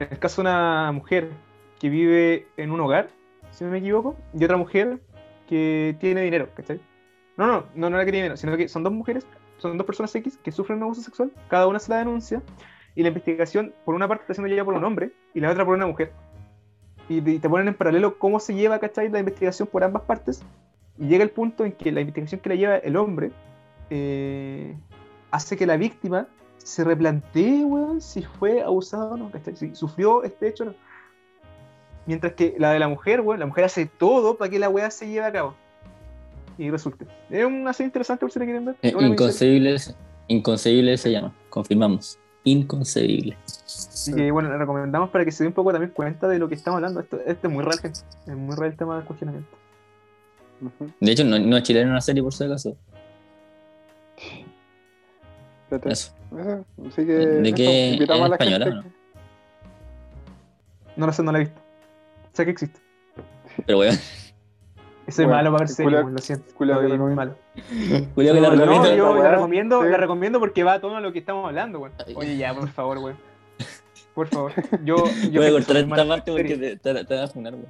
En 0.00 0.08
el 0.10 0.18
caso 0.18 0.42
de 0.42 0.48
una 0.48 0.90
mujer 0.90 1.30
que 1.78 1.88
vive 1.90 2.48
en 2.56 2.72
un 2.72 2.80
hogar, 2.80 3.08
si 3.50 3.64
no 3.64 3.70
me 3.70 3.78
equivoco, 3.78 4.16
y 4.34 4.44
otra 4.44 4.56
mujer 4.56 5.00
que 5.48 5.96
tiene 6.00 6.22
dinero, 6.22 6.48
¿cachai? 6.54 6.80
No, 7.36 7.46
no, 7.46 7.64
no, 7.74 7.90
no 7.90 7.96
la 7.96 8.04
que 8.04 8.12
tiene 8.12 8.24
dinero, 8.24 8.36
sino 8.36 8.56
que 8.56 8.68
son 8.68 8.82
dos 8.82 8.92
mujeres, 8.92 9.26
son 9.58 9.76
dos 9.76 9.86
personas 9.86 10.14
X 10.14 10.38
que 10.42 10.52
sufren 10.52 10.78
un 10.78 10.84
abuso 10.84 11.02
sexual, 11.02 11.32
cada 11.48 11.66
una 11.66 11.78
se 11.78 11.90
la 11.90 11.98
denuncia, 11.98 12.42
y 12.94 13.02
la 13.02 13.08
investigación, 13.08 13.72
por 13.84 13.94
una 13.94 14.08
parte, 14.08 14.22
está 14.22 14.34
siendo 14.34 14.48
llevada 14.48 14.64
por 14.64 14.74
un 14.74 14.84
hombre 14.84 15.12
y 15.32 15.40
la 15.40 15.50
otra 15.50 15.64
por 15.64 15.76
una 15.76 15.86
mujer. 15.86 16.12
Y 17.08 17.20
te 17.20 17.48
ponen 17.48 17.68
en 17.68 17.74
paralelo 17.74 18.18
cómo 18.18 18.40
se 18.40 18.54
lleva, 18.54 18.80
¿cachai? 18.80 19.08
La 19.08 19.20
investigación 19.20 19.68
por 19.68 19.84
ambas 19.84 20.02
partes, 20.02 20.42
y 20.98 21.06
llega 21.06 21.22
el 21.22 21.30
punto 21.30 21.64
en 21.64 21.72
que 21.72 21.92
la 21.92 22.00
investigación 22.00 22.40
que 22.40 22.48
la 22.48 22.54
lleva 22.56 22.76
el 22.76 22.96
hombre 22.96 23.30
eh, 23.88 24.76
hace 25.30 25.56
que 25.56 25.66
la 25.66 25.76
víctima 25.76 26.26
se 26.58 26.84
replantee, 26.84 27.64
weón, 27.64 28.00
si 28.00 28.22
fue 28.22 28.62
abusado 28.62 29.12
o 29.12 29.16
no, 29.16 29.30
Si 29.54 29.74
sufrió 29.74 30.22
este 30.24 30.48
hecho 30.48 30.64
o 30.64 30.66
no. 30.66 30.74
Mientras 32.08 32.32
que 32.32 32.54
la 32.56 32.72
de 32.72 32.78
la 32.78 32.88
mujer, 32.88 33.20
weón, 33.20 33.38
la 33.38 33.44
mujer 33.44 33.64
hace 33.64 33.84
todo 33.84 34.38
para 34.38 34.50
que 34.50 34.58
la 34.58 34.70
weá 34.70 34.90
se 34.90 35.06
lleve 35.06 35.26
a 35.26 35.30
cabo. 35.30 35.54
Y 36.56 36.70
resulte. 36.70 37.06
Es 37.28 37.44
una 37.44 37.74
serie 37.74 37.88
interesante 37.88 38.20
por 38.20 38.32
si 38.32 38.38
la 38.38 38.46
quieren 38.46 38.64
ver. 38.64 38.76
Eh, 38.80 38.94
inconcebible, 38.98 39.76
inconcebible 40.26 40.96
se 40.96 41.12
llama, 41.12 41.34
confirmamos. 41.50 42.18
Inconcebible. 42.44 43.36
Así 43.44 44.14
que 44.14 44.30
bueno, 44.30 44.48
le 44.48 44.56
recomendamos 44.56 45.10
para 45.10 45.26
que 45.26 45.32
se 45.32 45.44
dé 45.44 45.48
un 45.48 45.52
poco 45.52 45.70
también 45.70 45.92
cuenta 45.92 46.26
de 46.28 46.38
lo 46.38 46.48
que 46.48 46.54
estamos 46.54 46.78
hablando. 46.78 47.00
Esto, 47.00 47.20
este 47.26 47.46
es 47.46 47.52
muy 47.52 47.62
real, 47.62 47.78
gente. 47.78 48.00
Es 48.26 48.34
muy 48.34 48.56
real 48.56 48.70
el 48.70 48.78
tema 48.78 48.96
del 48.96 49.04
cuestionamiento. 49.04 49.54
De 51.00 51.12
hecho, 51.12 51.24
no, 51.24 51.38
no 51.38 51.58
es 51.58 51.62
chileno 51.62 51.90
una 51.90 52.00
serie 52.00 52.22
por 52.22 52.32
si 52.32 52.44
acaso. 52.44 52.74
Eso. 55.84 56.14
Así 56.88 57.04
que, 57.04 57.12
¿De 57.12 57.52
qué? 57.52 57.94
¿Es 57.96 58.00
española 58.00 58.82
no? 60.96 61.06
lo 61.06 61.12
sé, 61.12 61.22
no 61.22 61.32
la 61.32 61.40
he 61.40 61.42
visto. 61.42 61.67
Sé 62.38 62.44
que 62.44 62.52
existe. 62.52 62.80
Pero 63.66 63.80
weón. 63.80 63.96
Soy 65.08 65.26
malo 65.26 65.50
para 65.50 65.64
ver 65.64 65.68
series, 65.68 66.06
lo 66.06 66.18
siento. 66.18 66.44
Julio 66.54 66.78
que 66.80 66.88
la 66.88 66.90
recomiendo. 66.94 67.34
No, 68.14 68.94
yo 68.94 69.16
la 69.20 69.30
recomiendo, 69.32 69.82
la 69.82 69.96
recomiendo 69.96 70.38
porque 70.38 70.62
va 70.62 70.74
a 70.74 70.80
todo 70.80 71.00
lo 71.00 71.12
que 71.12 71.18
estamos 71.18 71.48
hablando, 71.48 71.80
weón. 71.80 71.94
Oye, 72.14 72.36
ya, 72.36 72.54
por 72.54 72.68
favor, 72.68 72.98
weón. 72.98 73.16
Por 74.14 74.28
favor. 74.28 74.52
Yo, 74.84 74.98
yo 75.32 75.40
Voy 75.40 75.50
a 75.50 75.50
cortar 75.50 75.78
esta 75.78 76.06
parte 76.06 76.30
porque 76.30 76.56
te, 76.56 76.76
te, 76.76 77.04
te, 77.04 77.14
vas 77.16 77.30
a 77.30 77.32
funar, 77.32 77.54
weón. 77.54 77.66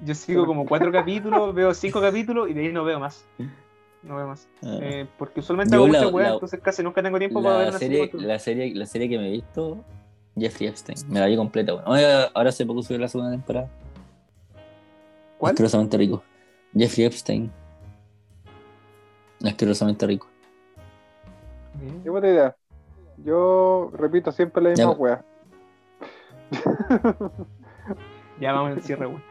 Yo 0.00 0.14
sigo 0.14 0.46
como 0.46 0.64
cuatro 0.64 0.90
capítulos, 0.90 1.54
veo 1.54 1.74
cinco 1.74 2.00
capítulos 2.00 2.48
y 2.48 2.54
de 2.54 2.62
ahí 2.62 2.72
no 2.72 2.84
veo 2.84 2.98
más 2.98 3.26
no 4.02 4.16
veo 4.16 4.28
más. 4.28 4.48
Ah. 4.62 4.78
Eh, 4.80 5.06
porque 5.18 5.40
usualmente 5.40 5.74
hago 5.74 5.86
mucha 5.86 6.08
weá, 6.08 6.32
entonces 6.32 6.58
casi 6.62 6.82
nunca 6.82 7.02
tengo 7.02 7.18
tiempo 7.18 7.42
para 7.42 7.58
ver 7.58 7.68
una 7.68 7.78
serie. 7.78 8.10
La 8.14 8.38
serie, 8.38 8.74
la 8.74 8.86
serie 8.86 9.10
que 9.10 9.18
me 9.18 9.28
he 9.28 9.30
visto, 9.32 9.76
Jeffrey 10.38 10.68
Epstein. 10.68 10.96
Me 11.10 11.20
la 11.20 11.26
vi 11.26 11.36
completa, 11.36 11.74
weón. 11.74 11.84
Ahora 12.32 12.48
hace 12.48 12.64
poco 12.64 12.82
subió 12.82 12.98
la 12.98 13.08
segunda 13.08 13.30
temporada. 13.30 13.68
¿Cuál? 15.40 15.52
Asquerosamente 15.52 15.96
rico. 15.96 16.22
Jeffrey 16.76 17.06
Epstein. 17.06 17.50
Asquerosamente 19.42 20.06
rico. 20.06 20.28
Qué 22.02 22.10
buena 22.10 22.28
idea. 22.28 22.56
Yo 23.24 23.90
repito 23.94 24.30
siempre 24.32 24.62
la 24.62 24.68
misma 24.70 24.90
weá. 24.90 25.24
ya 28.38 28.52
vamos 28.52 28.72
al 28.72 28.82
cierre, 28.82 29.06
weón. 29.06 29.29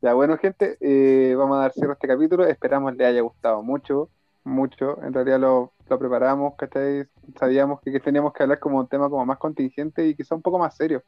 Ya, 0.00 0.14
bueno, 0.14 0.38
gente, 0.38 0.76
eh, 0.80 1.34
vamos 1.34 1.56
a 1.56 1.62
dar 1.62 1.72
cierre 1.72 1.90
a 1.90 1.94
este 1.94 2.06
capítulo. 2.06 2.46
Esperamos 2.46 2.94
les 2.94 3.08
haya 3.08 3.20
gustado 3.20 3.62
mucho, 3.62 4.08
mucho. 4.44 5.02
En 5.02 5.12
realidad 5.12 5.40
lo, 5.40 5.72
lo 5.88 5.98
preparamos, 5.98 6.54
¿cachai? 6.54 7.06
Sabíamos 7.38 7.80
que, 7.80 7.90
que 7.90 7.98
teníamos 7.98 8.32
que 8.32 8.44
hablar 8.44 8.60
como 8.60 8.78
un 8.78 8.86
tema 8.86 9.10
como 9.10 9.26
más 9.26 9.38
contingente 9.38 10.06
y 10.06 10.14
quizá 10.14 10.36
un 10.36 10.42
poco 10.42 10.58
más 10.58 10.76
serio. 10.76 11.02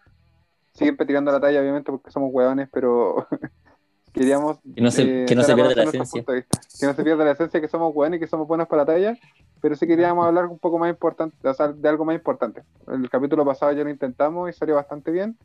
Siempre 0.74 1.06
tirando 1.06 1.30
la 1.30 1.40
talla, 1.40 1.60
obviamente, 1.60 1.92
porque 1.92 2.10
somos 2.10 2.30
hueones, 2.32 2.68
pero 2.72 3.28
queríamos 4.12 4.58
Que 4.74 4.80
no 4.80 4.90
se, 4.90 5.22
eh, 5.22 5.26
que 5.26 5.36
no 5.36 5.44
se 5.44 5.54
dar 5.54 5.60
a 5.60 5.64
pierda 5.66 5.84
la 5.84 5.90
esencia. 5.90 6.24
Que 6.24 6.86
no 6.86 6.94
se 6.94 7.04
pierda 7.04 7.24
la 7.24 7.30
esencia 7.30 7.60
que 7.60 7.68
somos 7.68 7.94
buenos 7.94 8.16
y 8.16 8.20
que 8.20 8.26
somos 8.26 8.48
buenos 8.48 8.66
para 8.66 8.82
la 8.82 8.86
talla, 8.86 9.18
pero 9.60 9.76
sí 9.76 9.86
queríamos 9.86 10.26
hablar 10.26 10.46
un 10.46 10.58
poco 10.58 10.78
más 10.78 10.90
importante, 10.90 11.36
o 11.46 11.54
sea, 11.54 11.68
de 11.68 11.88
algo 11.88 12.04
más 12.04 12.16
importante. 12.16 12.64
El 12.88 13.08
capítulo 13.08 13.44
pasado 13.44 13.70
ya 13.70 13.84
lo 13.84 13.90
intentamos 13.90 14.50
y 14.50 14.52
salió 14.52 14.74
bastante 14.74 15.12
bien. 15.12 15.38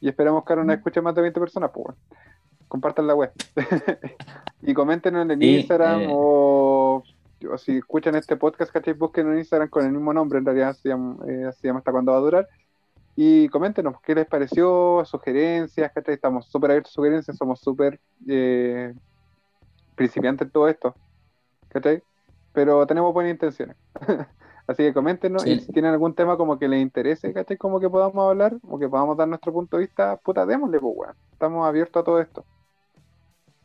Y 0.00 0.08
esperamos 0.08 0.44
que 0.44 0.52
ahora 0.52 0.64
nos 0.64 0.76
escuchen 0.76 1.04
más 1.04 1.14
de 1.14 1.22
20 1.22 1.38
personas, 1.38 1.70
pues 1.72 1.84
bueno. 1.84 2.00
Compartan 2.68 3.06
la 3.06 3.14
web. 3.14 3.32
y 4.62 4.74
coméntenos 4.74 5.22
en 5.22 5.30
el 5.30 5.38
Sí, 5.38 5.56
Instagram 5.56 6.00
eh. 6.02 6.08
o, 6.10 7.02
o 7.52 7.58
si 7.58 7.76
escuchan 7.78 8.14
este 8.16 8.36
podcast, 8.36 8.72
¿cachai? 8.72 8.94
Busquen 8.94 9.30
en 9.32 9.38
Instagram 9.38 9.68
con 9.68 9.84
el 9.84 9.92
mismo 9.92 10.12
nombre, 10.12 10.38
en 10.38 10.44
realidad 10.46 10.74
se 10.74 10.88
llama, 10.88 11.16
eh, 11.28 11.50
se 11.52 11.66
llama 11.68 11.78
hasta 11.78 11.92
cuándo 11.92 12.12
va 12.12 12.18
a 12.18 12.22
durar. 12.22 12.48
Y 13.16 13.48
coméntenos 13.48 14.00
qué 14.00 14.14
les 14.14 14.26
pareció, 14.26 15.02
sugerencias, 15.04 15.92
¿cachai? 15.92 16.14
Estamos 16.14 16.46
súper 16.46 16.70
abiertos 16.72 16.92
a 16.92 16.94
sugerencias, 16.94 17.36
somos 17.36 17.60
súper 17.60 18.00
eh, 18.28 18.92
principiantes 19.94 20.46
en 20.46 20.52
todo 20.52 20.68
esto, 20.68 20.94
¿cachai? 21.68 22.02
Pero 22.52 22.86
tenemos 22.86 23.12
buenas 23.14 23.32
intenciones. 23.32 23.76
Así 24.66 24.82
que 24.82 24.94
coméntenos 24.94 25.42
Sí. 25.42 25.50
y 25.52 25.60
si 25.60 25.72
tienen 25.72 25.92
algún 25.92 26.14
tema 26.14 26.36
como 26.38 26.58
que 26.58 26.66
les 26.66 26.80
interese, 26.80 27.32
¿cachai? 27.34 27.56
Como 27.58 27.78
que 27.78 27.90
podamos 27.90 28.28
hablar 28.30 28.56
o 28.66 28.78
que 28.78 28.88
podamos 28.88 29.16
dar 29.16 29.28
nuestro 29.28 29.52
punto 29.52 29.76
de 29.76 29.82
vista, 29.84 30.16
puta, 30.16 30.46
démosle, 30.46 30.80
pues, 30.80 30.94
weón. 30.96 31.14
Estamos 31.32 31.66
abiertos 31.66 32.00
a 32.00 32.04
todo 32.04 32.18
esto. 32.20 32.44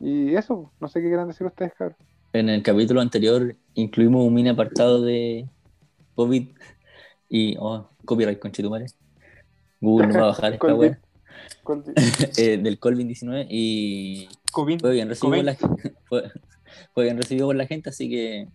Y 0.00 0.34
eso, 0.34 0.72
no 0.80 0.88
sé 0.88 1.00
qué 1.00 1.08
quieran 1.08 1.28
decir 1.28 1.46
ustedes, 1.46 1.72
cabrón. 1.74 1.96
En 2.32 2.48
el 2.48 2.62
capítulo 2.62 3.00
anterior 3.00 3.54
incluimos 3.74 4.24
un 4.24 4.32
mini 4.32 4.48
apartado 4.48 5.02
de 5.02 5.46
COVID 6.14 6.48
y. 7.28 7.56
Oh, 7.58 7.88
copyright, 8.04 8.38
conchetumare. 8.38 8.86
Google 9.80 10.08
no 10.08 10.14
va 10.14 10.20
a 10.20 10.26
bajar 10.28 10.52
esta 10.54 10.58
Colvin. 10.58 10.96
Colvin. 11.62 11.94
Eh, 12.38 12.58
del 12.58 12.78
Colvin-19 12.78 13.46
y 13.50 14.28
Covin. 14.52 14.80
fue 14.80 14.92
bien 14.92 15.08
recibido 15.08 15.36
por 15.36 15.44
la, 15.44 15.54
fue, 16.08 16.30
fue 16.94 17.04
bien 17.04 17.16
recibido 17.16 17.46
por 17.46 17.56
la 17.56 17.66
gente, 17.66 17.90
así 17.90 18.08
que 18.08 18.48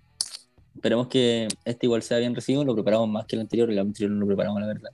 esperemos 0.76 1.08
que 1.08 1.48
este 1.66 1.86
igual 1.86 2.02
sea 2.02 2.18
bien 2.18 2.34
recibido. 2.34 2.66
Lo 2.66 2.74
preparamos 2.74 3.10
más 3.10 3.26
que 3.26 3.36
el 3.36 3.42
anterior, 3.42 3.70
el 3.70 3.80
anterior 3.80 4.12
no 4.12 4.20
lo 4.20 4.28
preparamos, 4.28 4.62
la 4.62 4.68
verdad. 4.68 4.92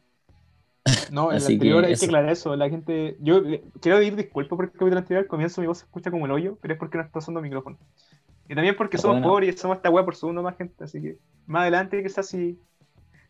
No, 1.11 1.29
en 1.29 1.37
el 1.37 1.37
Así 1.37 1.47
que 1.47 1.53
anterior 1.53 1.85
hay 1.85 1.93
eso. 1.93 1.99
que 2.01 2.05
aclarar 2.07 2.29
eso. 2.31 2.55
La 2.55 2.69
gente. 2.69 3.15
Yo 3.19 3.37
eh, 3.37 3.63
quiero 3.81 3.97
pedir 3.99 4.15
disculpas 4.15 4.55
por 4.57 4.65
el 4.65 4.71
capítulo 4.71 4.97
anterior. 4.97 5.23
Al 5.23 5.27
comienzo 5.27 5.61
mi 5.61 5.67
voz 5.67 5.79
se 5.79 5.85
escucha 5.85 6.09
como 6.09 6.25
el 6.25 6.31
hoyo, 6.31 6.57
pero 6.61 6.73
es 6.73 6.79
porque 6.79 6.97
no 6.97 7.03
está 7.03 7.19
usando 7.19 7.41
micrófono. 7.41 7.77
Y 8.49 8.55
también 8.55 8.75
porque 8.75 8.97
somos 8.97 9.17
bueno. 9.17 9.27
pobres 9.29 9.55
y 9.55 9.57
somos 9.57 9.77
esta 9.77 9.89
weá 9.89 10.03
por 10.03 10.15
segundo 10.15 10.41
más 10.41 10.57
gente. 10.57 10.83
Así 10.83 11.01
que 11.01 11.17
más 11.45 11.61
adelante 11.61 12.01
quizás 12.01 12.27
sí. 12.27 12.59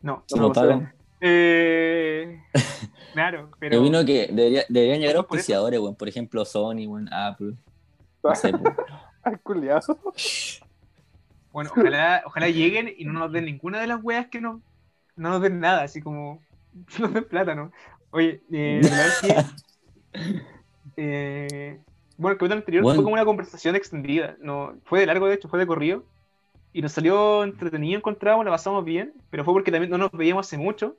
No. 0.01 0.23
No, 0.35 0.51
pagan. 0.53 0.93
Eh, 1.19 2.41
claro, 3.13 3.49
pero. 3.59 3.75
Yo 3.75 3.81
opino 3.81 4.05
que 4.05 4.27
debería- 4.31 4.65
deberían 4.69 4.99
llegar 5.01 5.17
auspiciadores, 5.17 5.79
weón. 5.79 5.95
Por 5.95 6.07
ejemplo, 6.07 6.45
Sony, 6.45 6.87
weón, 6.87 7.11
Apple. 7.13 7.53
No 8.23 8.35
sé. 8.35 8.51
Bueno, 11.51 11.69
ojalá, 11.75 12.23
ojalá 12.25 12.47
lleguen 12.49 12.93
y 12.95 13.03
no 13.05 13.13
nos 13.13 13.31
den 13.31 13.45
ninguna 13.45 13.81
de 13.81 13.87
las 13.87 14.01
weas 14.01 14.27
que 14.27 14.39
no, 14.39 14.61
no 15.15 15.29
nos 15.29 15.41
den 15.41 15.59
nada, 15.59 15.83
así 15.83 16.01
como 16.01 16.39
no 16.99 17.06
nos 17.06 17.14
den 17.14 17.26
plata, 17.26 17.56
¿no? 17.56 17.72
Oye, 18.11 18.43
eh, 18.52 18.89
la 18.91 19.15
que 19.19 19.45
eh, 20.98 21.84
bueno, 22.18 22.34
el 22.34 22.38
capítulo 22.39 22.60
anterior 22.60 22.84
Bueno. 22.84 22.95
fue 22.95 23.03
como 23.03 23.14
una 23.15 23.26
conversación 23.26 23.76
extendida, 23.76 24.35
no, 24.39 24.76
fue 24.85 24.99
de 25.02 25.06
largo 25.07 25.27
de 25.27 25.35
hecho, 25.35 25.49
fue 25.49 25.60
de 25.60 25.68
corrido, 25.68 26.06
y 26.73 26.81
nos 26.81 26.93
salió 26.93 27.43
entretenido, 27.43 27.98
encontramos, 27.98 28.45
la 28.45 28.52
pasamos 28.52 28.85
bien, 28.85 29.14
pero 29.30 29.43
fue 29.45 29.53
porque 29.53 29.72
también 29.72 29.91
no 29.91 29.98
nos 29.98 30.11
veíamos 30.11 30.48
hace 30.48 30.57
mucho, 30.57 30.95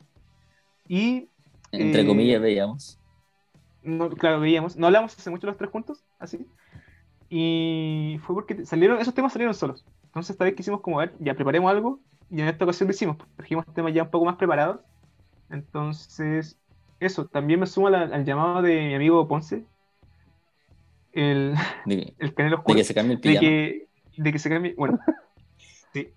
y 0.88 1.28
Entre 1.72 2.02
Eh, 2.02 2.06
comillas, 2.06 2.40
veíamos. 2.42 3.00
no, 3.82 4.10
claro, 4.10 4.40
veíamos, 4.40 4.76
no 4.76 4.86
hablamos 4.86 5.16
hace 5.18 5.30
mucho 5.30 5.46
los 5.46 5.56
tres 5.56 5.70
juntos, 5.70 6.04
así. 6.18 6.46
Y 7.28 8.18
fue 8.24 8.34
porque 8.34 8.64
salieron, 8.66 9.00
esos 9.00 9.14
temas 9.14 9.32
salieron 9.32 9.54
solos. 9.54 9.84
Entonces 10.04 10.30
esta 10.30 10.44
vez 10.44 10.54
quisimos 10.54 10.80
como 10.82 10.98
ver, 10.98 11.14
ya 11.18 11.34
preparemos 11.34 11.70
algo, 11.70 12.00
y 12.30 12.40
en 12.40 12.48
esta 12.48 12.64
ocasión 12.64 12.88
lo 12.88 12.92
hicimos, 12.94 13.16
pues, 13.16 13.30
trajimos 13.36 13.64
temas 13.74 13.94
ya 13.94 14.02
un 14.04 14.10
poco 14.10 14.26
más 14.26 14.36
preparados. 14.36 14.80
Entonces, 15.52 16.58
eso, 17.00 17.28
también 17.28 17.60
me 17.60 17.66
sumo 17.66 17.90
la- 17.90 18.02
al 18.02 18.24
llamado 18.24 18.62
de 18.62 18.74
mi 18.88 18.94
amigo 18.94 19.28
Ponce, 19.28 19.66
el, 21.12 21.54
De, 21.86 22.14
el 22.18 22.34
canelo 22.34 22.56
de 22.56 22.60
oscuro, 22.60 22.78
que 22.78 22.84
se 22.84 22.94
cambie 22.94 23.14
el 23.14 23.20
de 23.22 23.30
pijama. 23.30 23.40
que, 23.40 23.88
de 24.16 24.32
que 24.32 24.38
se 24.38 24.50
cambie, 24.50 24.74
bueno, 24.76 24.98
sí. 25.92 26.14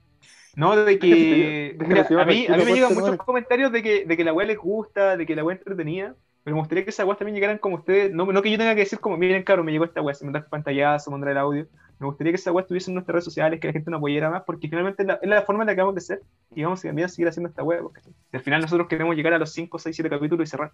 No, 0.56 0.76
de 0.76 1.00
que, 1.00 1.76
De 1.80 1.86
mira, 1.88 2.08
a 2.18 2.26
mí, 2.26 2.48
a 2.48 2.58
mí 2.58 2.66
me 2.66 2.74
llegan 2.74 2.94
muchos 2.94 3.18
comentarios 3.18 3.72
de 3.72 3.84
que, 3.84 4.06
de 4.06 4.18
que 4.18 4.24
la 4.24 4.34
weá 4.34 4.48
les 4.48 4.58
gusta, 4.58 5.18
de 5.18 5.26
que 5.26 5.36
la 5.36 5.44
weá 5.44 5.56
es 5.56 5.62
entretenida, 5.62 6.16
pero 6.46 6.56
me 6.58 6.62
gustaría 6.62 6.84
que 6.84 6.92
esas 6.92 7.08
weas 7.08 7.18
también 7.18 7.34
llegaran 7.34 7.58
como 7.58 7.78
ustedes, 7.78 8.14
no, 8.14 8.32
no 8.32 8.42
que 8.44 8.52
yo 8.52 8.58
tenga 8.60 8.76
que 8.76 8.82
decir 8.82 9.00
como, 9.00 9.18
miren, 9.18 9.42
caro, 9.42 9.64
me 9.64 9.72
llegó 9.72 9.84
esta 9.84 10.00
weá, 10.04 10.14
se 10.14 10.26
mandar 10.26 10.48
pantallazo, 10.48 11.10
mandar 11.10 11.32
el 11.32 11.40
audio, 11.40 11.68
me 11.98 12.06
gustaría 12.06 12.32
que 12.34 12.36
esa 12.36 12.52
weá 12.52 12.62
estuviese 12.62 12.92
en 12.92 12.94
nuestras 12.94 13.14
redes 13.16 13.26
sociales, 13.26 13.60
que 13.60 13.66
la 13.66 13.74
gente 13.74 13.90
nos 13.90 13.98
apoyara 13.98 14.30
más, 14.30 14.44
porque 14.44 14.68
finalmente 14.70 15.02
es 15.02 15.08
la, 15.08 15.16
es 15.16 15.28
la 15.28 15.42
forma 15.42 15.64
en 15.64 15.68
la 15.68 15.74
que 15.76 15.82
vamos 15.82 15.94
a 15.94 15.96
crecer 15.96 16.22
y 16.54 16.64
vamos 16.64 16.86
a 16.86 17.08
seguir 17.10 17.28
haciendo 17.28 17.50
esta 17.50 17.64
weá, 17.64 17.82
porque 17.82 18.00
al 18.32 18.42
final 18.42 18.62
nosotros 18.62 18.88
queremos 18.88 19.16
llegar 19.16 19.34
a 19.34 19.40
los 19.40 19.52
5, 19.54 19.80
6, 19.80 19.96
7 19.96 20.08
capítulos 20.08 20.48
y 20.48 20.52
cerrar. 20.52 20.72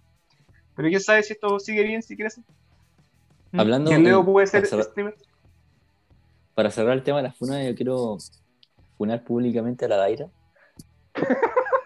Pero 0.76 0.88
quién 0.88 1.00
sabe 1.00 1.22
si 1.22 1.32
esto 1.32 1.58
sigue 1.58 1.84
bien, 1.84 2.02
si 2.02 2.16
quieres. 2.16 2.38
Hablando 3.54 3.90
Que 3.90 3.96
el 3.96 4.04
Leo 4.04 4.20
en- 4.20 4.26
puede 4.26 4.46
ser 4.46 4.68
para 4.68 4.84
cerrar-. 4.84 5.14
Para 6.54 6.70
cerrar 6.70 6.92
el 6.92 7.02
tema 7.02 7.16
de 7.16 7.22
la 7.24 7.32
funa, 7.32 7.64
yo 7.64 7.74
quiero 7.74 8.18
funar 8.98 9.24
públicamente 9.24 9.86
a 9.86 9.88
la 9.88 9.96
Daira. 9.96 10.26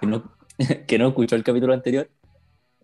que, 0.00 0.06
no, 0.08 0.24
que 0.88 0.98
no 0.98 1.08
escuchó 1.08 1.36
el 1.36 1.44
capítulo 1.44 1.72
anterior. 1.72 2.08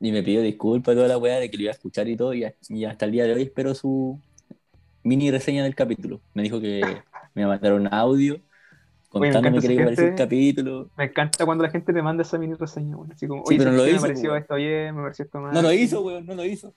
Y 0.03 0.11
me 0.11 0.25
pidió 0.25 0.43
disculpas 0.43 0.97
toda 0.97 1.07
la 1.07 1.17
weá 1.17 1.39
de 1.39 1.49
que 1.49 1.57
lo 1.57 1.63
iba 1.63 1.71
a 1.71 1.75
escuchar 1.75 2.09
y 2.09 2.17
todo. 2.17 2.35
Y, 2.35 2.45
hasta 2.85 3.05
el 3.05 3.13
día 3.13 3.25
de 3.25 3.35
hoy 3.35 3.43
espero 3.43 3.73
su 3.73 4.19
mini 5.05 5.31
reseña 5.31 5.63
del 5.63 5.77
capítulo. 5.77 6.21
Me 6.35 6.43
dijo 6.43 6.61
que 6.61 6.81
me 7.35 7.43
iba 7.43 7.53
a 7.53 7.55
mandar 7.55 7.75
un 7.75 7.87
audio 7.95 8.41
me 9.15 9.31
contándome 9.31 9.61
qué 9.61 9.69
le 9.69 9.85
pareció 9.85 10.07
el 10.09 10.15
capítulo. 10.17 10.91
Me 10.97 11.05
encanta 11.05 11.45
cuando 11.45 11.63
la 11.63 11.71
gente 11.71 11.93
te 11.93 12.03
manda 12.03 12.23
esa 12.23 12.37
mini 12.37 12.55
reseña, 12.55 12.97
así 13.15 13.29
como, 13.29 13.45
Sí, 13.47 13.57
pero 13.59 13.71
no 13.71 13.77
lo 13.77 13.87
hizo, 13.87 13.97
me 13.97 14.01
pareció 14.01 14.35
esto 14.35 14.55
bien, 14.57 14.97
me 14.97 15.03
pareció 15.03 15.25
esto 15.25 15.39
mal. 15.39 15.55
No 15.55 15.63
lo 15.63 15.73
hizo, 15.73 16.01
weón, 16.03 16.27
no 16.27 16.35
lo 16.35 16.45
hizo. 16.45 16.73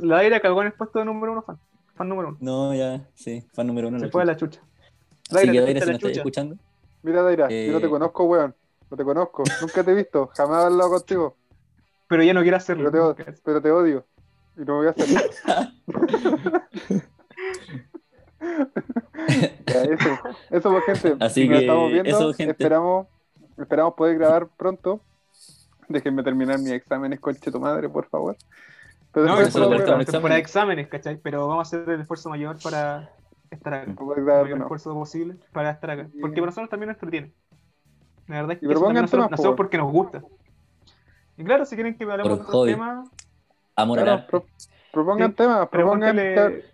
La 0.00 0.16
Daira 0.16 0.40
cagó 0.40 0.62
en 0.62 0.68
el 0.68 0.72
puesto 0.72 0.98
de 0.98 1.04
número 1.04 1.32
uno 1.32 1.42
fan. 1.42 1.58
Fan 1.94 2.08
número 2.08 2.28
uno. 2.28 2.38
No, 2.40 2.74
ya, 2.74 3.06
sí, 3.14 3.44
fan 3.52 3.66
número 3.66 3.88
uno. 3.88 3.98
Se 3.98 4.08
fue 4.08 4.22
a 4.22 4.36
chucha. 4.36 4.60
la 5.30 5.36
chucha. 5.36 5.38
Así 5.38 5.50
que 5.50 5.60
Daira, 5.60 5.80
si 5.84 5.90
estás 5.90 6.10
escuchando, 6.12 6.56
Mira, 7.02 7.22
Daira, 7.22 7.50
yo 7.50 7.72
no 7.72 7.80
te 7.80 7.86
Eh. 7.86 7.90
conozco, 7.90 8.24
weón. 8.24 8.54
No 8.90 8.96
te 8.96 9.04
conozco. 9.04 9.42
Nunca 9.60 9.82
te 9.82 9.90
he 9.90 9.94
visto. 9.94 10.30
Jamás 10.36 10.62
he 10.62 10.66
hablado 10.66 10.90
contigo. 10.90 11.36
Pero 12.08 12.22
ya 12.22 12.34
no 12.34 12.42
quiero 12.42 12.56
hacerlo. 12.56 12.90
Pero 12.90 13.14
te, 13.14 13.22
od- 13.24 13.40
pero 13.44 13.62
te 13.62 13.70
odio. 13.70 14.06
Y 14.56 14.60
no 14.60 14.76
voy 14.76 14.86
a 14.86 14.90
hacer. 14.90 15.06
Ya, 19.66 19.82
eso, 19.82 20.08
eso 20.50 20.70
pues, 20.70 20.84
gente. 21.02 21.24
Así 21.24 21.48
Nos 21.48 21.58
que, 21.58 21.64
estamos 21.64 21.90
viendo. 21.90 22.08
eso, 22.10 22.32
gente. 22.32 22.52
Esperamos, 22.52 23.06
esperamos 23.58 23.94
poder 23.94 24.18
grabar 24.18 24.46
pronto. 24.56 25.00
Déjenme 25.88 26.22
terminar 26.22 26.58
mis 26.58 26.70
exámenes, 26.72 27.20
conche 27.20 27.50
tu 27.50 27.60
madre, 27.60 27.88
por 27.88 28.06
favor. 28.08 28.36
Pero 29.12 29.26
No, 29.26 29.40
eso 29.40 29.58
lo 29.68 29.74
examen. 30.00 30.22
para 30.22 30.36
exámenes, 30.38 30.88
¿cachai? 30.88 31.16
Pero 31.16 31.48
vamos 31.48 31.72
a 31.72 31.76
hacer 31.78 31.88
el 31.90 32.00
esfuerzo 32.00 32.28
mayor 32.28 32.56
para 32.62 33.10
estar 33.50 33.74
acá. 33.74 33.92
poder 33.94 34.18
El 34.18 34.24
grabar 34.24 34.42
mayor 34.44 34.58
nuevo. 34.58 34.74
esfuerzo 34.74 34.94
posible 34.94 35.36
para 35.52 35.70
estar 35.70 35.90
acá. 35.90 36.08
Y- 36.12 36.20
Porque 36.20 36.36
para 36.36 36.46
nosotros 36.46 36.68
también 36.70 36.88
nos 36.88 36.96
entretiene. 36.96 37.32
La 38.28 38.36
verdad 38.36 38.52
es 38.52 38.58
que 38.60 38.66
nacemos 38.92 39.30
po. 39.40 39.56
porque 39.56 39.78
nos 39.78 39.90
gusta. 39.92 40.22
Y 41.36 41.44
claro, 41.44 41.64
si 41.66 41.74
quieren 41.74 41.96
que 41.96 42.04
hablemos 42.04 42.22
Por 42.24 42.38
de 42.38 42.42
otros 42.42 42.54
hobby. 42.54 42.72
temas, 42.72 43.08
amor 43.76 44.02
Claro, 44.02 44.26
pro- 44.26 44.46
propongan 44.92 45.30
Sí, 45.30 45.36
temas, 45.36 45.68
propongan, 45.68 46.16
que, 46.16 46.64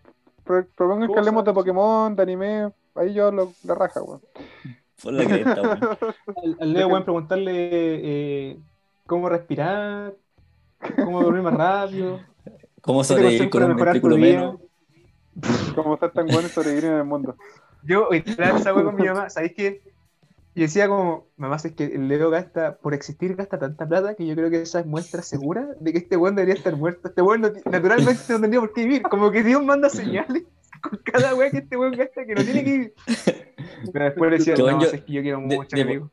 pro- 0.44 0.66
propongan 0.76 1.12
que 1.12 1.18
hablemos 1.18 1.44
de 1.44 1.52
Pokémon, 1.52 2.14
de 2.14 2.22
anime. 2.22 2.72
Ahí 2.94 3.14
yo 3.14 3.32
lo, 3.32 3.52
la 3.64 3.74
raja, 3.74 4.02
weón. 4.02 4.20
Por 5.02 5.12
la 5.14 5.24
cresta, 5.26 5.62
weón. 5.62 5.80
al, 6.60 6.72
Leo 6.72 6.88
pueden 6.88 7.04
preguntarle 7.04 7.52
eh, 8.52 8.58
cómo 9.06 9.28
respirar, 9.28 10.14
cómo 11.04 11.22
dormir 11.22 11.42
más 11.42 11.54
rápido, 11.54 12.20
¿Cómo 12.82 13.04
sobrevivir 13.04 13.48
con 13.48 13.62
un 13.62 13.76
ventrículo 13.76 14.16
menos? 14.18 14.56
Como 15.74 15.96
ser 15.96 16.10
tan 16.10 16.26
bueno 16.26 16.48
y 16.48 16.50
sobrevivir 16.50 16.86
en 16.86 16.94
el 16.94 17.04
mundo. 17.04 17.36
Yo, 17.84 18.08
trae 18.36 18.56
esa 18.56 18.72
con 18.72 18.94
mi 18.94 19.06
mamá, 19.06 19.30
¿sabéis 19.30 19.54
qué? 19.56 19.82
Y 20.54 20.60
decía 20.62 20.86
como, 20.86 21.28
mamá, 21.36 21.56
es 21.56 21.72
que 21.72 21.84
el 21.84 22.08
Leo 22.08 22.28
gasta, 22.28 22.76
por 22.76 22.92
existir, 22.92 23.34
gasta 23.36 23.58
tanta 23.58 23.88
plata 23.88 24.14
que 24.14 24.26
yo 24.26 24.34
creo 24.34 24.50
que 24.50 24.60
esa 24.60 24.80
es 24.80 24.86
muestra 24.86 25.22
segura 25.22 25.66
de 25.80 25.92
que 25.92 25.98
este 25.98 26.16
weón 26.18 26.36
debería 26.36 26.54
estar 26.54 26.76
muerto. 26.76 27.08
Este 27.08 27.22
weón 27.22 27.40
no 27.40 27.50
naturalmente 27.70 28.20
no 28.28 28.40
tendría 28.40 28.60
por 28.60 28.72
qué 28.74 28.82
vivir. 28.82 29.02
Como 29.02 29.30
que 29.30 29.42
Dios 29.42 29.64
manda 29.64 29.88
señales 29.88 30.42
con 30.82 30.98
cada 31.04 31.34
weá 31.34 31.50
que 31.50 31.58
este 31.58 31.76
weón 31.76 31.92
gasta 31.92 32.26
que 32.26 32.34
no 32.34 32.44
tiene 32.44 32.64
que 32.64 32.70
vivir. 32.72 32.94
Pero 33.92 34.04
después 34.04 34.30
le 34.30 34.38
decía, 34.38 34.54
no, 34.56 34.80
yo- 34.82 34.90
es 34.90 35.02
que 35.02 35.12
yo 35.12 35.22
quiero 35.22 35.40
mucho, 35.40 35.74
de- 35.74 35.82
amigo. 35.82 36.10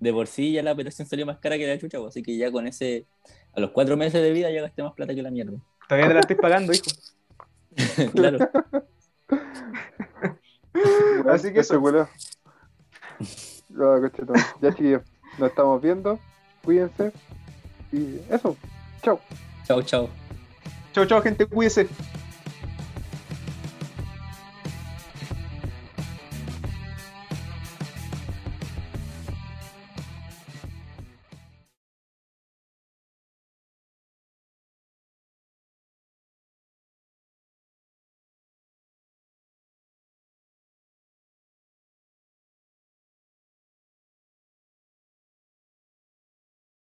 De 0.00 0.12
por 0.12 0.26
sí 0.26 0.52
ya 0.52 0.62
la 0.62 0.72
operación 0.72 1.06
salió 1.06 1.26
más 1.26 1.38
cara 1.38 1.56
que 1.58 1.66
la 1.66 1.78
chucha, 1.78 1.98
así 2.08 2.22
que 2.22 2.36
ya 2.36 2.50
con 2.50 2.66
ese. 2.66 3.06
A 3.54 3.60
los 3.60 3.70
cuatro 3.70 3.96
meses 3.98 4.20
de 4.22 4.32
vida 4.32 4.50
ya 4.50 4.62
gasté 4.62 4.82
más 4.82 4.94
plata 4.94 5.14
que 5.14 5.22
la 5.22 5.30
mierda. 5.30 5.58
Todavía 5.88 6.08
te 6.08 6.14
la 6.14 6.20
estoy 6.20 6.36
pagando, 6.36 6.72
hijo. 6.72 6.86
claro. 8.14 8.38
Así 11.28 11.52
que 11.52 11.60
eso. 11.60 11.78
Bueno, 11.80 12.08
ya 14.60 14.70
chiquillos, 14.70 15.02
nos 15.38 15.50
estamos 15.50 15.80
viendo. 15.82 16.18
Cuídense. 16.64 17.12
Y 17.92 18.20
eso. 18.30 18.56
Chao. 19.02 19.20
Chao, 19.66 19.82
chao. 19.82 20.08
Chao, 20.92 21.06
chao, 21.06 21.22
gente. 21.22 21.46
Cuídense. 21.46 21.88